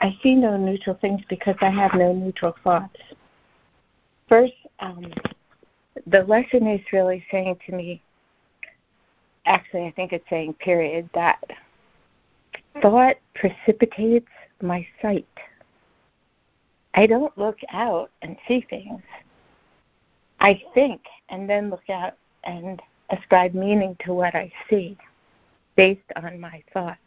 I 0.00 0.16
see 0.22 0.34
no 0.34 0.56
neutral 0.56 0.96
things 1.00 1.20
because 1.28 1.56
I 1.60 1.70
have 1.70 1.94
no 1.94 2.12
neutral 2.12 2.54
thoughts. 2.62 2.96
First, 4.28 4.52
um, 4.80 5.12
the 6.06 6.22
lesson 6.24 6.66
is 6.66 6.80
really 6.92 7.24
saying 7.30 7.56
to 7.66 7.74
me, 7.74 8.02
actually, 9.46 9.86
I 9.86 9.90
think 9.92 10.12
it's 10.12 10.28
saying, 10.30 10.54
period, 10.54 11.08
that 11.14 11.42
thought 12.80 13.16
precipitates 13.34 14.28
my 14.62 14.86
sight. 15.02 15.26
I 16.94 17.06
don't 17.06 17.36
look 17.36 17.58
out 17.72 18.10
and 18.22 18.36
see 18.46 18.64
things. 18.68 19.02
I 20.40 20.62
think 20.74 21.00
and 21.28 21.48
then 21.48 21.70
look 21.70 21.88
out 21.90 22.14
and 22.44 22.80
ascribe 23.10 23.54
meaning 23.54 23.96
to 24.04 24.12
what 24.12 24.34
I 24.34 24.52
see 24.68 24.96
based 25.76 26.02
on 26.16 26.38
my 26.38 26.62
thoughts. 26.72 26.98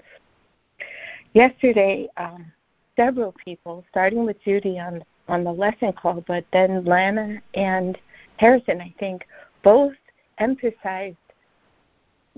Yesterday, 1.34 2.10
um, 2.18 2.52
several 2.96 3.34
people, 3.44 3.86
starting 3.90 4.26
with 4.26 4.44
Judy 4.44 4.80
on 4.80 5.04
on 5.30 5.44
the 5.44 5.52
lesson 5.52 5.92
call, 5.94 6.24
but 6.26 6.46
then 6.54 6.86
Lana 6.86 7.42
and 7.54 7.98
Harrison, 8.38 8.80
I 8.80 8.94
think, 8.98 9.26
both 9.62 9.94
emphasized 10.38 11.18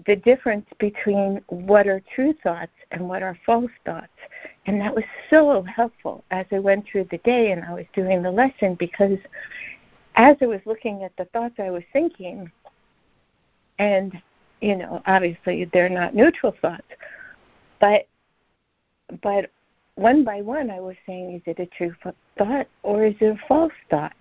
the 0.05 0.15
difference 0.15 0.65
between 0.79 1.41
what 1.47 1.87
are 1.87 2.01
true 2.13 2.33
thoughts 2.43 2.71
and 2.91 3.07
what 3.07 3.23
are 3.23 3.37
false 3.45 3.71
thoughts. 3.85 4.07
And 4.65 4.79
that 4.81 4.93
was 4.93 5.03
so 5.29 5.61
helpful 5.63 6.23
as 6.31 6.45
I 6.51 6.59
went 6.59 6.85
through 6.85 7.05
the 7.05 7.17
day 7.19 7.51
and 7.51 7.63
I 7.63 7.73
was 7.73 7.85
doing 7.93 8.21
the 8.21 8.31
lesson 8.31 8.75
because 8.75 9.17
as 10.15 10.37
I 10.41 10.45
was 10.45 10.61
looking 10.65 11.03
at 11.03 11.15
the 11.17 11.25
thoughts 11.25 11.55
I 11.59 11.69
was 11.69 11.83
thinking, 11.91 12.51
and 13.77 14.21
you 14.61 14.75
know, 14.75 15.01
obviously 15.05 15.65
they're 15.65 15.89
not 15.89 16.15
neutral 16.15 16.53
thoughts, 16.61 16.83
but 17.79 18.07
but 19.21 19.49
one 19.95 20.23
by 20.23 20.41
one 20.41 20.69
I 20.69 20.79
was 20.79 20.95
saying, 21.05 21.35
is 21.35 21.41
it 21.45 21.59
a 21.59 21.65
true 21.65 21.95
thought 22.37 22.67
or 22.83 23.05
is 23.05 23.15
it 23.19 23.25
a 23.25 23.47
false 23.47 23.73
thought? 23.89 24.13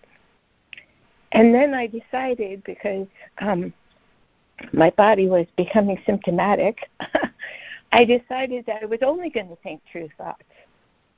And 1.33 1.55
then 1.55 1.74
I 1.74 1.87
decided 1.87 2.64
because 2.64 3.07
um, 3.39 3.72
my 4.72 4.90
body 4.90 5.28
was 5.28 5.46
becoming 5.56 6.00
symptomatic, 6.06 6.88
I 7.92 8.04
decided 8.04 8.66
that 8.66 8.82
I 8.82 8.86
was 8.86 9.00
only 9.02 9.30
going 9.30 9.48
to 9.48 9.56
think 9.56 9.80
true 9.90 10.09
thoughts, 10.18 10.42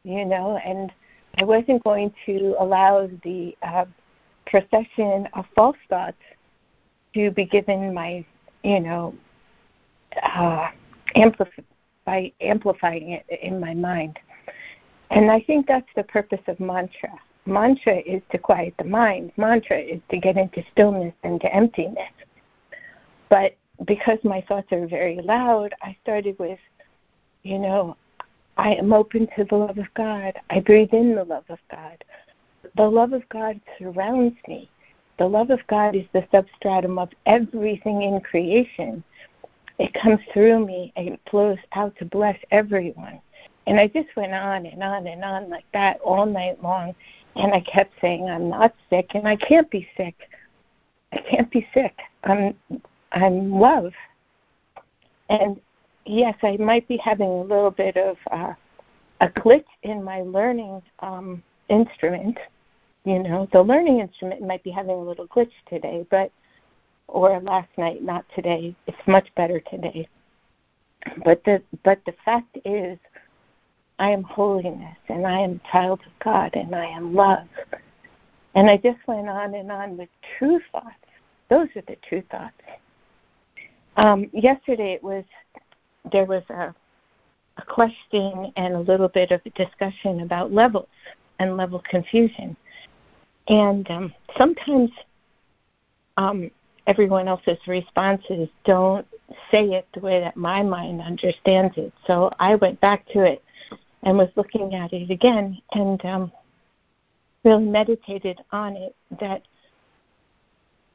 you 0.04 0.24
know, 0.24 0.58
and 0.64 0.92
I 1.36 1.44
wasn't 1.44 1.82
going 1.84 2.12
to 2.26 2.56
allow 2.58 3.08
the 3.24 3.56
uh, 3.62 3.86
procession 4.46 5.28
of 5.34 5.46
false 5.54 5.76
thoughts 5.88 6.18
to 7.14 7.30
be 7.30 7.44
given 7.44 7.92
my, 7.92 8.24
you 8.62 8.80
know, 8.80 9.14
uh, 10.22 10.68
amplify, 11.14 11.62
by 12.04 12.32
amplifying 12.40 13.12
it 13.12 13.26
in 13.42 13.60
my 13.60 13.74
mind. 13.74 14.18
And 15.10 15.30
I 15.30 15.40
think 15.40 15.66
that's 15.66 15.88
the 15.96 16.04
purpose 16.04 16.40
of 16.46 16.60
mantra. 16.60 17.10
Mantra 17.46 17.98
is 17.98 18.22
to 18.30 18.38
quiet 18.38 18.74
the 18.78 18.84
mind. 18.84 19.32
Mantra 19.36 19.78
is 19.78 20.00
to 20.10 20.18
get 20.18 20.36
into 20.36 20.62
stillness 20.72 21.14
and 21.24 21.40
to 21.40 21.54
emptiness. 21.54 22.10
But 23.30 23.56
because 23.86 24.18
my 24.22 24.42
thoughts 24.42 24.70
are 24.72 24.86
very 24.86 25.20
loud, 25.22 25.72
I 25.80 25.96
started 26.02 26.38
with, 26.38 26.58
you 27.42 27.58
know, 27.58 27.96
I 28.58 28.74
am 28.74 28.92
open 28.92 29.26
to 29.36 29.44
the 29.44 29.56
love 29.56 29.78
of 29.78 29.86
God. 29.94 30.34
I 30.50 30.60
breathe 30.60 30.92
in 30.92 31.14
the 31.14 31.24
love 31.24 31.44
of 31.48 31.58
God. 31.70 32.04
The 32.76 32.90
love 32.90 33.14
of 33.14 33.26
God 33.30 33.58
surrounds 33.78 34.36
me. 34.46 34.68
The 35.18 35.26
love 35.26 35.50
of 35.50 35.60
God 35.66 35.94
is 35.96 36.04
the 36.12 36.26
substratum 36.30 36.98
of 36.98 37.08
everything 37.24 38.02
in 38.02 38.20
creation. 38.20 39.02
It 39.78 39.94
comes 39.94 40.20
through 40.32 40.66
me 40.66 40.92
and 40.96 41.08
it 41.08 41.20
flows 41.30 41.58
out 41.72 41.96
to 41.98 42.04
bless 42.04 42.38
everyone. 42.50 43.20
And 43.66 43.78
I 43.80 43.86
just 43.86 44.08
went 44.16 44.32
on 44.32 44.66
and 44.66 44.82
on 44.82 45.06
and 45.06 45.24
on 45.24 45.48
like 45.48 45.64
that 45.72 46.00
all 46.00 46.26
night 46.26 46.62
long. 46.62 46.94
And 47.36 47.52
I 47.54 47.60
kept 47.60 47.92
saying, 48.00 48.28
I'm 48.28 48.50
not 48.50 48.74
sick 48.90 49.12
and 49.14 49.26
I 49.26 49.36
can't 49.36 49.70
be 49.70 49.88
sick. 49.96 50.16
I 51.12 51.18
can't 51.18 51.50
be 51.50 51.66
sick. 51.72 51.98
I'm 52.24 52.54
I'm 53.12 53.52
love. 53.52 53.92
And 55.28 55.60
yes, 56.06 56.36
I 56.42 56.56
might 56.56 56.86
be 56.88 56.96
having 56.96 57.28
a 57.28 57.42
little 57.42 57.70
bit 57.70 57.96
of 57.96 58.16
uh, 58.30 58.54
a 59.20 59.28
glitch 59.28 59.64
in 59.82 60.02
my 60.02 60.22
learning 60.22 60.82
um, 61.00 61.42
instrument. 61.68 62.38
You 63.04 63.22
know, 63.22 63.48
the 63.52 63.62
learning 63.62 64.00
instrument 64.00 64.42
might 64.42 64.62
be 64.62 64.70
having 64.70 64.92
a 64.92 65.02
little 65.02 65.26
glitch 65.28 65.52
today, 65.68 66.06
but 66.10 66.30
or 67.08 67.40
last 67.40 67.68
night, 67.76 68.02
not 68.02 68.24
today. 68.34 68.74
It's 68.86 69.06
much 69.06 69.28
better 69.34 69.60
today. 69.60 70.08
But 71.24 71.42
the 71.44 71.62
but 71.82 72.00
the 72.06 72.14
fact 72.24 72.58
is, 72.64 72.98
I 73.98 74.10
am 74.10 74.22
holiness, 74.22 74.96
and 75.08 75.26
I 75.26 75.40
am 75.40 75.60
child 75.70 76.00
of 76.06 76.24
God, 76.24 76.50
and 76.54 76.74
I 76.74 76.86
am 76.86 77.14
love. 77.14 77.48
And 78.54 78.68
I 78.68 78.76
just 78.76 78.98
went 79.06 79.28
on 79.28 79.54
and 79.54 79.70
on 79.70 79.96
with 79.96 80.08
true 80.38 80.60
thoughts. 80.72 80.94
Those 81.48 81.68
are 81.76 81.82
the 81.86 81.96
true 82.08 82.22
thoughts. 82.30 82.54
Um, 84.00 84.30
yesterday 84.32 84.94
it 84.94 85.02
was 85.02 85.24
there 86.10 86.24
was 86.24 86.42
a, 86.48 86.74
a 87.58 87.64
question 87.66 88.50
and 88.56 88.74
a 88.74 88.80
little 88.80 89.08
bit 89.08 89.30
of 89.30 89.42
discussion 89.54 90.20
about 90.20 90.50
levels 90.50 90.88
and 91.38 91.58
level 91.58 91.82
confusion, 91.88 92.56
and 93.48 93.90
um, 93.90 94.14
sometimes 94.38 94.90
um, 96.16 96.50
everyone 96.86 97.28
else's 97.28 97.58
responses 97.66 98.48
don't 98.64 99.06
say 99.50 99.64
it 99.66 99.86
the 99.92 100.00
way 100.00 100.18
that 100.18 100.34
my 100.34 100.62
mind 100.62 101.02
understands 101.02 101.74
it. 101.76 101.92
So 102.06 102.32
I 102.40 102.54
went 102.54 102.80
back 102.80 103.06
to 103.08 103.22
it 103.22 103.44
and 104.02 104.16
was 104.16 104.30
looking 104.34 104.74
at 104.74 104.94
it 104.94 105.10
again 105.10 105.60
and 105.72 106.02
um, 106.06 106.32
really 107.44 107.66
meditated 107.66 108.40
on 108.50 108.76
it 108.76 108.96
that 109.20 109.42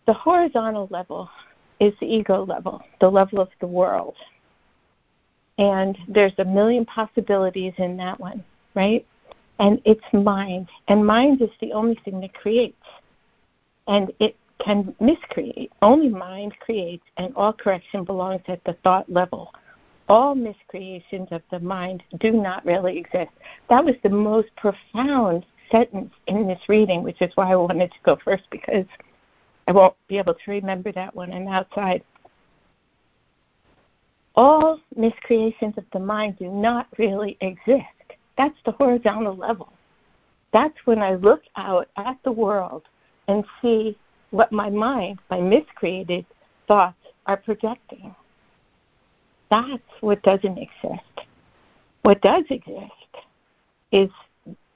the 0.07 0.13
horizontal 0.13 0.87
level 0.89 1.29
is 1.80 1.93
the 1.99 2.05
ego 2.05 2.43
level, 2.45 2.82
the 2.99 3.09
level 3.09 3.39
of 3.39 3.49
the 3.59 3.67
world. 3.67 4.15
And 5.57 5.97
there's 6.07 6.34
a 6.38 6.45
million 6.45 6.86
possibilities 6.86 7.73
in 7.78 7.97
that 7.97 8.19
one, 8.19 8.43
right? 8.73 9.05
And 9.59 9.82
it's 9.86 10.03
mind. 10.11 10.69
And 10.88 11.05
mind 11.05 11.41
is 11.41 11.49
the 11.61 11.71
only 11.71 11.97
thing 12.03 12.19
that 12.21 12.34
creates. 12.34 12.76
And 13.88 14.11
it 14.19 14.36
can 14.63 14.95
miscreate. 14.99 15.71
Only 15.82 16.09
mind 16.09 16.53
creates, 16.59 17.03
and 17.17 17.34
all 17.36 17.53
correction 17.53 18.03
belongs 18.03 18.41
at 18.47 18.63
the 18.63 18.73
thought 18.84 19.09
level. 19.11 19.53
All 20.07 20.36
miscreations 20.36 21.30
of 21.32 21.41
the 21.51 21.59
mind 21.59 22.03
do 22.19 22.32
not 22.32 22.65
really 22.65 22.97
exist. 22.97 23.32
That 23.69 23.84
was 23.84 23.95
the 24.03 24.09
most 24.09 24.49
profound 24.55 25.45
sentence 25.71 26.13
in 26.28 26.47
this 26.47 26.61
reading, 26.67 27.03
which 27.03 27.21
is 27.21 27.32
why 27.36 27.51
I 27.51 27.55
wanted 27.55 27.91
to 27.91 27.97
go 28.03 28.17
first 28.23 28.43
because 28.51 28.86
I 29.68 29.72
won't 29.72 29.95
be 30.07 30.18
able 30.18 30.34
to 30.34 30.51
remember 30.51 30.91
that 30.91 31.16
when 31.16 31.32
I'm 31.32 31.47
outside. 31.47 32.03
All 34.36 34.80
miscreations 34.95 35.76
of 35.78 35.86
the 35.93 35.99
mind 35.99 36.38
do 36.38 36.49
not 36.49 36.88
really 36.97 37.38
exist. 37.41 37.86
That's 38.38 38.57
the 38.66 38.74
horizontal 38.74 39.36
level. 39.36 39.72
That's 40.51 40.78
when 40.86 40.99
I 40.99 41.16
look 41.16 41.41
out 41.55 41.89
at 41.97 42.18
the 42.24 42.32
world 42.32 42.84
and 43.28 43.43
see 43.61 43.97
what 44.32 44.51
my 44.51 44.70
mind, 44.70 45.20
my 45.30 45.39
miscreated 45.39 46.26
thoughts, 46.68 46.97
are 47.26 47.38
projecting. 47.38 48.13
That's 49.49 49.82
what 50.01 50.22
doesn't 50.24 50.57
exist. 50.57 51.28
What 52.03 52.22
does 52.22 52.43
exist 52.49 52.91
is 53.91 54.09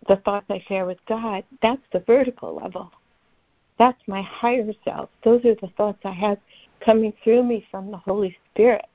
the 0.08 0.16
thoughts 0.18 0.48
I 0.50 0.64
share 0.68 0.86
with 0.86 0.98
God. 1.08 1.44
That's 1.62 1.82
the 1.92 2.00
vertical 2.00 2.56
level. 2.56 2.92
That's 3.80 4.00
my 4.08 4.22
higher 4.22 4.72
self. 4.84 5.10
Those 5.24 5.44
are 5.46 5.56
the 5.56 5.72
thoughts 5.78 6.00
I 6.04 6.12
have 6.12 6.38
coming 6.82 7.14
through 7.24 7.44
me 7.44 7.66
from 7.72 7.90
the 7.90 7.98
Holy 7.98 8.38
Spirit. 8.52 8.86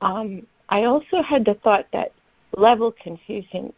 Um, 0.00 0.46
I 0.70 0.84
also 0.84 1.22
had 1.22 1.44
the 1.44 1.54
thought 1.62 1.86
that 1.92 2.12
level 2.56 2.92
confusion 3.00 3.72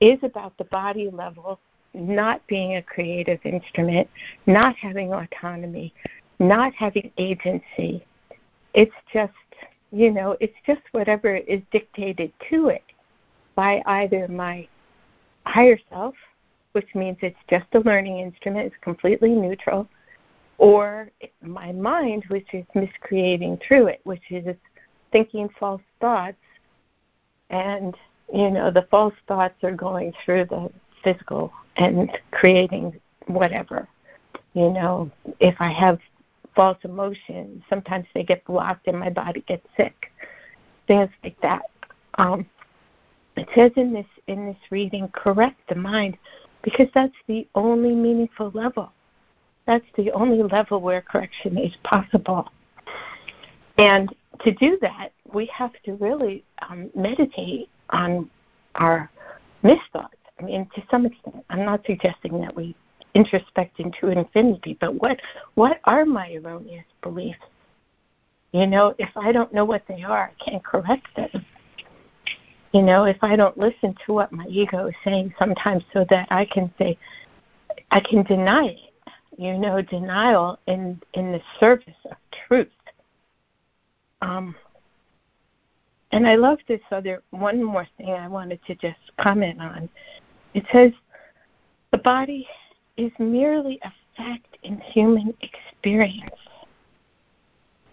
is 0.00 0.18
about 0.22 0.56
the 0.56 0.64
body 0.64 1.10
level 1.10 1.58
not 1.94 2.46
being 2.46 2.76
a 2.76 2.82
creative 2.82 3.40
instrument, 3.44 4.08
not 4.46 4.76
having 4.76 5.12
autonomy, 5.12 5.92
not 6.38 6.72
having 6.74 7.10
agency. 7.18 8.04
It's 8.74 8.94
just, 9.12 9.32
you 9.90 10.12
know, 10.12 10.36
it's 10.40 10.54
just 10.64 10.82
whatever 10.92 11.34
is 11.34 11.60
dictated 11.72 12.32
to 12.50 12.68
it 12.68 12.84
by 13.56 13.82
either 13.86 14.28
my 14.28 14.68
higher 15.44 15.78
self 15.90 16.14
which 16.78 16.94
means 16.94 17.16
it's 17.22 17.36
just 17.50 17.66
a 17.72 17.80
learning 17.80 18.20
instrument, 18.20 18.66
it's 18.66 18.76
completely 18.82 19.30
neutral, 19.30 19.88
or 20.58 21.10
my 21.42 21.72
mind, 21.72 22.22
which 22.28 22.46
is 22.54 22.64
miscreating 22.72 23.58
through 23.66 23.88
it, 23.88 24.00
which 24.04 24.22
is 24.30 24.54
thinking 25.10 25.48
false 25.58 25.82
thoughts, 26.00 26.36
and 27.50 27.96
you 28.32 28.48
know 28.48 28.70
the 28.70 28.86
false 28.92 29.14
thoughts 29.26 29.56
are 29.64 29.74
going 29.74 30.12
through 30.24 30.44
the 30.44 30.70
physical 31.02 31.52
and 31.78 32.16
creating 32.30 32.94
whatever. 33.26 33.88
You 34.54 34.70
know, 34.70 35.10
if 35.40 35.56
I 35.58 35.72
have 35.72 35.98
false 36.54 36.78
emotions, 36.84 37.64
sometimes 37.68 38.06
they 38.14 38.22
get 38.22 38.44
blocked 38.44 38.86
and 38.86 38.96
my 38.96 39.10
body 39.10 39.40
gets 39.48 39.66
sick. 39.76 40.12
Things 40.86 41.10
like 41.24 41.40
that. 41.42 41.62
Um, 42.18 42.46
it 43.36 43.48
says 43.52 43.72
in 43.74 43.92
this 43.92 44.06
in 44.28 44.46
this 44.46 44.70
reading, 44.70 45.08
correct 45.12 45.60
the 45.68 45.74
mind 45.74 46.16
because 46.62 46.86
that's 46.94 47.14
the 47.26 47.46
only 47.54 47.94
meaningful 47.94 48.50
level. 48.54 48.92
That's 49.66 49.84
the 49.96 50.10
only 50.12 50.42
level 50.42 50.80
where 50.80 51.02
correction 51.02 51.58
is 51.58 51.72
possible. 51.84 52.50
And 53.76 54.14
to 54.40 54.52
do 54.54 54.78
that, 54.80 55.10
we 55.32 55.46
have 55.46 55.72
to 55.84 55.94
really 55.94 56.44
um, 56.68 56.90
meditate 56.94 57.68
on 57.90 58.30
our 58.76 59.10
misthoughts. 59.62 60.14
I 60.40 60.44
mean, 60.44 60.68
to 60.74 60.82
some 60.90 61.06
extent, 61.06 61.44
I'm 61.50 61.64
not 61.64 61.84
suggesting 61.86 62.40
that 62.40 62.54
we 62.54 62.74
introspect 63.14 63.80
into 63.80 64.08
infinity. 64.08 64.76
But 64.80 64.94
what 64.94 65.20
what 65.54 65.80
are 65.84 66.04
my 66.04 66.32
erroneous 66.34 66.84
beliefs? 67.02 67.38
You 68.52 68.66
know, 68.66 68.94
if 68.98 69.10
I 69.16 69.32
don't 69.32 69.52
know 69.52 69.64
what 69.64 69.82
they 69.88 70.02
are, 70.02 70.30
I 70.30 70.44
can't 70.44 70.64
correct 70.64 71.06
them. 71.16 71.44
You 72.72 72.82
know, 72.82 73.04
if 73.04 73.16
I 73.22 73.34
don't 73.36 73.56
listen 73.56 73.94
to 74.04 74.12
what 74.12 74.32
my 74.32 74.44
ego 74.46 74.86
is 74.86 74.94
saying 75.02 75.34
sometimes 75.38 75.84
so 75.92 76.04
that 76.10 76.28
I 76.30 76.44
can 76.44 76.72
say 76.78 76.98
I 77.90 78.00
can 78.00 78.22
deny 78.24 78.66
it. 78.66 79.12
You 79.38 79.56
know, 79.56 79.80
denial 79.80 80.58
in 80.66 81.00
in 81.14 81.32
the 81.32 81.40
service 81.60 81.94
of 82.10 82.16
truth. 82.46 82.68
Um 84.20 84.54
and 86.12 86.26
I 86.26 86.36
love 86.36 86.58
this 86.68 86.80
other 86.90 87.22
one 87.30 87.62
more 87.62 87.86
thing 87.96 88.10
I 88.10 88.28
wanted 88.28 88.60
to 88.66 88.74
just 88.74 88.98
comment 89.18 89.60
on. 89.60 89.88
It 90.54 90.64
says 90.72 90.92
the 91.92 91.98
body 91.98 92.46
is 92.96 93.12
merely 93.18 93.78
a 93.82 93.92
fact 94.16 94.58
in 94.62 94.78
human 94.80 95.34
experience. 95.40 96.30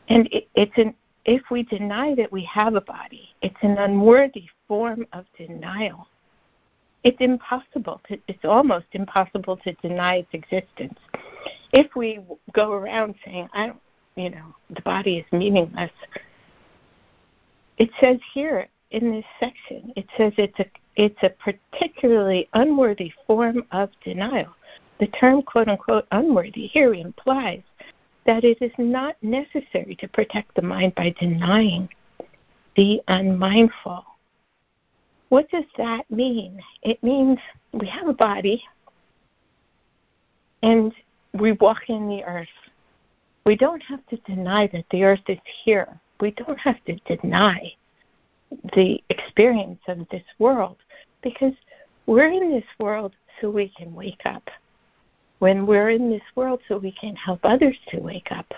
And 0.09 0.27
it, 0.31 0.47
it's 0.55 0.77
an 0.77 0.93
if 1.25 1.41
we 1.49 1.63
deny 1.63 2.13
that 2.15 2.31
we 2.31 2.43
have 2.45 2.75
a 2.75 2.81
body, 2.81 3.29
it's 3.41 3.55
an 3.61 3.77
unworthy 3.77 4.45
form 4.67 5.05
of 5.13 5.25
denial. 5.37 6.07
It's 7.03 7.17
impossible. 7.19 8.01
To, 8.07 8.17
it's 8.27 8.45
almost 8.45 8.85
impossible 8.93 9.57
to 9.57 9.73
deny 9.73 10.17
its 10.17 10.29
existence. 10.33 10.97
If 11.71 11.95
we 11.95 12.19
go 12.53 12.71
around 12.73 13.15
saying, 13.23 13.49
"I 13.53 13.67
don't," 13.67 13.81
you 14.15 14.29
know, 14.29 14.55
the 14.69 14.81
body 14.81 15.17
is 15.17 15.25
meaningless. 15.31 15.91
It 17.77 17.89
says 17.99 18.19
here 18.33 18.67
in 18.91 19.11
this 19.11 19.25
section, 19.39 19.93
it 19.95 20.05
says 20.17 20.33
it's 20.37 20.59
a 20.59 20.65
it's 20.95 21.21
a 21.23 21.29
particularly 21.29 22.49
unworthy 22.53 23.11
form 23.27 23.65
of 23.71 23.89
denial. 24.03 24.55
The 24.99 25.07
term 25.07 25.41
quote 25.41 25.67
unquote 25.67 26.07
unworthy 26.11 26.67
here 26.67 26.93
implies 26.93 27.61
that 28.25 28.43
it 28.43 28.57
is 28.61 28.71
not 28.77 29.15
necessary 29.21 29.95
to 29.99 30.07
protect 30.07 30.55
the 30.55 30.61
mind 30.61 30.95
by 30.95 31.13
denying 31.19 31.87
the 32.75 33.01
unmindful. 33.07 34.03
What 35.29 35.49
does 35.49 35.65
that 35.77 36.09
mean? 36.09 36.59
It 36.81 37.01
means 37.03 37.37
we 37.71 37.87
have 37.87 38.07
a 38.07 38.13
body 38.13 38.63
and 40.63 40.93
we 41.33 41.53
walk 41.53 41.89
in 41.89 42.07
the 42.07 42.23
earth. 42.23 42.47
We 43.45 43.55
don't 43.55 43.83
have 43.83 44.05
to 44.07 44.17
deny 44.17 44.67
that 44.67 44.85
the 44.89 45.03
earth 45.03 45.21
is 45.27 45.39
here. 45.63 45.99
We 46.19 46.31
don't 46.31 46.59
have 46.59 46.83
to 46.85 46.95
deny 47.17 47.73
the 48.73 49.03
experience 49.09 49.81
of 49.87 50.07
this 50.09 50.23
world 50.39 50.77
because 51.21 51.53
we're 52.05 52.31
in 52.31 52.51
this 52.51 52.65
world 52.79 53.13
so 53.39 53.49
we 53.49 53.69
can 53.69 53.93
wake 53.93 54.21
up. 54.25 54.49
When 55.39 55.65
we're 55.65 55.89
in 55.89 56.09
this 56.09 56.23
world 56.35 56.61
so 56.67 56.77
we 56.77 56.91
can 56.91 57.15
help 57.15 57.39
others 57.43 57.77
to 57.89 57.99
wake 57.99 58.31
up, 58.31 58.53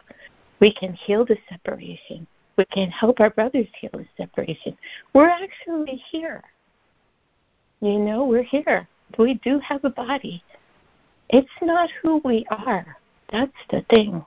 we 0.59 0.73
can 0.73 0.93
heal 0.93 1.25
the 1.25 1.37
separation. 1.49 2.27
We 2.57 2.65
can 2.65 2.89
help 2.89 3.19
our 3.19 3.29
brothers 3.29 3.67
heal 3.79 3.91
the 3.93 4.07
separation. 4.17 4.77
We're 5.13 5.29
actually 5.29 6.03
here. 6.11 6.43
You 7.81 7.99
know, 7.99 8.25
we're 8.25 8.43
here. 8.43 8.87
We 9.17 9.35
do 9.35 9.59
have 9.59 9.85
a 9.85 9.89
body. 9.89 10.43
It's 11.29 11.47
not 11.61 11.89
who 12.01 12.21
we 12.23 12.45
are. 12.49 12.97
That's 13.31 13.51
the 13.69 13.83
thing. 13.89 14.23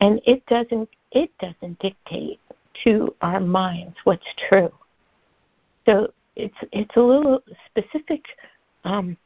And 0.00 0.20
it 0.26 0.44
doesn't 0.46 0.88
it 1.12 1.30
doesn't 1.38 1.78
dictate 1.78 2.40
to 2.84 3.14
our 3.22 3.40
minds 3.40 3.96
what's 4.04 4.26
true. 4.48 4.72
So 5.86 6.12
it's 6.34 6.56
it's 6.72 6.94
a 6.96 7.00
little 7.00 7.42
specific 7.66 8.24
um, 8.84 9.16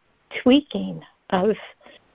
tweaking 0.43 1.03
of 1.31 1.57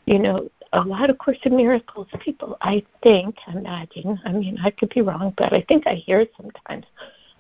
you 0.06 0.20
know 0.20 0.50
a 0.74 0.82
lot 0.82 1.10
of 1.10 1.18
Course 1.18 1.38
in 1.44 1.56
Miracles 1.56 2.08
people. 2.20 2.58
I 2.62 2.84
think, 3.02 3.36
imagine. 3.48 4.20
I 4.26 4.32
mean, 4.32 4.58
I 4.64 4.72
could 4.72 4.90
be 4.90 5.02
wrong, 5.02 5.34
but 5.38 5.54
I 5.54 5.62
think 5.68 5.88
I 5.88 5.96
hear 5.96 6.26
sometimes. 6.36 6.86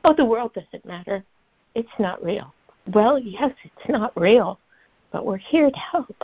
Oh, 0.03 0.13
the 0.13 0.25
world 0.25 0.53
doesn't 0.53 0.85
matter. 0.85 1.23
It's 1.73 1.89
not 1.99 2.23
real. 2.23 2.53
Well, 2.93 3.19
yes, 3.19 3.51
it's 3.63 3.89
not 3.89 4.15
real, 4.19 4.59
but 5.11 5.25
we're 5.25 5.37
here 5.37 5.69
to 5.69 5.77
help. 5.77 6.23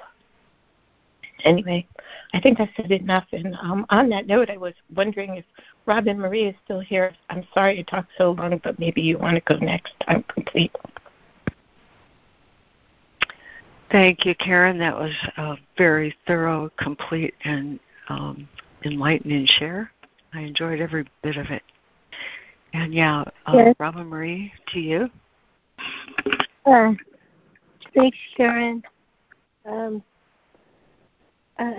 Anyway, 1.43 1.87
I 2.33 2.39
think 2.39 2.59
I 2.59 2.69
said 2.77 2.91
enough. 2.91 3.25
And 3.31 3.55
um, 3.61 3.85
on 3.89 4.09
that 4.09 4.27
note, 4.27 4.49
I 4.49 4.57
was 4.57 4.73
wondering 4.95 5.35
if 5.37 5.45
Robin 5.85 6.19
Marie 6.19 6.45
is 6.45 6.55
still 6.63 6.79
here. 6.79 7.13
I'm 7.29 7.45
sorry 7.53 7.79
I 7.79 7.81
talked 7.81 8.11
so 8.17 8.31
long, 8.31 8.59
but 8.63 8.79
maybe 8.79 9.01
you 9.01 9.17
want 9.17 9.35
to 9.35 9.41
go 9.41 9.57
next. 9.57 9.93
I'm 10.07 10.23
complete. 10.23 10.71
Thank 13.91 14.25
you, 14.25 14.33
Karen. 14.35 14.77
That 14.79 14.95
was 14.95 15.11
a 15.37 15.57
very 15.77 16.15
thorough, 16.25 16.71
complete, 16.77 17.33
and 17.43 17.77
um, 18.07 18.47
enlightening 18.85 19.45
share. 19.45 19.91
I 20.33 20.41
enjoyed 20.41 20.79
every 20.79 21.05
bit 21.23 21.35
of 21.35 21.47
it. 21.47 21.61
And 22.73 22.93
yeah, 22.93 23.25
uh, 23.45 23.53
yes. 23.53 23.75
Robin 23.79 24.07
Marie, 24.07 24.53
to 24.69 24.79
you. 24.79 25.09
Uh, 26.65 26.93
thanks, 27.93 28.17
Karen. 28.37 28.81
Um, 29.65 30.01
uh, 31.59 31.71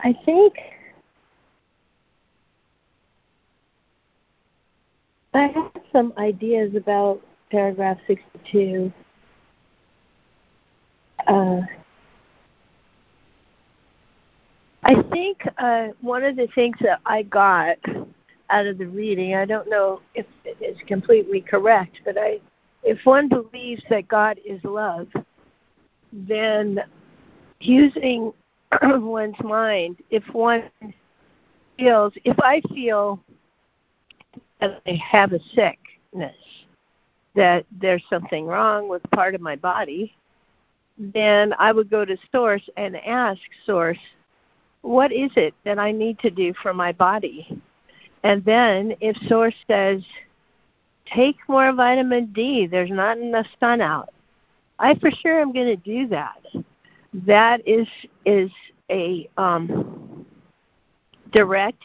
I 0.00 0.12
think 0.26 0.52
I 5.34 5.48
have 5.48 5.72
some 5.92 6.12
ideas 6.16 6.76
about 6.76 7.20
paragraph 7.50 7.98
62. 8.06 8.92
Uh, 11.26 11.60
I 14.84 15.02
think 15.10 15.38
uh, 15.58 15.88
one 16.00 16.22
of 16.22 16.36
the 16.36 16.46
things 16.54 16.76
that 16.82 17.00
I 17.04 17.22
got 17.22 17.78
out 18.50 18.66
of 18.66 18.78
the 18.78 18.86
reading, 18.86 19.34
I 19.34 19.44
don't 19.44 19.68
know 19.68 20.02
if 20.14 20.26
it 20.44 20.56
is 20.60 20.78
completely 20.86 21.40
correct, 21.40 22.00
but 22.04 22.16
I, 22.16 22.38
if 22.84 23.04
one 23.04 23.28
believes 23.28 23.82
that 23.90 24.06
God 24.06 24.38
is 24.44 24.62
love, 24.62 25.08
then 26.12 26.78
using 27.58 28.32
one's 28.82 29.42
mind, 29.42 29.96
if 30.10 30.22
one 30.32 30.70
feels, 31.76 32.12
if 32.24 32.38
I 32.40 32.60
feel 32.72 33.18
that 34.68 34.82
I 34.86 34.98
have 35.10 35.32
a 35.32 35.40
sickness, 35.54 36.36
that 37.34 37.66
there's 37.80 38.04
something 38.08 38.46
wrong 38.46 38.88
with 38.88 39.02
part 39.10 39.34
of 39.34 39.40
my 39.40 39.56
body, 39.56 40.14
then 40.98 41.54
I 41.58 41.72
would 41.72 41.90
go 41.90 42.04
to 42.04 42.16
Source 42.32 42.68
and 42.76 42.96
ask 42.96 43.40
Source, 43.66 43.98
what 44.82 45.12
is 45.12 45.30
it 45.36 45.54
that 45.64 45.78
I 45.78 45.92
need 45.92 46.18
to 46.20 46.30
do 46.30 46.54
for 46.62 46.72
my 46.72 46.92
body? 46.92 47.60
And 48.22 48.44
then 48.44 48.94
if 49.00 49.16
Source 49.28 49.54
says, 49.66 50.02
take 51.06 51.36
more 51.48 51.72
vitamin 51.72 52.26
D, 52.32 52.66
there's 52.66 52.90
not 52.90 53.18
enough 53.18 53.46
sun 53.60 53.80
out, 53.80 54.12
I 54.78 54.94
for 54.96 55.10
sure 55.10 55.40
am 55.40 55.52
going 55.52 55.66
to 55.66 55.76
do 55.76 56.08
that. 56.08 56.42
That 57.26 57.66
is 57.66 57.86
is 58.24 58.50
a 58.90 59.28
um, 59.36 60.26
direct 61.32 61.82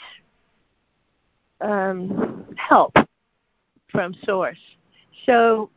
um, 1.61 2.45
help 2.55 2.95
from 3.91 4.13
source. 4.23 4.59
So 5.25 5.69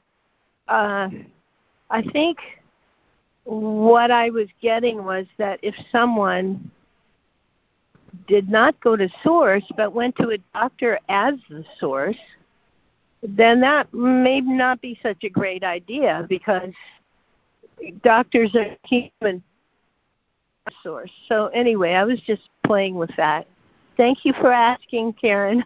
uh, 0.69 1.09
I 1.91 2.03
think 2.13 2.39
what 3.45 4.11
I 4.11 4.31
was 4.31 4.49
getting 4.61 5.05
was 5.05 5.27
that 5.39 5.59
if 5.63 5.75
someone 5.91 6.71
did 8.29 8.49
not 8.49 8.79
go 8.81 8.97
to 8.97 9.09
source 9.23 9.65
but 9.77 9.93
went 9.93 10.15
to 10.17 10.31
a 10.31 10.39
doctor 10.55 10.99
as 11.09 11.35
the 11.49 11.65
source, 11.79 12.17
then 13.23 13.61
that 13.61 13.93
may 13.93 14.41
not 14.41 14.81
be 14.81 14.99
such 15.03 15.25
a 15.25 15.29
great 15.29 15.65
idea 15.65 16.27
because 16.29 16.73
doctors 18.03 18.55
are 18.55 18.77
human 18.85 19.43
source. 20.83 21.11
So 21.29 21.47
anyway, 21.49 21.95
I 21.95 22.05
was 22.05 22.21
just 22.21 22.43
playing 22.65 22.95
with 22.95 23.11
that. 23.17 23.47
Thank 24.03 24.25
you 24.25 24.33
for 24.33 24.53
asking, 24.53 25.13
Karen. 25.13 25.65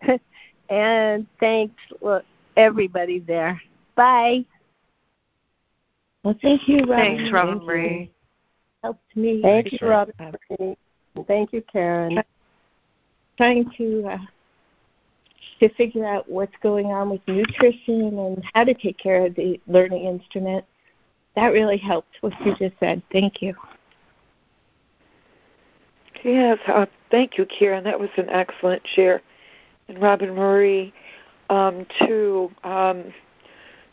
and 0.68 1.24
thanks 1.38 1.80
look, 2.00 2.24
everybody 2.56 3.20
there. 3.20 3.62
Bye. 3.94 4.44
Well, 6.24 6.34
thank 6.42 6.66
you, 6.66 6.78
Robin. 6.78 6.96
Thanks, 6.96 7.32
Robin 7.32 7.64
Marie. 7.64 8.10
Helped 8.82 9.16
me. 9.16 9.40
Thank 9.40 9.70
you, 9.70 9.78
Robin 9.86 10.14
Marie. 10.18 10.76
Thank 11.28 11.52
you, 11.52 11.62
Karen. 11.72 12.20
Trying 13.36 13.70
to 13.78 14.04
uh, 14.04 14.18
to 15.60 15.68
figure 15.74 16.04
out 16.04 16.28
what's 16.28 16.56
going 16.64 16.86
on 16.86 17.08
with 17.08 17.20
nutrition 17.28 18.18
and 18.18 18.44
how 18.52 18.64
to 18.64 18.74
take 18.74 18.98
care 18.98 19.26
of 19.26 19.36
the 19.36 19.60
learning 19.68 20.06
instrument. 20.06 20.64
That 21.36 21.52
really 21.52 21.78
helped 21.78 22.16
what 22.20 22.32
you 22.44 22.52
just 22.56 22.74
said. 22.80 23.00
Thank 23.12 23.40
you. 23.40 23.54
Yes, 26.22 26.58
uh, 26.66 26.86
thank 27.10 27.38
you, 27.38 27.46
Kieran. 27.46 27.84
That 27.84 27.98
was 27.98 28.10
an 28.16 28.28
excellent 28.28 28.82
share. 28.86 29.22
And 29.88 30.00
Robin 30.00 30.34
Marie, 30.34 30.92
um, 31.48 31.86
too, 31.98 32.50
um, 32.62 33.12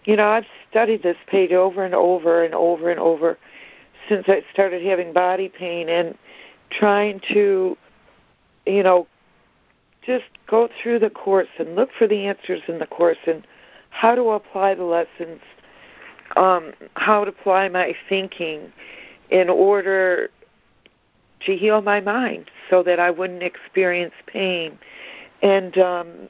you 0.05 0.15
know, 0.15 0.27
I've 0.27 0.45
studied 0.69 1.03
this 1.03 1.17
page 1.27 1.51
over 1.51 1.83
and 1.83 1.95
over 1.95 2.43
and 2.43 2.53
over 2.53 2.89
and 2.89 2.99
over 2.99 3.37
since 4.09 4.25
I 4.27 4.43
started 4.51 4.85
having 4.85 5.13
body 5.13 5.49
pain 5.49 5.89
and 5.89 6.17
trying 6.69 7.21
to, 7.33 7.77
you 8.65 8.83
know, 8.83 9.07
just 10.05 10.25
go 10.47 10.69
through 10.81 10.99
the 10.99 11.09
course 11.09 11.47
and 11.59 11.75
look 11.75 11.89
for 11.97 12.07
the 12.07 12.27
answers 12.27 12.61
in 12.67 12.79
the 12.79 12.85
course 12.85 13.17
and 13.25 13.45
how 13.89 14.15
to 14.15 14.29
apply 14.29 14.75
the 14.75 14.83
lessons, 14.83 15.41
um, 16.35 16.73
how 16.95 17.25
to 17.25 17.31
apply 17.31 17.67
my 17.67 17.93
thinking 18.07 18.71
in 19.29 19.49
order 19.49 20.29
to 21.47 21.55
heal 21.55 21.81
my 21.81 21.99
mind 21.99 22.51
so 22.69 22.83
that 22.83 22.99
I 22.99 23.09
wouldn't 23.09 23.41
experience 23.41 24.13
pain. 24.27 24.77
And 25.41 25.77
um, 25.77 26.29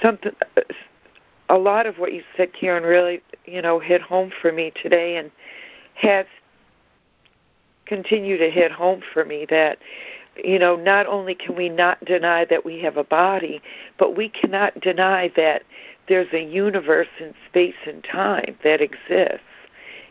something, 0.00 0.32
a 1.48 1.58
lot 1.58 1.86
of 1.86 1.98
what 1.98 2.14
you 2.14 2.22
said, 2.36 2.52
Karen, 2.54 2.84
really, 2.84 3.20
you 3.44 3.60
know, 3.60 3.78
hit 3.78 4.00
home 4.00 4.30
for 4.40 4.52
me 4.52 4.72
today, 4.80 5.16
and 5.16 5.30
has 5.94 6.26
continued 7.84 8.38
to 8.38 8.50
hit 8.50 8.70
home 8.70 9.02
for 9.12 9.24
me 9.24 9.46
that 9.50 9.78
you 10.44 10.58
know, 10.58 10.76
not 10.76 11.06
only 11.06 11.34
can 11.34 11.56
we 11.56 11.68
not 11.68 12.04
deny 12.04 12.44
that 12.44 12.64
we 12.64 12.80
have 12.80 12.96
a 12.96 13.02
body, 13.02 13.60
but 13.98 14.16
we 14.16 14.28
cannot 14.28 14.80
deny 14.80 15.32
that 15.34 15.64
there's 16.06 16.32
a 16.32 16.44
universe 16.44 17.08
in 17.18 17.34
space 17.48 17.74
and 17.86 18.04
time 18.04 18.56
that 18.62 18.80
exists 18.80 19.40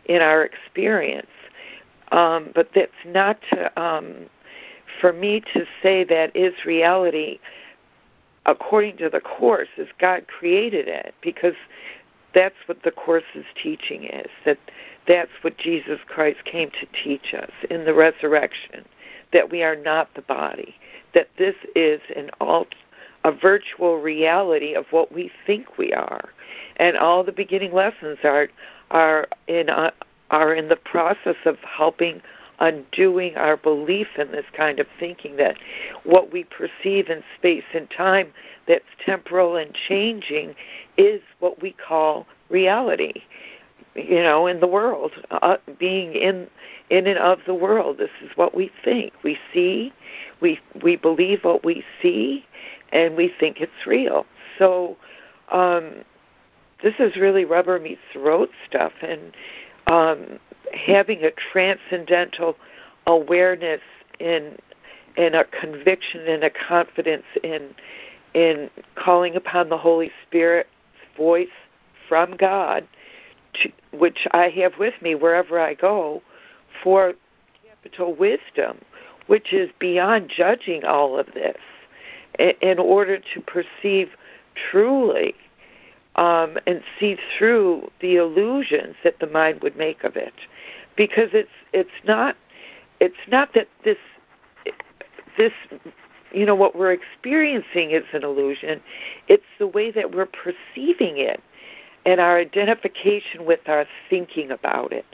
in 0.04 0.20
our 0.20 0.44
experience. 0.44 1.30
Um, 2.12 2.50
but 2.54 2.70
that's 2.74 2.92
not 3.04 3.38
to, 3.50 3.80
um, 3.80 4.26
for 5.00 5.12
me 5.12 5.40
to 5.52 5.64
say 5.82 6.04
that 6.04 6.34
is 6.34 6.54
reality. 6.64 7.38
According 8.46 8.96
to 8.98 9.10
the 9.10 9.20
Course, 9.20 9.68
is 9.76 9.88
God 9.98 10.26
created 10.26 10.88
it, 10.88 11.14
because 11.20 11.54
that's 12.34 12.54
what 12.66 12.82
the 12.82 12.90
Course's 12.90 13.44
teaching 13.62 14.04
is, 14.04 14.30
that 14.46 14.58
that's 15.06 15.30
what 15.42 15.58
Jesus 15.58 15.98
Christ 16.06 16.44
came 16.44 16.70
to 16.70 16.86
teach 17.04 17.34
us 17.34 17.50
in 17.70 17.84
the 17.84 17.94
resurrection 17.94 18.84
that 19.32 19.50
we 19.50 19.62
are 19.62 19.76
not 19.76 20.14
the 20.14 20.22
body, 20.22 20.74
that 21.14 21.28
this 21.36 21.54
is 21.74 22.00
an 22.16 22.30
alt, 22.40 22.74
a 23.24 23.32
virtual 23.32 23.98
reality 24.00 24.74
of 24.74 24.86
what 24.90 25.12
we 25.12 25.30
think 25.46 25.76
we 25.76 25.92
are, 25.92 26.30
and 26.76 26.96
all 26.96 27.22
the 27.24 27.32
beginning 27.32 27.72
lessons 27.72 28.18
are 28.24 28.48
are 28.90 29.28
in 29.48 29.68
uh, 29.68 29.90
are 30.30 30.54
in 30.54 30.68
the 30.68 30.76
process 30.76 31.36
of 31.44 31.58
helping 31.60 32.20
undoing 32.60 33.36
our 33.36 33.56
belief 33.56 34.08
in 34.18 34.32
this 34.32 34.46
kind 34.52 34.80
of 34.80 34.86
thinking 34.98 35.36
that 35.36 35.56
what 36.02 36.32
we 36.32 36.42
perceive 36.44 37.08
in 37.08 37.22
space 37.36 37.64
and 37.72 37.88
time 37.90 38.32
that's 38.66 38.84
temporal 39.04 39.54
and 39.54 39.72
changing 39.74 40.54
is 40.96 41.20
what 41.38 41.62
we 41.62 41.70
call 41.70 42.26
reality 42.48 43.22
you 43.94 44.20
know 44.22 44.46
in 44.46 44.60
the 44.60 44.66
world 44.66 45.12
uh, 45.30 45.56
being 45.78 46.14
in 46.14 46.48
in 46.90 47.06
and 47.06 47.18
of 47.18 47.40
the 47.46 47.54
world. 47.54 47.98
This 47.98 48.10
is 48.22 48.30
what 48.36 48.54
we 48.54 48.70
think. 48.84 49.12
We 49.22 49.38
see 49.52 49.92
we 50.40 50.60
we 50.82 50.96
believe 50.96 51.44
what 51.44 51.64
we 51.64 51.84
see 52.00 52.44
and 52.92 53.16
we 53.16 53.32
think 53.38 53.60
it's 53.60 53.86
real. 53.86 54.26
So 54.58 54.96
um 55.50 56.04
this 56.82 56.94
is 56.98 57.16
really 57.16 57.44
rubber 57.44 57.78
meets 57.80 58.00
road 58.14 58.48
stuff 58.68 58.92
and 59.02 59.32
um 59.88 60.38
having 60.72 61.24
a 61.24 61.30
transcendental 61.30 62.56
awareness 63.06 63.80
in 64.20 64.56
in 65.16 65.34
a 65.34 65.44
conviction 65.44 66.20
and 66.28 66.44
a 66.44 66.50
confidence 66.50 67.24
in 67.42 67.74
in 68.34 68.70
calling 68.94 69.34
upon 69.34 69.68
the 69.68 69.78
holy 69.78 70.10
spirit's 70.26 70.68
voice 71.16 71.48
from 72.08 72.36
god 72.36 72.86
to, 73.54 73.70
which 73.92 74.26
I 74.32 74.48
have 74.50 74.78
with 74.78 74.94
me 75.00 75.14
wherever 75.14 75.58
I 75.58 75.74
go, 75.74 76.22
for 76.82 77.14
capital 77.66 78.14
wisdom, 78.14 78.78
which 79.26 79.52
is 79.52 79.70
beyond 79.78 80.30
judging 80.34 80.84
all 80.84 81.18
of 81.18 81.26
this, 81.34 81.56
in 82.38 82.78
order 82.78 83.18
to 83.18 83.40
perceive 83.40 84.10
truly 84.70 85.34
um, 86.18 86.58
and 86.66 86.82
see 86.98 87.16
through 87.36 87.90
the 88.00 88.16
illusions 88.16 88.96
that 89.04 89.20
the 89.20 89.26
mind 89.26 89.62
would 89.62 89.76
make 89.76 90.04
of 90.04 90.16
it, 90.16 90.34
because 90.96 91.30
it's 91.32 91.48
it's 91.72 91.90
not 92.04 92.36
it's 93.00 93.14
not 93.28 93.54
that 93.54 93.68
this 93.84 93.96
this 95.38 95.52
you 96.32 96.44
know 96.44 96.56
what 96.56 96.76
we're 96.76 96.92
experiencing 96.92 97.92
is 97.92 98.04
an 98.12 98.24
illusion. 98.24 98.82
It's 99.28 99.44
the 99.58 99.68
way 99.68 99.90
that 99.92 100.14
we're 100.14 100.26
perceiving 100.26 101.18
it 101.18 101.40
and 102.04 102.20
our 102.20 102.36
identification 102.38 103.46
with 103.46 103.60
our 103.66 103.86
thinking 104.10 104.50
about 104.50 104.92
it, 104.92 105.06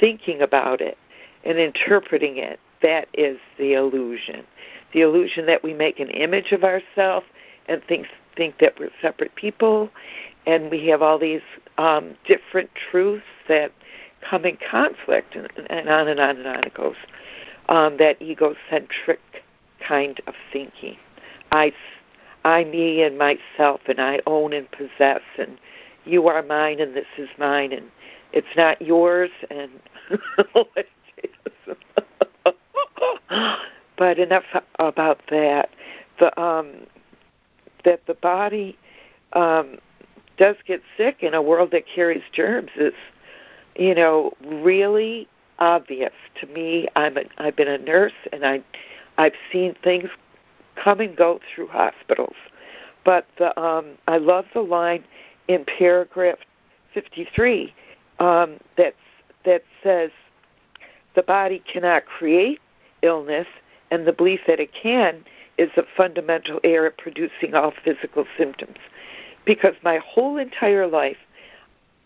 thinking 0.00 0.40
about 0.40 0.80
it 0.80 0.96
and 1.44 1.58
interpreting 1.58 2.38
it, 2.38 2.58
that 2.82 3.08
is 3.12 3.38
the 3.58 3.74
illusion. 3.74 4.44
The 4.92 5.02
illusion 5.02 5.46
that 5.46 5.62
we 5.62 5.74
make 5.74 6.00
an 6.00 6.08
image 6.08 6.52
of 6.52 6.64
ourselves 6.64 7.26
and 7.66 7.82
think 7.84 8.06
think 8.36 8.58
that 8.60 8.78
we're 8.78 8.90
separate 9.02 9.34
people, 9.34 9.90
and 10.48 10.70
we 10.70 10.88
have 10.88 11.02
all 11.02 11.18
these 11.18 11.42
um, 11.76 12.16
different 12.26 12.70
truths 12.74 13.22
that 13.48 13.70
come 14.28 14.44
in 14.44 14.56
conflict, 14.68 15.36
and, 15.36 15.48
and 15.70 15.88
on 15.88 16.08
and 16.08 16.18
on 16.18 16.38
and 16.38 16.46
on 16.46 16.64
it 16.64 16.74
goes. 16.74 16.96
Um, 17.68 17.98
that 17.98 18.20
egocentric 18.20 19.20
kind 19.86 20.20
of 20.26 20.34
thinking. 20.52 20.96
I, 21.52 21.72
I, 22.44 22.64
me, 22.64 23.02
and 23.02 23.18
myself, 23.18 23.82
and 23.86 24.00
I 24.00 24.20
own 24.26 24.54
and 24.54 24.68
possess, 24.70 25.20
and 25.36 25.58
you 26.08 26.26
are 26.28 26.42
mine 26.42 26.80
and 26.80 26.96
this 26.96 27.06
is 27.18 27.28
mine 27.38 27.72
and 27.72 27.90
it's 28.32 28.48
not 28.56 28.80
yours 28.80 29.30
and 29.50 29.70
but 33.96 34.18
enough 34.18 34.44
about 34.78 35.20
that 35.30 35.70
the 36.18 36.40
um 36.40 36.86
that 37.84 38.00
the 38.06 38.14
body 38.14 38.76
um 39.34 39.78
does 40.38 40.56
get 40.66 40.82
sick 40.96 41.22
in 41.22 41.34
a 41.34 41.42
world 41.42 41.70
that 41.72 41.84
carries 41.86 42.22
germs 42.32 42.70
is 42.76 42.94
you 43.76 43.94
know 43.94 44.32
really 44.44 45.28
obvious 45.58 46.12
to 46.40 46.46
me 46.48 46.88
i'm 46.96 47.16
a, 47.16 47.22
i've 47.38 47.56
been 47.56 47.68
a 47.68 47.78
nurse 47.78 48.12
and 48.32 48.44
i 48.44 48.62
i've 49.18 49.34
seen 49.52 49.74
things 49.82 50.08
come 50.76 51.00
and 51.00 51.16
go 51.16 51.40
through 51.52 51.66
hospitals 51.66 52.36
but 53.04 53.26
the 53.38 53.58
um 53.60 53.86
i 54.06 54.16
love 54.16 54.44
the 54.54 54.60
line 54.60 55.04
in 55.48 55.64
paragraph 55.64 56.38
53 56.94 57.74
um, 58.20 58.58
that 58.76 58.94
that 59.44 59.62
says 59.82 60.10
the 61.14 61.22
body 61.22 61.62
cannot 61.70 62.06
create 62.06 62.60
illness, 63.02 63.46
and 63.90 64.06
the 64.06 64.12
belief 64.12 64.40
that 64.46 64.60
it 64.60 64.72
can 64.72 65.24
is 65.56 65.70
a 65.76 65.82
fundamental 65.96 66.60
error 66.62 66.94
producing 66.96 67.54
all 67.54 67.72
physical 67.84 68.24
symptoms. 68.36 68.76
Because 69.44 69.74
my 69.82 69.98
whole 69.98 70.36
entire 70.36 70.86
life, 70.86 71.16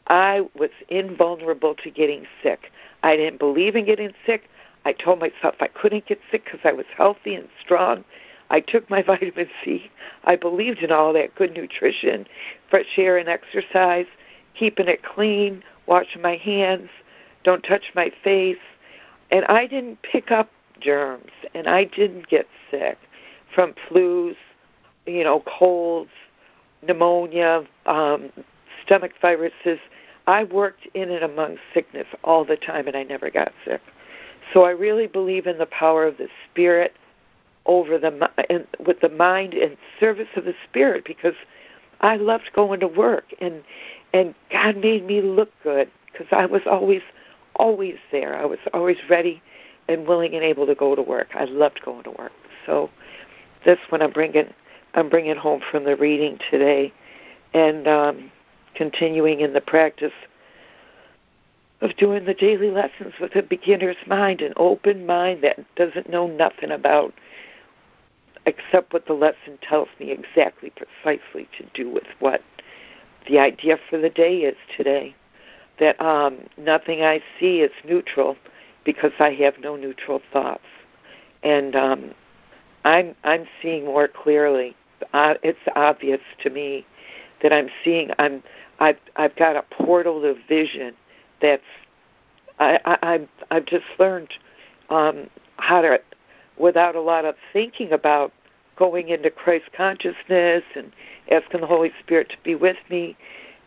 I 0.07 0.43
was 0.55 0.71
invulnerable 0.89 1.75
to 1.77 1.91
getting 1.91 2.27
sick. 2.43 2.71
I 3.03 3.17
didn't 3.17 3.39
believe 3.39 3.77
in 3.77 3.85
getting 3.85 4.13
sick. 4.27 4.49
I 4.85 4.93
told 4.93 5.21
myself 5.21 5.55
I 5.61 5.69
couldn't 5.69 6.07
get 6.07 6.21
sick 6.31 6.45
because 6.45 6.61
I 6.65 6.73
was 6.73 6.87
healthy 6.97 7.35
and 7.35 7.49
strong. 7.61 8.05
I 8.51 8.61
took 8.61 8.89
my 8.91 9.03
vitamin 9.07 9.49
C. 9.65 9.91
I 10.25 10.37
believed 10.37 10.79
in 10.79 10.93
all 10.93 11.13
that 11.15 11.35
good 11.35 11.57
nutrition, 11.57 12.27
fresh 12.71 12.99
air 12.99 13.17
and 13.17 13.29
exercise, 13.29 14.07
keeping 14.55 14.89
it 14.89 15.03
clean, 15.03 15.63
washing 15.87 16.23
my 16.23 16.37
hands, 16.37 16.91
don't 17.45 17.63
touch 17.63 17.93
my 17.95 18.13
face. 18.23 18.59
And 19.31 19.45
I 19.47 19.67
didn't 19.67 20.03
pick 20.03 20.31
up 20.31 20.51
germs 20.81 21.31
and 21.55 21.67
I 21.67 21.85
didn't 21.85 22.29
get 22.29 22.47
sick 22.71 22.99
from 23.55 23.75
flus, 23.89 24.37
you 25.07 25.25
know, 25.25 25.43
colds, 25.47 26.11
pneumonia, 26.83 27.65
um, 27.87 28.31
stomach 28.85 29.13
viruses. 29.21 29.79
I 30.27 30.45
worked 30.45 30.87
in 30.95 31.11
and 31.11 31.25
among 31.25 31.59
sickness 31.75 32.07
all 32.25 32.45
the 32.45 32.57
time 32.57 32.87
and 32.87 32.97
I 32.97 33.03
never 33.03 33.31
got 33.31 33.53
sick. 33.65 33.81
So 34.53 34.65
I 34.65 34.71
really 34.71 35.07
believe 35.07 35.47
in 35.47 35.59
the 35.59 35.67
power 35.67 36.07
of 36.07 36.19
the 36.19 36.29
spirit 36.51 36.95
over 37.67 37.97
the 37.97 38.31
and 38.51 38.67
with 38.85 39.01
the 39.01 39.09
mind 39.09 39.55
and 39.55 39.77
service 40.01 40.29
of 40.37 40.45
the 40.45 40.55
spirit 40.69 41.05
because 41.05 41.35
I 42.01 42.17
loved 42.17 42.51
going 42.55 42.81
to 42.81 42.89
work 42.89 43.33
and 43.41 43.63
and 44.13 44.35
God 44.51 44.77
made 44.79 45.07
me 45.07 45.23
look 45.23 45.51
good 45.63 45.91
because 46.11 46.27
I 46.33 46.47
was 46.47 46.63
always 46.67 47.03
always 47.57 47.97
there. 48.11 48.37
I 48.37 48.45
was 48.45 48.59
always 48.75 48.97
ready 49.09 49.43
and 49.89 50.07
willing 50.07 50.35
and 50.35 50.43
able 50.43 50.67
to 50.67 50.75
go 50.75 50.95
to 50.95 51.03
work. 51.03 51.29
I 51.35 51.45
loved 51.45 51.81
going 51.85 52.03
to 52.05 52.11
work. 52.11 52.33
So 52.67 52.91
that's 53.65 53.81
what 53.91 54.03
I'm 54.03 54.13
bringing 54.13 54.53
I'm 54.95 55.09
bringing 55.09 55.37
home 55.37 55.63
from 55.71 55.85
the 55.85 55.97
reading 55.97 56.39
today 56.51 56.93
and 57.55 57.87
um, 57.89 58.31
continuing 58.75 59.41
in 59.41 59.53
the 59.53 59.61
practice 59.61 60.13
of 61.81 61.97
doing 61.97 62.25
the 62.25 62.35
daily 62.35 62.71
lessons 62.71 63.15
with 63.21 63.35
a 63.35 63.43
beginner's 63.43 63.97
mind, 64.07 64.41
an 64.41 64.53
open 64.57 65.05
mind 65.05 65.43
that 65.43 65.59
doesn't 65.75 66.09
know 66.09 66.27
nothing 66.27 66.71
about 66.71 67.13
except 68.47 68.93
what 68.93 69.07
the 69.07 69.13
lesson 69.13 69.59
tells 69.63 69.89
me 69.99 70.11
exactly, 70.11 70.71
precisely 70.71 71.49
to 71.57 71.65
do 71.75 71.89
with 71.89 72.07
what 72.19 72.43
the 73.29 73.39
idea 73.39 73.79
for 73.89 73.99
the 73.99 74.11
day 74.11 74.39
is 74.39 74.57
today 74.77 75.15
that 75.79 76.01
um, 76.01 76.39
nothing 76.57 77.03
I 77.03 77.23
see 77.39 77.61
is 77.61 77.71
neutral 77.85 78.37
because 78.85 79.13
I 79.19 79.31
have 79.35 79.55
no 79.61 79.77
neutral 79.77 80.21
thoughts, 80.33 80.65
and 81.43 81.75
um, 81.75 82.15
I'm 82.85 83.15
I'm 83.25 83.47
seeing 83.61 83.85
more 83.87 84.09
clearly. 84.09 84.77
Uh, 85.13 85.35
it's 85.43 85.59
obvious 85.75 86.21
to 86.43 86.51
me 86.51 86.87
that 87.43 87.53
I'm 87.53 87.69
seeing. 87.85 88.11
I'm 88.19 88.43
I've 88.81 88.99
I've 89.17 89.37
got 89.37 89.57
a 89.57 89.63
portal 89.63 90.25
of 90.25 90.37
vision 90.49 90.95
that's 91.41 91.63
I, 92.59 92.79
I 92.85 92.99
I've 93.03 93.29
I've 93.51 93.67
just 93.67 93.85
learned 93.99 94.33
um, 94.91 95.29
how 95.57 95.83
to 95.83 96.01
without 96.59 96.95
a 96.95 97.01
lot 97.01 97.25
of 97.25 97.35
thinking 97.53 97.93
about 97.93 98.33
going 98.77 99.09
into 99.09 99.31
Christ 99.31 99.67
consciousness 99.77 100.63
and 100.75 100.93
asking 101.31 101.61
the 101.61 101.67
Holy 101.67 101.93
Spirit 102.01 102.31
to 102.31 102.37
be 102.43 102.55
with 102.55 102.77
me. 102.91 103.17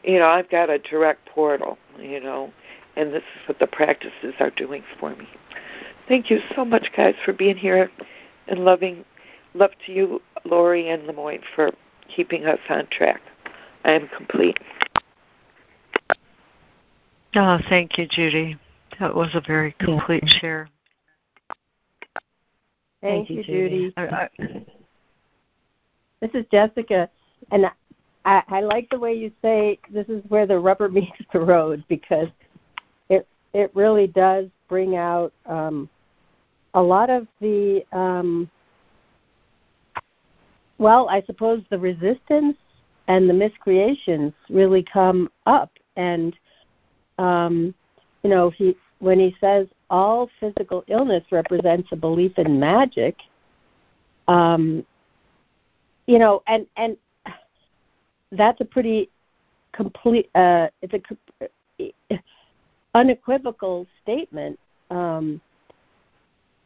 You 0.03 0.19
know, 0.19 0.27
I've 0.27 0.49
got 0.49 0.69
a 0.69 0.77
direct 0.77 1.25
portal, 1.27 1.77
you 1.99 2.19
know, 2.19 2.51
and 2.95 3.13
this 3.13 3.23
is 3.23 3.47
what 3.47 3.59
the 3.59 3.67
practices 3.67 4.35
are 4.39 4.51
doing 4.51 4.83
for 4.99 5.15
me. 5.15 5.27
Thank 6.07 6.29
you 6.29 6.39
so 6.55 6.63
much, 6.63 6.87
guys, 6.95 7.15
for 7.23 7.33
being 7.33 7.57
here 7.57 7.89
and 8.47 8.59
loving 8.59 9.03
love 9.55 9.71
to 9.85 9.91
you, 9.91 10.21
Laurie 10.45 10.89
and 10.89 11.05
Lemoyne, 11.07 11.41
for 11.55 11.71
keeping 12.13 12.45
us 12.45 12.59
on 12.69 12.87
track. 12.91 13.21
I 13.83 13.91
am 13.91 14.07
complete. 14.15 14.57
Oh, 17.35 17.59
thank 17.69 17.97
you, 17.97 18.07
Judy. 18.07 18.57
That 18.99 19.13
was 19.13 19.29
a 19.33 19.41
very 19.41 19.75
complete 19.79 20.23
yeah. 20.25 20.39
share. 20.39 20.69
Thank, 23.01 23.27
thank 23.27 23.29
you, 23.29 23.43
Judy. 23.43 23.69
Judy. 23.69 23.93
I, 23.97 24.03
I, 24.03 24.29
this 26.21 26.31
is 26.33 26.45
Jessica, 26.51 27.09
and 27.51 27.65
I, 28.25 28.41
I 28.47 28.61
like 28.61 28.89
the 28.89 28.99
way 28.99 29.13
you 29.13 29.31
say 29.41 29.79
this 29.91 30.07
is 30.07 30.23
where 30.29 30.47
the 30.47 30.57
rubber 30.57 30.89
meets 30.89 31.17
the 31.33 31.39
road 31.39 31.83
because 31.87 32.29
it 33.09 33.27
it 33.53 33.71
really 33.75 34.07
does 34.07 34.47
bring 34.67 34.95
out 34.95 35.33
um, 35.45 35.89
a 36.73 36.81
lot 36.81 37.09
of 37.09 37.27
the 37.39 37.83
um, 37.91 38.49
well, 40.77 41.07
I 41.09 41.21
suppose 41.23 41.63
the 41.69 41.79
resistance 41.79 42.57
and 43.07 43.29
the 43.29 43.33
miscreations 43.33 44.33
really 44.49 44.83
come 44.83 45.29
up, 45.45 45.71
and 45.95 46.35
um, 47.17 47.73
you 48.23 48.29
know 48.29 48.49
he 48.49 48.75
when 48.99 49.19
he 49.19 49.35
says 49.39 49.67
all 49.89 50.29
physical 50.39 50.83
illness 50.87 51.23
represents 51.31 51.89
a 51.91 51.95
belief 51.95 52.37
in 52.37 52.59
magic. 52.59 53.15
Um, 54.27 54.85
you 56.07 56.19
know, 56.19 56.41
and 56.47 56.65
and 56.77 56.97
that's 58.31 58.59
a 58.61 58.65
pretty 58.65 59.09
complete. 59.71 60.29
Uh, 60.35 60.67
it's 60.81 60.93
a 61.79 62.19
unequivocal 62.95 63.87
statement. 64.01 64.59
Um, 64.89 65.41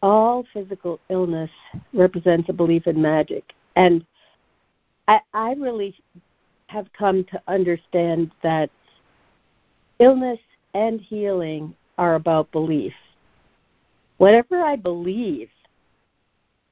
all 0.01 0.45
physical 0.53 0.99
illness 1.09 1.49
represents 1.93 2.47
a 2.49 2.53
belief 2.53 2.87
in 2.87 3.01
magic, 3.01 3.53
and 3.75 4.05
I, 5.07 5.21
I 5.33 5.53
really 5.53 5.95
have 6.67 6.91
come 6.93 7.23
to 7.25 7.41
understand 7.47 8.31
that 8.43 8.69
illness 9.99 10.39
and 10.73 11.01
healing 11.01 11.75
are 11.97 12.15
about 12.15 12.51
belief. 12.51 12.93
Whatever 14.17 14.61
I 14.61 14.75
believe 14.75 15.49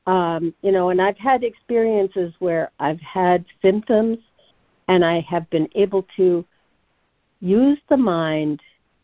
um, 0.08 0.54
you 0.62 0.72
know, 0.72 0.90
and 0.90 1.02
I've 1.02 1.18
had 1.18 1.44
experiences 1.44 2.34
where 2.40 2.72
I've 2.80 3.02
had 3.02 3.46
symptoms 3.62 4.18
and 4.88 5.04
I 5.04 5.20
have 5.20 5.50
been 5.50 5.68
able 5.76 6.08
to 6.16 6.46
use 7.42 7.78
the 7.90 7.98
mind 7.98 8.62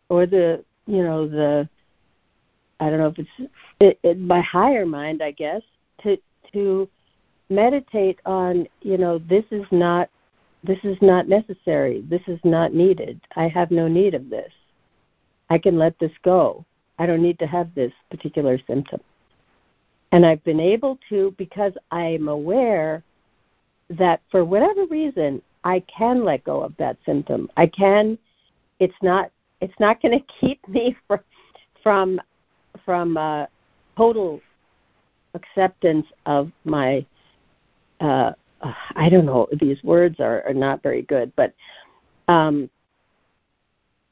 or 0.08 0.26
the, 0.26 0.64
you 0.88 1.04
know, 1.04 1.28
the, 1.28 1.68
I 2.80 2.90
don't 2.90 3.00
know 3.00 3.08
if 3.08 3.20
it's 3.20 3.52
it, 3.82 4.00
it, 4.04 4.20
my 4.20 4.40
higher 4.42 4.86
mind, 4.86 5.22
I 5.22 5.32
guess, 5.32 5.62
to 6.04 6.18
to 6.54 6.90
meditate 7.54 8.20
on, 8.26 8.68
you 8.82 8.98
know, 8.98 9.20
this 9.20 9.46
is 9.52 9.66
not 9.72 10.10
this 10.66 10.80
is 10.84 10.98
not 11.02 11.28
necessary. 11.28 12.06
This 12.10 12.22
is 12.28 12.40
not 12.46 12.74
needed. 12.74 13.20
I 13.36 13.50
have 13.50 13.70
no 13.70 13.90
need 13.90 14.14
of 14.14 14.30
this. 14.30 14.52
I 15.50 15.58
can 15.58 15.78
let 15.78 16.00
this 16.00 16.14
go. 16.24 16.64
I 16.98 17.06
don't 17.06 17.22
need 17.22 17.38
to 17.40 17.48
have 17.48 17.76
this 17.76 17.92
particular 18.10 18.58
symptom. 18.66 19.02
And 20.14 20.26
I've 20.26 20.44
been 20.46 20.62
able 20.62 21.00
to, 21.10 21.36
because 21.38 21.74
I'm 21.92 22.30
aware 22.30 23.04
that 23.90 24.22
for 24.32 24.46
whatever 24.46 24.86
reason, 24.86 25.42
I 25.64 25.82
can 25.82 26.24
let 26.24 26.44
go 26.44 26.62
of 26.62 26.76
that 26.78 26.98
symptom. 27.06 27.50
I 27.58 27.68
can. 27.68 28.18
It's 28.80 28.96
not. 29.02 29.32
It's 29.62 29.80
not 29.80 30.02
going 30.02 30.18
to 30.20 30.26
keep 30.40 30.66
me 30.68 30.96
from 31.08 31.20
from 31.82 32.22
from 32.86 33.18
uh, 33.18 33.48
total 33.98 34.42
acceptance 35.34 36.06
of 36.26 36.52
my. 36.64 37.06
Uh, 38.00 38.34
I 38.96 39.10
don't 39.10 39.26
know. 39.26 39.48
These 39.60 39.84
words 39.84 40.20
are, 40.20 40.44
are 40.48 40.54
not 40.54 40.82
very 40.84 41.02
good, 41.04 41.32
but 41.36 41.54
um, 42.28 42.70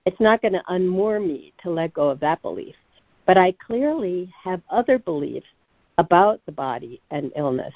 it's 0.06 0.20
not 0.20 0.42
going 0.42 0.54
to 0.54 0.64
unmoor 0.70 1.26
me 1.26 1.54
to 1.64 1.70
let 1.70 1.94
go 1.94 2.10
of 2.10 2.20
that 2.20 2.42
belief. 2.42 2.76
But 3.26 3.38
I 3.38 3.54
clearly 3.54 4.32
have 4.44 4.62
other 4.70 4.98
beliefs 4.98 5.48
about 5.98 6.42
the 6.46 6.52
body 6.52 7.02
and 7.12 7.32
illness 7.36 7.74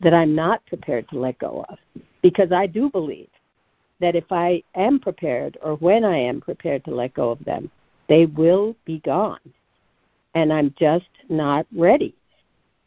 that 0.00 0.14
I'm 0.14 0.34
not 0.34 0.64
prepared 0.66 1.08
to 1.08 1.18
let 1.18 1.38
go 1.38 1.64
of. 1.68 1.78
Because 2.22 2.52
I 2.52 2.66
do 2.66 2.90
believe 2.90 3.28
that 4.00 4.14
if 4.14 4.30
I 4.30 4.62
am 4.74 5.00
prepared 5.00 5.56
or 5.62 5.76
when 5.76 6.04
I 6.04 6.18
am 6.18 6.40
prepared 6.40 6.84
to 6.84 6.94
let 6.94 7.14
go 7.14 7.30
of 7.30 7.42
them, 7.44 7.70
they 8.08 8.26
will 8.26 8.76
be 8.84 8.98
gone. 9.00 9.40
And 10.34 10.52
I'm 10.52 10.74
just 10.78 11.08
not 11.28 11.66
ready. 11.74 12.14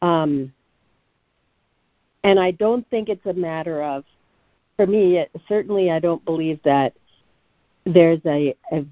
Um, 0.01 0.53
and 2.23 2.39
I 2.39 2.51
don't 2.51 2.87
think 2.89 3.09
it's 3.09 3.25
a 3.25 3.33
matter 3.33 3.81
of, 3.81 4.03
for 4.75 4.87
me, 4.87 5.25
certainly 5.47 5.91
I 5.91 5.99
don't 5.99 6.23
believe 6.25 6.59
that 6.63 6.93
there's 7.85 8.21
a, 8.25 8.55
a, 8.71 8.85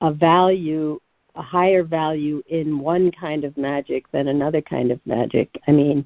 a 0.00 0.12
value 0.12 1.00
a 1.38 1.42
higher 1.42 1.84
value 1.84 2.42
in 2.48 2.80
one 2.80 3.12
kind 3.12 3.44
of 3.44 3.56
magic 3.56 4.10
than 4.10 4.26
another 4.28 4.60
kind 4.60 4.90
of 4.90 5.00
magic. 5.06 5.48
I 5.68 5.70
mean, 5.70 6.04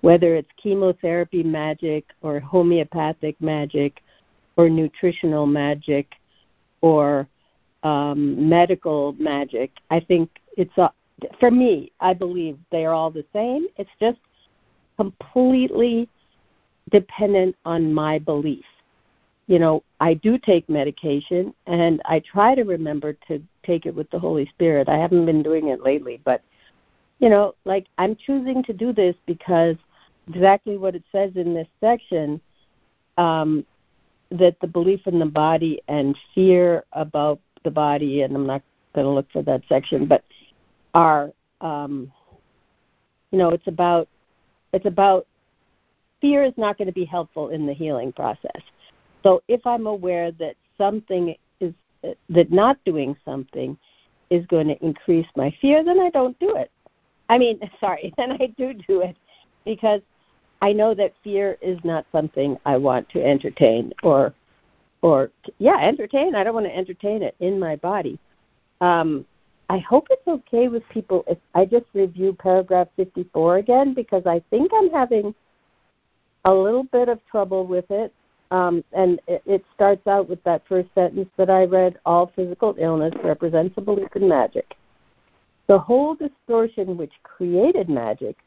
whether 0.00 0.36
it's 0.36 0.48
chemotherapy 0.56 1.42
magic 1.42 2.04
or 2.22 2.38
homeopathic 2.38 3.38
magic 3.40 4.00
or 4.56 4.70
nutritional 4.70 5.44
magic 5.44 6.14
or 6.80 7.26
um, 7.82 8.48
medical 8.48 9.14
magic, 9.18 9.72
I 9.90 10.00
think 10.00 10.30
it's 10.56 10.76
a, 10.78 10.92
for 11.40 11.50
me. 11.50 11.90
I 12.00 12.14
believe 12.14 12.56
they 12.70 12.86
are 12.86 12.94
all 12.94 13.10
the 13.10 13.24
same. 13.32 13.66
It's 13.76 13.90
just 13.98 14.18
completely 15.00 16.08
dependent 16.90 17.56
on 17.64 17.92
my 17.92 18.18
belief 18.18 18.64
you 19.50 19.58
know, 19.58 19.82
I 19.98 20.14
do 20.14 20.38
take 20.38 20.68
medication 20.68 21.52
and 21.66 22.00
I 22.04 22.20
try 22.20 22.54
to 22.54 22.62
remember 22.62 23.14
to 23.26 23.42
take 23.64 23.84
it 23.84 23.92
with 23.92 24.08
the 24.10 24.18
Holy 24.18 24.46
Spirit. 24.46 24.88
I 24.88 24.96
haven't 24.96 25.26
been 25.26 25.42
doing 25.42 25.70
it 25.70 25.82
lately, 25.82 26.20
but 26.24 26.40
you 27.18 27.28
know, 27.28 27.56
like 27.64 27.88
I'm 27.98 28.14
choosing 28.14 28.62
to 28.62 28.72
do 28.72 28.92
this 28.92 29.16
because 29.26 29.74
exactly 30.28 30.76
what 30.76 30.94
it 30.94 31.02
says 31.10 31.32
in 31.34 31.52
this 31.52 31.66
section 31.80 32.40
um, 33.18 33.66
that 34.30 34.54
the 34.60 34.68
belief 34.68 35.00
in 35.08 35.18
the 35.18 35.26
body 35.26 35.82
and 35.88 36.16
fear 36.32 36.84
about 36.92 37.40
the 37.64 37.72
body, 37.72 38.22
and 38.22 38.36
I'm 38.36 38.46
not 38.46 38.62
going 38.94 39.04
to 39.04 39.12
look 39.12 39.26
for 39.32 39.42
that 39.42 39.62
section, 39.68 40.06
but 40.06 40.22
are, 40.94 41.32
um, 41.60 42.12
you 43.32 43.38
know, 43.38 43.50
it's 43.50 43.66
about 43.66 44.08
it's 44.72 44.86
about 44.86 45.26
fear 46.20 46.42
is 46.42 46.52
not 46.56 46.78
going 46.78 46.86
to 46.86 46.92
be 46.92 47.04
helpful 47.04 47.48
in 47.48 47.66
the 47.66 47.72
healing 47.72 48.12
process. 48.12 48.62
So 49.22 49.42
if 49.48 49.66
I'm 49.66 49.86
aware 49.86 50.32
that 50.32 50.56
something 50.78 51.34
is 51.60 51.74
that 52.28 52.50
not 52.50 52.78
doing 52.84 53.16
something 53.24 53.76
is 54.30 54.46
going 54.46 54.68
to 54.68 54.84
increase 54.84 55.26
my 55.36 55.54
fear, 55.60 55.84
then 55.84 56.00
I 56.00 56.10
don't 56.10 56.38
do 56.38 56.56
it. 56.56 56.70
I 57.28 57.38
mean, 57.38 57.60
sorry, 57.80 58.12
then 58.18 58.32
I 58.32 58.52
do 58.56 58.74
do 58.74 59.02
it 59.02 59.16
because 59.64 60.00
I 60.62 60.72
know 60.72 60.94
that 60.94 61.14
fear 61.24 61.56
is 61.60 61.78
not 61.84 62.06
something 62.12 62.58
I 62.66 62.76
want 62.76 63.08
to 63.10 63.24
entertain 63.24 63.92
or 64.02 64.34
or 65.02 65.30
yeah, 65.58 65.78
entertain. 65.80 66.34
I 66.34 66.44
don't 66.44 66.54
want 66.54 66.66
to 66.66 66.76
entertain 66.76 67.22
it 67.22 67.34
in 67.40 67.58
my 67.58 67.76
body. 67.76 68.18
Um, 68.82 69.24
I 69.70 69.78
hope 69.78 70.08
it's 70.10 70.26
okay 70.26 70.66
with 70.66 70.82
people 70.88 71.24
if 71.28 71.38
I 71.54 71.64
just 71.64 71.86
review 71.94 72.32
paragraph 72.36 72.88
54 72.96 73.58
again 73.58 73.94
because 73.94 74.26
I 74.26 74.42
think 74.50 74.72
I'm 74.74 74.90
having 74.90 75.32
a 76.44 76.52
little 76.52 76.82
bit 76.82 77.08
of 77.08 77.24
trouble 77.30 77.64
with 77.68 77.88
it 77.88 78.12
um, 78.50 78.82
and 78.92 79.20
it, 79.28 79.42
it 79.46 79.64
starts 79.72 80.04
out 80.08 80.28
with 80.28 80.42
that 80.42 80.66
first 80.68 80.88
sentence 80.96 81.28
that 81.36 81.50
I 81.50 81.66
read 81.66 82.00
all 82.04 82.32
physical 82.34 82.74
illness 82.80 83.14
represents 83.22 83.78
a 83.78 83.80
belief 83.80 84.08
in 84.16 84.28
magic. 84.28 84.74
The 85.68 85.78
whole 85.78 86.16
distortion 86.16 86.96
which 86.96 87.12
created 87.22 87.88
magic 87.88 88.38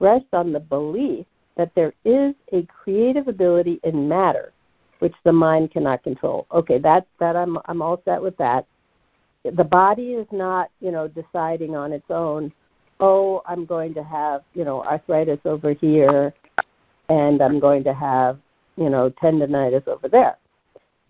rests 0.00 0.28
on 0.34 0.52
the 0.52 0.60
belief 0.60 1.24
that 1.56 1.74
there 1.74 1.94
is 2.04 2.34
a 2.52 2.64
creative 2.64 3.26
ability 3.26 3.80
in 3.84 4.06
matter 4.06 4.52
which 4.98 5.14
the 5.24 5.32
mind 5.32 5.70
cannot 5.70 6.02
control. 6.02 6.46
Okay, 6.52 6.76
that 6.80 7.06
that 7.20 7.36
I'm 7.36 7.56
I'm 7.64 7.80
all 7.80 8.02
set 8.04 8.20
with 8.20 8.36
that. 8.36 8.66
The 9.52 9.64
body 9.64 10.14
is 10.14 10.26
not, 10.30 10.70
you 10.80 10.90
know, 10.90 11.08
deciding 11.08 11.76
on 11.76 11.92
its 11.92 12.10
own, 12.10 12.52
oh, 13.00 13.42
I'm 13.46 13.64
going 13.64 13.94
to 13.94 14.02
have, 14.02 14.42
you 14.54 14.64
know, 14.64 14.82
arthritis 14.84 15.40
over 15.44 15.72
here 15.72 16.34
and 17.08 17.40
I'm 17.40 17.58
going 17.58 17.84
to 17.84 17.94
have, 17.94 18.38
you 18.76 18.90
know, 18.90 19.10
tendonitis 19.10 19.86
over 19.88 20.08
there. 20.08 20.36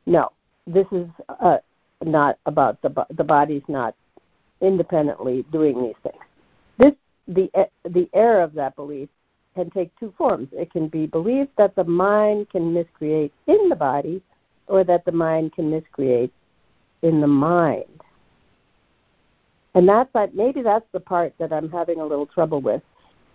No. 0.07 0.31
This 0.67 0.87
is 0.93 1.09
uh, 1.41 1.59
not 2.05 2.39
about 2.47 2.81
the 2.83 3.07
the 3.17 3.25
body's 3.25 3.63
not 3.69 3.95
independently 4.61 5.45
doing 5.51 5.83
these 5.83 5.95
things. 6.03 6.23
This 6.79 6.93
the 7.27 7.51
the 7.85 8.09
error 8.13 8.43
of 8.43 8.53
that 8.55 8.77
belief 8.77 9.09
can 9.55 9.71
take 9.71 9.91
two 9.99 10.13
forms. 10.17 10.49
It 10.53 10.71
can 10.71 10.89
be 10.89 11.07
believed 11.07 11.51
that 11.57 11.75
the 11.75 11.85
mind 11.85 12.51
can 12.51 12.73
miscreate 12.73 13.33
in 13.47 13.69
the 13.69 13.77
body, 13.77 14.23
or 14.67 14.85
that 14.85 15.05
the 15.05 15.13
mind 15.13 15.55
can 15.55 15.71
miscreate 15.71 16.33
in 17.03 17.21
the 17.21 17.27
mind. 17.27 18.03
And 19.75 19.89
that's 19.89 20.13
like 20.15 20.35
maybe 20.35 20.63
that's 20.63 20.87
the 20.93 21.01
part 21.01 21.35
that 21.39 21.53
I'm 21.53 21.71
having 21.71 22.01
a 22.01 22.07
little 22.07 22.27
trouble 22.27 22.61
with. 22.61 22.83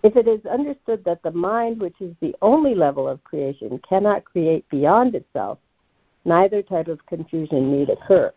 If 0.03 0.17
it 0.17 0.27
is 0.27 0.45
understood 0.45 1.03
that 1.05 1.23
the 1.23 1.31
mind, 1.31 1.79
which 1.79 1.95
is 2.01 2.13
the 2.19 2.35
only 2.41 2.75
level 2.75 3.07
of 3.07 3.23
creation, 3.23 3.79
cannot 3.87 4.25
create 4.25 4.67
beyond 4.69 5.15
itself, 5.15 5.59
neither 6.25 6.61
type 6.61 6.89
of 6.89 7.05
confusion 7.05 7.71
need 7.71 7.89
occur. 7.89 8.33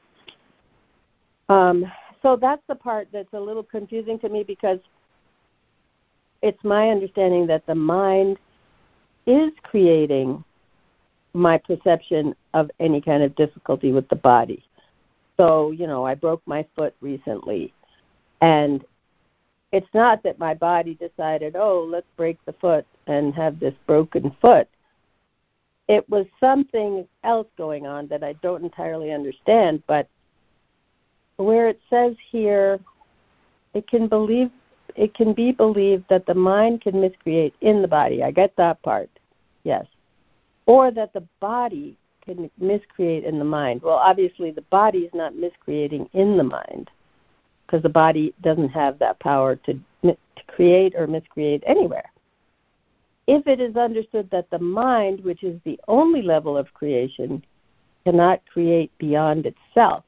Um, 1.48 1.90
so 2.22 2.36
that's 2.36 2.62
the 2.68 2.74
part 2.74 3.08
that's 3.12 3.32
a 3.32 3.40
little 3.40 3.62
confusing 3.62 4.18
to 4.20 4.28
me 4.28 4.44
because 4.44 4.78
it's 6.42 6.62
my 6.62 6.90
understanding 6.90 7.46
that 7.48 7.66
the 7.66 7.74
mind 7.74 8.38
is 9.26 9.50
creating 9.62 10.44
my 11.34 11.58
perception 11.58 12.34
of 12.54 12.70
any 12.80 13.00
kind 13.00 13.22
of 13.22 13.34
difficulty 13.36 13.92
with 13.92 14.08
the 14.08 14.16
body. 14.16 14.64
So, 15.36 15.70
you 15.72 15.86
know, 15.86 16.06
I 16.06 16.14
broke 16.14 16.42
my 16.46 16.64
foot 16.74 16.94
recently. 17.00 17.72
And 18.40 18.84
it's 19.72 19.92
not 19.94 20.22
that 20.22 20.38
my 20.38 20.54
body 20.54 20.94
decided, 20.94 21.56
oh, 21.56 21.86
let's 21.90 22.06
break 22.16 22.38
the 22.44 22.52
foot 22.54 22.86
and 23.06 23.34
have 23.34 23.58
this 23.58 23.74
broken 23.86 24.34
foot. 24.40 24.68
It 25.88 26.08
was 26.08 26.26
something 26.40 27.06
else 27.24 27.46
going 27.56 27.86
on 27.86 28.08
that 28.08 28.24
I 28.24 28.32
don't 28.34 28.64
entirely 28.64 29.12
understand, 29.12 29.82
but 29.86 30.08
where 31.36 31.68
it 31.68 31.80
says 31.90 32.16
here, 32.30 32.80
it 33.74 33.86
can 33.86 34.08
believe 34.08 34.50
it 34.94 35.12
can 35.12 35.34
be 35.34 35.52
believed 35.52 36.04
that 36.08 36.24
the 36.24 36.34
mind 36.34 36.80
can 36.80 36.98
miscreate 36.98 37.54
in 37.60 37.82
the 37.82 37.88
body. 37.88 38.22
I 38.22 38.30
get 38.30 38.56
that 38.56 38.80
part. 38.82 39.10
Yes. 39.62 39.84
Or 40.64 40.90
that 40.90 41.12
the 41.12 41.24
body 41.38 41.98
can 42.24 42.50
miscreate 42.58 43.24
in 43.24 43.38
the 43.38 43.44
mind. 43.44 43.82
Well, 43.82 43.96
obviously 43.96 44.52
the 44.52 44.62
body 44.62 45.00
is 45.00 45.12
not 45.12 45.34
miscreating 45.34 46.08
in 46.14 46.38
the 46.38 46.44
mind 46.44 46.90
because 47.66 47.82
the 47.82 47.88
body 47.88 48.32
doesn't 48.42 48.68
have 48.68 48.98
that 48.98 49.18
power 49.18 49.56
to, 49.56 49.74
to 50.02 50.16
create 50.46 50.94
or 50.96 51.06
miscreate 51.06 51.62
anywhere. 51.66 52.10
If 53.26 53.46
it 53.48 53.60
is 53.60 53.76
understood 53.76 54.30
that 54.30 54.48
the 54.50 54.58
mind, 54.58 55.22
which 55.24 55.42
is 55.42 55.60
the 55.64 55.80
only 55.88 56.22
level 56.22 56.56
of 56.56 56.72
creation, 56.74 57.44
cannot 58.04 58.40
create 58.52 58.92
beyond 58.98 59.46
itself, 59.46 60.04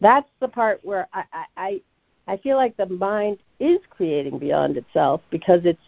that's 0.00 0.28
the 0.40 0.48
part 0.48 0.80
where 0.82 1.08
I, 1.12 1.24
I, 1.56 1.80
I 2.26 2.36
feel 2.38 2.56
like 2.56 2.76
the 2.76 2.86
mind 2.86 3.38
is 3.58 3.78
creating 3.90 4.38
beyond 4.38 4.76
itself 4.76 5.20
because 5.30 5.60
it's 5.64 5.80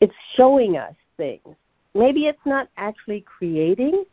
it's 0.00 0.14
showing 0.34 0.76
us 0.76 0.94
things. 1.16 1.56
Maybe 1.94 2.26
it's 2.26 2.44
not 2.44 2.68
actually 2.76 3.22
creating, 3.22 4.04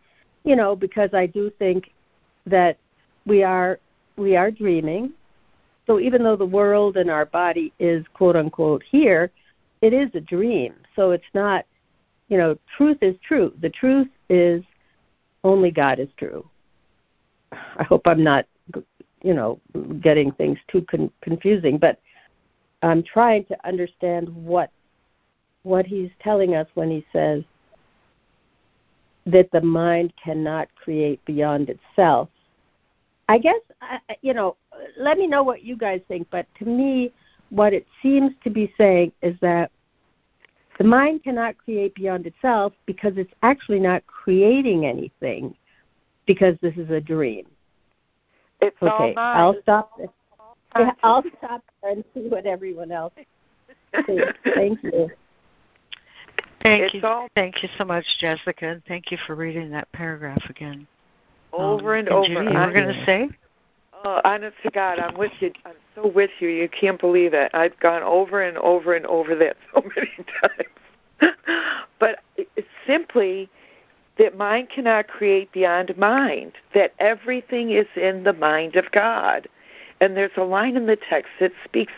you 0.44 0.56
know, 0.56 0.76
because 0.76 1.10
I 1.14 1.26
do 1.26 1.50
think 1.60 1.92
that 2.46 2.78
we 3.26 3.44
are 3.44 3.80
we 4.18 4.36
are 4.36 4.52
dreaming. 4.52 5.12
So 5.88 6.00
even 6.00 6.24
though 6.24 6.36
the 6.36 6.46
world 6.46 6.98
and 6.98 7.10
our 7.10 7.26
body 7.26 7.74
is 7.80 8.06
quote 8.14 8.36
unquote 8.36 8.84
here, 8.84 9.32
it 9.82 9.94
is 9.94 10.10
a 10.14 10.22
dream. 10.22 10.76
So 10.96 11.12
it's 11.12 11.24
not, 11.34 11.66
you 12.30 12.38
know, 12.38 12.58
truth 12.78 13.00
is 13.02 13.16
true. 13.26 13.54
The 13.62 13.70
truth 13.70 14.08
is 14.30 14.64
only 15.44 15.72
God 15.72 16.00
is 16.00 16.10
true. 16.18 16.48
I 17.52 17.84
hope 17.84 18.04
I'm 18.06 18.24
not 18.24 18.46
you 19.24 19.34
know 19.34 19.60
getting 20.02 20.32
things 20.32 20.58
too 20.68 20.82
con- 20.90 21.12
confusing 21.22 21.78
but 21.78 22.00
i'm 22.82 23.04
trying 23.04 23.46
to 23.46 23.68
understand 23.68 24.28
what 24.30 24.72
what 25.64 25.86
he's 25.86 26.10
telling 26.22 26.56
us 26.56 26.68
when 26.74 26.90
he 26.90 27.06
says 27.14 27.44
that 29.26 29.50
the 29.52 29.62
mind 29.62 30.12
cannot 30.22 30.68
create 30.76 31.24
beyond 31.26 31.70
itself 31.70 32.30
i 33.32 33.38
guess 33.38 33.60
you 34.22 34.34
know 34.34 34.56
let 34.98 35.18
me 35.18 35.26
know 35.26 35.44
what 35.44 35.64
you 35.64 35.76
guys 35.76 36.02
think 36.08 36.28
but 36.32 36.46
to 36.58 36.66
me 36.66 37.12
what 37.50 37.74
it 37.74 37.86
seems 38.02 38.32
to 38.44 38.50
be 38.50 38.74
saying 38.78 39.12
is 39.22 39.36
that 39.42 39.72
the 40.78 40.84
mind 40.84 41.24
cannot 41.24 41.58
create 41.58 41.94
beyond 41.96 42.26
itself 42.26 42.74
because 42.86 43.14
it's 43.16 43.34
actually 43.44 43.80
not 43.80 44.06
creating 44.08 44.86
anything 44.86 45.56
because 46.26 46.56
this 46.62 46.76
is 46.76 46.90
a 46.90 47.00
dream 47.00 47.46
it's 48.62 48.78
okay, 48.82 49.16
all 49.18 49.36
I'll 49.36 49.62
stop. 49.62 50.00
Yeah, 50.80 50.92
I'll 51.04 51.22
stop 51.38 51.62
and 51.84 52.02
see 52.14 52.30
what 52.30 52.46
everyone 52.46 52.94
else 52.94 53.12
thinks. 54.06 54.24
Thank 54.56 54.82
you. 54.82 55.12
Thank 56.64 56.84
it's 56.84 56.94
you. 56.94 57.02
All, 57.04 57.28
thank 57.36 57.62
you 57.62 57.68
so 57.78 57.84
much, 57.84 58.06
Jessica, 58.22 58.68
and 58.70 58.82
thank 58.88 59.12
you 59.12 59.18
for 59.28 59.36
reading 59.36 59.70
that 59.72 59.92
paragraph 59.92 60.42
again. 60.50 60.88
Over 61.54 61.94
um, 61.94 62.00
and, 62.00 62.10
over. 62.10 62.28
Judy, 62.28 62.52
you 62.52 62.60
were 62.60 62.72
going 62.72 62.88
to 62.88 63.06
say? 63.06 63.30
Oh, 64.04 64.22
honest 64.24 64.56
to 64.64 64.72
God, 64.72 65.00
I'm 65.00 65.18
with 65.18 65.32
you. 65.40 65.52
I'm 65.66 65.76
so 65.96 66.08
with 66.08 66.32
you. 66.40 66.50
You 66.50 66.68
can't 66.68 67.00
believe 67.00 67.34
it. 67.34 67.52
I've 67.54 67.80
gone 67.80 68.02
over 68.02 68.42
and 68.42 68.58
over 68.58 68.96
and 68.96 69.06
over 69.06 69.36
that 69.36 69.58
so 69.74 69.84
many 69.96 70.12
times. 70.42 71.36
but 72.00 72.20
it's 72.36 72.68
simply 72.88 73.50
that 74.18 74.38
mind 74.38 74.70
cannot 74.70 75.08
create 75.08 75.52
beyond 75.52 75.96
mind, 75.98 76.54
that 76.74 76.94
everything 77.00 77.72
is 77.72 77.88
in 77.96 78.24
the 78.24 78.34
mind 78.34 78.76
of 78.76 78.92
God. 78.92 79.48
And 80.00 80.18
there's 80.18 80.32
a 80.36 80.44
line 80.44 80.76
in 80.76 80.88
the 80.88 80.96
text 80.96 81.32
that 81.40 81.52
speaks 81.64 81.94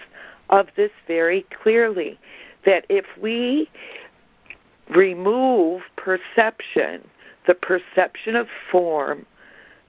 of 0.49 0.67
this 0.75 0.91
very 1.07 1.45
clearly 1.61 2.19
that 2.65 2.85
if 2.89 3.05
we 3.19 3.69
remove 4.89 5.81
perception, 5.95 7.07
the 7.47 7.55
perception 7.55 8.35
of 8.35 8.47
form, 8.71 9.25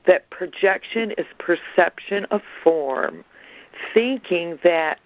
that 0.07 0.29
projection 0.31 1.13
is 1.13 1.27
perception 1.39 2.25
of 2.27 2.43
form, 2.63 3.25
thinking 3.93 4.59
that 4.63 5.01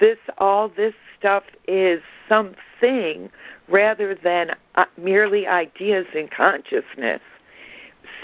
this 0.00 0.18
all 0.38 0.68
this 0.68 0.94
stuff 1.18 1.44
is 1.66 2.02
something 2.28 3.30
rather 3.68 4.14
than 4.14 4.50
uh, 4.74 4.84
merely 4.98 5.46
ideas 5.46 6.06
in 6.14 6.28
consciousness. 6.28 7.20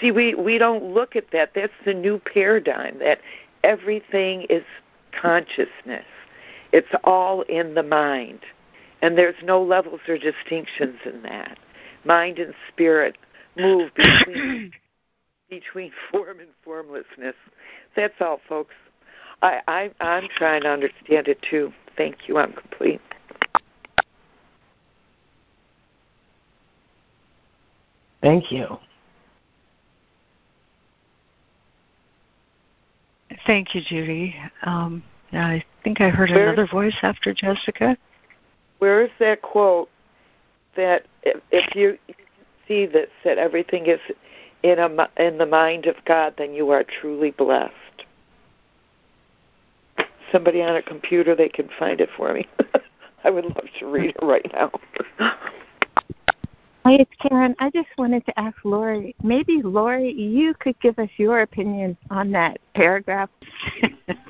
See, 0.01 0.11
we, 0.11 0.35
we 0.35 0.59
don't 0.59 0.93
look 0.93 1.17
at 1.17 1.31
that. 1.33 1.53
That's 1.55 1.73
the 1.85 1.95
new 1.95 2.19
paradigm 2.19 2.99
that 2.99 3.21
everything 3.65 4.43
is 4.51 4.65
consciousness. 5.13 6.05
It's 6.73 6.95
all 7.05 7.43
in 7.43 7.75
the 7.75 7.83
mind. 7.83 8.41
And 9.03 9.17
there's 9.17 9.43
no 9.43 9.63
levels 9.63 10.01
or 10.09 10.19
distinctions 10.19 10.99
in 11.05 11.23
that. 11.23 11.59
Mind 12.05 12.39
and 12.39 12.55
spirit 12.69 13.17
move 13.57 13.91
between 13.95 14.73
between 15.51 15.93
form 16.13 16.41
and 16.41 16.49
formlessness. 16.65 17.35
That's 17.97 18.15
all, 18.21 18.41
folks. 18.49 18.75
I, 19.43 19.61
I 19.69 19.91
I'm 20.01 20.29
trying 20.37 20.63
to 20.63 20.71
understand 20.71 21.29
it 21.29 21.43
too. 21.43 21.73
Thank 21.97 22.29
you. 22.29 22.39
I'm 22.39 22.53
complete. 22.53 23.01
Thank 28.23 28.53
you. 28.53 28.79
Thank 33.47 33.75
you, 33.75 33.81
Judy. 33.87 34.37
Um, 34.65 35.03
I 35.33 35.65
think 35.83 36.01
I 36.01 36.11
heard 36.11 36.31
Where, 36.31 36.49
another 36.49 36.67
voice 36.67 36.97
after 37.03 37.33
Jessica. 37.33 37.97
Where 38.79 39.03
is 39.03 39.11
that 39.19 39.41
quote 39.41 39.89
that 40.77 41.07
if, 41.23 41.41
if 41.51 41.75
you 41.75 41.99
see 42.69 42.87
that 42.87 43.09
said 43.23 43.39
everything 43.39 43.87
is 43.87 44.01
in 44.63 44.79
a 44.79 45.09
in 45.17 45.39
the 45.39 45.47
mind 45.47 45.87
of 45.87 45.97
God, 46.05 46.35
then 46.39 46.55
you 46.55 46.71
are 46.71 46.85
truly 46.85 47.31
blessed. 47.31 47.75
Somebody 50.33 50.63
on 50.63 50.77
a 50.77 50.83
computer, 50.83 51.35
they 51.35 51.49
can 51.49 51.69
find 51.79 52.01
it 52.01 52.09
for 52.17 52.33
me. 52.33 52.49
I 53.25 53.31
would 53.31 53.45
love 53.45 53.67
to 53.81 53.87
read 53.87 54.11
it 54.11 54.25
right 54.25 54.47
now. 54.53 54.71
Hi, 56.85 56.93
it's 56.93 57.11
Karen. 57.21 57.55
I 57.59 57.69
just 57.71 57.89
wanted 57.99 58.25
to 58.27 58.41
ask 58.41 58.57
Laurie. 58.65 59.15
Maybe 59.23 59.61
Laurie, 59.63 60.13
you 60.13 60.55
could 60.55 60.79
give 60.81 60.99
us 60.99 61.11
your 61.19 61.43
opinion 61.43 61.97
on 62.11 62.31
that 62.33 62.59
paragraph. 62.75 63.29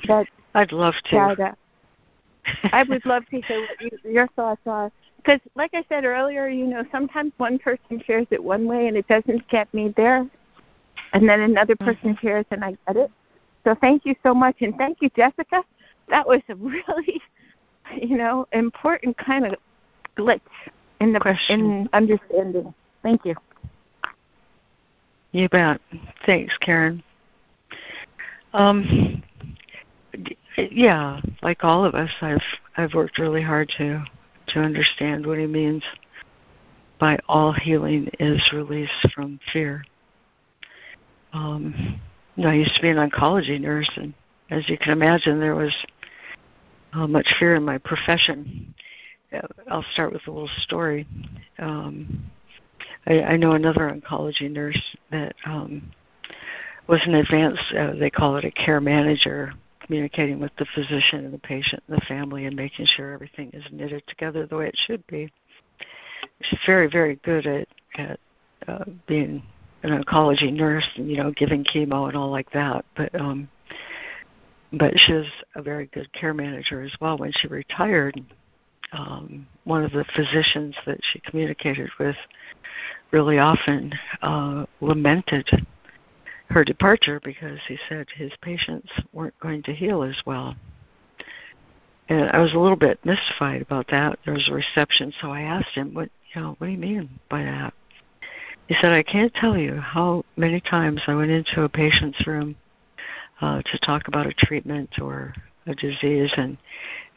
that 0.09 0.27
I'd 0.55 0.73
love 0.73 0.95
to. 1.11 1.19
Uh, 1.19 1.53
I 2.73 2.83
would 2.83 3.07
love 3.07 3.25
to 3.27 3.41
hear 3.41 3.61
what 3.61 3.81
you, 3.81 3.91
your 4.11 4.27
thoughts 4.29 4.63
are. 4.67 4.91
Because 5.23 5.41
like 5.55 5.71
I 5.75 5.85
said 5.89 6.05
earlier, 6.05 6.49
you 6.49 6.67
know, 6.67 6.85
sometimes 6.91 7.33
one 7.37 7.59
person 7.59 8.03
shares 8.07 8.27
it 8.31 8.43
one 8.43 8.67
way 8.67 8.89
and 8.89 8.97
it 8.97 9.07
doesn't 9.09 9.47
get 9.49 9.73
me 9.75 9.93
there, 9.97 10.27
and 11.13 11.29
then 11.29 11.41
another 11.41 11.75
mm-hmm. 11.75 11.85
person 11.85 12.15
mm-hmm. 12.15 12.27
shares 12.27 12.47
and 12.51 12.65
I 12.65 12.77
get 12.87 12.97
it. 12.97 13.11
So 13.65 13.75
thank 13.81 14.07
you 14.07 14.15
so 14.23 14.35
much, 14.35 14.57
and 14.61 14.75
thank 14.77 14.99
you, 15.01 15.11
Jessica. 15.11 15.63
That 16.09 16.27
was 16.27 16.41
a 16.49 16.55
really, 16.57 17.21
you 18.01 18.17
know, 18.17 18.47
important 18.53 19.17
kind 19.19 19.47
of 19.47 19.55
glitch 20.17 20.41
in 21.01 21.13
the 21.13 21.21
Question. 21.21 21.61
in 21.61 21.89
understanding. 21.93 22.75
Thank 23.03 23.25
you. 23.25 23.35
You 25.33 25.49
bet. 25.49 25.81
Thanks, 26.27 26.57
Karen. 26.59 27.03
Um, 28.53 29.23
yeah, 30.57 31.21
like 31.43 31.63
all 31.63 31.85
of 31.85 31.95
us, 31.95 32.11
I've 32.21 32.43
I've 32.77 32.95
worked 32.95 33.19
really 33.19 33.43
hard 33.43 33.71
to 33.79 34.05
to 34.53 34.61
understand 34.61 35.27
what 35.27 35.39
he 35.39 35.47
means 35.47 35.83
by 36.99 37.19
all 37.29 37.53
healing 37.53 38.11
is 38.19 38.41
release 38.53 38.91
from 39.15 39.41
fear. 39.53 39.85
Um, 41.33 42.01
you 42.37 42.45
know, 42.45 42.51
I 42.51 42.55
used 42.55 42.75
to 42.75 42.83
be 42.83 42.89
an 42.89 42.97
oncology 42.97 43.61
nurse, 43.61 43.91
and 43.97 44.13
as 44.51 44.69
you 44.69 44.77
can 44.77 44.93
imagine, 44.93 45.41
there 45.41 45.55
was 45.55 45.75
uh, 46.93 47.07
much 47.07 47.27
fear 47.39 47.55
in 47.55 47.65
my 47.65 47.79
profession. 47.79 48.75
Uh, 49.33 49.47
I'll 49.71 49.85
start 49.93 50.13
with 50.13 50.27
a 50.27 50.31
little 50.31 50.51
story. 50.63 51.07
Um, 51.59 52.31
I, 53.07 53.23
I 53.23 53.37
know 53.37 53.53
another 53.53 53.91
oncology 53.91 54.51
nurse 54.51 54.81
that 55.11 55.35
um, 55.47 55.91
was 56.87 57.01
an 57.07 57.15
advanced, 57.15 57.63
uh, 57.77 57.93
they 57.99 58.11
call 58.11 58.37
it 58.37 58.45
a 58.45 58.51
care 58.51 58.81
manager, 58.81 59.53
communicating 59.91 60.39
with 60.39 60.53
the 60.57 60.67
physician 60.73 61.25
and 61.25 61.35
the 61.35 61.39
patient 61.39 61.83
and 61.89 61.97
the 61.97 62.07
family 62.07 62.47
and 62.47 62.55
making 62.55 62.87
sure 62.87 63.13
everything 63.13 63.51
is 63.53 63.65
knitted 63.73 64.01
together 64.07 64.47
the 64.47 64.57
way 64.57 64.69
it 64.69 64.79
should 64.87 65.05
be. 65.09 65.29
She's 66.43 66.61
very, 66.65 66.89
very 66.89 67.17
good 67.25 67.45
at, 67.45 67.67
at 67.97 68.21
uh, 68.69 68.85
being 69.09 69.43
an 69.83 70.01
oncology 70.01 70.53
nurse 70.53 70.87
and 70.95 71.11
you 71.11 71.17
know 71.17 71.33
giving 71.33 71.65
chemo 71.65 72.07
and 72.07 72.17
all 72.17 72.31
like 72.31 72.49
that. 72.53 72.85
But 72.97 73.21
um, 73.21 73.49
but 74.75 74.93
she 74.97 75.13
was 75.13 75.27
a 75.57 75.63
very 75.63 75.87
good 75.87 76.13
care 76.13 76.35
manager 76.35 76.83
as 76.83 76.93
well. 77.01 77.19
When 77.19 77.33
she 77.35 77.49
retired, 77.49 78.23
um, 78.93 79.45
one 79.65 79.83
of 79.83 79.91
the 79.91 80.05
physicians 80.15 80.77
that 80.87 81.01
she 81.03 81.19
communicated 81.21 81.91
with 81.99 82.17
really 83.11 83.41
often 83.41 83.93
uh, 84.23 84.67
lamented 84.81 85.49
her 86.51 86.65
departure 86.65 87.21
because 87.25 87.59
he 87.69 87.79
said 87.89 88.07
his 88.15 88.33
patients 88.43 88.91
weren't 89.13 89.39
going 89.39 89.63
to 89.63 89.73
heal 89.73 90.03
as 90.03 90.21
well. 90.27 90.57
And 92.09 92.29
I 92.31 92.39
was 92.39 92.53
a 92.55 92.59
little 92.59 92.77
bit 92.77 92.99
mystified 93.05 93.63
about 93.63 93.87
that. 93.91 94.19
There 94.25 94.35
was 94.35 94.49
a 94.49 94.55
reception, 94.55 95.13
so 95.21 95.31
I 95.31 95.43
asked 95.43 95.75
him, 95.75 95.95
"What, 95.95 96.11
you 96.35 96.41
know, 96.41 96.57
what 96.59 96.67
do 96.67 96.73
you 96.73 96.79
mean 96.79 97.09
by 97.29 97.45
that?" 97.45 97.73
He 98.67 98.75
said, 98.75 98.91
"I 98.91 99.05
can't 99.05 99.33
tell 99.33 99.57
you 99.57 99.77
how 99.77 100.25
many 100.37 100.61
times 100.61 101.03
I 101.07 101.15
went 101.15 101.31
into 101.31 101.63
a 101.63 101.69
patient's 101.69 102.27
room 102.27 102.57
uh, 103.41 103.63
to 103.63 103.79
talk 103.79 104.09
about 104.09 104.27
a 104.27 104.35
treatment 104.35 104.99
or 105.01 105.33
a 105.67 105.75
disease, 105.77 106.33
and 106.37 106.59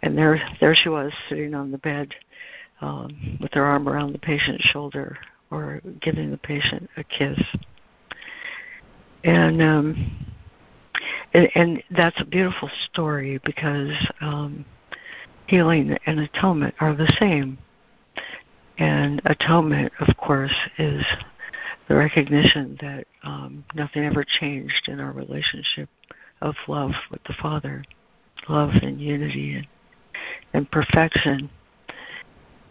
and 0.04 0.16
there 0.16 0.40
there 0.60 0.76
she 0.76 0.90
was 0.90 1.12
sitting 1.28 1.56
on 1.56 1.72
the 1.72 1.80
bed 1.80 2.14
um, 2.82 3.40
with 3.42 3.54
her 3.54 3.64
arm 3.64 3.90
around 3.90 4.14
the 4.14 4.20
patient's 4.20 4.64
shoulder 4.66 5.18
or 5.50 5.82
giving 6.02 6.30
the 6.30 6.38
patient 6.38 6.88
a 6.98 7.04
kiss." 7.04 7.40
And 9.24 9.62
um, 9.62 10.24
and, 11.34 11.50
and 11.56 11.84
that's 11.92 12.20
a 12.22 12.26
beautiful 12.26 12.70
story 12.86 13.40
because 13.44 13.92
um, 14.22 14.66
healing 15.48 15.98
and 16.06 16.20
atonement 16.20 16.76
are 16.80 16.96
the 16.96 17.12
same. 17.20 17.58
And 18.78 19.22
atonement, 19.26 19.92
of 20.00 20.16
course, 20.18 20.56
is 20.78 21.04
the 21.88 21.96
recognition 21.96 22.78
that 22.82 23.08
um, 23.24 23.64
nothing 23.76 24.06
ever 24.06 24.24
changed 24.40 24.88
in 24.88 25.00
our 25.00 25.12
relationship 25.12 25.90
of 26.42 26.56
love 26.68 26.92
with 27.12 27.24
the 27.26 27.36
Father, 27.42 27.84
love 28.50 28.72
and 28.82 29.00
unity 29.00 29.56
and, 29.56 29.68
and 30.54 30.72
perfection. 30.72 31.50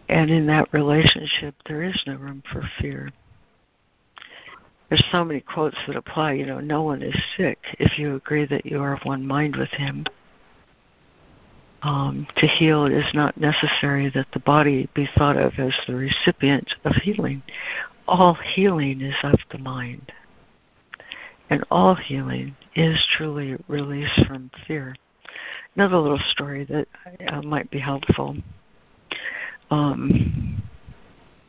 And 0.09 0.31
in 0.31 0.47
that 0.47 0.73
relationship, 0.73 1.55
there 1.67 1.83
is 1.83 2.01
no 2.07 2.17
room 2.17 2.43
for 2.53 2.63
fear 2.81 3.11
there's 4.93 5.05
so 5.11 5.25
many 5.25 5.41
quotes 5.41 5.79
that 5.87 5.97
apply. 5.97 6.33
You 6.33 6.45
know, 6.45 6.61
no 6.61 6.83
one 6.83 7.01
is 7.01 7.15
sick 7.39 7.59
if 7.79 7.99
you 7.99 8.15
agree 8.15 8.45
that 8.45 8.67
you 8.67 8.79
are 8.83 8.93
of 8.93 9.01
one 9.05 9.27
mind 9.27 9.57
with 9.57 9.71
Him. 9.71 10.05
Um, 11.81 12.27
to 12.37 12.47
heal, 12.47 12.85
it 12.85 12.93
is 12.93 13.15
not 13.15 13.41
necessary 13.41 14.11
that 14.15 14.27
the 14.35 14.41
body 14.41 14.91
be 14.95 15.09
thought 15.17 15.39
of 15.39 15.55
as 15.57 15.73
the 15.87 15.95
recipient 15.95 16.75
of 16.85 16.93
healing. 16.97 17.43
All 18.07 18.35
healing 18.35 19.01
is 19.01 19.15
of 19.23 19.39
the 19.51 19.57
mind. 19.57 20.13
And 21.49 21.65
all 21.71 21.95
healing 21.95 22.55
is 22.77 23.03
truly 23.17 23.57
release 23.69 24.13
from 24.27 24.51
fear. 24.67 24.95
Another 25.75 25.97
little 25.97 26.21
story 26.33 26.67
that 26.67 26.87
uh, 27.29 27.41
might 27.41 27.71
be 27.71 27.79
helpful. 27.79 28.37
Um, 29.71 30.63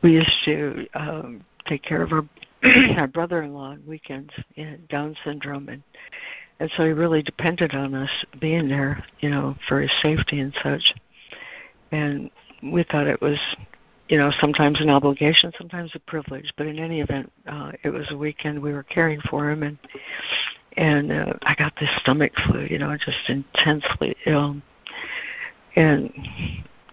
we 0.00 0.12
used 0.12 0.32
to 0.46 0.86
um, 0.94 1.44
take 1.66 1.82
care 1.82 2.02
of 2.02 2.12
our 2.12 2.24
our 2.96 3.06
brother-in-law 3.06 3.70
on 3.70 3.82
weekends, 3.86 4.30
he 4.54 4.64
Down 4.88 5.16
syndrome, 5.24 5.68
and 5.68 5.82
and 6.60 6.70
so 6.76 6.84
he 6.84 6.92
really 6.92 7.22
depended 7.22 7.74
on 7.74 7.94
us 7.94 8.10
being 8.40 8.68
there, 8.68 9.04
you 9.20 9.28
know, 9.28 9.56
for 9.68 9.80
his 9.80 9.90
safety 10.02 10.40
and 10.40 10.54
such. 10.62 10.94
And 11.90 12.30
we 12.62 12.84
thought 12.84 13.08
it 13.08 13.20
was, 13.20 13.38
you 14.08 14.16
know, 14.16 14.30
sometimes 14.40 14.80
an 14.80 14.88
obligation, 14.88 15.52
sometimes 15.58 15.90
a 15.94 15.98
privilege, 16.00 16.52
but 16.56 16.66
in 16.66 16.78
any 16.78 17.00
event, 17.00 17.30
uh, 17.46 17.72
it 17.82 17.90
was 17.90 18.06
a 18.10 18.16
weekend 18.16 18.62
we 18.62 18.72
were 18.72 18.84
caring 18.84 19.20
for 19.28 19.50
him, 19.50 19.62
and 19.62 19.78
and 20.76 21.12
uh, 21.12 21.32
I 21.42 21.54
got 21.54 21.74
this 21.78 21.90
stomach 22.00 22.32
flu, 22.46 22.66
you 22.70 22.78
know, 22.78 22.96
just 22.96 23.28
intensely 23.28 24.16
ill, 24.26 24.56
and 25.76 26.12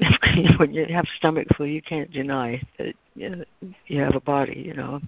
when 0.58 0.74
you 0.74 0.86
have 0.86 1.06
stomach 1.18 1.48
flu, 1.56 1.66
you 1.66 1.82
can't 1.82 2.12
deny 2.12 2.62
that 2.78 2.96
you 3.16 4.02
have 4.02 4.16
a 4.16 4.22
body, 4.22 4.64
you 4.66 4.74
know. 4.74 5.00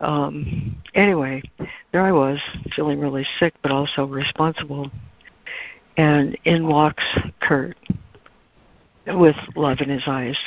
Um, 0.00 0.76
anyway, 0.94 1.42
there 1.92 2.02
I 2.02 2.12
was, 2.12 2.38
feeling 2.74 3.00
really 3.00 3.26
sick, 3.38 3.54
but 3.62 3.72
also 3.72 4.04
responsible. 4.04 4.90
And 5.96 6.36
in 6.44 6.66
walks 6.66 7.04
Kurt 7.40 7.76
with 9.06 9.36
love 9.54 9.78
in 9.80 9.88
his 9.88 10.02
eyes. 10.06 10.38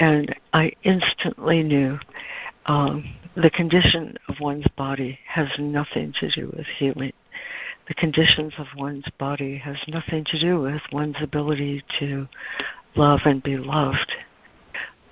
And 0.00 0.34
I 0.52 0.72
instantly 0.84 1.62
knew 1.62 1.98
um, 2.66 3.04
the 3.34 3.50
condition 3.50 4.16
of 4.28 4.36
one's 4.40 4.66
body 4.76 5.18
has 5.26 5.48
nothing 5.58 6.12
to 6.20 6.30
do 6.30 6.52
with 6.56 6.66
healing. 6.78 7.12
The 7.88 7.94
conditions 7.94 8.52
of 8.58 8.66
one's 8.76 9.06
body 9.18 9.56
has 9.58 9.76
nothing 9.88 10.24
to 10.26 10.38
do 10.38 10.60
with 10.60 10.82
one's 10.92 11.16
ability 11.20 11.82
to 11.98 12.28
love 12.98 13.20
and 13.24 13.42
be 13.42 13.56
loved. 13.56 14.12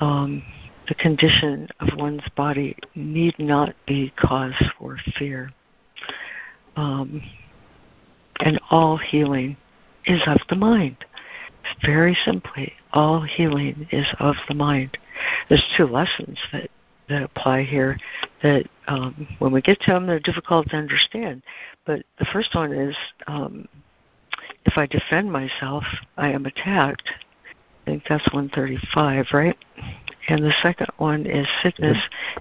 Um, 0.01 0.43
the 0.89 0.95
condition 0.95 1.69
of 1.81 1.89
one's 1.97 2.29
body 2.37 2.77
need 2.95 3.35
not 3.39 3.75
be 3.87 4.13
cause 4.17 4.55
for 4.79 4.99
fear. 5.19 5.51
Um, 6.77 7.23
and 8.41 8.61
all 8.71 8.97
healing 8.97 9.57
is 10.05 10.21
of 10.27 10.39
the 10.49 10.57
mind. 10.57 10.97
Very 11.85 12.17
simply, 12.25 12.73
all 12.93 13.23
healing 13.23 13.89
is 13.91 14.07
of 14.21 14.37
the 14.49 14.55
mind. 14.55 14.99
There's 15.49 15.65
two 15.77 15.87
lessons 15.87 16.39
that, 16.53 16.71
that 17.09 17.23
apply 17.23 17.63
here 17.63 17.99
that 18.43 18.67
um, 18.89 19.27
when 19.39 19.53
we 19.53 19.63
get 19.63 19.81
to 19.83 19.93
them, 19.93 20.07
they're 20.07 20.21
difficult 20.21 20.69
to 20.71 20.77
understand. 20.77 21.43
But 21.85 22.03
the 22.19 22.27
first 22.33 22.55
one 22.55 22.73
is 22.73 22.95
um, 23.27 23.67
if 24.65 24.77
I 24.77 24.87
defend 24.87 25.33
myself, 25.33 25.85
I 26.17 26.31
am 26.31 26.47
attacked. 26.47 27.09
I 27.87 27.91
think 27.91 28.03
that's 28.09 28.27
135, 28.33 29.27
right? 29.33 29.57
And 30.29 30.43
the 30.43 30.53
second 30.61 30.89
one 30.97 31.25
is 31.25 31.47
sickness 31.63 31.97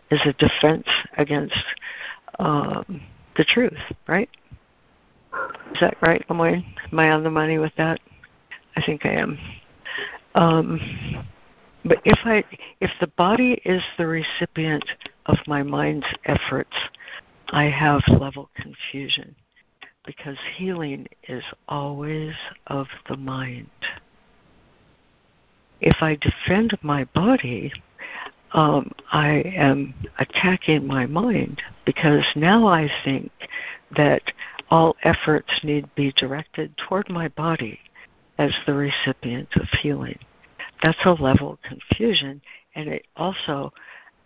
is 0.09 0.19
a 0.25 0.33
defense 0.33 0.87
against 1.17 1.63
um, 2.39 3.01
the 3.37 3.45
truth, 3.45 3.77
right? 4.07 4.29
Is 5.71 5.79
that 5.81 5.97
right, 6.01 6.25
Lemoyne? 6.29 6.65
Am 6.91 6.99
I 6.99 7.11
on 7.11 7.23
the 7.23 7.29
money 7.29 7.59
with 7.59 7.73
that? 7.77 7.99
I 8.75 8.81
think 8.83 9.05
I 9.05 9.11
am. 9.11 9.37
Um, 10.33 11.27
but 11.83 11.99
if 12.05 12.17
I, 12.25 12.43
if 12.81 12.89
the 12.99 13.07
body 13.07 13.61
is 13.65 13.83
the 13.99 14.07
recipient 14.07 14.83
of 15.27 15.37
my 15.45 15.61
mind's 15.61 16.07
efforts, 16.25 16.75
I 17.49 17.65
have 17.65 18.01
level 18.07 18.49
confusion 18.55 19.35
because 20.07 20.37
healing 20.55 21.07
is 21.27 21.43
always 21.67 22.33
of 22.67 22.87
the 23.07 23.17
mind 23.17 23.69
if 25.81 25.97
I 26.01 26.15
defend 26.15 26.77
my 26.81 27.03
body, 27.05 27.71
um, 28.53 28.91
I 29.11 29.43
am 29.55 29.93
attacking 30.17 30.87
my 30.87 31.05
mind 31.05 31.61
because 31.85 32.23
now 32.35 32.67
I 32.67 32.89
think 33.03 33.31
that 33.95 34.21
all 34.69 34.95
efforts 35.03 35.49
need 35.63 35.93
be 35.95 36.11
directed 36.13 36.75
toward 36.77 37.09
my 37.09 37.27
body 37.29 37.79
as 38.37 38.53
the 38.65 38.73
recipient 38.73 39.49
of 39.55 39.67
healing. 39.81 40.17
that's 40.81 40.97
a 41.05 41.11
level 41.11 41.53
of 41.53 41.61
confusion, 41.61 42.41
and 42.75 42.89
it 42.89 43.05
also 43.15 43.71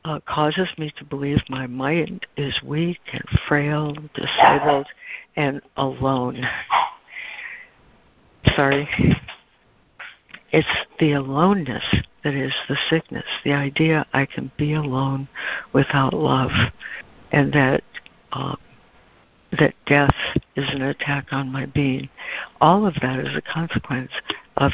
uh, 0.05 0.19
causes 0.25 0.67
me 0.77 0.91
to 0.97 1.03
believe 1.05 1.37
my 1.49 1.67
mind 1.67 2.25
is 2.37 2.59
weak 2.63 3.01
and 3.13 3.23
frail, 3.47 3.93
disabled, 4.13 4.87
and 5.35 5.61
alone. 5.77 6.41
Sorry. 8.55 8.87
It's 10.51 10.67
the 10.99 11.13
aloneness 11.13 11.83
that 12.23 12.33
is 12.33 12.53
the 12.67 12.77
sickness, 12.89 13.25
the 13.43 13.53
idea 13.53 14.05
I 14.13 14.25
can 14.25 14.51
be 14.57 14.73
alone 14.73 15.27
without 15.73 16.13
love, 16.13 16.51
and 17.31 17.53
that 17.53 17.83
uh, 18.31 18.55
that 19.57 19.73
death 19.85 20.15
is 20.55 20.65
an 20.69 20.81
attack 20.81 21.27
on 21.31 21.51
my 21.51 21.65
being. 21.65 22.09
All 22.61 22.85
of 22.85 22.95
that 23.01 23.19
is 23.19 23.35
a 23.35 23.41
consequence 23.41 24.11
of 24.57 24.71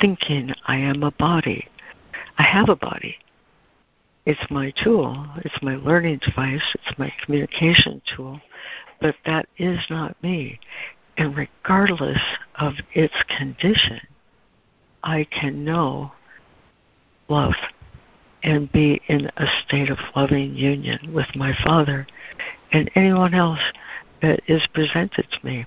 thinking 0.00 0.52
I 0.66 0.76
am 0.76 1.02
a 1.02 1.10
body. 1.10 1.68
I 2.38 2.42
have 2.42 2.68
a 2.68 2.76
body. 2.76 3.16
It's 4.24 4.50
my 4.50 4.72
tool, 4.82 5.26
it's 5.44 5.62
my 5.62 5.76
learning 5.76 6.20
device, 6.26 6.74
it's 6.74 6.98
my 6.98 7.12
communication 7.24 8.02
tool, 8.16 8.40
but 9.00 9.14
that 9.24 9.48
is 9.56 9.78
not 9.88 10.20
me. 10.22 10.58
And 11.16 11.36
regardless 11.36 12.20
of 12.56 12.74
its 12.92 13.14
condition, 13.38 14.00
I 15.06 15.24
can 15.30 15.64
know 15.64 16.10
love 17.28 17.54
and 18.42 18.70
be 18.72 19.00
in 19.06 19.30
a 19.36 19.46
state 19.64 19.88
of 19.88 19.98
loving 20.16 20.56
union 20.56 21.14
with 21.14 21.28
my 21.36 21.52
Father 21.64 22.08
and 22.72 22.90
anyone 22.96 23.32
else 23.32 23.60
that 24.20 24.40
is 24.48 24.66
presented 24.74 25.28
to 25.30 25.46
me 25.46 25.64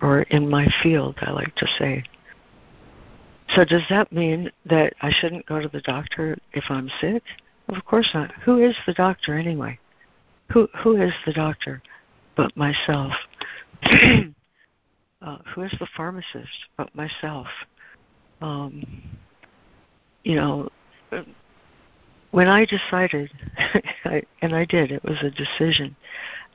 or 0.00 0.22
in 0.22 0.48
my 0.48 0.66
field, 0.82 1.16
I 1.20 1.32
like 1.32 1.54
to 1.56 1.66
say. 1.78 2.02
So, 3.50 3.64
does 3.64 3.82
that 3.90 4.10
mean 4.10 4.50
that 4.64 4.94
I 5.02 5.10
shouldn't 5.10 5.44
go 5.44 5.60
to 5.60 5.68
the 5.68 5.82
doctor 5.82 6.38
if 6.54 6.64
I'm 6.70 6.88
sick? 6.98 7.22
Of 7.68 7.84
course 7.84 8.08
not. 8.14 8.32
Who 8.44 8.62
is 8.62 8.74
the 8.86 8.94
doctor 8.94 9.34
anyway? 9.34 9.78
Who 10.52 10.66
who 10.82 10.96
is 10.96 11.12
the 11.26 11.32
doctor 11.34 11.82
but 12.36 12.56
myself? 12.56 13.12
uh, 13.82 15.36
who 15.54 15.62
is 15.62 15.74
the 15.78 15.88
pharmacist 15.94 16.68
but 16.78 16.94
myself? 16.94 17.48
Um, 18.40 19.02
you 20.24 20.36
know, 20.36 20.68
when 22.30 22.48
I 22.48 22.64
decided, 22.64 23.30
I, 24.04 24.22
and 24.42 24.54
I 24.54 24.64
did, 24.64 24.92
it 24.92 25.02
was 25.04 25.18
a 25.22 25.30
decision 25.30 25.96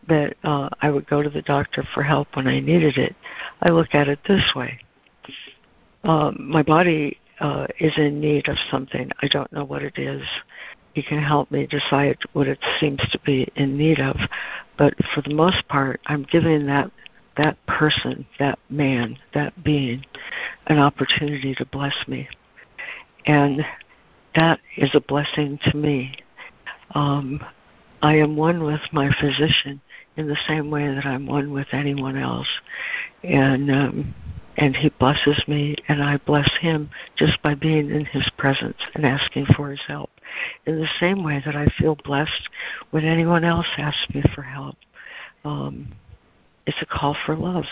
that 0.08 0.36
uh, 0.44 0.70
I 0.82 0.90
would 0.90 1.08
go 1.08 1.22
to 1.22 1.30
the 1.30 1.42
doctor 1.42 1.84
for 1.94 2.04
help 2.04 2.28
when 2.36 2.48
I 2.48 2.60
needed 2.60 2.98
it. 2.98 3.16
I 3.62 3.70
look 3.70 3.94
at 3.94 4.08
it 4.08 4.20
this 4.28 4.54
way: 4.56 4.80
um, 6.04 6.38
my 6.40 6.64
body 6.64 7.20
uh, 7.40 7.68
is 7.80 7.94
in 7.98 8.20
need 8.20 8.48
of 8.48 8.58
something. 8.70 9.10
I 9.22 9.28
don't 9.28 9.52
know 9.52 9.66
what 9.66 9.84
it 9.84 9.98
is 9.98 10.22
he 10.96 11.04
can 11.04 11.22
help 11.22 11.52
me 11.52 11.68
decide 11.68 12.18
what 12.32 12.48
it 12.48 12.58
seems 12.80 13.02
to 13.12 13.20
be 13.20 13.48
in 13.58 13.78
need 13.78 14.00
of. 14.00 14.16
But 14.78 14.94
for 15.14 15.22
the 15.22 15.36
most 15.36 15.68
part, 15.68 16.00
I'm 16.08 16.24
giving 16.24 16.66
that 16.68 16.90
that 17.38 17.58
person, 17.68 18.26
that 18.40 18.60
man, 18.70 19.18
that 19.34 19.64
being, 19.64 20.06
an 20.68 20.80
opportunity 20.80 21.54
to 21.56 21.66
bless 21.66 21.96
me, 22.08 22.28
and 23.26 23.66
that 24.36 24.60
is 24.78 24.92
a 24.94 25.02
blessing 25.02 25.60
to 25.66 25.78
me. 25.78 26.14
Um, 26.92 27.44
I 28.02 28.16
am 28.18 28.36
one 28.36 28.64
with 28.64 28.82
my 28.92 29.10
physician 29.20 29.82
in 30.18 30.28
the 30.28 30.38
same 30.48 30.70
way 30.70 30.94
that 30.94 31.06
I'm 31.06 31.26
one 31.26 31.52
with 31.52 31.68
anyone 31.72 32.18
else, 32.18 32.48
and 33.24 33.72
um, 33.72 34.14
and 34.58 34.76
he 34.76 34.90
blesses 34.90 35.42
me 35.48 35.76
and 35.88 36.02
I 36.02 36.18
bless 36.18 36.50
him 36.60 36.90
just 37.18 37.42
by 37.42 37.56
being 37.56 37.92
in 37.92 38.06
his 38.06 38.30
presence 38.38 38.78
and 38.94 39.06
asking 39.06 39.48
for 39.48 39.70
his 39.70 39.82
help. 39.88 40.10
In 40.66 40.80
the 40.80 40.88
same 41.00 41.24
way 41.24 41.42
that 41.46 41.56
I 41.56 41.68
feel 41.78 41.96
blessed 42.04 42.50
when 42.92 43.04
anyone 43.04 43.44
else 43.44 43.68
asks 43.78 44.14
me 44.14 44.24
for 44.34 44.42
help. 44.42 44.76
Um, 45.44 45.92
it's 46.66 46.82
a 46.82 46.86
call 46.86 47.16
for 47.26 47.36
love 47.36 47.66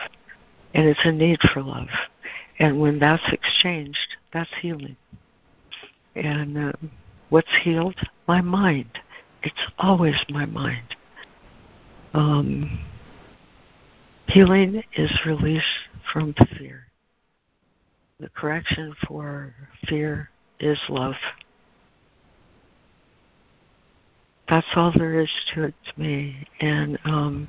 and 0.74 0.88
it's 0.88 1.06
a 1.06 1.11
need 1.11 1.40
for 1.53 1.61
love. 1.61 1.90
And 2.60 2.80
when 2.80 2.99
that's 2.99 3.24
exchanged, 3.32 4.15
that's 4.32 4.49
healing. 4.61 4.98
And 6.15 6.57
um, 6.57 6.91
what's 7.30 7.56
healed? 7.64 7.99
My 8.28 8.41
mind. 8.41 8.99
It's 9.41 9.72
always 9.78 10.15
my 10.30 10.45
mind. 10.45 10.95
Um, 12.14 12.80
Healing 14.28 14.82
is 14.95 15.11
release 15.26 15.61
from 16.11 16.34
fear. 16.57 16.88
The 18.20 18.30
correction 18.30 18.95
for 19.07 19.53
fear 19.88 20.30
is 20.60 20.80
love. 20.90 21.15
That's 24.49 24.65
all 24.76 24.91
there 24.95 25.20
is 25.20 25.30
to 25.53 25.65
it 25.65 25.76
to 25.86 26.02
me. 26.02 26.48
And 26.60 26.98
um, 27.06 27.48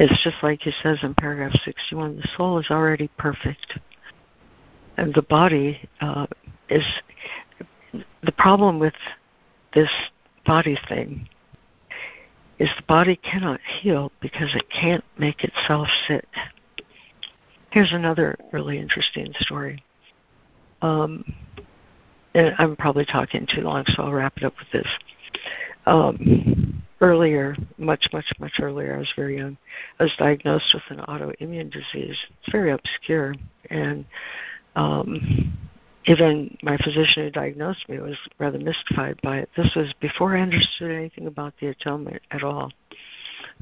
it's 0.00 0.24
just 0.24 0.36
like 0.42 0.62
he 0.62 0.72
says 0.82 0.98
in 1.02 1.14
paragraph 1.14 1.52
61 1.62 2.16
the 2.16 2.28
soul 2.34 2.58
is 2.58 2.66
already 2.70 3.08
perfect. 3.18 3.78
And 4.96 5.12
the 5.14 5.22
body 5.22 5.88
uh, 6.00 6.26
is 6.70 6.84
the 8.22 8.32
problem 8.32 8.78
with 8.78 8.94
this 9.74 9.90
body 10.46 10.78
thing 10.88 11.28
is 12.58 12.70
the 12.78 12.82
body 12.88 13.16
cannot 13.16 13.60
heal 13.80 14.10
because 14.20 14.54
it 14.54 14.64
can't 14.70 15.04
make 15.18 15.44
itself 15.44 15.86
sick. 16.08 16.26
Here's 17.70 17.92
another 17.92 18.38
really 18.52 18.78
interesting 18.78 19.32
story. 19.40 19.84
Um, 20.80 21.24
and 22.34 22.54
I'm 22.58 22.74
probably 22.76 23.04
talking 23.04 23.46
too 23.54 23.60
long, 23.60 23.84
so 23.88 24.04
I'll 24.04 24.12
wrap 24.12 24.36
it 24.38 24.44
up 24.44 24.54
with 24.58 24.70
this. 24.72 24.88
Um, 25.86 26.82
earlier, 27.00 27.56
much, 27.78 28.06
much, 28.12 28.26
much 28.38 28.52
earlier, 28.60 28.94
I 28.94 28.98
was 28.98 29.12
very 29.16 29.38
young, 29.38 29.56
I 29.98 30.04
was 30.04 30.12
diagnosed 30.18 30.74
with 30.74 30.98
an 30.98 31.04
autoimmune 31.06 31.70
disease. 31.70 32.16
It's 32.28 32.52
very 32.52 32.72
obscure, 32.72 33.34
and 33.70 34.04
um, 34.76 35.56
even 36.06 36.56
my 36.62 36.76
physician 36.78 37.24
who 37.24 37.30
diagnosed 37.30 37.88
me 37.88 37.98
was 37.98 38.16
rather 38.38 38.58
mystified 38.58 39.18
by 39.22 39.38
it. 39.38 39.50
This 39.56 39.70
was 39.74 39.92
before 40.00 40.36
I 40.36 40.42
understood 40.42 40.90
anything 40.90 41.26
about 41.26 41.54
the 41.60 41.68
atonement 41.68 42.22
at 42.30 42.42
all, 42.42 42.70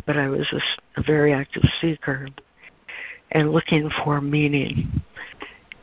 but 0.06 0.16
I 0.16 0.28
was 0.28 0.46
a, 0.52 1.00
a 1.00 1.02
very 1.04 1.32
active 1.32 1.64
seeker 1.80 2.26
and 3.32 3.52
looking 3.52 3.90
for 4.04 4.20
meaning. 4.20 5.02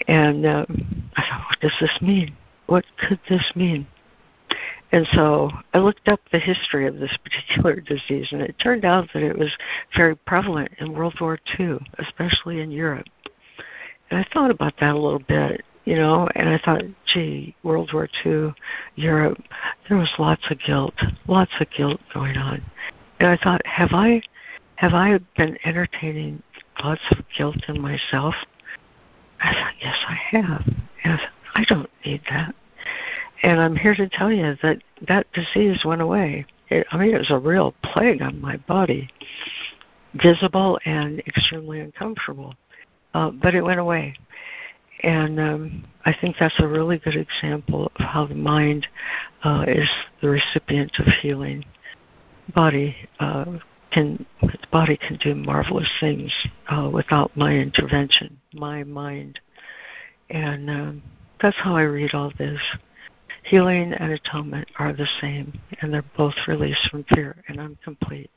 And 0.08 0.46
um, 0.46 1.12
I 1.16 1.22
thought, 1.22 1.46
what 1.50 1.60
does 1.62 1.74
this 1.80 2.02
mean? 2.02 2.36
What 2.68 2.86
could 2.98 3.20
this 3.30 3.52
mean? 3.56 3.88
And 4.96 5.06
so 5.12 5.50
I 5.74 5.80
looked 5.80 6.08
up 6.08 6.22
the 6.32 6.40
history 6.40 6.88
of 6.88 7.00
this 7.00 7.16
particular 7.24 7.82
disease, 7.82 8.30
and 8.32 8.42
it 8.42 8.56
turned 8.64 8.86
out 8.86 9.10
that 9.14 9.24
it 9.24 9.38
was 9.38 9.52
very 9.94 10.16
prevalent 10.16 10.72
in 10.80 10.94
World 10.94 11.16
War 11.20 11.38
II, 11.60 11.80
especially 12.00 12.62
in 12.62 12.72
Europe. 12.72 13.06
And 14.10 14.18
I 14.22 14.26
thought 14.34 14.52
about 14.52 14.74
that 14.80 14.96
a 14.96 15.00
little 15.00 15.20
bit 15.20 15.66
you 15.84 15.96
know, 15.96 16.28
and 16.34 16.50
I 16.50 16.58
thought, 16.58 16.82
gee, 17.14 17.56
World 17.62 17.92
War 17.94 18.10
II, 18.26 18.56
Europe, 18.96 19.38
there 19.88 19.98
was 19.98 20.12
lots 20.18 20.42
of 20.50 20.58
guilt, 20.66 20.96
lots 21.28 21.52
of 21.60 21.68
guilt 21.70 22.00
going 22.12 22.38
on. 22.38 22.64
And 23.20 23.30
I 23.30 23.38
thought, 23.38 23.62
have 23.68 23.92
I 23.94 24.22
have 24.78 24.94
I 24.94 25.20
been 25.38 25.60
entertaining 25.64 26.42
lots 26.84 27.02
of 27.12 27.20
guilt 27.38 27.58
in 27.68 27.80
myself? 27.80 28.34
I 29.40 29.54
thought, 29.54 29.74
yes, 29.80 29.96
I 30.08 30.38
have. 30.38 30.68
And 31.04 31.14
I, 31.14 31.18
thought, 31.18 31.30
I 31.54 31.64
don't 31.66 31.90
need 32.04 32.22
that. 32.32 32.56
And 33.44 33.60
I'm 33.60 33.76
here 33.76 33.96
to 33.96 34.10
tell 34.10 34.32
you 34.32 34.56
that 34.64 34.82
that 35.08 35.32
disease 35.34 35.84
went 35.86 36.02
away. 36.02 36.46
It, 36.70 36.88
I 36.92 36.98
mean, 36.98 37.14
it 37.14 37.20
was 37.20 37.32
a 37.32 37.38
real 37.38 37.76
plague 37.84 38.22
on 38.22 38.42
my 38.42 38.58
body, 38.58 39.10
visible 40.16 40.80
and 40.86 41.20
extremely 41.20 41.80
uncomfortable. 41.80 42.56
Uh, 43.14 43.32
but 43.32 43.56
it 43.56 43.64
went 43.64 43.80
away. 43.80 44.16
And 45.04 45.40
um, 45.40 45.86
I 46.06 46.16
think 46.20 46.38
that's 46.40 46.60
a 46.60 46.68
really 46.68 46.98
good 46.98 47.16
example 47.16 47.92
of 47.96 48.06
how 48.06 48.26
the 48.26 48.36
mind 48.36 48.88
uh, 49.44 49.66
is 49.68 49.90
the 50.22 50.30
recipient 50.30 50.92
of 51.00 51.06
healing. 51.22 51.64
Body 52.54 52.96
uh, 53.20 53.58
can 53.92 54.26
the 54.42 54.58
body 54.72 54.98
can 54.98 55.18
do 55.18 55.34
marvelous 55.34 55.90
things 56.00 56.32
uh, 56.70 56.90
without 56.92 57.36
my 57.36 57.54
intervention, 57.54 58.40
my 58.54 58.84
mind, 58.84 59.40
and 60.30 60.70
um, 60.70 61.04
that's 61.42 61.56
how 61.58 61.76
I 61.76 61.84
read 61.84 62.14
all 62.14 62.32
this. 62.38 62.60
Healing 63.46 63.94
and 63.94 64.12
atonement 64.12 64.68
are 64.80 64.92
the 64.92 65.08
same, 65.22 65.60
and 65.82 65.94
they're 65.94 66.04
both 66.18 66.34
released 66.48 66.90
from 66.90 67.04
fear, 67.14 67.36
and 67.48 67.62
I'm 67.62 67.78
complete. 67.84 68.32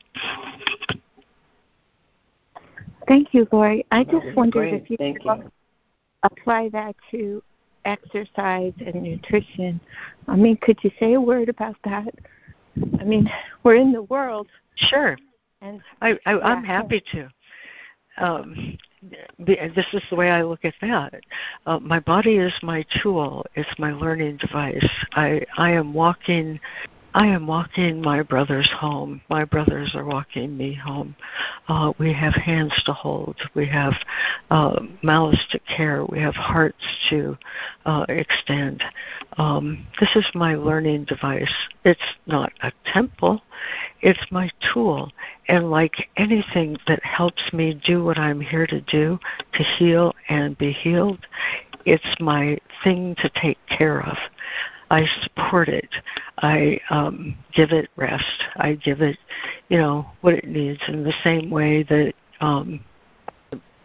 Thank 3.07 3.33
you, 3.33 3.47
Laurie. 3.51 3.85
I 3.91 4.03
just 4.03 4.27
wondered 4.35 4.69
Great. 4.69 4.83
if 4.83 4.89
you 4.89 4.97
Thank 4.97 5.23
could 5.23 5.25
you 5.25 5.51
apply 6.21 6.69
that 6.69 6.95
to 7.09 7.41
exercise 7.85 8.73
and 8.85 9.01
nutrition. 9.01 9.81
I 10.27 10.35
mean, 10.35 10.57
could 10.57 10.77
you 10.83 10.91
say 10.99 11.13
a 11.13 11.21
word 11.21 11.49
about 11.49 11.75
that? 11.85 12.13
I 12.99 13.03
mean, 13.03 13.29
we're 13.63 13.75
in 13.75 13.91
the 13.91 14.03
world. 14.03 14.47
Sure. 14.75 15.17
And 15.61 15.81
I, 16.01 16.11
I 16.27 16.35
yeah, 16.35 16.37
I'm 16.37 16.63
happy 16.63 17.03
to. 17.13 17.29
Um, 18.17 18.77
this 19.39 19.85
is 19.93 20.01
the 20.09 20.15
way 20.15 20.29
I 20.29 20.43
look 20.43 20.65
at 20.65 20.73
that. 20.81 21.13
Uh, 21.65 21.79
my 21.79 21.99
body 21.99 22.37
is 22.37 22.53
my 22.61 22.85
tool. 23.01 23.45
It's 23.55 23.79
my 23.79 23.91
learning 23.91 24.37
device. 24.37 24.87
I 25.13 25.45
I 25.57 25.71
am 25.71 25.93
walking 25.93 26.59
I 27.19 27.27
am 27.27 27.47
walking 27.47 28.01
my 28.01 28.21
brothers 28.21 28.71
home. 28.79 29.19
My 29.29 29.43
brothers 29.43 29.91
are 29.93 30.05
walking 30.05 30.55
me 30.55 30.73
home. 30.73 31.17
Uh, 31.67 31.91
we 31.99 32.13
have 32.13 32.33
hands 32.33 32.71
to 32.85 32.93
hold. 32.93 33.35
We 33.55 33.67
have 33.67 33.91
uh, 34.49 34.79
mouths 35.03 35.45
to 35.51 35.59
care. 35.59 36.05
We 36.05 36.21
have 36.21 36.35
hearts 36.35 36.81
to 37.09 37.37
uh, 37.85 38.05
extend. 38.07 38.81
Um, 39.37 39.85
this 39.99 40.15
is 40.15 40.25
my 40.33 40.55
learning 40.55 41.05
device. 41.09 41.53
It's 41.83 41.99
not 42.25 42.53
a 42.63 42.71
temple, 42.85 43.41
it's 43.99 44.31
my 44.31 44.49
tool. 44.73 45.11
And 45.49 45.69
like 45.69 46.09
anything 46.15 46.77
that 46.87 47.03
helps 47.03 47.51
me 47.51 47.81
do 47.85 48.01
what 48.01 48.17
I'm 48.17 48.39
here 48.39 48.65
to 48.65 48.79
do, 48.79 49.19
to 49.55 49.63
heal 49.63 50.15
and 50.29 50.57
be 50.57 50.71
healed, 50.71 51.27
it's 51.85 52.15
my 52.21 52.57
thing 52.81 53.15
to 53.15 53.29
take 53.41 53.57
care 53.67 54.05
of. 54.05 54.15
I 54.89 55.05
support 55.23 55.69
it. 55.69 55.89
I 56.39 56.79
um, 56.89 57.35
give 57.53 57.71
it 57.71 57.89
rest. 57.95 58.43
I 58.55 58.73
give 58.73 59.01
it, 59.01 59.17
you 59.69 59.77
know, 59.77 60.07
what 60.21 60.33
it 60.33 60.47
needs 60.47 60.81
in 60.87 61.03
the 61.03 61.13
same 61.23 61.49
way 61.49 61.83
that, 61.83 62.13
um, 62.41 62.83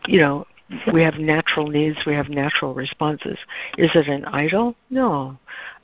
you 0.06 0.20
know, 0.20 0.46
we 0.92 1.02
have 1.02 1.14
natural 1.14 1.66
needs, 1.66 1.98
we 2.06 2.14
have 2.14 2.30
natural 2.30 2.74
responses. 2.74 3.38
Is 3.76 3.90
it 3.94 4.08
an 4.08 4.24
idol? 4.26 4.74
No. 4.88 5.36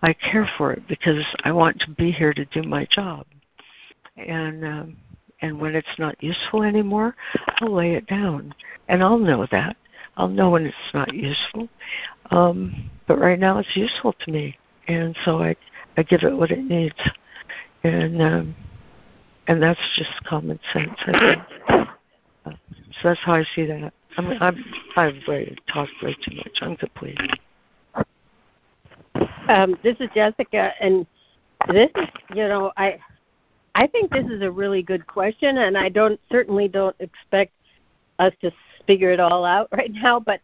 I 0.02 0.14
care 0.14 0.48
for 0.56 0.72
it 0.72 0.82
because 0.88 1.24
I 1.44 1.52
want 1.52 1.78
to 1.80 1.90
be 1.90 2.10
here 2.10 2.32
to 2.32 2.44
do 2.46 2.62
my 2.62 2.86
job. 2.90 3.26
And 4.16 4.64
um, 4.64 4.96
and 5.42 5.58
when 5.58 5.74
it's 5.74 5.98
not 5.98 6.22
useful 6.22 6.62
anymore, 6.62 7.14
I'll 7.60 7.74
lay 7.74 7.94
it 7.94 8.06
down, 8.06 8.54
and 8.88 9.02
I'll 9.02 9.18
know 9.18 9.46
that. 9.50 9.76
I'll 10.16 10.28
know 10.28 10.50
when 10.50 10.66
it's 10.66 10.76
not 10.92 11.14
useful. 11.14 11.68
Um, 12.30 12.90
but 13.06 13.18
right 13.18 13.38
now, 13.38 13.58
it's 13.58 13.74
useful 13.74 14.12
to 14.12 14.30
me 14.30 14.58
and 14.94 15.16
so 15.24 15.42
I 15.42 15.56
I 15.96 16.02
give 16.02 16.22
it 16.22 16.36
what 16.36 16.50
it 16.50 16.64
needs, 16.64 16.98
and 17.84 18.20
um, 18.20 18.54
and 19.46 19.62
that's 19.62 19.80
just 19.96 20.10
common 20.24 20.58
sense. 20.72 20.98
I 21.06 21.12
think. 21.18 21.88
Uh, 22.44 22.50
so 23.02 23.08
that's 23.08 23.20
how 23.20 23.34
I 23.34 23.44
see 23.54 23.66
that. 23.66 23.92
I'm 24.16 24.30
I'm 24.42 24.64
I've 24.96 25.14
talked 25.72 25.92
way 26.02 26.16
too 26.24 26.36
much. 26.36 26.58
I'm 26.60 26.76
complete. 26.76 27.18
Um, 29.48 29.76
this 29.82 29.96
is 30.00 30.08
Jessica, 30.14 30.72
and 30.80 31.06
this 31.68 31.90
is 31.96 32.08
you 32.34 32.48
know 32.48 32.72
I 32.76 32.98
I 33.74 33.86
think 33.86 34.10
this 34.10 34.26
is 34.26 34.42
a 34.42 34.50
really 34.50 34.82
good 34.82 35.06
question, 35.06 35.58
and 35.58 35.78
I 35.78 35.88
don't 35.88 36.20
certainly 36.30 36.68
don't 36.68 36.96
expect 36.98 37.52
us 38.18 38.32
to 38.42 38.50
figure 38.86 39.10
it 39.10 39.20
all 39.20 39.44
out 39.44 39.68
right 39.72 39.92
now, 39.92 40.18
but 40.18 40.40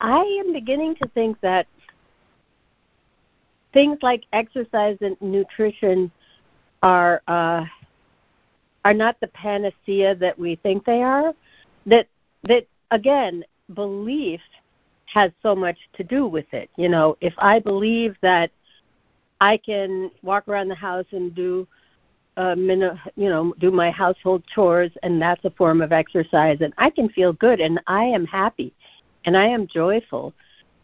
I 0.00 0.20
am 0.44 0.52
beginning 0.52 0.94
to 0.96 1.08
think 1.08 1.40
that 1.40 1.66
things 3.76 3.98
like 4.00 4.24
exercise 4.32 4.96
and 5.02 5.20
nutrition 5.20 6.10
are 6.82 7.20
uh, 7.28 7.62
are 8.86 8.94
not 8.94 9.20
the 9.20 9.26
panacea 9.28 10.14
that 10.14 10.38
we 10.38 10.56
think 10.56 10.82
they 10.86 11.02
are. 11.02 11.34
That 11.84 12.08
that 12.44 12.66
again, 12.90 13.44
belief 13.74 14.40
has 15.12 15.30
so 15.42 15.54
much 15.54 15.76
to 15.92 16.02
do 16.02 16.26
with 16.26 16.46
it. 16.54 16.70
You 16.76 16.88
know, 16.88 17.18
if 17.20 17.34
I 17.36 17.58
believe 17.58 18.16
that 18.22 18.50
I 19.42 19.58
can 19.58 20.10
walk 20.22 20.48
around 20.48 20.68
the 20.68 20.74
house 20.74 21.06
and 21.12 21.34
do 21.34 21.68
uh, 22.38 22.54
min- 22.56 22.98
you 23.14 23.28
know, 23.28 23.54
do 23.58 23.70
my 23.70 23.90
household 23.90 24.42
chores, 24.54 24.92
and 25.02 25.20
that's 25.20 25.44
a 25.44 25.50
form 25.50 25.82
of 25.82 25.92
exercise, 25.92 26.62
and 26.62 26.72
I 26.78 26.88
can 26.88 27.10
feel 27.10 27.34
good, 27.34 27.60
and 27.60 27.78
I 27.86 28.04
am 28.04 28.24
happy, 28.24 28.72
and 29.26 29.36
I 29.36 29.48
am 29.48 29.66
joyful, 29.66 30.32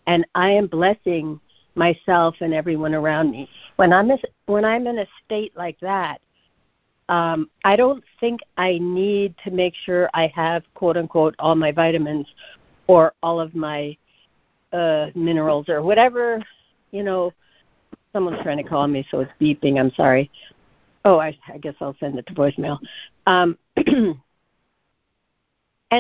and 0.06 0.27
I 0.35 0.51
am 0.51 0.66
blessing 0.66 1.40
myself 1.74 2.36
and 2.40 2.53
everyone 2.53 2.94
around 2.94 3.31
me. 3.31 3.49
When 3.77 3.93
I'm 3.93 4.11
a, 4.11 4.19
when 4.47 4.65
I'm 4.65 4.86
in 4.86 4.99
a 4.99 5.07
state 5.24 5.57
like 5.57 5.78
that, 5.81 6.20
um, 7.09 7.51
I 7.65 7.77
don't 7.77 8.03
think 8.20 8.40
I 8.57 8.78
need 8.81 9.35
to 9.44 9.51
make 9.51 9.74
sure 9.85 10.09
I 10.15 10.32
have 10.35 10.62
quote 10.74 10.97
unquote 10.97 11.35
all 11.39 11.55
my 11.55 11.73
vitamins 11.73 12.27
or 12.86 13.12
all 13.23 13.40
of 13.40 13.55
my 13.55 13.97
uh, 14.73 15.09
minerals 15.15 15.69
or 15.69 15.82
whatever. 15.82 16.43
You 16.90 17.03
know, 17.03 17.32
someone's 18.12 18.43
trying 18.43 18.62
to 18.62 18.69
call 18.69 18.86
me, 18.86 19.07
so 19.11 19.20
it's 19.20 19.32
beeping. 19.40 19.78
I'm 19.78 19.93
sorry. 19.93 20.31
Oh, 21.05 21.19
I, 21.19 21.36
I 21.53 21.59
guess 21.59 21.74
I'll 21.81 21.97
send 21.99 22.19
it 22.19 22.27
to 22.28 22.35
voicemail. 22.35 22.78
Um, 23.27 23.59
and 23.77 24.16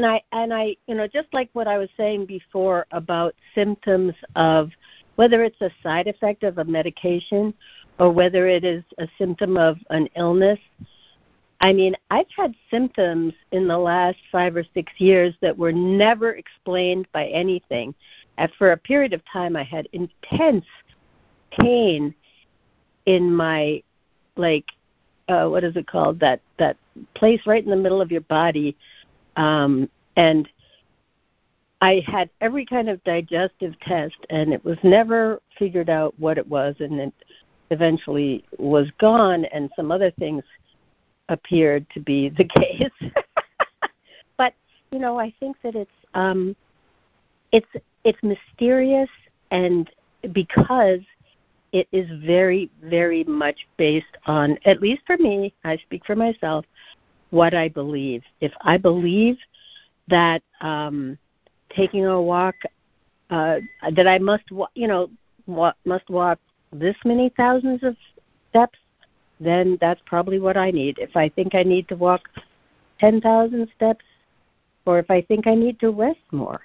I 0.06 0.22
and 0.32 0.54
I, 0.54 0.76
you 0.86 0.94
know, 0.94 1.06
just 1.06 1.28
like 1.32 1.50
what 1.52 1.68
I 1.68 1.78
was 1.78 1.88
saying 1.96 2.26
before 2.26 2.86
about 2.92 3.34
symptoms 3.54 4.14
of 4.36 4.70
whether 5.16 5.42
it's 5.44 5.60
a 5.60 5.70
side 5.82 6.06
effect 6.06 6.42
of 6.42 6.58
a 6.58 6.64
medication 6.64 7.54
or 7.98 8.10
whether 8.10 8.46
it 8.46 8.64
is 8.64 8.82
a 8.98 9.08
symptom 9.18 9.56
of 9.56 9.76
an 9.90 10.08
illness. 10.16 10.58
I 11.60 11.72
mean, 11.72 11.94
I've 12.10 12.26
had 12.36 12.54
symptoms 12.70 13.34
in 13.52 13.68
the 13.68 13.78
last 13.78 14.18
five 14.32 14.56
or 14.56 14.64
six 14.74 14.92
years 14.98 15.34
that 15.42 15.56
were 15.56 15.72
never 15.72 16.32
explained 16.32 17.06
by 17.12 17.26
anything. 17.28 17.94
And 18.36 18.50
for 18.58 18.72
a 18.72 18.76
period 18.76 19.12
of 19.12 19.22
time, 19.32 19.54
I 19.54 19.62
had 19.62 19.88
intense 19.92 20.64
pain 21.52 22.14
in 23.06 23.32
my, 23.32 23.82
like, 24.36 24.66
uh, 25.28 25.46
what 25.46 25.62
is 25.62 25.76
it 25.76 25.86
called? 25.86 26.18
That 26.18 26.40
that 26.58 26.76
place 27.14 27.40
right 27.46 27.62
in 27.62 27.70
the 27.70 27.76
middle 27.76 28.00
of 28.00 28.10
your 28.10 28.22
body, 28.22 28.76
um, 29.36 29.88
and 30.16 30.48
I 31.82 32.00
had 32.06 32.30
every 32.40 32.64
kind 32.64 32.88
of 32.88 33.02
digestive 33.02 33.78
test, 33.80 34.16
and 34.30 34.54
it 34.54 34.64
was 34.64 34.78
never 34.84 35.42
figured 35.58 35.90
out 35.90 36.14
what 36.16 36.38
it 36.38 36.46
was, 36.46 36.76
and 36.78 37.00
it 37.00 37.12
eventually 37.72 38.44
was 38.58 38.88
gone, 38.98 39.46
and 39.46 39.68
some 39.74 39.90
other 39.90 40.12
things 40.12 40.44
appeared 41.28 41.84
to 41.90 41.98
be 41.98 42.28
the 42.28 42.44
case. 43.00 43.12
but 44.36 44.54
you 44.92 45.00
know, 45.00 45.18
I 45.18 45.34
think 45.40 45.56
that 45.64 45.74
it's 45.74 45.90
um, 46.14 46.54
it's 47.50 47.66
it's 48.04 48.22
mysterious, 48.22 49.10
and 49.50 49.90
because 50.32 51.00
it 51.72 51.88
is 51.90 52.08
very, 52.24 52.70
very 52.84 53.24
much 53.24 53.66
based 53.76 54.18
on, 54.26 54.56
at 54.66 54.80
least 54.80 55.02
for 55.04 55.16
me, 55.16 55.52
I 55.64 55.78
speak 55.78 56.04
for 56.06 56.14
myself, 56.14 56.64
what 57.30 57.54
I 57.54 57.68
believe. 57.68 58.22
If 58.40 58.52
I 58.60 58.76
believe 58.76 59.36
that 60.08 60.42
um, 60.60 61.18
taking 61.74 62.06
a 62.06 62.20
walk 62.20 62.54
uh, 63.30 63.60
that 63.94 64.06
I 64.06 64.18
must, 64.18 64.44
you 64.74 64.88
know, 64.88 65.10
wa- 65.46 65.74
must 65.84 66.08
walk 66.10 66.38
this 66.72 66.96
many 67.04 67.30
thousands 67.36 67.82
of 67.82 67.96
steps, 68.50 68.78
then 69.40 69.78
that's 69.80 70.00
probably 70.06 70.38
what 70.38 70.56
I 70.56 70.70
need. 70.70 70.98
If 70.98 71.16
I 71.16 71.28
think 71.28 71.54
I 71.54 71.62
need 71.62 71.88
to 71.88 71.96
walk 71.96 72.28
10,000 73.00 73.68
steps, 73.74 74.04
or 74.86 74.98
if 74.98 75.10
I 75.10 75.22
think 75.22 75.46
I 75.46 75.54
need 75.54 75.78
to 75.80 75.90
rest 75.90 76.20
more, 76.30 76.60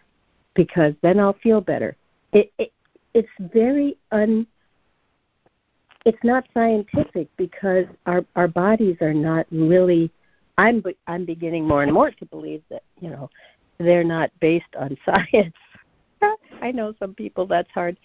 because 0.54 0.94
then 1.02 1.20
I'll 1.20 1.34
feel 1.34 1.62
better. 1.62 1.96
It, 2.34 2.52
it 2.58 2.72
it's 3.14 3.30
very 3.40 3.98
un. 4.12 4.46
It's 6.06 6.24
not 6.24 6.46
scientific 6.54 7.28
because 7.38 7.86
our 8.06 8.26
our 8.36 8.48
bodies 8.48 8.98
are 9.02 9.14
not 9.14 9.46
really. 9.52 10.12
I'm 10.58 10.84
I'm 11.06 11.26
beginning 11.26 11.68
more 11.68 11.84
and 11.84 11.94
more 11.94 12.12
to 12.12 12.26
believe 12.26 12.64
that 12.70 12.84
you 13.00 13.10
know 13.10 13.30
they're 13.80 14.04
not 14.04 14.32
based 14.40 14.76
on 14.80 14.98
science. 15.06 15.56
I 16.62 16.72
know 16.72 16.94
some 17.00 17.14
people 17.14 17.46
that's 17.46 17.70
hard. 17.72 17.98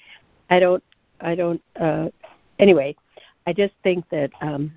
I 0.51 0.61
don't 0.61 0.83
I 1.21 1.35
don't 1.35 1.63
uh 1.81 2.09
anyway, 2.59 2.95
I 3.47 3.53
just 3.53 3.75
think 3.83 4.05
that 4.11 4.31
um 4.41 4.73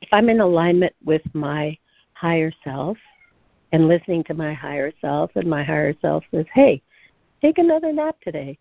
if 0.00 0.08
I'm 0.12 0.28
in 0.28 0.40
alignment 0.40 0.94
with 1.04 1.22
my 1.32 1.76
higher 2.14 2.52
self 2.64 2.98
and 3.72 3.88
listening 3.88 4.24
to 4.24 4.34
my 4.34 4.52
higher 4.52 4.92
self 5.00 5.30
and 5.36 5.48
my 5.48 5.62
higher 5.62 5.94
self 6.00 6.24
says, 6.30 6.46
"Hey, 6.52 6.82
take 7.40 7.58
another 7.58 7.92
nap 7.92 8.16
today. 8.22 8.58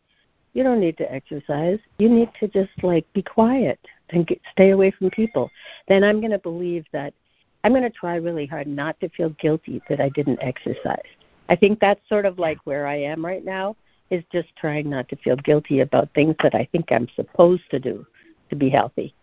You 0.53 0.63
don't 0.63 0.79
need 0.79 0.97
to 0.97 1.11
exercise. 1.11 1.79
You 1.97 2.09
need 2.09 2.29
to 2.39 2.47
just 2.47 2.71
like 2.83 3.11
be 3.13 3.21
quiet 3.21 3.79
and 4.09 4.27
get, 4.27 4.39
stay 4.51 4.69
away 4.69 4.91
from 4.91 5.09
people." 5.09 5.49
Then 5.87 6.03
I'm 6.03 6.19
going 6.19 6.31
to 6.31 6.39
believe 6.39 6.85
that 6.91 7.13
I'm 7.63 7.71
going 7.71 7.83
to 7.83 7.89
try 7.89 8.15
really 8.15 8.45
hard 8.45 8.67
not 8.67 8.99
to 8.99 9.09
feel 9.09 9.29
guilty 9.31 9.81
that 9.89 9.99
I 9.99 10.09
didn't 10.09 10.41
exercise. 10.41 10.99
I 11.49 11.55
think 11.55 11.79
that's 11.79 12.01
sort 12.07 12.25
of 12.25 12.39
like 12.39 12.59
where 12.65 12.87
I 12.87 12.95
am 12.95 13.25
right 13.25 13.43
now 13.43 13.75
is 14.09 14.23
just 14.31 14.49
trying 14.57 14.89
not 14.89 15.07
to 15.09 15.15
feel 15.17 15.35
guilty 15.37 15.79
about 15.79 16.13
things 16.13 16.35
that 16.43 16.53
I 16.53 16.67
think 16.71 16.91
I'm 16.91 17.07
supposed 17.15 17.63
to 17.71 17.79
do 17.79 18.05
to 18.49 18.55
be 18.55 18.69
healthy. 18.69 19.13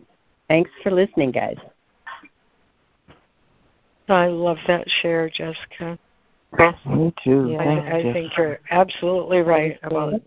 Thanks 0.47 0.71
for 0.81 0.91
listening, 0.91 1.31
guys. 1.31 1.57
I 4.07 4.27
love 4.27 4.57
that 4.67 4.89
share, 5.01 5.29
Jessica. 5.29 5.97
Me 6.87 7.13
too. 7.23 7.51
Yeah, 7.51 7.61
I, 7.61 7.97
I 7.97 8.13
think 8.13 8.35
you're 8.35 8.59
absolutely 8.71 9.39
right 9.39 9.77
about 9.83 10.19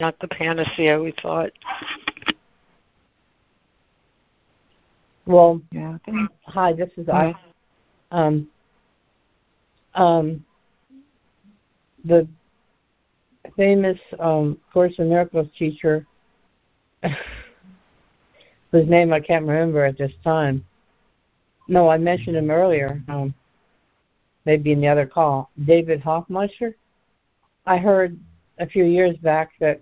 not 0.00 0.18
the 0.20 0.28
panacea 0.28 1.00
we 1.00 1.14
thought. 1.22 1.50
Well, 5.24 5.62
yeah. 5.70 5.96
Hi, 6.46 6.72
this 6.74 6.90
is 6.96 7.08
I. 7.08 7.34
Um, 8.10 8.48
um, 9.94 10.44
the 12.04 12.26
famous 13.56 13.98
um, 14.18 14.58
Course 14.72 14.94
in 14.98 15.08
Miracles 15.08 15.48
teacher, 15.58 16.06
whose 18.72 18.88
name 18.88 19.12
I 19.12 19.20
can't 19.20 19.46
remember 19.46 19.84
at 19.84 19.98
this 19.98 20.12
time. 20.24 20.64
No, 21.68 21.88
I 21.88 21.98
mentioned 21.98 22.36
him 22.36 22.50
earlier. 22.50 23.02
Um, 23.08 23.34
maybe 24.44 24.72
in 24.72 24.80
the 24.80 24.88
other 24.88 25.06
call, 25.06 25.50
David 25.64 26.00
Hoffmeister. 26.00 26.74
I 27.66 27.78
heard 27.78 28.18
a 28.58 28.66
few 28.66 28.84
years 28.84 29.16
back 29.18 29.50
that 29.60 29.80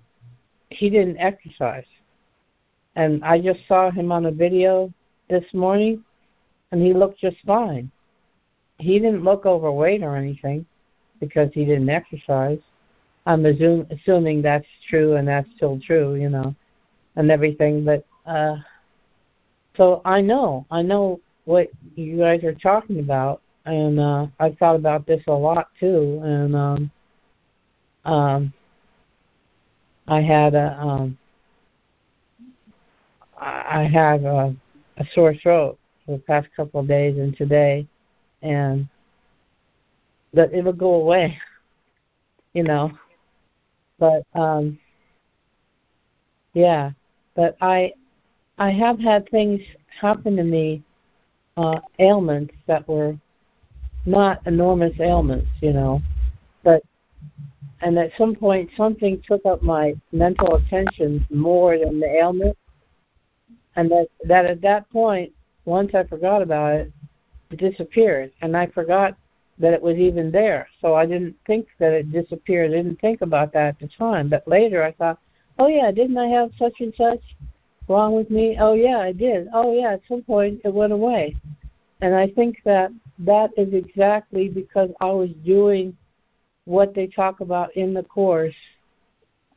he 0.68 0.90
didn't 0.90 1.18
exercise, 1.18 1.86
and 2.96 3.24
I 3.24 3.40
just 3.40 3.60
saw 3.66 3.90
him 3.90 4.12
on 4.12 4.26
a 4.26 4.30
video 4.30 4.92
this 5.28 5.44
morning, 5.54 6.04
and 6.72 6.82
he 6.82 6.92
looked 6.92 7.18
just 7.18 7.38
fine. 7.46 7.90
He 8.78 8.98
didn't 8.98 9.24
look 9.24 9.46
overweight 9.46 10.02
or 10.02 10.16
anything 10.16 10.66
because 11.20 11.50
he 11.52 11.64
didn't 11.64 11.88
exercise. 11.88 12.58
I'm 13.26 13.44
assume, 13.46 13.86
assuming 13.90 14.42
that's 14.42 14.66
true 14.88 15.16
and 15.16 15.28
that's 15.28 15.48
still 15.56 15.78
true, 15.86 16.14
you 16.14 16.30
know, 16.30 16.54
and 17.16 17.30
everything. 17.30 17.84
But 17.84 18.04
uh, 18.26 18.56
so 19.76 20.00
I 20.04 20.20
know, 20.20 20.66
I 20.70 20.82
know 20.82 21.20
what 21.44 21.68
you 21.94 22.18
guys 22.18 22.42
are 22.44 22.54
talking 22.54 22.98
about, 22.98 23.42
and 23.66 24.00
uh, 24.00 24.26
I've 24.38 24.56
thought 24.58 24.76
about 24.76 25.06
this 25.06 25.22
a 25.26 25.32
lot 25.32 25.68
too. 25.78 26.20
And 26.24 26.56
um, 26.56 26.90
um, 28.04 28.52
I 30.08 30.20
had 30.20 30.54
a, 30.54 30.78
um, 30.80 31.18
I 33.38 33.84
had 33.84 34.24
a, 34.24 34.54
a 34.96 35.04
sore 35.14 35.34
throat 35.34 35.78
for 36.04 36.16
the 36.16 36.22
past 36.22 36.48
couple 36.56 36.80
of 36.80 36.88
days 36.88 37.16
and 37.16 37.36
today, 37.36 37.86
and 38.42 38.88
that 40.32 40.52
it'll 40.54 40.72
go 40.72 40.94
away, 40.94 41.38
you 42.54 42.62
know. 42.62 42.92
But 43.98 44.22
um, 44.34 44.78
yeah, 46.54 46.90
but 47.34 47.56
I 47.60 47.92
I 48.58 48.70
have 48.70 48.98
had 48.98 49.28
things 49.30 49.60
happen 50.00 50.36
to 50.36 50.44
me, 50.44 50.82
uh, 51.56 51.80
ailments 51.98 52.54
that 52.66 52.86
were 52.88 53.16
not 54.06 54.46
enormous 54.46 54.98
ailments, 55.00 55.48
you 55.60 55.72
know, 55.72 56.02
but 56.62 56.82
and 57.82 57.98
at 57.98 58.12
some 58.16 58.34
point 58.34 58.70
something 58.76 59.22
took 59.26 59.44
up 59.46 59.62
my 59.62 59.94
mental 60.12 60.56
attention 60.56 61.26
more 61.30 61.78
than 61.78 62.00
the 62.00 62.06
ailment, 62.06 62.56
and 63.76 63.90
that 63.90 64.08
that 64.24 64.46
at 64.46 64.60
that 64.62 64.88
point, 64.90 65.32
once 65.64 65.94
I 65.94 66.04
forgot 66.04 66.42
about 66.42 66.74
it, 66.74 66.92
it 67.50 67.56
disappeared, 67.56 68.32
and 68.42 68.56
I 68.56 68.66
forgot 68.66 69.16
that 69.60 69.74
it 69.74 69.82
was 69.82 69.96
even 69.96 70.30
there. 70.30 70.66
So 70.80 70.94
I 70.94 71.06
didn't 71.06 71.36
think 71.46 71.68
that 71.78 71.92
it 71.92 72.10
disappeared. 72.10 72.72
I 72.72 72.76
didn't 72.76 73.00
think 73.00 73.20
about 73.20 73.52
that 73.52 73.68
at 73.68 73.78
the 73.78 73.88
time. 73.88 74.28
But 74.28 74.48
later 74.48 74.82
I 74.82 74.92
thought, 74.92 75.18
oh 75.58 75.68
yeah, 75.68 75.90
didn't 75.90 76.18
I 76.18 76.26
have 76.28 76.50
such 76.58 76.80
and 76.80 76.94
such 76.96 77.20
wrong 77.86 78.14
with 78.14 78.30
me? 78.30 78.56
Oh 78.58 78.72
yeah, 78.72 78.98
I 78.98 79.12
did. 79.12 79.48
Oh 79.52 79.72
yeah, 79.74 79.92
at 79.92 80.02
some 80.08 80.22
point 80.22 80.60
it 80.64 80.72
went 80.72 80.92
away. 80.92 81.36
And 82.00 82.14
I 82.14 82.28
think 82.28 82.62
that 82.64 82.90
that 83.18 83.50
is 83.58 83.74
exactly 83.74 84.48
because 84.48 84.90
I 85.00 85.10
was 85.10 85.30
doing 85.44 85.96
what 86.64 86.94
they 86.94 87.06
talk 87.06 87.40
about 87.40 87.76
in 87.76 87.92
the 87.92 88.02
course. 88.02 88.54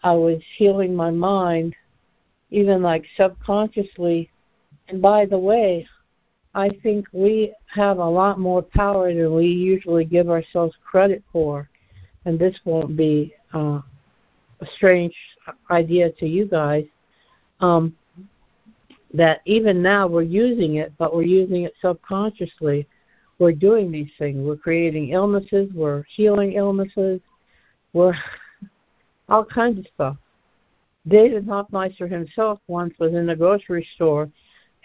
I 0.03 0.11
was 0.11 0.41
healing 0.57 0.93
my 0.93 1.11
mind, 1.11 1.75
even 2.49 2.81
like 2.81 3.05
subconsciously. 3.15 4.30
And 4.89 5.01
by 5.01 5.25
the 5.25 5.38
way, 5.38 5.88
I 6.55 6.69
think 6.84 7.07
we 7.11 7.53
have 7.73 7.97
a 7.97 8.05
lot 8.09 8.39
more 8.39 8.61
power 8.61 9.13
than 9.13 9.34
we 9.34 9.47
usually 9.47 10.05
give 10.05 10.30
ourselves 10.30 10.75
credit 10.85 11.23
for. 11.31 11.67
And 12.25 12.38
this 12.38 12.55
won't 12.63 12.95
be 12.95 13.34
uh, 13.53 13.81
a 14.61 14.65
strange 14.75 15.15
idea 15.71 16.11
to 16.11 16.27
you 16.27 16.45
guys. 16.45 16.85
Um, 17.59 17.95
that 19.13 19.41
even 19.45 19.81
now 19.81 20.07
we're 20.07 20.23
using 20.23 20.75
it, 20.75 20.91
but 20.97 21.15
we're 21.15 21.23
using 21.23 21.63
it 21.63 21.73
subconsciously. 21.81 22.88
We're 23.39 23.51
doing 23.51 23.91
these 23.91 24.09
things. 24.17 24.38
We're 24.43 24.55
creating 24.55 25.09
illnesses. 25.09 25.69
We're 25.73 26.03
healing 26.15 26.53
illnesses. 26.53 27.21
We're 27.93 28.15
all 29.30 29.45
kinds 29.45 29.80
of 29.80 29.85
stuff. 29.93 30.17
David 31.07 31.45
Hoffmeister 31.47 32.07
himself 32.07 32.59
once 32.67 32.93
was 32.99 33.13
in 33.13 33.30
a 33.30 33.35
grocery 33.35 33.88
store 33.95 34.30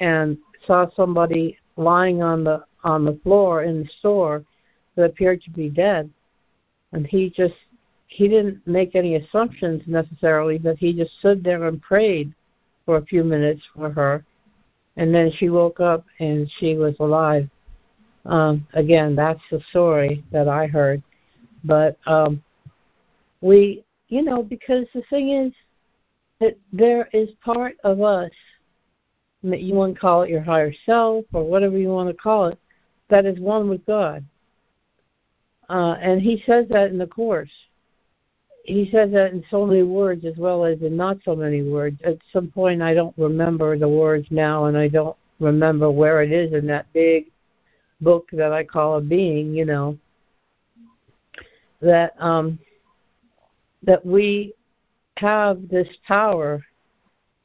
and 0.00 0.36
saw 0.66 0.86
somebody 0.94 1.58
lying 1.76 2.22
on 2.22 2.44
the 2.44 2.64
on 2.84 3.04
the 3.04 3.18
floor 3.22 3.64
in 3.64 3.82
the 3.82 3.88
store 3.98 4.44
that 4.94 5.04
appeared 5.04 5.42
to 5.42 5.50
be 5.50 5.68
dead. 5.68 6.10
And 6.92 7.06
he 7.06 7.30
just 7.30 7.54
he 8.06 8.28
didn't 8.28 8.66
make 8.66 8.94
any 8.94 9.16
assumptions 9.16 9.82
necessarily 9.86 10.58
but 10.58 10.78
he 10.78 10.92
just 10.94 11.18
stood 11.18 11.44
there 11.44 11.66
and 11.66 11.80
prayed 11.82 12.32
for 12.86 12.96
a 12.96 13.04
few 13.04 13.22
minutes 13.22 13.62
for 13.74 13.90
her. 13.90 14.24
And 14.96 15.14
then 15.14 15.30
she 15.36 15.50
woke 15.50 15.80
up 15.80 16.04
and 16.18 16.50
she 16.58 16.74
was 16.74 16.94
alive. 17.00 17.48
Um 18.24 18.66
again 18.74 19.14
that's 19.14 19.42
the 19.50 19.60
story 19.70 20.24
that 20.32 20.48
i 20.48 20.66
heard. 20.66 21.02
But 21.64 21.98
um 22.06 22.42
we 23.40 23.84
you 24.08 24.22
know 24.22 24.42
because 24.42 24.86
the 24.94 25.02
thing 25.10 25.30
is 25.30 25.52
that 26.40 26.56
there 26.72 27.08
is 27.12 27.28
part 27.44 27.76
of 27.84 28.00
us 28.00 28.30
you 29.42 29.74
want 29.74 29.94
to 29.94 30.00
call 30.00 30.22
it 30.22 30.30
your 30.30 30.42
higher 30.42 30.72
self 30.84 31.24
or 31.32 31.44
whatever 31.44 31.78
you 31.78 31.88
want 31.88 32.08
to 32.08 32.14
call 32.14 32.46
it, 32.46 32.58
that 33.08 33.26
is 33.26 33.38
one 33.38 33.68
with 33.68 33.84
God. 33.86 34.24
Uh, 35.68 35.96
and 36.00 36.20
he 36.20 36.42
says 36.46 36.66
that 36.70 36.90
in 36.90 36.98
the 36.98 37.06
Course. 37.06 37.50
He 38.64 38.90
says 38.92 39.10
that 39.12 39.32
in 39.32 39.44
so 39.50 39.64
many 39.64 39.82
words 39.82 40.24
as 40.24 40.36
well 40.36 40.64
as 40.64 40.80
in 40.82 40.96
not 40.96 41.18
so 41.24 41.34
many 41.34 41.62
words. 41.62 41.98
At 42.04 42.18
some 42.32 42.48
point, 42.48 42.82
I 42.82 42.94
don't 42.94 43.16
remember 43.16 43.78
the 43.78 43.88
words 43.88 44.26
now, 44.30 44.66
and 44.66 44.76
I 44.76 44.88
don't 44.88 45.16
remember 45.40 45.90
where 45.90 46.22
it 46.22 46.32
is 46.32 46.52
in 46.52 46.66
that 46.66 46.92
big 46.92 47.26
book 48.00 48.28
that 48.32 48.52
I 48.52 48.64
call 48.64 48.98
a 48.98 49.00
being, 49.00 49.54
you 49.54 49.64
know, 49.64 49.96
that 51.80 52.14
um, 52.20 52.58
that 53.82 54.04
we 54.04 54.52
have 55.16 55.68
this 55.68 55.88
power 56.06 56.62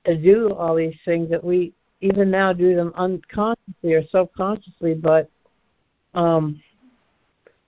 to 0.05 0.17
do 0.17 0.53
all 0.53 0.75
these 0.75 0.97
things 1.05 1.29
that 1.29 1.43
we 1.43 1.73
even 2.03 2.29
now 2.29 2.51
do 2.51 2.75
them 2.75 2.91
unconsciously 2.95 3.93
or 3.93 4.05
subconsciously, 4.09 4.93
but 4.93 5.29
um, 6.13 6.61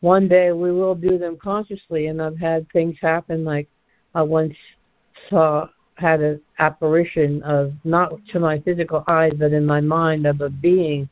one 0.01 0.27
day 0.27 0.51
we 0.51 0.71
will 0.71 0.93
do 0.93 1.17
them 1.17 1.37
consciously. 1.41 2.07
And 2.07 2.21
I've 2.21 2.37
had 2.37 2.69
things 2.71 2.97
happen 3.01 3.45
like 3.45 3.69
I 4.13 4.21
once 4.21 4.53
saw 5.29 5.69
had 5.95 6.19
an 6.19 6.41
apparition 6.59 7.41
of 7.43 7.71
not 7.85 8.11
to 8.33 8.39
my 8.39 8.59
physical 8.59 9.05
eyes, 9.07 9.31
but 9.37 9.53
in 9.53 9.65
my 9.65 9.79
mind 9.79 10.25
of 10.25 10.41
a 10.41 10.49
being 10.49 11.07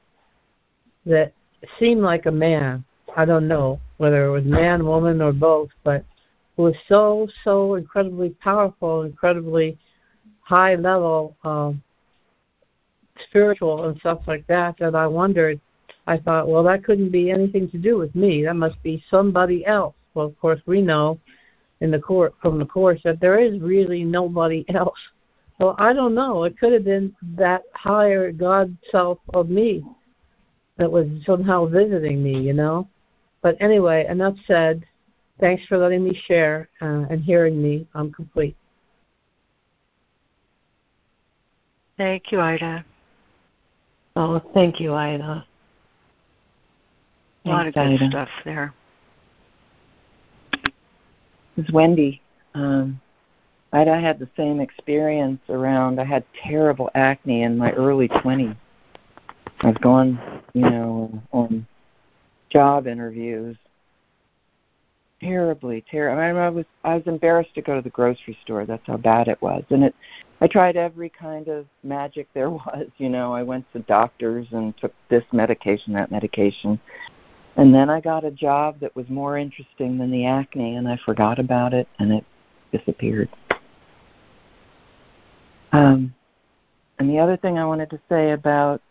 that 1.06 1.32
seemed 1.80 2.02
like 2.02 2.26
a 2.26 2.32
man. 2.32 2.84
I 3.16 3.24
don't 3.24 3.48
know 3.48 3.80
whether 3.98 4.26
it 4.26 4.32
was 4.32 4.44
man, 4.44 4.86
woman, 4.86 5.22
or 5.22 5.32
both, 5.32 5.70
but 5.86 6.04
it 6.58 6.62
was 6.62 6.76
so 6.90 7.28
so 7.46 7.76
incredibly 7.76 8.32
powerful, 8.32 9.04
incredibly 9.04 9.78
high 10.42 10.76
level. 10.76 11.38
Um, 11.46 11.82
spiritual 13.28 13.86
and 13.86 14.00
stuff 14.00 14.22
like 14.28 14.46
that 14.48 14.76
that 14.80 14.96
I 14.96 15.08
wondered 15.08 15.60
I 16.06 16.18
thought, 16.18 16.48
well 16.48 16.64
that 16.64 16.84
couldn't 16.84 17.12
be 17.12 17.32
anything 17.32 17.70
to 17.72 17.78
do 17.78 17.98
with 17.98 18.14
me. 18.14 18.44
That 18.44 18.56
must 18.56 18.82
be 18.84 19.04
somebody 19.10 19.66
else. 19.66 19.96
Well 20.14 20.28
of 20.28 20.40
course 20.40 20.60
we 20.66 20.82
know 20.82 21.20
in 21.82 21.92
the 21.92 22.00
court 22.00 22.34
from 22.42 22.60
the 22.60 22.66
course 22.66 23.02
that 23.04 23.20
there 23.20 23.40
is 23.40 23.60
really 23.62 24.04
nobody 24.04 24.66
else. 24.76 25.00
So 25.60 25.76
I 25.78 25.94
don't 25.94 26.16
know. 26.16 26.44
It 26.44 26.58
could 26.60 26.74
have 26.74 26.84
been 26.84 27.16
that 27.36 27.64
higher 27.74 28.32
God 28.32 28.76
self 28.92 29.20
of 29.34 29.50
me 29.50 29.84
that 30.78 30.92
was 30.92 31.08
somehow 31.26 31.68
visiting 31.68 32.24
me, 32.24 32.40
you 32.40 32.54
know. 32.54 32.88
But 33.42 33.56
anyway, 33.62 34.06
enough 34.10 34.36
said. 34.48 34.86
Thanks 35.40 35.66
for 35.66 35.78
letting 35.78 36.04
me 36.04 36.20
share 36.28 36.70
uh, 36.82 37.06
and 37.10 37.24
hearing 37.24 37.62
me. 37.62 37.88
I'm 37.96 38.12
complete. 38.14 38.56
Thank 41.98 42.32
you, 42.32 42.40
Ida. 42.40 42.86
Oh, 44.16 44.40
thank 44.54 44.80
you, 44.80 44.94
Ida. 44.94 45.46
A 47.46 47.50
lot 47.50 47.68
of 47.68 47.74
good 47.74 47.80
Ida. 47.82 48.10
stuff 48.10 48.30
there. 48.46 48.74
It's 51.58 51.72
Wendy. 51.72 52.22
Um, 52.54 53.00
Ida 53.74 54.00
had 54.00 54.20
the 54.20 54.30
same 54.38 54.60
experience 54.60 55.42
around. 55.50 56.00
I 56.00 56.04
had 56.04 56.24
terrible 56.44 56.90
acne 56.94 57.42
in 57.42 57.58
my 57.58 57.72
early 57.72 58.08
20s. 58.08 58.56
I 59.62 59.68
was 59.68 59.78
going, 59.78 60.20
you 60.54 60.62
know, 60.62 61.22
on 61.32 61.66
job 62.50 62.86
interviews. 62.86 63.58
Terribly, 65.20 65.84
terrible. 65.90 66.22
I, 66.22 66.32
mean, 66.32 66.42
I 66.42 66.50
was 66.50 66.66
I 66.84 66.96
was 66.96 67.04
embarrassed 67.08 67.56
to 67.56 67.62
go 67.62 67.76
to 67.76 67.82
the 67.82 67.90
grocery 67.90 68.38
store. 68.44 68.66
That's 68.66 68.86
how 68.86 68.98
bad 68.98 69.28
it 69.30 69.42
was, 69.42 69.64
and 69.70 69.86
it 69.86 69.96
I 70.44 70.48
tried 70.48 70.76
every 70.76 71.08
kind 71.08 71.48
of 71.48 71.66
magic 71.84 72.28
there 72.34 72.50
was. 72.50 72.88
You 72.98 73.08
know, 73.08 73.34
I 73.34 73.42
went 73.42 73.66
to 73.72 73.80
doctors 73.80 74.46
and 74.52 74.78
took 74.78 74.94
this 75.10 75.24
medication, 75.32 75.94
that 75.94 76.12
medication, 76.12 76.80
And 77.56 77.74
then 77.74 77.90
I 77.90 78.02
got 78.02 78.26
a 78.26 78.32
job 78.32 78.82
that 78.82 78.94
was 78.94 79.08
more 79.08 79.38
interesting 79.38 79.98
than 79.98 80.12
the 80.12 80.26
acne, 80.26 80.76
and 80.76 80.86
I 80.88 81.00
forgot 81.06 81.40
about 81.40 81.74
it, 81.74 81.88
and 82.00 82.12
it 82.12 82.26
disappeared. 82.74 83.30
Um, 85.72 86.14
and 87.00 87.10
the 87.10 87.20
other 87.20 87.38
thing 87.38 87.58
I 87.58 87.66
wanted 87.66 87.90
to 87.92 88.02
say 88.10 88.32
about 88.32 88.82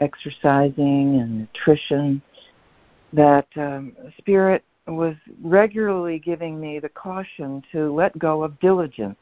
exercising 0.00 1.20
and 1.20 1.38
nutrition, 1.42 2.20
that 3.12 3.46
um, 3.56 3.92
Spirit 4.18 4.64
was 4.88 5.14
regularly 5.42 6.18
giving 6.18 6.60
me 6.60 6.80
the 6.80 6.88
caution 6.88 7.62
to 7.70 7.94
let 7.94 8.18
go 8.18 8.42
of 8.42 8.58
diligence, 8.58 9.16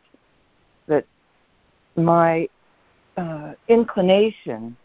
that 0.87 1.05
my 1.97 2.49
uh, 3.17 3.53
inclination 3.69 4.77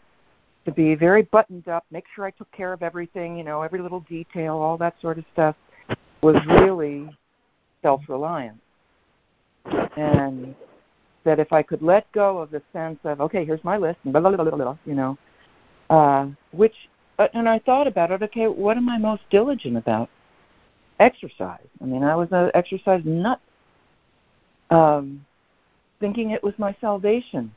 to 0.64 0.72
be 0.72 0.94
very 0.94 1.22
buttoned 1.22 1.66
up, 1.68 1.84
make 1.90 2.04
sure 2.14 2.26
I 2.26 2.30
took 2.30 2.50
care 2.52 2.72
of 2.72 2.82
everything, 2.82 3.38
you 3.38 3.44
know, 3.44 3.62
every 3.62 3.80
little 3.80 4.00
detail, 4.00 4.56
all 4.56 4.76
that 4.78 4.94
sort 5.00 5.18
of 5.18 5.24
stuff, 5.32 5.56
was 6.20 6.36
really 6.46 7.08
self 7.80 8.02
reliant. 8.08 8.58
And 9.96 10.54
that 11.24 11.38
if 11.38 11.52
I 11.52 11.62
could 11.62 11.82
let 11.82 12.10
go 12.12 12.38
of 12.38 12.50
the 12.50 12.62
sense 12.72 12.98
of, 13.04 13.20
okay, 13.20 13.44
here's 13.44 13.62
my 13.64 13.76
list, 13.76 13.98
and 14.04 14.12
blah, 14.12 14.20
blah, 14.20 14.30
blah, 14.30 14.44
blah, 14.44 14.56
blah 14.56 14.76
you 14.84 14.94
know, 14.94 15.18
uh, 15.90 16.26
which, 16.52 16.74
uh, 17.18 17.28
and 17.34 17.48
I 17.48 17.58
thought 17.60 17.86
about 17.86 18.10
it, 18.10 18.22
okay, 18.22 18.46
what 18.46 18.76
am 18.76 18.88
I 18.88 18.98
most 18.98 19.22
diligent 19.30 19.76
about? 19.76 20.08
Exercise. 21.00 21.66
I 21.80 21.84
mean, 21.84 22.02
I 22.02 22.14
was 22.14 22.28
an 22.32 22.50
exercise 22.54 23.02
nut, 23.04 23.40
um, 24.70 25.24
thinking 26.00 26.30
it 26.30 26.42
was 26.42 26.54
my 26.58 26.74
salvation 26.80 27.52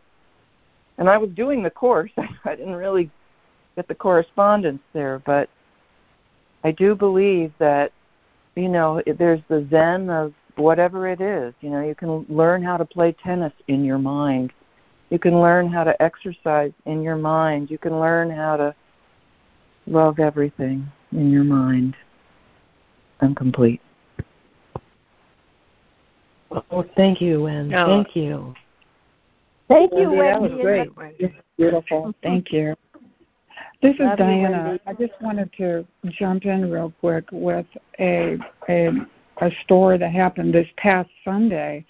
and 1.02 1.10
I 1.10 1.18
was 1.18 1.32
doing 1.32 1.64
the 1.64 1.70
course. 1.70 2.12
I 2.46 2.56
didn't 2.56 2.76
really 2.76 3.10
get 3.76 3.88
the 3.88 3.96
correspondence 3.96 4.82
there, 4.94 5.20
but 5.26 5.50
I 6.64 6.72
do 6.72 6.96
believe 6.96 7.52
that 7.58 7.92
you 8.56 8.70
know 8.70 9.02
there's 9.18 9.42
the 9.48 9.66
zen 9.72 10.12
of 10.12 10.34
whatever 10.58 11.08
it 11.08 11.20
is. 11.20 11.56
You 11.62 11.72
know, 11.72 11.82
you 11.82 11.96
can 11.96 12.24
learn 12.30 12.62
how 12.62 12.78
to 12.78 12.86
play 12.86 13.14
tennis 13.14 13.54
in 13.68 13.84
your 13.84 13.98
mind. 13.98 14.54
You 15.10 15.18
can 15.18 15.42
learn 15.42 15.70
how 15.72 15.84
to 15.84 16.00
exercise 16.02 16.72
in 16.86 17.02
your 17.02 17.18
mind. 17.18 17.72
You 17.72 17.80
can 17.80 18.00
learn 18.00 18.30
how 18.30 18.58
to 18.58 18.76
love 19.88 20.20
everything 20.20 20.88
in 21.12 21.32
your 21.32 21.44
mind. 21.44 21.96
I'm 23.22 23.34
complete. 23.34 23.82
Oh, 26.52 26.86
thank 26.95 27.22
you, 27.22 27.44
Wen. 27.44 27.73
Oh. 27.73 27.86
Thank 27.86 28.15
you. 28.15 28.53
Thank 29.68 29.94
you, 29.94 30.10
Wendy. 30.10 30.22
That 30.22 30.41
was 30.41 30.52
great. 30.61 30.90
Beautiful. 31.57 32.14
Thank 32.22 32.52
you. 32.52 32.76
This 33.82 33.95
is 33.95 34.10
Diana. 34.18 34.80
I 34.86 34.94
just 34.94 35.14
wanted 35.22 35.52
to 35.57 35.86
jump 36.06 36.45
in 36.45 36.69
real 36.69 36.94
quick 36.99 37.26
with 37.32 37.65
a 37.99 38.38
a 38.69 38.90
a 39.41 39.52
story 39.64 39.98
that 39.98 40.11
happened 40.11 40.53
this 40.53 40.68
past 40.78 41.10
Sunday. 41.23 41.86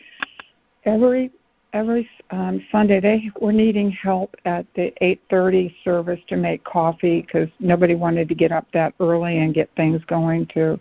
Every 0.85 1.31
every 1.73 2.09
um, 2.31 2.65
Sunday 2.71 2.99
they 2.99 3.31
were 3.39 3.51
needing 3.53 3.91
help 3.91 4.35
at 4.45 4.65
the 4.75 4.93
8:30 5.01 5.73
service 5.83 6.19
to 6.27 6.35
make 6.35 6.63
coffee 6.63 7.21
because 7.21 7.49
nobody 7.59 7.95
wanted 7.95 8.29
to 8.29 8.35
get 8.35 8.51
up 8.51 8.67
that 8.73 8.93
early 8.99 9.39
and 9.39 9.53
get 9.53 9.69
things 9.75 10.03
going 10.05 10.45
to 10.47 10.79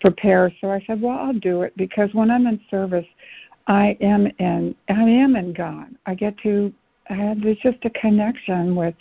prepare. 0.00 0.52
So 0.60 0.70
I 0.70 0.82
said, 0.86 1.00
"Well, 1.00 1.18
I'll 1.18 1.32
do 1.32 1.62
it 1.62 1.76
because 1.76 2.14
when 2.14 2.30
I'm 2.30 2.46
in 2.46 2.60
service, 2.70 3.06
I 3.66 3.96
am 4.00 4.26
in 4.38 4.74
I 4.88 5.02
am 5.02 5.36
in 5.36 5.52
God. 5.52 5.94
I 6.06 6.14
get 6.14 6.38
to 6.38 6.72
have 7.06 7.40
there's 7.42 7.58
just 7.58 7.84
a 7.84 7.90
connection 7.90 8.76
with 8.76 8.94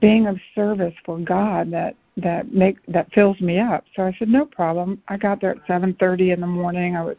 being 0.00 0.26
of 0.26 0.38
service 0.54 0.94
for 1.04 1.18
God 1.18 1.70
that 1.70 1.96
that 2.16 2.52
make 2.52 2.78
that 2.86 3.12
fills 3.12 3.40
me 3.40 3.58
up. 3.58 3.84
So 3.96 4.04
I 4.04 4.12
said, 4.12 4.28
no 4.28 4.46
problem. 4.46 5.02
I 5.08 5.16
got 5.16 5.40
there 5.40 5.50
at 5.50 5.66
seven 5.66 5.94
thirty 5.94 6.30
in 6.30 6.40
the 6.40 6.46
morning. 6.46 6.96
I 6.96 7.04
was 7.04 7.16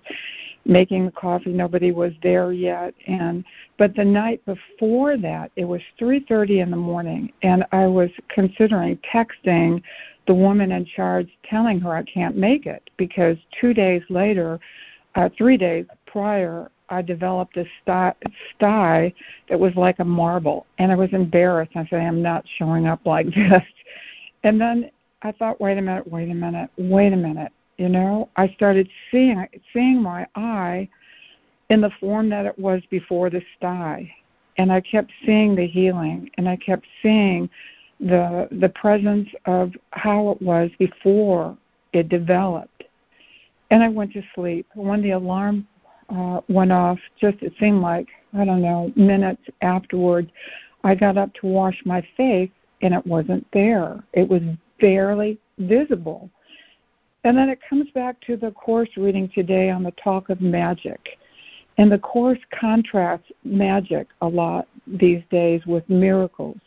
making 0.66 1.06
the 1.06 1.12
coffee. 1.12 1.52
Nobody 1.52 1.92
was 1.92 2.14
there 2.24 2.52
yet, 2.52 2.94
and 3.08 3.44
but 3.78 3.96
the 3.96 4.06
night 4.06 4.44
before 4.46 5.18
that, 5.18 5.52
it 5.56 5.66
was 5.66 5.82
three 5.98 6.20
thirty 6.20 6.60
in 6.60 6.72
the 6.72 6.78
morning, 6.78 7.32
and 7.44 7.66
I 7.72 7.88
was 7.88 8.10
considering 8.30 8.98
texting 8.98 9.82
the 10.28 10.34
woman 10.34 10.72
in 10.72 10.86
charge, 10.86 11.30
telling 11.44 11.80
her 11.82 11.96
I 11.96 12.04
can't 12.04 12.36
make 12.36 12.66
it 12.66 12.90
because 12.98 13.38
two 13.60 13.74
days 13.74 14.02
later, 14.10 14.60
uh, 15.14 15.30
three 15.38 15.58
days 15.58 15.86
prior, 16.08 16.72
I 16.90 17.02
developed 17.02 17.58
a 17.58 17.66
sty, 17.82 18.14
sty 18.56 19.14
that 19.50 19.60
was 19.60 19.76
like 19.76 20.00
a 20.00 20.06
marble, 20.06 20.66
and 20.80 20.92
I 20.92 20.96
was 20.96 21.14
embarrassed. 21.14 21.74
I 21.76 21.86
said, 21.88 22.02
"I'm 22.02 22.22
not 22.22 22.46
showing 22.58 22.88
up 22.88 23.06
like 23.06 23.28
this." 23.36 23.64
And 24.44 24.60
then 24.60 24.90
I 25.22 25.32
thought, 25.32 25.62
"Wait 25.62 25.78
a 25.78 25.82
minute, 25.82 26.08
wait 26.08 26.30
a 26.30 26.34
minute, 26.34 26.70
wait 26.78 27.14
a 27.14 27.18
minute." 27.18 27.52
You 27.78 27.90
know, 27.90 28.30
I 28.36 28.48
started 28.50 28.90
seeing 29.12 29.46
seeing 29.74 30.02
my 30.02 30.28
eye 30.36 30.88
in 31.70 31.82
the 31.82 31.90
form 32.00 32.30
that 32.30 32.46
it 32.46 32.58
was 32.58 32.82
before 32.90 33.30
the 33.30 33.44
sty, 33.58 34.14
and 34.58 34.72
I 34.72 34.82
kept 34.82 35.12
seeing 35.26 35.56
the 35.56 35.68
healing, 35.68 36.30
and 36.38 36.48
I 36.48 36.56
kept 36.56 36.86
seeing 37.02 37.50
the 38.00 38.48
the 38.52 38.70
presence 38.70 39.30
of 39.46 39.74
how 39.92 40.30
it 40.30 40.42
was 40.42 40.72
before 40.80 41.58
it 41.94 42.10
developed. 42.10 42.84
And 43.72 43.84
I 43.84 43.90
went 43.90 44.14
to 44.14 44.24
sleep. 44.36 44.68
When 44.76 45.02
the 45.02 45.12
alarm 45.12 45.68
uh, 46.10 46.42
went 46.48 46.72
off, 46.72 47.00
just 47.20 47.42
it 47.42 47.54
seemed 47.60 47.82
like, 47.82 48.08
I 48.34 48.46
don't 48.46 48.62
know, 48.62 48.92
minutes 48.96 49.42
afterwards, 49.62 50.30
I 50.84 50.96
got 50.96 51.18
up 51.18 51.34
to 51.36 51.48
wash 51.48 51.82
my 51.86 52.08
face 52.16 52.52
and 52.82 52.94
it 52.94 53.06
wasn't 53.06 53.48
there. 53.52 54.04
It 54.14 54.30
was 54.30 54.44
barely 54.80 55.40
visible. 55.58 56.30
And 57.26 57.36
then 57.36 57.50
it 57.50 57.60
comes 57.68 57.90
back 57.90 58.22
to 58.22 58.38
the 58.38 58.52
course 58.52 58.90
reading 58.98 59.28
today 59.34 59.72
on 59.72 59.82
the 59.82 59.92
talk 59.92 60.30
of 60.30 60.42
magic. 60.42 61.18
And 61.80 61.92
the 61.92 61.98
course 61.98 62.38
contrasts 62.52 63.32
magic 63.44 64.08
a 64.22 64.28
lot 64.28 64.68
these 64.86 65.24
days 65.32 65.66
with 65.66 65.90
miracles. 65.90 66.60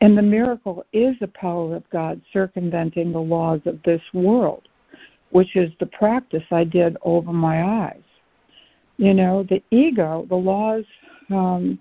And 0.00 0.16
the 0.16 0.22
miracle 0.22 0.86
is 0.92 1.16
the 1.18 1.26
power 1.26 1.74
of 1.74 1.90
God 1.90 2.20
circumventing 2.32 3.10
the 3.10 3.20
laws 3.20 3.62
of 3.66 3.82
this 3.82 4.00
world, 4.12 4.68
which 5.30 5.56
is 5.56 5.72
the 5.80 5.86
practice 5.86 6.44
I 6.52 6.62
did 6.62 6.96
over 7.02 7.32
my 7.32 7.64
eyes. 7.64 8.02
You 8.96 9.12
know, 9.12 9.42
the 9.42 9.60
ego, 9.72 10.24
the 10.28 10.36
laws 10.36 10.84
um, 11.30 11.80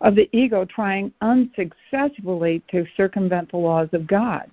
of 0.00 0.14
the 0.14 0.30
ego 0.32 0.64
trying 0.64 1.12
unsuccessfully 1.20 2.62
to 2.70 2.86
circumvent 2.96 3.50
the 3.50 3.56
laws 3.56 3.88
of 3.92 4.06
God. 4.06 4.48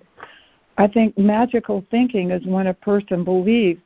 I 0.78 0.86
think 0.86 1.18
magical 1.18 1.84
thinking 1.90 2.30
is 2.30 2.46
when 2.46 2.68
a 2.68 2.74
person 2.74 3.24
believes 3.24 3.82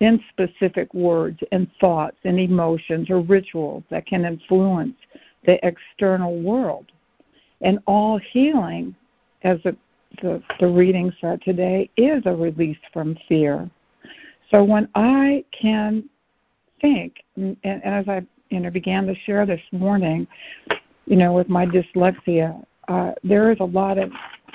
in 0.00 0.22
specific 0.30 0.94
words 0.94 1.40
and 1.50 1.68
thoughts 1.80 2.16
and 2.24 2.38
emotions 2.38 3.10
or 3.10 3.20
rituals 3.20 3.82
that 3.90 4.06
can 4.06 4.24
influence 4.24 4.94
the 5.44 5.58
external 5.66 6.40
world. 6.40 6.86
And 7.60 7.80
all 7.86 8.18
healing, 8.18 8.94
as 9.42 9.58
the, 9.64 9.76
the, 10.22 10.40
the 10.60 10.68
reading 10.68 11.12
said 11.20 11.42
today, 11.42 11.90
is 11.96 12.22
a 12.26 12.34
release 12.34 12.78
from 12.92 13.18
fear. 13.28 13.68
So 14.48 14.62
when 14.62 14.88
I 14.94 15.44
can 15.50 16.08
think, 16.80 17.24
and, 17.34 17.56
and 17.64 17.82
as 17.82 18.08
I 18.08 18.24
you 18.50 18.60
know 18.60 18.70
began 18.70 19.06
to 19.06 19.14
share 19.14 19.44
this 19.44 19.60
morning, 19.72 20.26
you 21.06 21.16
know, 21.16 21.32
with 21.32 21.48
my 21.48 21.66
dyslexia, 21.66 22.64
uh, 22.86 23.12
there 23.24 23.50
is 23.50 23.58
a 23.58 23.64
lot 23.64 23.98
of 23.98 24.12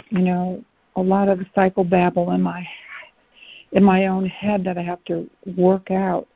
you 0.10 0.22
know 0.22 0.64
a 0.96 1.02
lot 1.02 1.30
of 1.30 1.40
psychobabble 1.56 2.34
in 2.34 2.42
my 2.42 2.68
in 3.72 3.84
my 3.84 4.08
own 4.08 4.26
head 4.28 4.64
that 4.64 4.78
I 4.78 4.84
have 4.84 5.04
to 5.06 5.28
work 5.58 5.90
out 5.90 6.28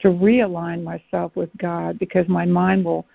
to 0.00 0.08
realign 0.08 0.82
myself 0.82 1.36
with 1.36 1.50
God 1.58 1.98
because 1.98 2.26
my 2.26 2.46
mind 2.46 2.84
will, 2.84 3.06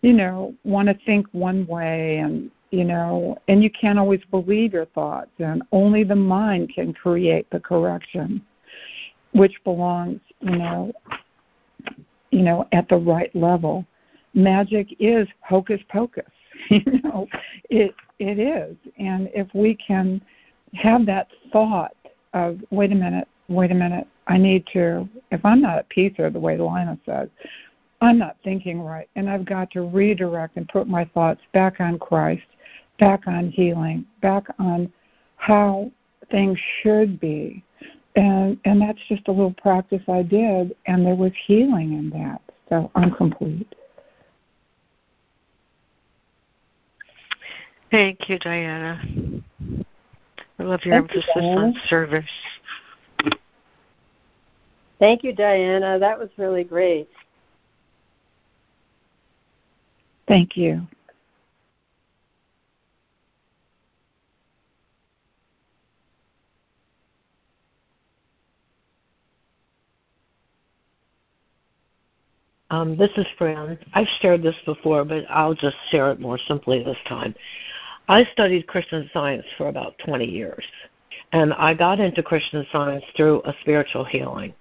you 0.00 0.14
know, 0.14 0.54
want 0.64 0.88
to 0.88 0.94
think 1.04 1.26
one 1.32 1.66
way 1.66 2.18
and 2.18 2.50
you 2.70 2.84
know, 2.84 3.38
and 3.48 3.62
you 3.62 3.70
can't 3.70 3.98
always 3.98 4.20
believe 4.30 4.72
your 4.72 4.86
thoughts 4.86 5.30
and 5.38 5.62
only 5.70 6.02
the 6.02 6.16
mind 6.16 6.72
can 6.74 6.92
create 6.92 7.48
the 7.50 7.60
correction 7.60 8.42
which 9.36 9.62
belongs, 9.64 10.20
you 10.40 10.56
know, 10.56 10.92
you 12.30 12.42
know, 12.42 12.66
at 12.72 12.88
the 12.88 12.96
right 12.96 13.34
level. 13.36 13.84
Magic 14.34 14.94
is 14.98 15.28
hocus 15.42 15.80
pocus. 15.88 16.30
you 16.70 17.00
know, 17.04 17.28
it 17.70 17.94
it 18.18 18.38
is. 18.38 18.76
And 18.98 19.28
if 19.34 19.46
we 19.54 19.74
can 19.74 20.22
have 20.76 21.06
that 21.06 21.28
thought 21.52 21.96
of, 22.34 22.60
wait 22.70 22.92
a 22.92 22.94
minute, 22.94 23.28
wait 23.48 23.70
a 23.70 23.74
minute, 23.74 24.06
I 24.26 24.38
need 24.38 24.66
to 24.72 25.08
if 25.30 25.44
I'm 25.44 25.60
not 25.60 25.78
at 25.78 25.88
peace 25.88 26.14
or 26.18 26.30
the 26.30 26.40
way 26.40 26.56
Lina 26.56 26.98
says, 27.06 27.28
I'm 28.00 28.18
not 28.18 28.36
thinking 28.44 28.80
right 28.80 29.08
and 29.16 29.28
I've 29.28 29.44
got 29.44 29.70
to 29.72 29.82
redirect 29.82 30.56
and 30.56 30.68
put 30.68 30.88
my 30.88 31.04
thoughts 31.04 31.40
back 31.52 31.80
on 31.80 31.98
Christ, 31.98 32.46
back 32.98 33.26
on 33.26 33.50
healing, 33.50 34.04
back 34.20 34.44
on 34.58 34.92
how 35.36 35.90
things 36.30 36.58
should 36.82 37.20
be 37.20 37.62
and 38.16 38.58
and 38.64 38.80
that's 38.80 38.98
just 39.08 39.28
a 39.28 39.30
little 39.30 39.54
practice 39.54 40.02
I 40.08 40.22
did, 40.22 40.74
and 40.86 41.06
there 41.06 41.14
was 41.14 41.32
healing 41.46 41.92
in 41.92 42.10
that. 42.10 42.40
So 42.68 42.90
I'm 42.94 43.12
complete. 43.12 43.72
Thank 47.90 48.28
you, 48.28 48.38
Diana. 48.38 49.00
I 50.58 50.62
love 50.62 50.80
your 50.84 50.94
Thank 50.94 51.10
emphasis 51.10 51.30
you, 51.36 51.42
on 51.42 51.74
service. 51.88 52.24
Thank 54.98 55.22
you, 55.22 55.34
Diana. 55.34 55.98
That 55.98 56.18
was 56.18 56.30
really 56.38 56.64
great. 56.64 57.08
Thank 60.26 60.56
you. 60.56 60.86
Um, 72.70 72.96
this 72.96 73.10
is 73.16 73.26
Fran. 73.38 73.78
I've 73.94 74.08
shared 74.20 74.42
this 74.42 74.56
before, 74.64 75.04
but 75.04 75.24
I'll 75.30 75.54
just 75.54 75.76
share 75.90 76.10
it 76.10 76.18
more 76.18 76.38
simply 76.48 76.82
this 76.82 76.96
time. 77.08 77.34
I 78.08 78.24
studied 78.32 78.68
Christian 78.68 79.10
science 79.12 79.46
for 79.58 79.68
about 79.68 79.98
20 80.04 80.24
years, 80.24 80.64
and 81.32 81.52
I 81.54 81.74
got 81.74 81.98
into 81.98 82.22
Christian 82.22 82.64
science 82.70 83.04
through 83.16 83.42
a 83.44 83.54
spiritual 83.62 84.04
healing. 84.04 84.54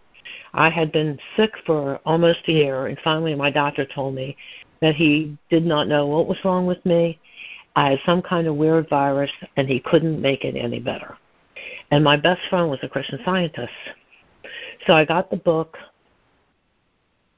I 0.54 0.70
had 0.70 0.92
been 0.92 1.20
sick 1.36 1.52
for 1.64 2.00
almost 2.06 2.40
a 2.48 2.52
year, 2.52 2.88
and 2.88 2.98
finally 3.04 3.36
my 3.36 3.52
doctor 3.52 3.86
told 3.86 4.16
me 4.16 4.36
that 4.82 4.96
he 4.96 5.38
did 5.52 5.64
not 5.64 5.88
know 5.88 6.08
what 6.08 6.28
was 6.28 6.38
wrong 6.44 6.66
with 6.66 6.84
me. 6.86 7.20
I 7.76 7.92
had 7.92 8.00
some 8.04 8.24
kind 8.24 8.48
of 8.48 8.56
weird 8.56 8.90
virus, 8.90 9.32
and 9.58 9.68
he 9.68 9.80
couldn't 9.80 10.20
make 10.20 10.44
it 10.44 10.56
any 10.56 10.80
better. 10.80 11.16
And 11.92 12.04
my 12.04 12.18
best 12.18 12.42
friend 12.50 12.70
was 12.70 12.80
a 12.82 12.90
Christian 12.90 13.20
scientist. 13.24 13.74
So 14.88 14.94
I 14.94 15.06
got 15.06 15.30
the 15.30 15.38
book, 15.38 15.78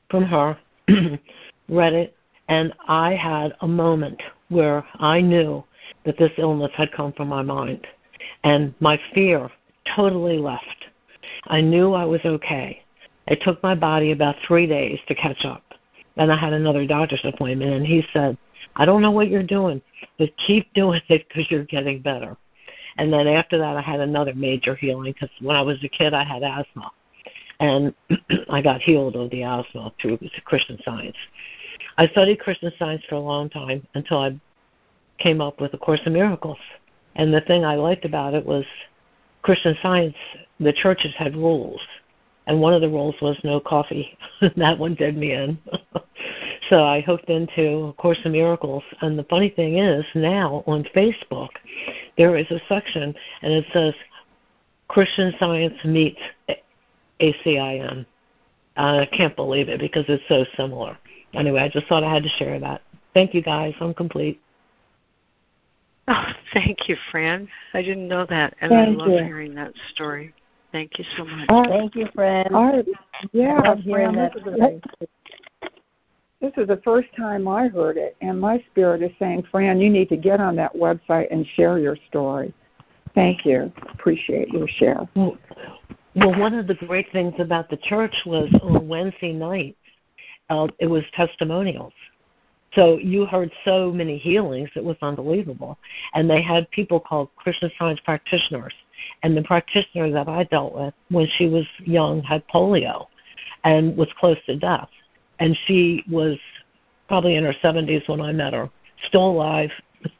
from 0.10 0.24
her, 0.24 0.58
read 1.68 1.94
it, 1.94 2.16
and 2.48 2.74
I 2.88 3.14
had 3.14 3.56
a 3.60 3.68
moment 3.68 4.22
where 4.48 4.86
I 5.00 5.20
knew 5.20 5.66
that 6.06 6.18
this 6.18 6.32
illness 6.38 6.72
had 6.76 6.92
come 6.92 7.14
from 7.14 7.28
my 7.28 7.42
mind. 7.42 7.86
And 8.44 8.74
my 8.80 9.00
fear 9.14 9.50
totally 9.96 10.38
left. 10.38 10.88
I 11.46 11.62
knew 11.62 11.94
I 11.94 12.06
was 12.06 12.22
okay. 12.26 12.84
It 13.28 13.42
took 13.42 13.62
my 13.62 13.76
body 13.76 14.12
about 14.12 14.36
three 14.48 14.68
days 14.68 15.00
to 15.08 15.16
catch 15.16 15.46
up. 15.46 15.64
And 16.16 16.32
I 16.32 16.38
had 16.38 16.54
another 16.54 16.88
doctor's 16.88 17.22
appointment, 17.24 17.72
and 17.74 17.86
he 17.86 18.04
said, 18.12 18.38
I 18.76 18.86
don't 18.86 19.02
know 19.02 19.12
what 19.12 19.30
you're 19.30 19.44
doing, 19.44 19.82
but 20.18 20.30
keep 20.46 20.74
doing 20.74 21.02
it 21.10 21.28
because 21.28 21.50
you're 21.52 21.66
getting 21.66 22.02
better. 22.02 22.38
And 22.98 23.14
then 23.14 23.28
after 23.28 23.58
that, 23.60 23.78
I 23.78 23.82
had 23.82 24.00
another 24.00 24.34
major 24.34 24.76
healing 24.76 25.14
because 25.14 25.30
when 25.42 25.56
I 25.56 25.62
was 25.62 25.84
a 25.84 25.90
kid, 25.90 26.14
I 26.14 26.24
had 26.24 26.42
asthma 26.42 26.92
and 27.60 27.94
I 28.50 28.62
got 28.62 28.82
healed 28.82 29.16
of 29.16 29.30
the 29.32 29.44
asthma 29.44 29.94
through 30.02 30.20
Christian 30.46 30.80
Science. 30.84 31.18
I 31.98 32.08
studied 32.08 32.40
Christian 32.40 32.72
Science 32.78 33.04
for 33.08 33.16
a 33.16 33.20
long 33.20 33.50
time 33.50 33.86
until 33.94 34.20
I 34.20 34.40
came 35.20 35.42
up 35.42 35.60
with 35.60 35.74
A 35.74 35.78
Course 35.78 36.02
in 36.06 36.14
Miracles. 36.14 36.58
And 37.16 37.34
the 37.34 37.42
thing 37.42 37.66
I 37.66 37.76
liked 37.76 38.06
about 38.06 38.34
it 38.34 38.46
was 38.46 38.66
Christian 39.42 39.76
Science, 39.82 40.16
the 40.60 40.74
churches 40.74 41.14
had 41.18 41.36
rules. 41.36 41.82
And 42.46 42.62
one 42.62 42.74
of 42.74 42.82
the 42.82 42.90
rules 42.90 43.16
was 43.22 43.38
no 43.44 43.60
coffee. 43.60 44.18
that 44.56 44.80
one 44.80 44.96
did 44.96 45.18
me 45.18 45.34
in. 45.34 45.58
so 46.70 46.84
I 46.84 47.02
hooked 47.02 47.30
into 47.30 47.88
A 47.88 47.94
Course 47.94 48.20
in 48.24 48.32
Miracles. 48.32 48.84
And 49.02 49.20
the 49.20 49.26
funny 49.26 49.50
thing 49.50 49.78
is, 49.78 50.06
now 50.16 50.64
on 50.66 50.86
Facebook, 50.96 51.50
there 52.18 52.38
is 52.38 52.50
a 52.52 52.60
section 52.70 53.14
and 53.42 53.54
it 53.54 53.66
says 53.74 53.94
Christian 54.88 55.34
Science 55.40 55.76
meets 55.84 56.20
ACIM. 57.20 58.06
Uh, 58.78 59.00
I 59.02 59.10
can't 59.12 59.36
believe 59.36 59.70
it 59.70 59.80
because 59.80 60.06
it's 60.08 60.24
so 60.30 60.46
similar. 60.56 60.98
Anyway, 61.34 61.60
I 61.60 61.68
just 61.68 61.88
thought 61.88 62.04
I 62.04 62.14
had 62.14 62.24
to 62.24 62.30
share 62.30 62.60
that. 62.60 62.82
Thank 63.14 63.34
you 63.34 63.42
guys. 63.42 63.74
I'm 63.82 63.94
complete. 63.94 64.40
Oh, 66.14 66.24
thank 66.54 66.88
you, 66.88 66.96
Fran. 67.12 67.50
I 67.74 67.82
didn't 67.82 68.08
know 68.08 68.26
that, 68.30 68.56
and 68.62 68.72
thank 68.72 68.98
I 68.98 69.04
love 69.04 69.10
you. 69.10 69.26
hearing 69.26 69.54
that 69.56 69.74
story. 69.94 70.34
Thank 70.72 70.98
you 70.98 71.06
so 71.18 71.26
much. 71.26 71.50
Uh, 71.50 71.68
thank 71.68 71.96
you, 71.96 72.08
Fran. 72.16 72.56
Uh, 72.56 72.82
yeah, 73.34 73.76
Fran, 73.90 74.16
this, 74.16 74.32
is 74.36 74.82
this 76.40 76.54
is 76.56 76.68
the 76.68 76.80
first 76.84 77.10
time 77.18 77.48
I 77.48 77.68
heard 77.68 77.98
it, 77.98 78.16
and 78.22 78.40
my 78.40 78.64
spirit 78.72 79.02
is 79.02 79.12
saying, 79.20 79.44
Fran, 79.52 79.82
you 79.82 79.90
need 79.90 80.08
to 80.10 80.18
get 80.18 80.40
on 80.40 80.56
that 80.56 80.74
website 80.74 81.28
and 81.30 81.46
share 81.56 81.78
your 81.78 81.98
story. 82.08 82.54
Thank 83.14 83.46
you. 83.46 83.72
Appreciate 83.94 84.50
your 84.50 84.68
share. 84.68 85.08
Well, 85.16 85.38
well, 86.16 86.40
one 86.40 86.54
of 86.54 86.68
the 86.68 86.76
great 86.76 87.12
things 87.12 87.34
about 87.40 87.70
the 87.70 87.78
church 87.78 88.16
was 88.26 88.50
on 88.64 88.88
Wednesday 88.88 89.34
night, 89.34 89.76
uh, 90.50 90.68
it 90.80 90.88
was 90.88 91.04
testimonials. 91.14 91.94
So 92.74 92.98
you 92.98 93.26
heard 93.26 93.52
so 93.64 93.92
many 93.92 94.18
healings, 94.18 94.70
it 94.76 94.84
was 94.84 94.98
unbelievable. 95.02 95.78
And 96.14 96.30
they 96.30 96.42
had 96.42 96.70
people 96.72 97.00
called 97.00 97.30
Christian 97.36 97.72
Science 97.80 98.00
practitioners. 98.04 98.74
And 99.24 99.38
the 99.38 99.44
practitioner 99.44 100.12
that 100.12 100.28
I 100.28 100.44
dealt 100.46 100.76
with 100.76 100.94
when 101.10 101.28
she 101.38 101.48
was 101.48 101.66
young 101.80 102.22
had 102.22 102.44
polio 102.48 103.08
and 103.64 103.96
was 103.96 104.10
close 104.20 104.38
to 104.48 104.58
death. 104.58 104.90
And 105.40 105.58
she 105.66 106.04
was 106.10 106.38
probably 107.08 107.36
in 107.36 107.44
her 107.44 107.54
70s 107.64 108.08
when 108.10 108.22
I 108.22 108.32
met 108.32 108.54
her, 108.54 108.70
still 109.08 109.30
alive. 109.30 109.72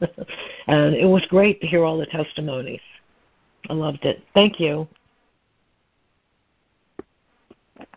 and 0.66 0.94
it 0.94 1.06
was 1.06 1.24
great 1.28 1.60
to 1.60 1.66
hear 1.66 1.84
all 1.84 1.98
the 1.98 2.06
testimonies. 2.06 2.80
I 3.68 3.74
loved 3.74 4.04
it. 4.04 4.22
Thank 4.34 4.58
you. 4.58 4.88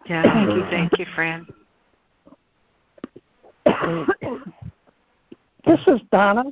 Yeah, 0.06 0.24
thank 0.24 0.56
you, 0.56 0.66
thank 0.70 1.00
you, 1.00 1.06
Fran. 1.16 1.48
this 5.66 5.80
is 5.88 6.02
Donna. 6.12 6.46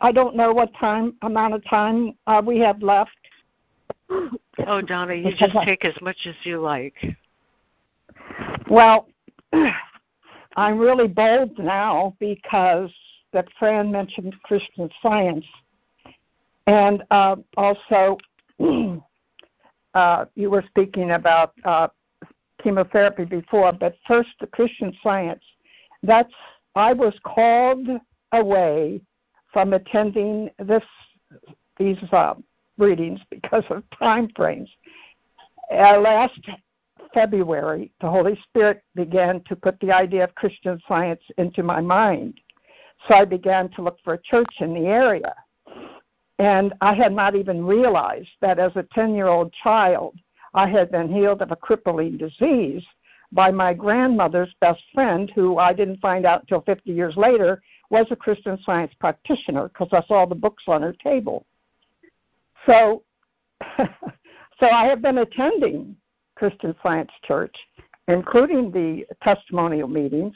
I 0.00 0.12
don't 0.12 0.36
know 0.36 0.52
what 0.52 0.74
time 0.74 1.14
amount 1.22 1.54
of 1.54 1.64
time 1.64 2.14
uh, 2.26 2.42
we 2.44 2.58
have 2.58 2.82
left. 2.82 3.10
Oh, 4.10 4.80
Donna, 4.80 5.14
you 5.14 5.34
just 5.36 5.56
take 5.64 5.84
as 5.84 5.94
much 6.00 6.16
as 6.26 6.34
you 6.44 6.60
like. 6.60 6.94
Well, 8.68 9.08
I'm 10.56 10.78
really 10.78 11.08
bold 11.08 11.58
now 11.58 12.14
because 12.18 12.90
that 13.32 13.48
Fran 13.58 13.90
mentioned 13.90 14.34
Christian 14.42 14.88
Science, 15.02 15.44
and 16.66 17.02
uh, 17.10 17.36
also 17.56 18.16
uh, 19.94 20.24
you 20.34 20.50
were 20.50 20.64
speaking 20.68 21.12
about 21.12 21.52
uh, 21.64 21.88
chemotherapy 22.62 23.24
before, 23.24 23.72
but 23.72 23.96
first 24.06 24.30
the 24.40 24.46
Christian 24.46 24.92
Science. 25.02 25.42
That's 26.02 26.32
I 26.76 26.92
was 26.92 27.14
called 27.24 27.88
away 28.32 29.00
from 29.52 29.72
attending 29.72 30.50
this 30.58 30.84
these 31.78 31.96
uh, 32.12 32.34
readings 32.76 33.20
because 33.30 33.64
of 33.70 33.82
time 33.98 34.28
frames. 34.36 34.70
Uh, 35.72 35.98
last 35.98 36.38
February, 37.12 37.90
the 38.00 38.08
Holy 38.08 38.38
Spirit 38.42 38.82
began 38.94 39.42
to 39.44 39.56
put 39.56 39.80
the 39.80 39.90
idea 39.90 40.24
of 40.24 40.34
Christian 40.34 40.80
Science 40.86 41.22
into 41.38 41.62
my 41.62 41.80
mind. 41.80 42.40
So 43.08 43.14
I 43.14 43.24
began 43.24 43.70
to 43.70 43.82
look 43.82 43.98
for 44.04 44.14
a 44.14 44.22
church 44.22 44.54
in 44.60 44.74
the 44.74 44.86
area. 44.86 45.34
And 46.38 46.74
I 46.82 46.94
had 46.94 47.12
not 47.12 47.34
even 47.34 47.64
realized 47.64 48.30
that 48.42 48.58
as 48.58 48.72
a 48.76 48.86
10 48.92 49.14
year 49.14 49.28
old 49.28 49.52
child, 49.64 50.14
I 50.52 50.68
had 50.68 50.90
been 50.90 51.12
healed 51.12 51.40
of 51.40 51.52
a 51.52 51.56
crippling 51.56 52.18
disease 52.18 52.84
by 53.32 53.50
my 53.50 53.74
grandmother's 53.74 54.54
best 54.60 54.82
friend, 54.94 55.30
who 55.34 55.58
I 55.58 55.72
didn't 55.72 56.00
find 56.00 56.24
out 56.24 56.42
until 56.42 56.60
50 56.62 56.90
years 56.92 57.16
later 57.16 57.62
was 57.90 58.06
a 58.10 58.16
Christian 58.16 58.58
science 58.62 58.92
practitioner 58.98 59.68
because 59.68 59.88
I 59.92 60.02
saw 60.06 60.26
the 60.26 60.34
books 60.34 60.64
on 60.66 60.82
her 60.82 60.94
table. 61.02 61.44
So, 62.66 63.02
so 63.78 64.66
I 64.66 64.86
have 64.86 65.02
been 65.02 65.18
attending 65.18 65.96
Christian 66.34 66.74
Science 66.82 67.10
Church, 67.24 67.54
including 68.08 68.70
the 68.70 69.04
testimonial 69.22 69.88
meetings. 69.88 70.34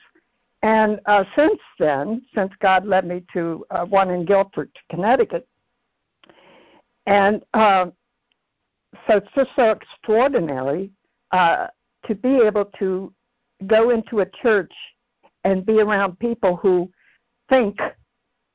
And 0.63 1.01
uh, 1.07 1.25
since 1.37 1.59
then, 1.79 2.23
since 2.35 2.53
God 2.61 2.87
led 2.87 3.07
me 3.07 3.25
to 3.33 3.65
uh, 3.71 3.85
one 3.87 4.11
in 4.11 4.25
Guilford, 4.25 4.71
Connecticut, 4.91 5.47
and 7.07 7.43
uh, 7.55 7.87
so 9.07 9.17
it's 9.17 9.29
just 9.35 9.51
so 9.57 9.71
extraordinary 9.71 10.91
uh, 11.33 11.69
to 12.07 12.15
be 12.15 12.37
able 12.39 12.67
to 12.79 13.13
go 13.67 13.91
into 13.91 14.21
a 14.21 14.27
church 14.27 14.73
and 15.45 15.67
be 15.67 15.81
around 15.81 16.19
people 16.19 16.57
who 16.57 16.91
think 17.49 17.79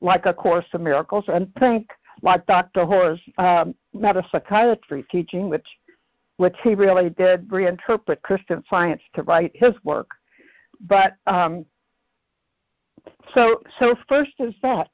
like 0.00 0.26
A 0.26 0.34
Course 0.34 0.66
in 0.74 0.82
Miracles 0.82 1.24
and 1.28 1.52
think 1.58 1.88
like 2.22 2.46
Dr. 2.46 2.84
Hora's 2.84 3.20
um, 3.38 3.74
metapsychiatry 3.94 5.08
teaching, 5.08 5.48
which 5.48 5.66
which 6.38 6.56
he 6.62 6.74
really 6.74 7.08
did 7.08 7.48
reinterpret 7.48 8.20
Christian 8.20 8.62
Science 8.68 9.00
to 9.14 9.22
write 9.22 9.52
his 9.54 9.72
work. 9.84 10.10
But 10.80 11.14
um, 11.26 11.64
so 13.34 13.62
so 13.78 13.96
first 14.08 14.32
is 14.38 14.54
that 14.62 14.88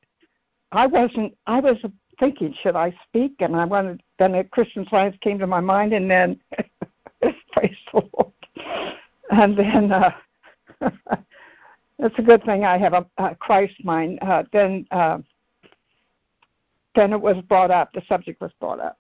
I 0.70 0.86
wasn't 0.86 1.36
I 1.46 1.60
was 1.60 1.78
thinking, 2.18 2.54
should 2.62 2.76
I 2.76 2.94
speak? 3.08 3.34
And 3.40 3.56
I 3.56 3.64
wanted, 3.64 4.02
then 4.18 4.42
Christian 4.50 4.86
Science 4.88 5.16
came 5.20 5.38
to 5.38 5.46
my 5.46 5.60
mind, 5.60 5.92
and 5.92 6.10
then, 6.10 6.38
praise 7.52 7.76
the 7.92 8.02
Lord. 8.16 8.31
And 9.32 9.56
then, 9.56 9.90
uh, 9.90 10.10
it's 11.98 12.18
a 12.18 12.22
good 12.22 12.44
thing 12.44 12.64
I 12.64 12.76
have 12.76 12.92
a, 12.92 13.06
a 13.16 13.34
Christ 13.34 13.74
mind. 13.82 14.18
Uh, 14.20 14.42
then, 14.52 14.86
uh, 14.90 15.18
then 16.94 17.14
it 17.14 17.20
was 17.20 17.36
brought 17.48 17.70
up, 17.70 17.92
the 17.94 18.02
subject 18.06 18.42
was 18.42 18.52
brought 18.60 18.78
up. 18.78 18.98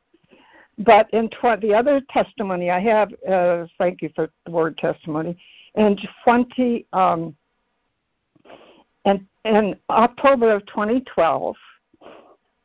but 0.78 1.12
in 1.12 1.28
tw- 1.28 1.60
the 1.60 1.74
other 1.74 2.00
testimony 2.08 2.70
I 2.70 2.80
have, 2.80 3.12
uh, 3.28 3.66
thank 3.78 4.00
you 4.00 4.10
for 4.14 4.30
the 4.46 4.50
word 4.50 4.78
testimony, 4.78 5.36
in 5.74 5.98
20, 6.24 6.86
um, 6.94 7.36
and 9.04 9.26
in 9.44 9.76
October 9.90 10.50
of 10.50 10.64
2012, 10.66 11.56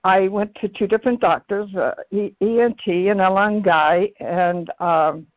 I 0.06 0.30
went 0.30 0.56
to 0.56 0.70
two 0.70 0.88
different 0.88 1.20
doctors, 1.20 1.76
uh, 1.76 1.96
ENT 2.14 2.88
and 2.88 3.20
lung 3.20 3.62
guy, 3.62 4.10
and 4.22 4.70
um, 4.80 5.28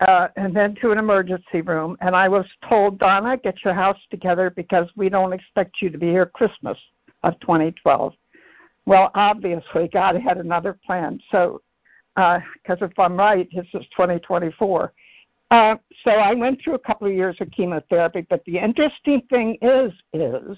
uh, 0.00 0.28
and 0.36 0.54
then 0.54 0.74
to 0.76 0.90
an 0.90 0.98
emergency 0.98 1.62
room. 1.62 1.96
And 2.00 2.14
I 2.14 2.28
was 2.28 2.46
told, 2.68 2.98
Donna, 2.98 3.36
get 3.36 3.64
your 3.64 3.74
house 3.74 3.98
together 4.10 4.50
because 4.50 4.88
we 4.96 5.08
don't 5.08 5.32
expect 5.32 5.80
you 5.80 5.90
to 5.90 5.98
be 5.98 6.08
here 6.08 6.26
Christmas 6.26 6.78
of 7.22 7.38
2012. 7.40 8.12
Well, 8.84 9.10
obviously, 9.14 9.88
God 9.88 10.16
had 10.16 10.38
another 10.38 10.78
plan. 10.84 11.20
So, 11.30 11.62
because 12.14 12.82
uh, 12.82 12.86
if 12.86 12.98
I'm 12.98 13.16
right, 13.16 13.48
this 13.54 13.66
is 13.74 13.84
2024. 13.96 14.92
Uh, 15.50 15.76
so 16.04 16.10
I 16.10 16.34
went 16.34 16.60
through 16.62 16.74
a 16.74 16.78
couple 16.78 17.06
of 17.06 17.14
years 17.14 17.36
of 17.40 17.50
chemotherapy. 17.50 18.26
But 18.28 18.44
the 18.44 18.58
interesting 18.58 19.22
thing 19.30 19.58
is, 19.62 19.92
is 20.12 20.56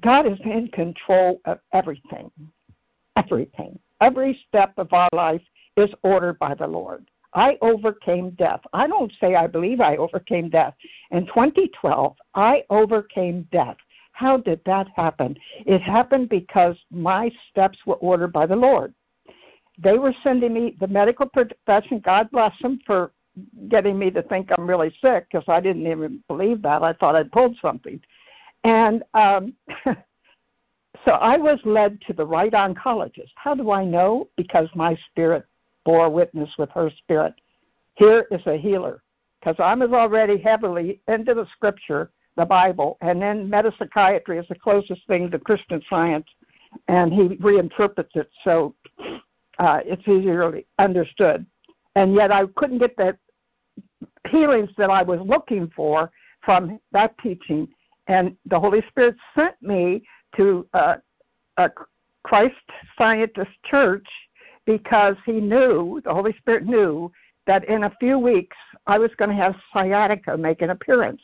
God 0.00 0.26
is 0.26 0.38
in 0.44 0.68
control 0.68 1.40
of 1.44 1.58
everything. 1.72 2.30
Everything. 3.16 3.78
Every 4.00 4.38
step 4.48 4.72
of 4.78 4.92
our 4.92 5.08
life 5.12 5.42
is 5.76 5.90
ordered 6.02 6.38
by 6.38 6.54
the 6.54 6.66
Lord. 6.66 7.06
I 7.34 7.58
overcame 7.60 8.30
death. 8.30 8.60
I 8.72 8.86
don't 8.86 9.12
say 9.20 9.34
I 9.34 9.46
believe 9.46 9.80
I 9.80 9.96
overcame 9.96 10.48
death. 10.48 10.74
In 11.10 11.26
2012, 11.26 12.16
I 12.34 12.64
overcame 12.70 13.48
death. 13.52 13.76
How 14.12 14.36
did 14.36 14.60
that 14.66 14.88
happen? 14.96 15.36
It 15.66 15.80
happened 15.80 16.28
because 16.28 16.76
my 16.90 17.30
steps 17.50 17.78
were 17.86 17.94
ordered 17.96 18.32
by 18.32 18.46
the 18.46 18.56
Lord. 18.56 18.92
They 19.78 19.98
were 19.98 20.14
sending 20.22 20.52
me 20.52 20.76
the 20.78 20.88
medical 20.88 21.26
profession. 21.26 22.00
God 22.00 22.30
bless 22.30 22.52
them 22.60 22.80
for 22.84 23.12
getting 23.68 23.98
me 23.98 24.10
to 24.10 24.22
think 24.22 24.50
I'm 24.50 24.68
really 24.68 24.94
sick 25.00 25.26
because 25.30 25.44
I 25.48 25.60
didn't 25.60 25.86
even 25.86 26.22
believe 26.28 26.60
that. 26.62 26.82
I 26.82 26.92
thought 26.94 27.16
I'd 27.16 27.32
pulled 27.32 27.56
something. 27.62 28.00
And 28.64 29.02
um, 29.14 29.54
so 31.04 31.12
I 31.12 31.38
was 31.38 31.60
led 31.64 32.00
to 32.02 32.12
the 32.12 32.26
right 32.26 32.52
oncologist. 32.52 33.30
How 33.36 33.54
do 33.54 33.70
I 33.70 33.84
know? 33.84 34.28
Because 34.36 34.68
my 34.74 34.98
spirit 35.10 35.44
bore 35.84 36.10
witness 36.10 36.50
with 36.58 36.70
her 36.70 36.90
spirit. 36.98 37.34
Here 37.94 38.26
is 38.30 38.40
a 38.46 38.56
healer. 38.56 39.02
Because 39.40 39.56
I 39.58 39.74
was 39.74 39.90
already 39.90 40.38
heavily 40.38 41.00
into 41.08 41.32
the 41.34 41.46
scripture, 41.52 42.10
the 42.36 42.44
Bible, 42.44 42.98
and 43.00 43.20
then 43.20 43.48
metapsychiatry 43.48 44.38
is 44.38 44.46
the 44.48 44.54
closest 44.54 45.06
thing 45.06 45.30
to 45.30 45.38
Christian 45.38 45.82
science, 45.88 46.26
and 46.88 47.12
he 47.12 47.36
reinterprets 47.36 48.14
it 48.16 48.30
so 48.44 48.74
uh, 49.58 49.80
it's 49.84 50.06
easily 50.06 50.66
understood. 50.78 51.46
And 51.96 52.14
yet 52.14 52.30
I 52.30 52.44
couldn't 52.54 52.78
get 52.78 52.96
the 52.96 53.16
healings 54.28 54.70
that 54.76 54.90
I 54.90 55.02
was 55.02 55.20
looking 55.24 55.72
for 55.74 56.10
from 56.44 56.78
that 56.92 57.16
teaching 57.18 57.66
and 58.10 58.36
the 58.46 58.58
Holy 58.58 58.82
Spirit 58.88 59.14
sent 59.36 59.54
me 59.62 60.02
to 60.36 60.66
uh, 60.74 60.96
a 61.58 61.70
Christ 62.24 62.54
Scientist 62.98 63.50
Church 63.64 64.06
because 64.78 65.16
He 65.26 65.32
knew, 65.32 66.00
the 66.04 66.14
Holy 66.14 66.32
Spirit 66.38 66.64
knew, 66.64 67.10
that 67.46 67.64
in 67.68 67.84
a 67.84 67.96
few 67.98 68.18
weeks 68.18 68.56
I 68.86 68.98
was 68.98 69.10
going 69.16 69.30
to 69.30 69.36
have 69.36 69.56
sciatica 69.72 70.36
make 70.36 70.62
an 70.62 70.70
appearance. 70.70 71.22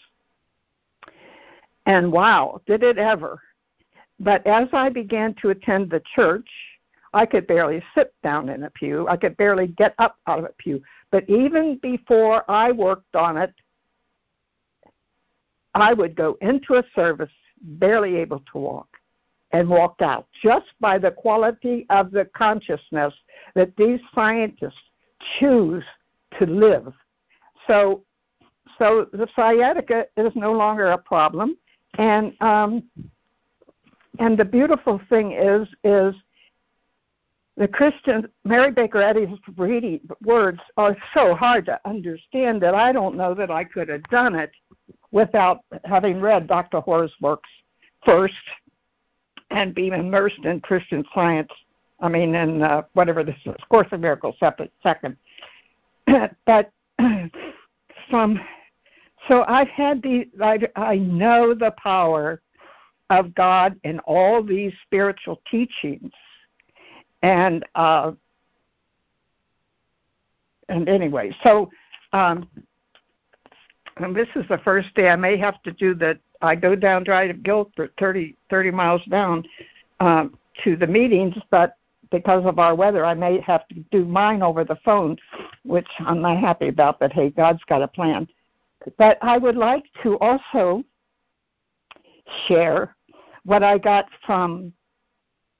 And 1.86 2.10
wow, 2.10 2.60
did 2.66 2.82
it 2.82 2.98
ever. 2.98 3.40
But 4.18 4.44
as 4.46 4.68
I 4.72 4.88
began 4.88 5.34
to 5.34 5.50
attend 5.50 5.90
the 5.90 6.02
church, 6.14 6.48
I 7.14 7.24
could 7.24 7.46
barely 7.46 7.82
sit 7.94 8.12
down 8.24 8.48
in 8.48 8.64
a 8.64 8.70
pew. 8.70 9.06
I 9.08 9.16
could 9.16 9.36
barely 9.36 9.68
get 9.68 9.94
up 9.98 10.18
out 10.26 10.40
of 10.40 10.44
a 10.46 10.54
pew. 10.58 10.82
But 11.12 11.28
even 11.30 11.78
before 11.80 12.42
I 12.50 12.72
worked 12.72 13.14
on 13.14 13.36
it, 13.36 13.54
I 15.74 15.92
would 15.92 16.16
go 16.16 16.36
into 16.40 16.74
a 16.74 16.84
service 16.96 17.30
barely 17.62 18.16
able 18.16 18.40
to 18.52 18.58
walk 18.58 18.88
and 19.52 19.68
walked 19.68 20.02
out 20.02 20.26
just 20.42 20.66
by 20.80 20.98
the 20.98 21.10
quality 21.10 21.86
of 21.90 22.10
the 22.10 22.28
consciousness 22.36 23.14
that 23.54 23.74
these 23.76 24.00
scientists 24.14 24.74
choose 25.38 25.84
to 26.38 26.46
live. 26.46 26.92
So, 27.66 28.02
so 28.78 29.06
the 29.12 29.28
sciatica 29.34 30.06
is 30.16 30.32
no 30.34 30.52
longer 30.52 30.86
a 30.88 30.98
problem, 30.98 31.56
and 31.98 32.34
um, 32.40 32.84
and 34.18 34.36
the 34.36 34.44
beautiful 34.44 35.00
thing 35.08 35.32
is 35.32 35.68
is 35.84 36.14
the 37.56 37.68
Christian 37.68 38.28
Mary 38.44 38.70
Baker 38.70 39.00
Eddy's 39.00 39.38
reading 39.56 40.00
words 40.22 40.60
are 40.76 40.96
so 41.14 41.34
hard 41.34 41.64
to 41.66 41.80
understand 41.86 42.60
that 42.62 42.74
I 42.74 42.92
don't 42.92 43.16
know 43.16 43.34
that 43.34 43.50
I 43.50 43.64
could 43.64 43.88
have 43.88 44.02
done 44.04 44.34
it 44.34 44.50
without 45.10 45.60
having 45.84 46.20
read 46.20 46.46
Dr. 46.46 46.80
Hora's 46.80 47.14
works 47.20 47.48
first 48.04 48.34
and 49.50 49.74
being 49.74 49.92
immersed 49.92 50.44
in 50.44 50.60
Christian 50.60 51.04
science. 51.14 51.50
I 52.00 52.08
mean, 52.08 52.34
in 52.34 52.62
uh, 52.62 52.82
whatever 52.92 53.24
this 53.24 53.36
is, 53.44 53.54
Course 53.68 53.88
of 53.92 54.00
Miracles 54.00 54.36
second. 54.82 55.16
but 56.46 56.72
from 58.10 58.40
so 59.28 59.44
I've 59.48 59.68
had 59.68 60.02
the 60.02 60.28
I, 60.42 60.58
I 60.76 60.96
know 60.96 61.54
the 61.54 61.72
power 61.82 62.40
of 63.10 63.34
God 63.34 63.78
in 63.84 63.98
all 64.00 64.42
these 64.42 64.72
spiritual 64.84 65.40
teachings, 65.50 66.12
and 67.22 67.64
uh, 67.74 68.12
and 70.68 70.88
anyway, 70.88 71.34
so 71.42 71.70
um, 72.12 72.48
and 73.96 74.14
this 74.14 74.28
is 74.36 74.44
the 74.48 74.58
first 74.58 74.92
day 74.94 75.08
I 75.08 75.16
may 75.16 75.36
have 75.36 75.62
to 75.62 75.72
do 75.72 75.94
the 75.94 76.18
I 76.42 76.54
go 76.54 76.74
down 76.74 77.04
Drive 77.04 77.42
Guilford, 77.42 77.90
30, 77.98 78.36
30 78.50 78.70
miles 78.70 79.02
down 79.06 79.44
um, 80.00 80.38
to 80.64 80.76
the 80.76 80.86
meetings, 80.86 81.34
but 81.50 81.76
because 82.10 82.44
of 82.44 82.58
our 82.58 82.74
weather, 82.74 83.04
I 83.04 83.14
may 83.14 83.40
have 83.40 83.66
to 83.68 83.74
do 83.90 84.04
mine 84.04 84.42
over 84.42 84.64
the 84.64 84.76
phone, 84.84 85.16
which 85.64 85.88
I'm 86.00 86.20
not 86.20 86.38
happy 86.38 86.68
about. 86.68 87.00
But 87.00 87.12
hey, 87.12 87.30
God's 87.30 87.62
got 87.68 87.82
a 87.82 87.88
plan. 87.88 88.28
But 88.98 89.18
I 89.22 89.38
would 89.38 89.56
like 89.56 89.84
to 90.02 90.18
also 90.18 90.84
share 92.46 92.94
what 93.44 93.62
I 93.62 93.78
got 93.78 94.06
from. 94.24 94.72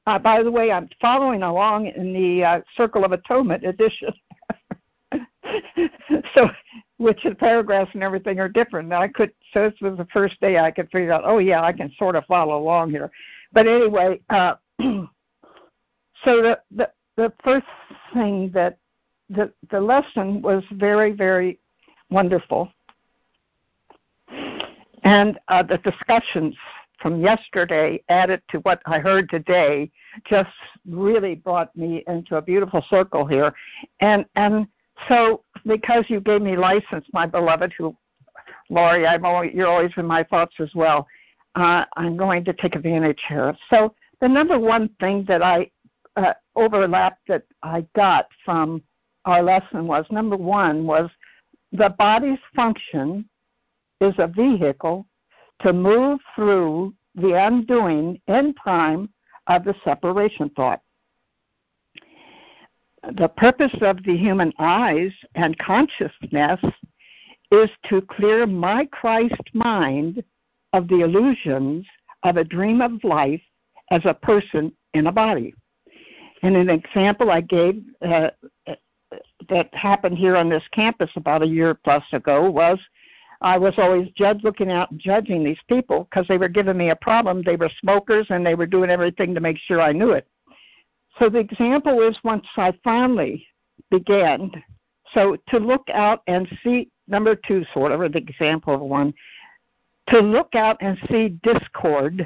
Uh, 0.07 0.19
by 0.21 0.43
the 0.43 0.51
way, 0.51 0.71
I'm 0.71 0.89
following 1.01 1.43
along 1.43 1.87
in 1.89 2.13
the 2.13 2.45
uh, 2.45 2.61
Circle 2.77 3.05
of 3.05 3.11
Atonement 3.11 3.65
edition. 3.65 4.13
so 6.35 6.49
which 6.99 7.23
the 7.25 7.35
paragraphs 7.35 7.91
and 7.95 8.03
everything 8.03 8.39
are 8.41 8.49
different. 8.49 8.89
Now 8.89 9.03
I 9.03 9.09
could 9.09 9.33
so 9.53 9.69
this 9.69 9.81
was 9.81 9.99
the 9.99 10.07
first 10.13 10.41
day 10.41 10.59
I 10.59 10.71
could 10.71 10.91
figure 10.91 11.13
out, 11.13 11.23
oh 11.25 11.39
yeah, 11.39 11.63
I 11.63 11.73
can 11.73 11.93
sort 11.99 12.17
of 12.17 12.25
follow 12.27 12.59
along 12.59 12.91
here. 12.91 13.11
But 13.53 13.67
anyway, 13.67 14.21
uh 14.31 14.55
so 14.81 15.07
the, 16.25 16.59
the 16.75 16.91
the 17.17 17.33
first 17.43 17.67
thing 18.13 18.51
that 18.55 18.79
the 19.31 19.53
the 19.71 19.81
lesson 19.81 20.43
was 20.43 20.63
very, 20.73 21.13
very 21.13 21.59
wonderful. 22.11 22.71
And 25.03 25.39
uh, 25.49 25.63
the 25.63 25.79
discussions 25.79 26.57
from 27.01 27.21
yesterday 27.21 28.03
added 28.09 28.43
to 28.49 28.59
what 28.61 28.81
I 28.87 28.99
heard 28.99 29.29
today 29.29 29.91
just 30.25 30.51
really 30.89 31.35
brought 31.35 31.75
me 31.77 32.03
into 32.09 32.37
a 32.37 32.43
beautiful 32.43 32.85
circle 32.89 33.27
here. 33.27 33.55
And 34.01 34.25
and 34.37 34.67
so, 35.09 35.43
because 35.67 36.05
you 36.09 36.21
gave 36.21 36.43
me 36.43 36.57
license, 36.57 37.07
my 37.13 37.27
beloved, 37.27 37.73
who, 37.77 37.97
Laurie, 38.71 39.07
I'm 39.07 39.25
always, 39.25 39.53
you're 39.55 39.69
always 39.69 39.93
in 39.97 40.07
my 40.07 40.23
thoughts 40.25 40.55
as 40.59 40.75
well. 40.75 41.07
Uh, 41.55 41.85
I'm 41.97 42.17
going 42.17 42.45
to 42.45 42.53
take 42.53 42.75
advantage 42.75 43.21
here. 43.29 43.57
So, 43.71 43.95
the 44.21 44.29
number 44.29 44.59
one 44.59 44.89
thing 45.01 45.25
that 45.29 45.43
I 45.43 45.71
uh, 46.17 46.33
overlapped 46.55 47.29
that 47.29 47.45
I 47.63 47.87
got 47.95 48.27
from 48.45 48.83
our 49.27 49.43
lesson 49.43 49.87
was 49.87 50.07
number 50.11 50.37
one 50.37 50.87
was 50.87 51.11
the 51.73 51.95
body's 51.99 52.39
function 52.55 53.29
is 54.01 54.15
a 54.19 54.27
vehicle 54.27 55.07
to 55.61 55.73
move 55.73 56.21
through 56.35 56.95
the 57.15 57.33
undoing 57.47 58.21
in 58.29 58.55
time 58.65 59.11
of 59.47 59.65
the 59.65 59.75
separation 59.85 60.51
thought 60.51 60.81
the 63.15 63.29
purpose 63.29 63.75
of 63.83 64.03
the 64.05 64.17
human 64.17 64.53
eyes 64.59 65.13
and 65.35 65.59
consciousness 65.59 66.61
is 67.53 67.71
to 67.89 68.01
clear 68.03 68.47
my 68.47 68.87
Christ 68.87 69.51
mind 69.53 70.23
of 70.73 70.89
the 70.89 71.01
illusions 71.01 71.87
of 72.25 72.37
a 72.37 72.45
dream 72.45 72.81
of 72.81 73.03
life 73.05 73.43
as 73.91 74.03
a 74.05 74.15
person 74.15 74.73
in 74.95 75.07
a 75.07 75.13
body. 75.13 75.55
And 76.43 76.57
an 76.57 76.69
example 76.69 77.31
I 77.31 77.41
gave 77.41 77.83
uh, 78.03 78.31
that 79.49 79.73
happened 79.75 80.19
here 80.19 80.37
on 80.37 80.49
this 80.49 80.65
campus 80.73 81.11
about 81.17 81.43
a 81.43 81.47
year 81.47 81.75
plus 81.75 82.05
ago 82.13 82.51
was 82.51 82.79
I 83.41 83.59
was 83.59 83.75
always 83.79 84.09
judge 84.17 84.43
looking 84.43 84.71
out 84.71 84.91
and 84.91 85.01
judging 85.01 85.45
these 85.45 85.61
people 85.69 86.09
because 86.11 86.27
they 86.27 86.39
were 86.39 86.49
giving 86.49 86.77
me 86.77 86.91
a 86.91 86.97
problem. 86.97 87.43
They 87.43 87.57
were 87.57 87.71
smokers 87.81 88.27
and 88.31 88.45
they 88.45 88.55
were 88.55 88.67
doing 88.67 88.91
everything 88.91 89.35
to 89.35 89.41
make 89.41 89.59
sure 89.59 89.81
I 89.81 89.93
knew 89.93 90.11
it. 90.11 90.27
So 91.19 91.29
the 91.29 91.39
example 91.39 92.01
is 92.03 92.19
once 92.25 92.47
I 92.57 92.73
finally 92.85 93.47
began, 93.91 94.51
so 95.13 95.37
to 95.49 95.59
look 95.59 95.89
out 95.93 96.23
and 96.27 96.47
see, 96.63 96.91
number 97.09 97.35
two, 97.35 97.65
sort 97.73 97.93
of, 97.93 98.01
or 98.01 98.09
the 98.09 98.19
example 98.19 98.75
of 98.75 98.81
one, 98.81 99.15
to 100.09 100.21
look 100.21 100.55
out 100.55 100.77
and 100.81 100.99
see 101.11 101.29
discord 101.43 102.23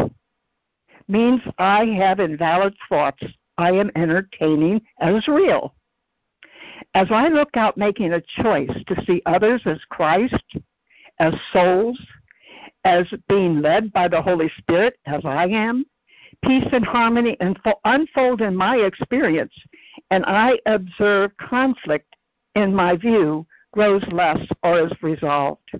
means 1.09 1.41
I 1.59 1.87
have 1.87 2.21
invalid 2.21 2.75
thoughts 2.89 3.23
I 3.59 3.73
am 3.73 3.91
entertaining 3.97 4.81
as 5.01 5.27
real. 5.29 5.75
As 6.95 7.09
I 7.11 7.29
look 7.29 7.57
out 7.57 7.77
making 7.77 8.13
a 8.13 8.23
choice 8.43 8.71
to 8.87 9.05
see 9.05 9.23
others 9.27 9.63
as 9.67 9.79
Christ, 9.91 10.57
as 11.19 11.35
souls, 11.53 12.01
as 12.85 13.07
being 13.29 13.61
led 13.61 13.93
by 13.93 14.09
the 14.09 14.23
Holy 14.23 14.51
Spirit, 14.59 14.99
as 15.07 15.25
I 15.25 15.47
am, 15.47 15.85
peace 16.45 16.67
and 16.73 16.85
harmony 16.85 17.37
unfold 17.85 18.41
in 18.41 18.57
my 18.57 18.77
experience, 18.77 19.55
and 20.11 20.25
I 20.27 20.59
observe 20.67 21.37
conflict 21.37 22.15
in 22.55 22.75
my 22.75 22.97
view 22.97 23.47
grows 23.73 24.05
less 24.11 24.41
or 24.63 24.81
is 24.81 24.93
resolved. 25.03 25.71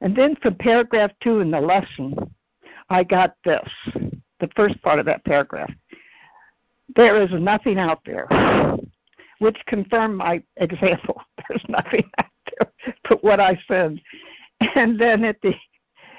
And 0.00 0.16
then 0.16 0.36
from 0.36 0.54
paragraph 0.54 1.10
two 1.20 1.40
in 1.40 1.50
the 1.50 1.60
lesson, 1.60 2.14
I 2.88 3.04
got 3.04 3.34
this 3.44 3.68
the 4.40 4.48
first 4.54 4.80
part 4.82 5.00
of 5.00 5.06
that 5.06 5.24
paragraph. 5.24 5.70
There 6.94 7.20
is 7.20 7.30
nothing 7.32 7.78
out 7.78 8.00
there, 8.06 8.28
which 9.40 9.58
confirmed 9.66 10.16
my 10.16 10.42
example. 10.56 11.20
There's 11.48 11.64
nothing 11.68 12.08
out 12.18 12.26
there 12.46 12.72
but 13.08 13.22
what 13.22 13.40
I 13.40 13.58
said. 13.66 14.00
And 14.74 14.98
then 14.98 15.24
at 15.24 15.40
the 15.42 15.54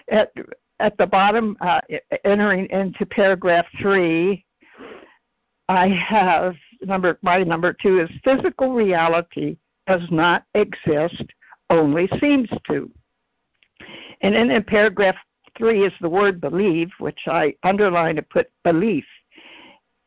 at 0.10 0.32
at 0.80 0.98
the 0.98 1.08
bottom, 1.08 1.58
uh, 1.62 1.82
entering 2.24 2.70
into 2.70 3.06
paragraph 3.06 3.66
three, 3.82 4.46
I 5.68 5.88
have 5.90 6.56
number 6.82 7.20
my 7.22 7.44
number 7.44 7.74
two 7.74 8.00
is 8.00 8.10
physical 8.24 8.74
reality 8.74 9.58
does 9.88 10.08
not 10.12 10.44
exist, 10.56 11.24
only 11.70 12.08
seems 12.20 12.50
to. 12.68 12.90
And 14.22 14.36
then 14.36 14.52
in 14.52 14.64
paragraph 14.64 15.16
three 15.58 15.86
is 15.86 15.94
the 16.02 16.10
word 16.10 16.40
believe, 16.40 16.90
which 17.00 17.20
I 17.28 17.56
underline 17.64 18.16
to 18.16 18.22
put 18.22 18.50
belief. 18.64 19.06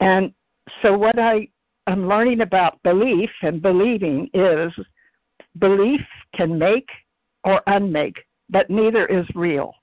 And 0.01 0.33
so 0.81 0.97
what 0.97 1.19
I 1.19 1.49
am 1.87 2.09
learning 2.09 2.41
about 2.41 2.83
belief 2.83 3.31
and 3.43 3.61
believing 3.61 4.31
is 4.35 4.73
belief 5.59 6.01
can 6.35 6.59
make 6.59 6.89
or 7.45 7.61
unmake, 7.67 8.25
but 8.49 8.71
neither 8.71 9.07
is 9.07 9.27
real. 9.35 9.75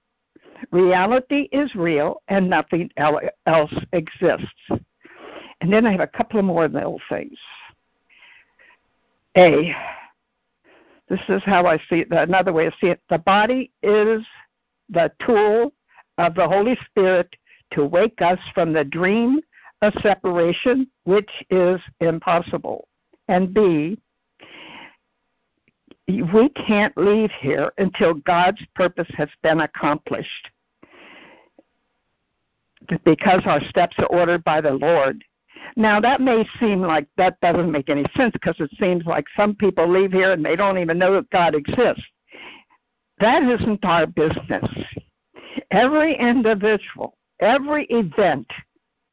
Reality 0.72 1.49
is 1.52 1.73
real 1.76 2.22
and 2.27 2.49
nothing 2.49 2.90
else 2.98 3.73
exists. 3.94 4.69
And 5.61 5.72
then 5.72 5.86
I 5.86 5.91
have 5.91 6.02
a 6.02 6.07
couple 6.07 6.40
of 6.40 6.45
more 6.45 6.68
little 6.68 7.02
things. 7.10 7.38
A, 9.38 9.76
this 11.07 11.19
is 11.30 11.41
how 11.45 11.65
I 11.65 11.77
see 11.90 11.99
it, 11.99 12.07
another 12.11 12.53
way 12.53 12.65
to 12.65 12.76
see 12.80 12.88
it. 12.88 13.02
The 13.10 13.19
body 13.19 13.72
is 13.84 14.26
the 14.90 15.11
tool 15.26 15.73
of 16.18 16.36
the 16.36 16.48
Holy 16.48 16.77
Spirit 16.86 17.36
to 17.72 17.86
wake 17.86 18.22
us 18.22 18.40
from 18.53 18.73
the 18.73 18.84
dream 18.84 19.40
of 19.81 19.94
separation, 20.02 20.88
which 21.03 21.30
is 21.49 21.80
impossible. 22.02 22.88
And 23.27 23.53
B, 23.53 23.99
we 26.10 26.49
can't 26.49 26.98
leave 26.98 27.31
here 27.40 27.72
until 27.77 28.15
God's 28.15 28.61
purpose 28.76 29.07
has 29.15 29.30
been 29.44 29.61
accomplished. 29.61 30.49
Because 33.06 33.41
our 33.45 33.61
steps 33.65 33.95
are 33.99 34.07
ordered 34.07 34.44
by 34.44 34.61
the 34.61 34.72
Lord. 34.72 35.23
Now, 35.76 35.99
that 35.99 36.22
may 36.22 36.48
seem 36.60 36.81
like 36.81 37.07
that 37.18 37.40
doesn't 37.41 37.72
make 37.72 37.90
any 37.90 38.06
sense 38.15 38.34
because 38.34 38.56
it 38.60 38.72
seems 38.80 39.06
like 39.06 39.26
some 39.36 39.53
people 39.56 39.88
leave 39.88 40.11
here 40.11 40.31
and 40.31 40.44
they 40.44 40.56
don't 40.56 40.80
even 40.80 40.98
know 40.98 41.14
that 41.14 41.30
God 41.30 41.53
exists. 41.53 42.03
That 43.19 43.44
isn't 43.44 43.86
our 43.86 44.07
business. 44.07 44.65
Every 45.69 46.15
individual, 46.15 47.18
every 47.40 47.86
event 47.86 48.48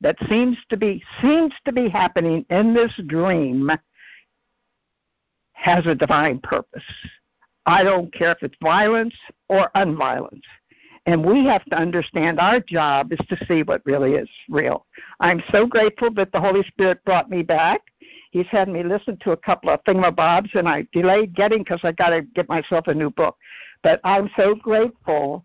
that 0.01 0.17
seems 0.29 0.57
to 0.71 0.77
be 0.77 1.03
seems 1.21 1.53
to 1.65 1.73
be 1.73 1.89
happening 1.89 2.47
in 2.49 2.73
this 2.73 2.93
dream 3.07 3.71
has 5.67 5.85
a 5.87 5.97
divine 5.97 6.39
purpose. 6.39 6.85
I 7.67 7.83
don't 7.83 8.15
care 8.15 8.31
if 8.31 8.39
it's 8.43 8.55
violence 8.63 9.15
or 9.49 9.69
unviolence. 9.75 10.47
And 11.07 11.25
we 11.25 11.45
have 11.47 11.65
to 11.67 11.77
understand 11.77 12.39
our 12.39 12.61
job 12.61 13.13
is 13.13 13.19
to 13.29 13.37
see 13.47 13.65
what 13.65 13.83
really 13.85 14.13
is 14.13 14.29
real. 14.49 14.87
I'm 15.19 15.43
so 15.51 15.67
grateful 15.67 16.13
that 16.15 16.31
the 16.31 16.41
Holy 16.41 16.63
Spirit 16.69 17.05
brought 17.05 17.29
me 17.29 17.43
back. 17.43 17.81
He's 18.31 18.47
had 18.47 18.69
me 18.69 18.85
listen 18.85 19.17
to 19.23 19.33
a 19.33 19.37
couple 19.37 19.71
of 19.71 19.83
thingamabobs, 19.83 20.55
and 20.55 20.69
I 20.69 20.87
delayed 20.93 21.35
getting 21.35 21.59
because 21.59 21.81
I 21.83 21.91
got 21.91 22.11
to 22.11 22.23
get 22.23 22.49
myself 22.49 22.87
a 22.87 22.95
new 22.95 23.11
book. 23.11 23.37
But 23.83 24.01
I'm 24.05 24.31
so 24.37 24.55
grateful 24.55 25.45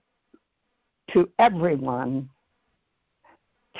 to 1.13 1.27
everyone, 1.39 2.29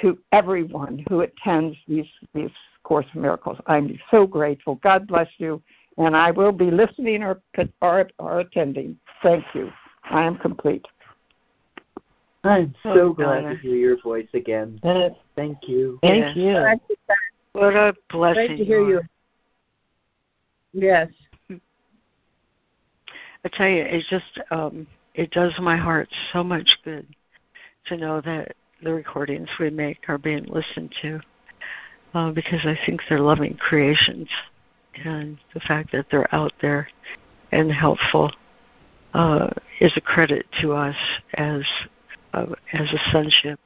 to 0.01 0.17
everyone 0.31 1.05
who 1.07 1.21
attends 1.21 1.77
these 1.87 2.09
these 2.33 2.49
Course 2.83 3.05
of 3.13 3.21
Miracles. 3.21 3.57
I'm 3.67 3.97
so 4.09 4.25
grateful. 4.25 4.75
God 4.75 5.07
bless 5.07 5.29
you, 5.37 5.61
and 6.05 6.15
I 6.15 6.31
will 6.31 6.51
be 6.51 6.71
listening 6.71 7.23
or 7.23 7.41
or, 7.81 8.09
or 8.19 8.39
attending. 8.39 8.97
Thank 9.21 9.45
you. 9.53 9.71
I 10.03 10.23
am 10.23 10.37
complete. 10.37 10.85
I'm 12.43 12.73
so 12.81 12.89
oh, 12.89 13.13
glad 13.13 13.41
to 13.41 13.55
hear 13.55 13.75
your 13.75 14.01
voice 14.01 14.27
again. 14.33 14.79
Thank 15.35 15.67
you. 15.67 15.99
Thank 16.01 16.35
you. 16.35 16.65
What 17.53 17.75
a 17.75 17.93
blessing. 18.09 18.47
Great 18.47 18.57
to 18.57 18.65
hear 18.65 18.87
you. 18.87 19.01
Yes. 20.73 21.09
I 21.49 23.49
tell 23.51 23.67
you, 23.67 23.83
it 23.83 24.03
just 24.09 24.39
um, 24.51 24.87
it 25.13 25.31
does 25.31 25.53
my 25.59 25.77
heart 25.77 26.09
so 26.31 26.43
much 26.43 26.77
good 26.83 27.07
to 27.87 27.97
know 27.97 28.21
that 28.21 28.55
the 28.83 28.93
recordings 28.93 29.49
we 29.59 29.69
make 29.69 29.99
are 30.07 30.17
being 30.17 30.45
listened 30.45 30.93
to, 31.01 31.19
uh, 32.13 32.31
because 32.31 32.65
I 32.65 32.77
think 32.85 33.01
they're 33.09 33.19
loving 33.19 33.57
creations, 33.57 34.29
and 35.03 35.37
the 35.53 35.59
fact 35.61 35.91
that 35.91 36.05
they're 36.11 36.33
out 36.33 36.53
there 36.61 36.87
and 37.51 37.71
helpful 37.71 38.31
uh, 39.13 39.49
is 39.79 39.91
a 39.95 40.01
credit 40.01 40.45
to 40.61 40.73
us 40.73 40.95
as 41.35 41.63
uh, 42.33 42.45
as 42.73 42.87
a 42.93 43.11
sonship. 43.11 43.59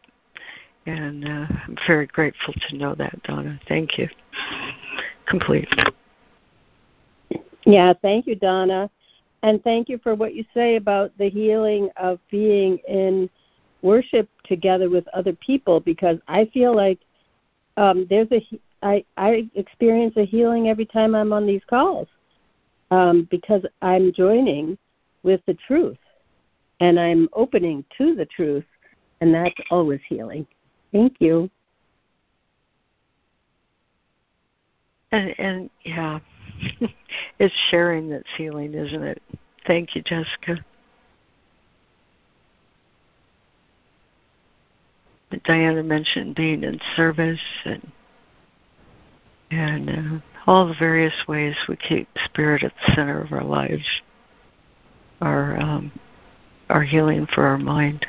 And 0.88 1.26
uh, 1.26 1.48
I'm 1.68 1.78
very 1.88 2.08
grateful 2.08 2.54
to 2.70 2.78
know 2.78 2.96
that, 2.96 3.22
Donna. 3.24 3.60
Thank 3.68 3.98
you. 3.98 4.08
Complete. 5.26 5.68
Yeah, 7.66 7.94
thank 8.02 8.28
you, 8.28 8.36
Donna. 8.36 8.90
And 9.42 9.64
thank 9.64 9.90
you 9.90 10.00
for 10.00 10.16
what 10.16 10.36
you 10.36 10.44
say 10.54 10.76
about 10.76 11.16
the 11.18 11.30
healing 11.30 11.90
of 11.98 12.20
being 12.30 12.78
in 12.88 13.30
worship 13.82 14.30
together 14.44 14.90
with 14.90 15.08
other 15.10 15.34
people 15.34 15.80
because 15.80 16.18
I 16.28 16.46
feel 16.54 16.76
like 16.76 17.00
um, 17.78 18.08
there's 18.10 18.32
a 18.32 18.44
I, 18.86 19.04
I 19.18 19.50
experience 19.56 20.14
a 20.16 20.26
healing 20.26 20.70
every 20.70 20.86
time 20.86 21.16
I'm 21.16 21.34
on 21.34 21.48
these 21.48 21.64
calls 21.68 22.08
um, 22.92 23.28
because 23.32 23.66
I'm 23.82 24.14
joining 24.14 24.78
with 25.24 25.42
the 25.48 25.56
truth 25.56 25.98
and 26.80 27.00
I'm 27.00 27.28
opening 27.34 27.84
to 27.98 28.14
the 28.14 28.26
truth, 28.26 28.66
and 29.22 29.34
that's 29.34 29.56
always 29.72 30.02
healing. 30.08 30.46
Thank 30.92 31.16
you. 31.20 31.50
And, 35.12 35.34
and 35.40 35.70
yeah, 35.84 36.20
it's 37.40 37.56
sharing 37.72 38.10
that's 38.10 38.30
healing, 38.38 38.76
isn't 38.76 39.04
it? 39.04 39.22
Thank 39.66 39.96
you, 39.96 40.04
Jessica. 40.04 40.64
Diana 45.44 45.82
mentioned 45.82 46.36
being 46.36 46.64
in 46.64 46.80
service 46.96 47.40
and 47.64 47.92
and 49.56 49.90
uh, 49.90 50.22
all 50.48 50.68
the 50.68 50.76
various 50.78 51.14
ways 51.28 51.56
we 51.68 51.76
keep 51.78 52.08
spirit 52.26 52.64
at 52.64 52.74
the 52.86 52.94
center 52.94 53.22
of 53.22 53.32
our 53.32 53.44
lives 53.44 53.86
are 55.22 55.58
um, 55.60 55.92
are 56.70 56.84
healing 56.84 57.28
for 57.34 57.46
our 57.46 57.58
mind. 57.58 58.06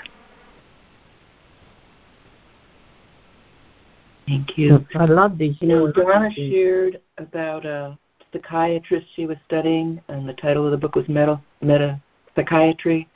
Thank 4.27 4.59
you. 4.59 4.85
I 4.97 5.05
love 5.05 5.39
these. 5.39 5.57
You 5.61 5.69
know, 5.69 5.93
Donna 5.93 6.31
shared 6.35 7.01
about 7.19 7.65
a 7.65 7.97
psychiatrist 8.33 9.07
she 9.15 9.27
was 9.27 9.37
studying, 9.47 10.01
and 10.09 10.29
the 10.29 10.33
title 10.35 10.65
of 10.65 10.73
the 10.73 10.77
book 10.77 10.97
was 10.97 11.09
Meta, 11.09 11.41
Meta 11.61 12.01
Psychiatry. 12.35 13.09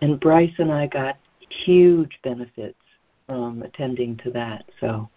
And 0.00 0.18
Bryce 0.18 0.52
and 0.58 0.72
I 0.72 0.88
got 0.88 1.16
huge 1.48 2.18
benefits 2.22 2.78
from 3.26 3.62
attending 3.62 4.16
to 4.18 4.30
that. 4.32 4.64
So 4.80 5.08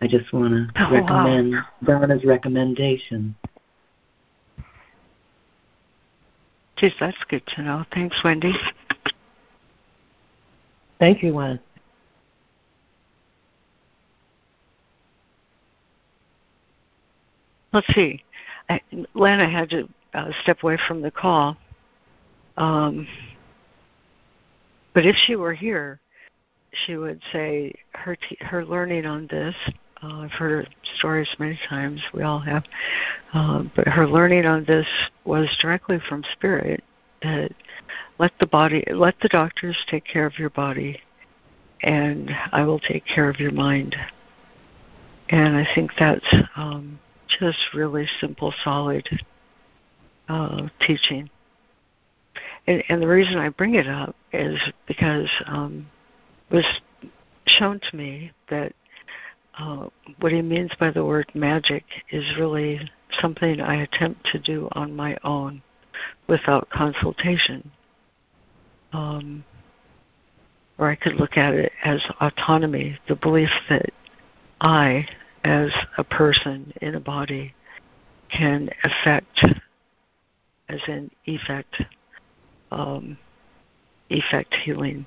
I 0.00 0.06
just 0.06 0.32
want 0.32 0.52
to 0.52 0.82
oh, 0.82 0.92
recommend 0.92 1.52
wow. 1.52 1.64
Donna's 1.84 2.24
recommendation. 2.24 3.34
Geez, 6.76 6.92
that's 7.00 7.16
good 7.28 7.42
to 7.54 7.62
know. 7.62 7.84
Thanks, 7.94 8.16
Wendy. 8.22 8.52
Thank 10.98 11.22
you, 11.22 11.32
Wendy. 11.34 11.62
let's 17.76 17.94
see. 17.94 18.24
I, 18.70 18.80
Lana 19.14 19.48
had 19.48 19.70
to 19.70 19.88
uh, 20.14 20.30
step 20.42 20.62
away 20.62 20.78
from 20.88 21.02
the 21.02 21.10
call. 21.10 21.56
Um, 22.56 23.06
but 24.94 25.04
if 25.04 25.14
she 25.26 25.36
were 25.36 25.52
here, 25.52 26.00
she 26.86 26.96
would 26.96 27.20
say 27.32 27.74
her 27.92 28.16
t- 28.16 28.38
her 28.40 28.64
learning 28.64 29.04
on 29.04 29.26
this. 29.30 29.54
Uh, 30.02 30.20
I've 30.20 30.32
heard 30.32 30.66
her 30.66 30.72
stories 30.98 31.28
many 31.38 31.58
times. 31.68 32.00
We 32.12 32.22
all 32.22 32.40
have, 32.40 32.64
uh, 33.32 33.64
but 33.74 33.88
her 33.88 34.06
learning 34.06 34.44
on 34.44 34.64
this 34.64 34.86
was 35.24 35.48
directly 35.60 35.98
from 36.08 36.22
Spirit. 36.32 36.82
That 37.22 37.52
let 38.18 38.32
the 38.38 38.46
body, 38.46 38.84
let 38.92 39.14
the 39.20 39.28
doctors 39.28 39.76
take 39.88 40.04
care 40.04 40.26
of 40.26 40.38
your 40.38 40.50
body, 40.50 41.00
and 41.82 42.30
I 42.52 42.64
will 42.64 42.78
take 42.78 43.06
care 43.06 43.28
of 43.30 43.40
your 43.40 43.52
mind. 43.52 43.96
And 45.30 45.56
I 45.56 45.66
think 45.74 45.92
that's 45.98 46.26
um, 46.56 47.00
just 47.40 47.58
really 47.74 48.06
simple, 48.20 48.52
solid 48.62 49.08
uh, 50.28 50.68
teaching. 50.86 51.30
And, 52.66 52.82
and 52.88 53.02
the 53.02 53.08
reason 53.08 53.38
I 53.38 53.48
bring 53.48 53.74
it 53.74 53.88
up 53.88 54.14
is 54.32 54.58
because 54.86 55.30
um, 55.46 55.86
it 56.50 56.56
was 56.56 56.80
shown 57.46 57.80
to 57.90 57.96
me 57.96 58.32
that 58.50 58.72
uh, 59.58 59.86
what 60.20 60.32
he 60.32 60.42
means 60.42 60.70
by 60.78 60.90
the 60.90 61.04
word 61.04 61.30
magic 61.34 61.84
is 62.10 62.24
really 62.38 62.78
something 63.20 63.60
I 63.60 63.82
attempt 63.82 64.26
to 64.32 64.38
do 64.38 64.68
on 64.72 64.94
my 64.94 65.16
own 65.24 65.62
without 66.26 66.68
consultation. 66.70 67.70
Um, 68.92 69.44
or 70.78 70.90
I 70.90 70.94
could 70.94 71.14
look 71.14 71.36
at 71.36 71.54
it 71.54 71.72
as 71.84 72.02
autonomy, 72.20 72.98
the 73.08 73.16
belief 73.16 73.48
that 73.70 73.90
I, 74.60 75.06
as 75.44 75.70
a 75.96 76.04
person 76.04 76.72
in 76.82 76.94
a 76.94 77.00
body, 77.00 77.54
can 78.30 78.68
affect, 78.84 79.44
as 80.68 80.80
in 80.86 81.10
effect, 81.24 81.82
um, 82.70 83.16
effect 84.10 84.54
healing 84.54 85.06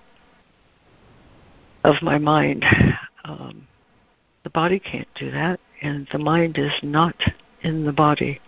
of 1.84 1.96
my 2.02 2.18
mind. 2.18 2.66
Um, 3.26 3.68
the 4.50 4.54
body 4.54 4.80
can't 4.80 5.08
do 5.14 5.30
that, 5.30 5.60
and 5.84 6.08
the 6.12 6.18
mind 6.18 6.58
is 6.58 6.74
not 6.82 7.14
in 7.62 7.86
the 7.86 7.92
body. 7.92 8.42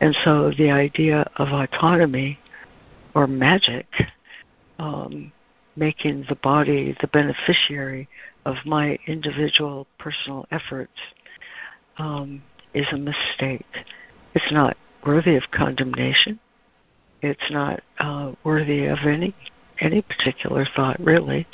And 0.00 0.16
so 0.24 0.50
the 0.56 0.70
idea 0.70 1.30
of 1.36 1.48
autonomy 1.48 2.38
or 3.14 3.26
magic, 3.26 3.86
um, 4.78 5.30
making 5.76 6.24
the 6.30 6.36
body 6.36 6.96
the 7.02 7.08
beneficiary 7.08 8.08
of 8.46 8.56
my 8.64 8.98
individual 9.06 9.86
personal 9.98 10.46
efforts, 10.50 10.98
um, 11.98 12.42
is 12.72 12.86
a 12.92 12.96
mistake. 12.96 13.66
It's 14.34 14.50
not 14.50 14.78
worthy 15.04 15.36
of 15.36 15.42
condemnation. 15.50 16.40
It's 17.20 17.50
not 17.50 17.82
uh, 17.98 18.32
worthy 18.44 18.86
of 18.86 18.98
any 19.04 19.34
any 19.78 20.00
particular 20.00 20.66
thought, 20.74 20.98
really. 21.00 21.46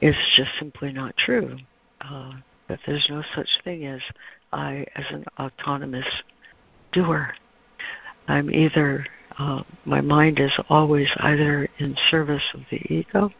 It's 0.00 0.16
just 0.36 0.50
simply 0.58 0.90
not 0.90 1.14
true. 1.18 1.58
Uh, 2.00 2.32
that 2.74 2.80
there's 2.86 3.06
no 3.08 3.22
such 3.36 3.48
thing 3.62 3.86
as 3.86 4.00
I 4.52 4.84
as 4.96 5.04
an 5.10 5.24
autonomous 5.38 6.06
doer. 6.90 7.32
I'm 8.26 8.50
either 8.50 9.06
uh, 9.38 9.62
my 9.84 10.00
mind 10.00 10.40
is 10.40 10.50
always 10.68 11.08
either 11.18 11.68
in 11.78 11.96
service 12.10 12.42
of 12.52 12.62
the 12.72 12.80
ego 12.92 13.30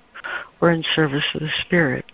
or 0.60 0.70
in 0.70 0.84
service 0.94 1.24
of 1.34 1.40
the 1.40 1.50
spirit. 1.62 2.04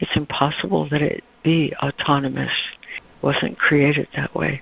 It's 0.00 0.16
impossible 0.16 0.88
that 0.90 1.00
it 1.00 1.22
be 1.44 1.72
autonomous. 1.80 2.52
It 2.96 3.22
wasn't 3.22 3.56
created 3.56 4.08
that 4.16 4.34
way. 4.34 4.60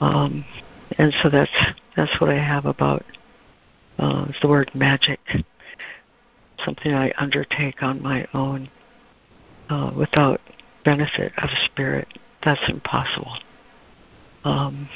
Um, 0.00 0.46
and 0.96 1.12
so 1.22 1.28
that's 1.28 1.50
that's 1.94 2.20
what 2.22 2.30
I 2.30 2.38
have 2.38 2.64
about 2.64 3.04
uh, 3.98 4.32
the 4.40 4.48
word 4.48 4.70
magic. 4.74 5.20
Something 6.64 6.94
I 6.94 7.12
undertake 7.18 7.82
on 7.82 8.00
my 8.02 8.26
own 8.32 8.70
uh, 9.68 9.92
without 9.94 10.40
benefit 10.84 11.32
of 11.38 11.50
spirit. 11.66 12.06
That's 12.44 12.60
impossible. 12.68 13.32
Um, 14.44 14.88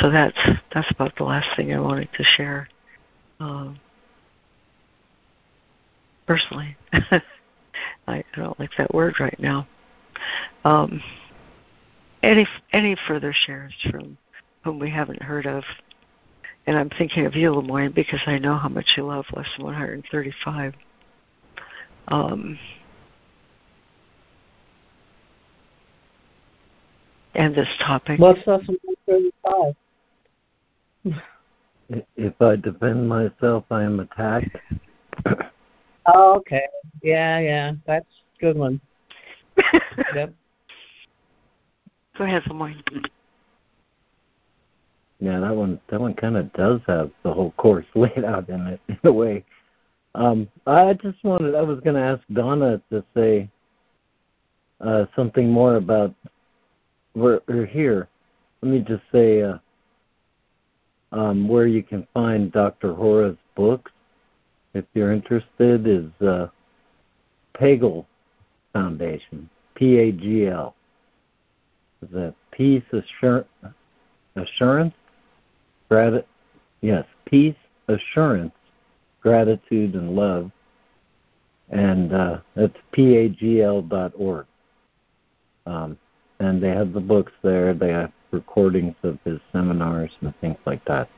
so 0.00 0.10
that's 0.10 0.38
that's 0.72 0.90
about 0.90 1.16
the 1.16 1.24
last 1.24 1.48
thing 1.56 1.72
I 1.72 1.80
wanted 1.80 2.08
to 2.16 2.22
share. 2.22 2.68
Um, 3.40 3.80
personally, 6.26 6.76
I, 6.92 7.22
I 8.06 8.24
don't 8.36 8.58
like 8.60 8.70
that 8.78 8.94
word 8.94 9.18
right 9.18 9.38
now. 9.38 9.66
Um, 10.64 11.02
any 12.22 12.46
any 12.72 12.96
further 13.08 13.32
shares 13.34 13.74
from 13.90 14.16
whom 14.64 14.78
we 14.78 14.90
haven't 14.90 15.22
heard 15.22 15.46
of? 15.46 15.64
And 16.66 16.78
I'm 16.78 16.90
thinking 16.90 17.26
of 17.26 17.34
you, 17.34 17.50
Lemoyne, 17.50 17.92
because 17.92 18.20
I 18.26 18.38
know 18.38 18.56
how 18.56 18.68
much 18.68 18.86
you 18.96 19.04
love 19.04 19.24
Lesson 19.34 19.64
135. 19.64 20.74
Um, 22.08 22.58
and 27.40 27.54
this 27.54 27.68
topic. 27.86 28.20
What's 28.20 28.46
Lesson 28.46 28.76
135? 29.06 29.74
If 32.16 32.40
I 32.40 32.56
defend 32.56 33.08
myself, 33.08 33.64
I 33.70 33.82
am 33.82 34.00
attacked. 34.00 34.56
oh, 36.06 36.36
okay. 36.36 36.66
Yeah, 37.02 37.38
yeah. 37.38 37.72
That's 37.86 38.06
a 38.36 38.40
good 38.40 38.56
one. 38.58 38.80
yep. 40.14 40.34
Go 42.18 42.24
ahead, 42.24 42.42
Lemoyne. 42.46 42.82
Yeah, 45.18 45.40
that 45.40 45.56
one 45.56 45.80
that 45.90 46.00
one 46.00 46.14
kind 46.14 46.36
of 46.36 46.52
does 46.52 46.80
have 46.86 47.10
the 47.22 47.32
whole 47.32 47.52
course 47.52 47.86
laid 47.94 48.24
out 48.24 48.48
in 48.48 48.66
it 48.66 48.80
in 48.88 48.98
a 49.04 49.12
way. 49.12 49.44
Um, 50.14 50.48
I 50.66 50.92
just 50.94 51.22
wanted 51.24 51.54
I 51.54 51.62
was 51.62 51.80
going 51.80 51.96
to 51.96 52.02
ask 52.02 52.22
Donna 52.32 52.82
to 52.90 53.04
say 53.16 53.48
uh, 54.80 55.06
something 55.16 55.50
more 55.50 55.76
about 55.76 56.14
where 57.14 57.40
or 57.48 57.66
here. 57.66 58.08
Let 58.62 58.72
me 58.72 58.80
just 58.80 59.02
say 59.12 59.42
uh, 59.42 59.58
um, 61.12 61.48
where 61.48 61.66
you 61.66 61.82
can 61.82 62.06
find 62.12 62.52
Dr. 62.52 62.94
Hora's 62.94 63.36
books, 63.56 63.90
if 64.74 64.84
you're 64.94 65.12
interested, 65.12 65.86
is 65.86 66.10
uh, 66.26 66.48
PAGL 67.58 68.04
Foundation, 68.72 69.48
P-A-G-L. 69.74 70.74
The 72.12 72.34
Peace 72.52 72.84
Assurance, 72.92 73.46
assurance 74.36 74.94
Grat- 75.90 76.26
yes, 76.82 77.04
peace, 77.26 77.56
assurance, 77.88 78.52
gratitude, 79.20 79.94
and 79.94 80.14
love. 80.14 80.50
And 81.70 82.12
uh, 82.12 82.38
it's 82.56 82.76
pagl.org. 82.96 84.46
Um, 85.66 85.98
and 86.40 86.60
they 86.60 86.70
have 86.70 86.92
the 86.92 87.00
books 87.00 87.32
there. 87.42 87.72
They 87.74 87.90
have 87.90 88.12
recordings 88.32 88.96
of 89.02 89.18
his 89.24 89.38
seminars 89.52 90.10
and 90.22 90.34
things 90.40 90.56
like 90.66 90.84
that. 90.86 91.08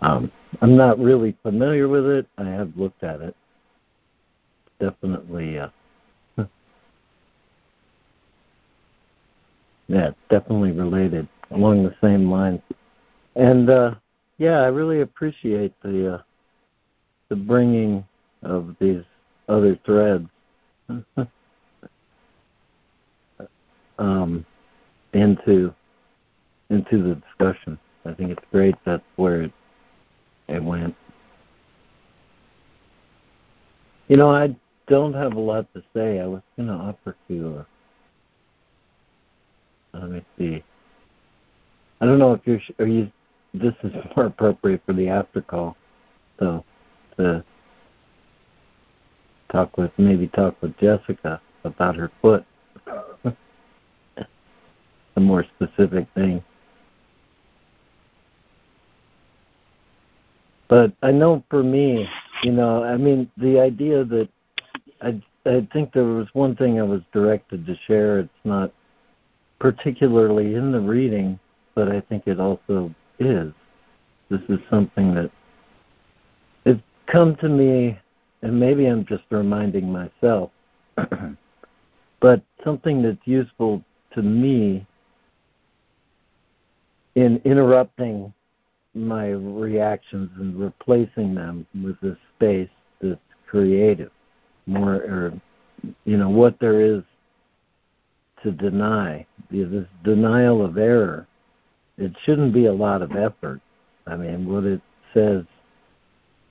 Um, 0.00 0.32
I'm 0.62 0.76
not 0.76 0.98
really 0.98 1.36
familiar 1.42 1.88
with 1.88 2.06
it. 2.06 2.26
I 2.38 2.44
have 2.44 2.72
looked 2.76 3.02
at 3.02 3.20
it. 3.20 3.36
Definitely, 4.78 5.58
uh, 5.58 5.68
yeah, 9.88 10.10
definitely 10.30 10.72
related 10.72 11.28
along 11.50 11.82
the 11.82 11.94
same 12.00 12.30
lines. 12.30 12.62
And 13.36 13.68
uh, 13.68 13.94
yeah, 14.38 14.60
I 14.60 14.68
really 14.68 15.02
appreciate 15.02 15.74
the 15.82 16.14
uh, 16.14 16.22
the 17.28 17.36
bringing 17.36 18.06
of 18.42 18.74
these 18.80 19.02
other 19.48 19.78
threads 19.84 20.28
um, 24.00 24.44
into 25.12 25.72
into 26.70 27.02
the 27.02 27.14
discussion. 27.14 27.78
I 28.04 28.14
think 28.14 28.30
it's 28.30 28.44
great 28.50 28.74
that's 28.84 29.04
where 29.16 29.42
it 29.42 29.52
it 30.48 30.62
went. 30.62 30.96
You 34.08 34.16
know, 34.16 34.30
I 34.30 34.56
don't 34.88 35.14
have 35.14 35.34
a 35.34 35.40
lot 35.40 35.72
to 35.74 35.82
say. 35.94 36.18
I 36.18 36.26
was 36.26 36.42
going 36.56 36.68
to 36.68 36.74
offer 36.74 37.14
to. 37.28 37.64
Uh, 39.94 39.98
let 39.98 40.10
me 40.10 40.24
see. 40.36 40.64
I 42.00 42.06
don't 42.06 42.18
know 42.18 42.32
if 42.32 42.40
you're. 42.44 42.60
Are 42.80 42.86
you 42.86 43.12
this 43.54 43.74
is 43.82 43.92
more 44.16 44.26
appropriate 44.26 44.82
for 44.86 44.92
the 44.92 45.08
after 45.08 45.40
call. 45.40 45.76
So 46.38 46.64
to 47.16 47.44
talk 49.52 49.76
with 49.76 49.90
maybe 49.98 50.28
talk 50.28 50.60
with 50.62 50.76
Jessica 50.78 51.40
about 51.64 51.96
her 51.96 52.10
foot. 52.22 52.44
A 55.20 55.22
more 55.22 55.44
specific 55.56 56.06
thing. 56.14 56.42
But 60.66 60.94
I 61.02 61.10
know 61.10 61.44
for 61.50 61.62
me, 61.62 62.08
you 62.42 62.52
know, 62.52 62.82
I 62.82 62.96
mean 62.96 63.30
the 63.36 63.60
idea 63.60 64.02
that 64.02 64.28
I 65.02 65.20
I 65.44 65.68
think 65.74 65.92
there 65.92 66.04
was 66.04 66.26
one 66.32 66.56
thing 66.56 66.80
I 66.80 66.84
was 66.84 67.02
directed 67.12 67.66
to 67.66 67.76
share. 67.86 68.20
It's 68.20 68.44
not 68.44 68.72
particularly 69.58 70.54
in 70.54 70.72
the 70.72 70.80
reading, 70.80 71.38
but 71.74 71.90
I 71.90 72.00
think 72.00 72.26
it 72.26 72.40
also 72.40 72.94
is. 73.18 73.52
This 74.30 74.40
is 74.48 74.58
something 74.70 75.14
that 75.16 75.30
has 76.64 76.78
come 77.08 77.36
to 77.36 77.48
me, 77.50 77.98
and 78.40 78.58
maybe 78.58 78.86
I'm 78.86 79.04
just 79.04 79.24
reminding 79.28 79.92
myself, 79.92 80.50
but 82.20 82.42
something 82.64 83.02
that's 83.02 83.26
useful 83.26 83.84
to 84.14 84.22
me 84.22 84.86
in 87.20 87.40
interrupting 87.44 88.32
my 88.94 89.28
reactions 89.28 90.30
and 90.38 90.58
replacing 90.58 91.34
them 91.34 91.66
with 91.84 92.00
this 92.00 92.16
space 92.36 92.68
that's 93.00 93.20
creative, 93.46 94.10
more 94.66 94.94
or 94.94 95.32
you 96.04 96.16
know 96.16 96.30
what 96.30 96.58
there 96.60 96.80
is 96.80 97.02
to 98.42 98.50
deny. 98.50 99.26
This 99.50 99.86
denial 100.02 100.64
of 100.64 100.78
error, 100.78 101.26
it 101.98 102.12
shouldn't 102.24 102.54
be 102.54 102.66
a 102.66 102.72
lot 102.72 103.02
of 103.02 103.12
effort. 103.12 103.60
I 104.06 104.16
mean, 104.16 104.50
what 104.50 104.64
it 104.64 104.80
says 105.12 105.44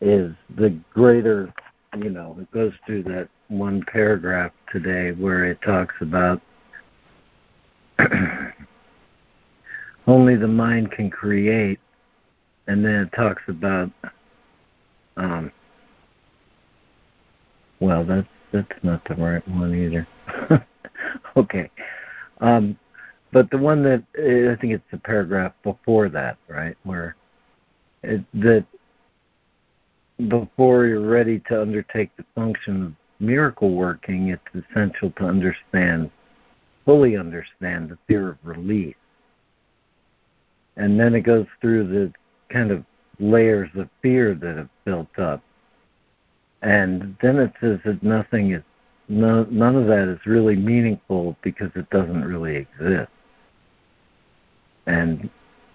is 0.01 0.33
the 0.55 0.77
greater, 0.93 1.51
you 1.97 2.09
know, 2.09 2.37
it 2.39 2.51
goes 2.51 2.73
through 2.85 3.03
that 3.03 3.27
one 3.47 3.83
paragraph 3.91 4.51
today 4.71 5.11
where 5.11 5.45
it 5.45 5.59
talks 5.61 5.95
about 6.01 6.41
only 10.09 10.35
the 10.35 10.47
mind 10.47 10.91
can 10.91 11.09
create, 11.09 11.79
and 12.67 12.83
then 12.83 12.95
it 12.95 13.11
talks 13.13 13.43
about, 13.47 13.91
um, 15.17 15.51
well, 17.79 18.03
that's 18.03 18.27
that's 18.51 18.83
not 18.83 19.03
the 19.05 19.15
right 19.15 19.47
one 19.47 19.75
either. 19.75 20.07
okay, 21.37 21.69
um, 22.41 22.77
but 23.31 23.49
the 23.51 23.57
one 23.57 23.83
that 23.83 24.03
I 24.15 24.59
think 24.59 24.73
it's 24.73 24.91
the 24.91 24.97
paragraph 24.97 25.53
before 25.63 26.09
that, 26.09 26.37
right, 26.47 26.75
where 26.83 27.15
it, 28.01 28.23
that 28.33 28.65
before 30.27 30.85
you're 30.85 31.07
ready 31.07 31.39
to 31.47 31.61
undertake 31.61 32.15
the 32.17 32.25
function 32.33 32.83
of 32.83 32.93
miracle 33.19 33.75
working, 33.75 34.29
it's 34.29 34.65
essential 34.71 35.11
to 35.11 35.25
understand, 35.25 36.09
fully 36.85 37.15
understand 37.15 37.89
the 37.89 37.97
fear 38.07 38.29
of 38.29 38.37
release. 38.43 38.95
And 40.79 40.97
then 40.97 41.13
it 41.13 41.21
goes 41.21 41.45
through 41.59 41.87
the 41.87 42.13
kind 42.47 42.71
of 42.71 42.85
layers 43.19 43.69
of 43.75 43.89
fear 44.01 44.33
that 44.33 44.55
have 44.55 44.69
built 44.85 45.19
up. 45.19 45.43
And 46.61 47.17
then 47.21 47.37
it 47.37 47.51
says 47.59 47.79
that 47.83 48.01
nothing 48.01 48.53
is, 48.53 48.63
no, 49.09 49.43
none 49.51 49.75
of 49.75 49.87
that 49.87 50.07
is 50.07 50.25
really 50.25 50.55
meaningful 50.55 51.35
because 51.41 51.69
it 51.75 51.89
doesn't 51.89 52.23
really 52.23 52.55
exist. 52.55 53.11
And 54.85 55.29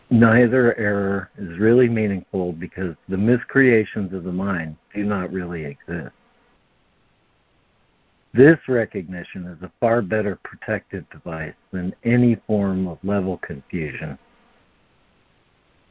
neither 0.08 0.74
error 0.78 1.30
is 1.36 1.58
really 1.58 1.88
meaningful 1.88 2.52
because 2.52 2.96
the 3.10 3.18
miscreations 3.18 4.14
of 4.14 4.24
the 4.24 4.32
mind 4.32 4.74
do 4.94 5.04
not 5.04 5.30
really 5.30 5.66
exist. 5.66 6.14
This 8.32 8.58
recognition 8.68 9.46
is 9.46 9.62
a 9.62 9.70
far 9.80 10.00
better 10.00 10.38
protective 10.42 11.04
device 11.10 11.54
than 11.72 11.94
any 12.04 12.36
form 12.46 12.88
of 12.88 12.98
level 13.04 13.36
confusion 13.38 14.18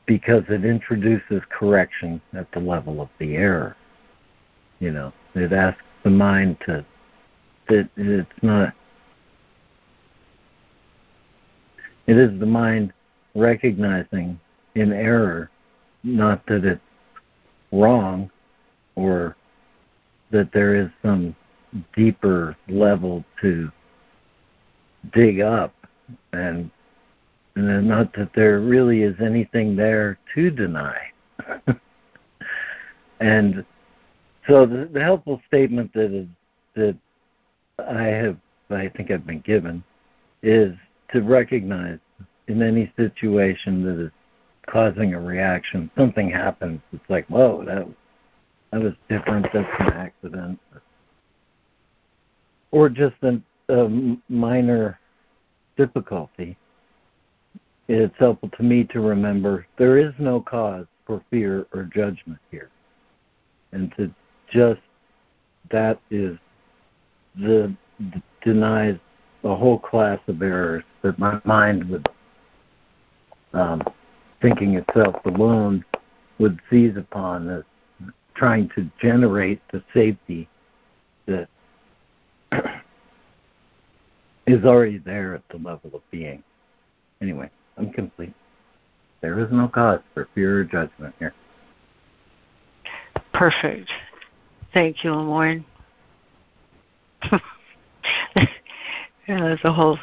because 0.05 0.43
it 0.49 0.65
introduces 0.65 1.41
correction 1.49 2.21
at 2.33 2.51
the 2.51 2.59
level 2.59 3.01
of 3.01 3.09
the 3.19 3.35
error. 3.35 3.75
You 4.79 4.91
know, 4.91 5.13
it 5.35 5.53
asks 5.53 5.81
the 6.03 6.09
mind 6.09 6.57
to 6.65 6.85
it's 7.69 8.29
not 8.41 8.73
it 12.07 12.17
is 12.17 12.37
the 12.39 12.45
mind 12.45 12.91
recognizing 13.35 14.37
in 14.75 14.91
error 14.91 15.49
not 16.03 16.45
that 16.47 16.65
it's 16.65 16.81
wrong 17.71 18.29
or 18.95 19.35
that 20.31 20.51
there 20.51 20.75
is 20.75 20.89
some 21.01 21.35
deeper 21.95 22.55
level 22.67 23.23
to 23.41 23.71
dig 25.13 25.39
up 25.39 25.73
and 26.33 26.69
not 27.55 28.13
that 28.13 28.29
there 28.35 28.59
really 28.59 29.03
is 29.03 29.15
anything 29.21 29.75
there 29.75 30.17
to 30.33 30.49
deny. 30.49 30.97
and 33.19 33.65
so 34.47 34.65
the, 34.65 34.89
the, 34.91 35.01
helpful 35.01 35.41
statement 35.47 35.93
that 35.93 36.11
is 36.11 36.27
that 36.75 36.97
I 37.79 38.03
have 38.03 38.37
I 38.69 38.89
think 38.89 39.11
I've 39.11 39.25
been 39.25 39.41
given 39.41 39.83
is 40.41 40.73
to 41.11 41.21
recognize 41.21 41.99
in 42.47 42.61
any 42.61 42.91
situation 42.97 43.83
that 43.83 44.05
is 44.05 44.11
causing 44.67 45.13
a 45.13 45.19
reaction, 45.19 45.89
something 45.97 46.29
happens. 46.29 46.81
It's 46.91 47.03
like, 47.09 47.25
whoa, 47.27 47.63
that 47.65 47.87
that 48.71 48.81
was 48.81 48.93
different. 49.09 49.47
That's 49.53 49.67
an 49.79 49.93
accident, 49.93 50.59
or 52.71 52.89
just 52.89 53.15
a, 53.21 53.39
a 53.69 54.17
minor 54.29 54.99
difficulty. 55.77 56.57
It's 57.95 58.17
helpful 58.17 58.49
to 58.57 58.63
me 58.63 58.85
to 58.85 59.01
remember 59.01 59.67
there 59.77 59.99
is 59.99 60.13
no 60.17 60.41
cause 60.41 60.87
for 61.05 61.21
fear 61.29 61.67
or 61.73 61.83
judgment 61.83 62.39
here, 62.49 62.71
and 63.71 63.93
to 63.97 64.11
just 64.49 64.81
that 65.69 65.99
is 66.09 66.39
the 67.35 67.71
denies 68.43 68.97
a 69.43 69.55
whole 69.55 69.77
class 69.77 70.19
of 70.27 70.41
errors 70.41 70.83
that 71.03 71.19
my 71.19 71.39
mind 71.43 71.87
would 71.87 72.09
um, 73.53 73.83
thinking 74.41 74.73
itself 74.73 75.23
alone 75.25 75.85
would 76.39 76.59
seize 76.71 76.97
upon 76.97 77.47
as 77.47 77.63
trying 78.33 78.69
to 78.69 78.89
generate 78.99 79.61
the 79.71 79.83
safety 79.93 80.49
that 81.27 81.47
is 84.47 84.65
already 84.65 84.97
there 84.97 85.35
at 85.35 85.43
the 85.49 85.57
level 85.57 85.91
of 85.93 86.01
being. 86.09 86.41
Anyway, 87.21 87.51
I'm 87.77 87.91
complete. 87.91 88.33
There 89.21 89.39
is 89.39 89.47
no 89.51 89.67
cause 89.67 90.01
for 90.13 90.27
fear 90.35 90.59
or 90.59 90.63
judgment 90.63 91.15
here. 91.19 91.33
Perfect. 93.33 93.89
Thank 94.73 95.03
you, 95.03 95.11
Lemoyne. 95.11 95.65
yeah, 99.27 99.55
the 99.63 99.71
whole 99.71 99.97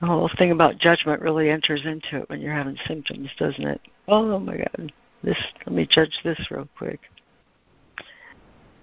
the 0.00 0.06
whole 0.06 0.30
thing 0.38 0.52
about 0.52 0.78
judgment 0.78 1.20
really 1.20 1.50
enters 1.50 1.82
into 1.84 2.18
it 2.22 2.30
when 2.30 2.40
you're 2.40 2.54
having 2.54 2.76
symptoms, 2.86 3.28
doesn't 3.38 3.66
it? 3.66 3.80
Oh 4.08 4.38
my 4.38 4.56
God, 4.56 4.92
this. 5.22 5.38
Let 5.66 5.74
me 5.74 5.88
judge 5.90 6.16
this 6.24 6.38
real 6.50 6.68
quick. 6.76 7.00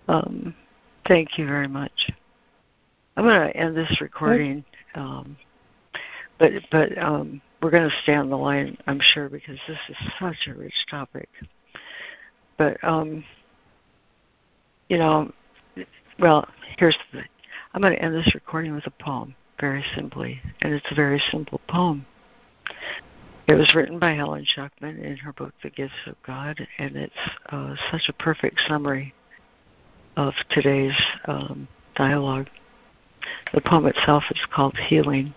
Um, 0.07 0.55
thank 1.07 1.37
you 1.37 1.45
very 1.45 1.67
much. 1.67 2.11
I'm 3.15 3.25
going 3.25 3.49
to 3.49 3.55
end 3.55 3.75
this 3.75 4.01
recording, 4.01 4.63
um, 4.95 5.37
but 6.37 6.51
but 6.71 6.97
um, 6.97 7.41
we're 7.61 7.71
going 7.71 7.89
to 7.89 7.95
stay 8.03 8.15
on 8.15 8.29
the 8.29 8.37
line, 8.37 8.77
I'm 8.87 8.99
sure, 9.01 9.29
because 9.29 9.57
this 9.67 9.77
is 9.89 9.97
such 10.19 10.47
a 10.47 10.53
rich 10.53 10.85
topic. 10.89 11.29
But 12.57 12.81
um, 12.83 13.23
you 14.89 14.97
know, 14.97 15.31
well, 16.19 16.47
here's 16.77 16.97
the 17.11 17.19
thing. 17.19 17.29
I'm 17.73 17.81
going 17.81 17.93
to 17.93 18.01
end 18.01 18.15
this 18.15 18.33
recording 18.33 18.73
with 18.73 18.87
a 18.87 19.03
poem 19.03 19.35
very 19.59 19.83
simply, 19.95 20.41
and 20.61 20.73
it's 20.73 20.91
a 20.91 20.95
very 20.95 21.21
simple 21.31 21.61
poem. 21.67 22.05
It 23.47 23.55
was 23.55 23.73
written 23.73 23.99
by 23.99 24.13
Helen 24.13 24.45
Schucman 24.45 25.03
in 25.03 25.17
her 25.17 25.33
book, 25.33 25.53
The 25.63 25.69
Gifts 25.69 25.93
of 26.05 26.15
God, 26.25 26.67
and 26.77 26.95
it's 26.95 27.13
uh, 27.49 27.75
such 27.91 28.03
a 28.07 28.13
perfect 28.13 28.61
summary 28.67 29.13
of 30.17 30.33
today's 30.51 30.95
um, 31.25 31.67
dialogue. 31.95 32.47
The 33.53 33.61
poem 33.61 33.85
itself 33.85 34.23
is 34.31 34.41
called 34.53 34.77
Healing. 34.77 35.33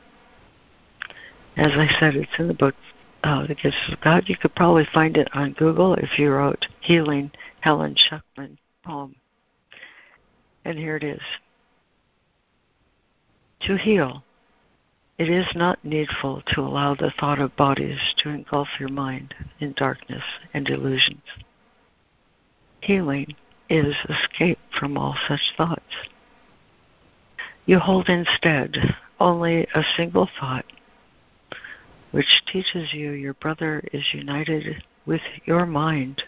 As 1.57 1.73
I 1.73 1.89
said, 2.01 2.17
it's 2.17 2.39
in 2.39 2.49
the 2.49 2.55
book, 2.55 2.75
uh, 3.25 3.47
The 3.47 3.55
Gifts 3.55 3.77
of 3.91 4.01
God. 4.01 4.29
You 4.29 4.37
could 4.37 4.55
probably 4.55 4.87
find 4.93 5.17
it 5.17 5.29
on 5.35 5.53
Google 5.53 5.95
if 5.95 6.19
you 6.19 6.31
wrote 6.31 6.67
Healing 6.81 7.31
Helen 7.61 7.95
Schucman 7.95 8.57
poem. 8.85 9.15
And 10.65 10.79
here 10.79 10.97
it 10.97 11.05
is. 11.05 11.21
To 13.67 13.77
heal, 13.77 14.25
it 15.19 15.29
is 15.29 15.47
not 15.55 15.85
needful 15.85 16.43
to 16.49 16.63
allow 16.63 16.95
the 16.95 17.13
thought 17.21 17.39
of 17.39 17.55
bodies 17.55 18.01
to 18.19 18.31
engulf 18.31 18.69
your 18.81 18.89
mind 18.89 19.35
in 19.61 19.73
darkness 19.75 20.25
and 20.53 20.69
illusions. 20.69 21.23
Healing 22.81 23.37
is 23.69 23.95
escape 24.09 24.59
from 24.79 24.99
all 24.99 25.17
such 25.29 25.53
thoughts. 25.57 26.09
You 27.67 27.79
hold 27.79 28.09
instead 28.09 28.97
only 29.21 29.69
a 29.75 29.85
single 29.97 30.29
thought, 30.41 30.65
which 32.13 32.43
teaches 32.51 32.95
you 32.95 33.11
your 33.11 33.35
brother 33.35 33.83
is 33.93 34.05
united 34.15 34.83
with 35.05 35.23
your 35.45 35.67
mind 35.67 36.23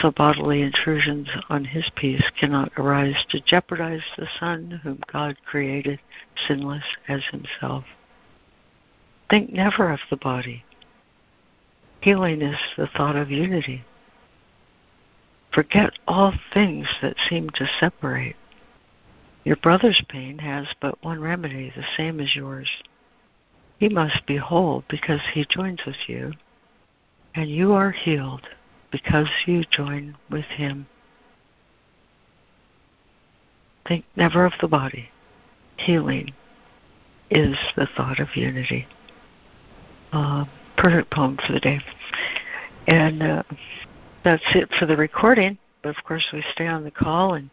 so 0.00 0.10
bodily 0.10 0.62
intrusions 0.62 1.28
on 1.48 1.64
his 1.64 1.88
peace 1.94 2.24
cannot 2.38 2.72
arise 2.76 3.24
to 3.30 3.40
jeopardize 3.40 4.02
the 4.16 4.26
Son 4.40 4.80
whom 4.82 5.00
God 5.12 5.36
created 5.46 6.00
sinless 6.48 6.84
as 7.06 7.22
himself. 7.30 7.84
Think 9.30 9.52
never 9.52 9.90
of 9.90 10.00
the 10.10 10.16
body. 10.16 10.64
Healing 12.00 12.42
is 12.42 12.58
the 12.76 12.88
thought 12.88 13.16
of 13.16 13.30
unity. 13.30 13.84
Forget 15.52 15.92
all 16.08 16.34
things 16.52 16.88
that 17.00 17.16
seem 17.28 17.48
to 17.50 17.68
separate. 17.78 18.36
Your 19.44 19.56
brother's 19.56 20.02
pain 20.08 20.38
has 20.38 20.66
but 20.80 21.02
one 21.04 21.20
remedy, 21.20 21.72
the 21.74 21.84
same 21.96 22.18
as 22.18 22.34
yours. 22.34 22.68
He 23.84 23.90
must 23.90 24.24
be 24.24 24.38
whole 24.38 24.82
because 24.88 25.20
he 25.34 25.44
joins 25.44 25.80
with 25.86 26.08
you, 26.08 26.32
and 27.34 27.50
you 27.50 27.74
are 27.74 27.90
healed 27.90 28.48
because 28.90 29.28
you 29.44 29.62
join 29.70 30.16
with 30.30 30.46
him. 30.46 30.86
Think 33.86 34.06
never 34.16 34.46
of 34.46 34.54
the 34.62 34.68
body. 34.68 35.10
Healing 35.76 36.32
is 37.28 37.58
the 37.76 37.86
thought 37.94 38.20
of 38.20 38.28
unity. 38.34 38.86
Uh, 40.12 40.46
perfect 40.78 41.10
poem 41.10 41.38
for 41.46 41.52
the 41.52 41.60
day. 41.60 41.78
And 42.86 43.22
uh, 43.22 43.42
that's 44.24 44.46
it 44.54 44.70
for 44.78 44.86
the 44.86 44.96
recording. 44.96 45.58
But 45.82 45.90
of 45.90 46.02
course, 46.04 46.24
we 46.32 46.42
stay 46.54 46.68
on 46.68 46.84
the 46.84 46.90
call 46.90 47.34
and 47.34 47.50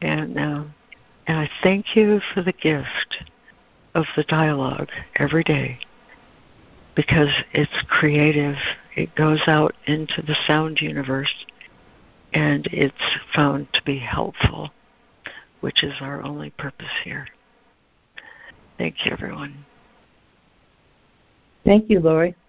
and 0.00 0.38
uh, 0.38 0.64
and 1.26 1.38
I 1.38 1.50
thank 1.62 1.94
you 1.94 2.22
for 2.32 2.40
the 2.40 2.52
gift 2.54 3.24
of 3.94 4.06
the 4.16 4.24
dialogue 4.24 4.88
every 5.16 5.44
day 5.44 5.78
because 6.94 7.30
it's 7.52 7.82
creative. 7.88 8.56
It 8.96 9.14
goes 9.14 9.42
out 9.46 9.74
into 9.86 10.22
the 10.22 10.36
sound 10.46 10.80
universe 10.80 11.32
and 12.32 12.66
it's 12.72 13.18
found 13.34 13.68
to 13.74 13.82
be 13.84 13.98
helpful, 13.98 14.70
which 15.60 15.84
is 15.84 15.94
our 16.00 16.22
only 16.22 16.50
purpose 16.50 16.86
here. 17.04 17.26
Thank 18.78 19.04
you, 19.04 19.12
everyone. 19.12 19.64
Thank 21.64 21.88
you, 21.88 22.00
Laurie. 22.00 22.34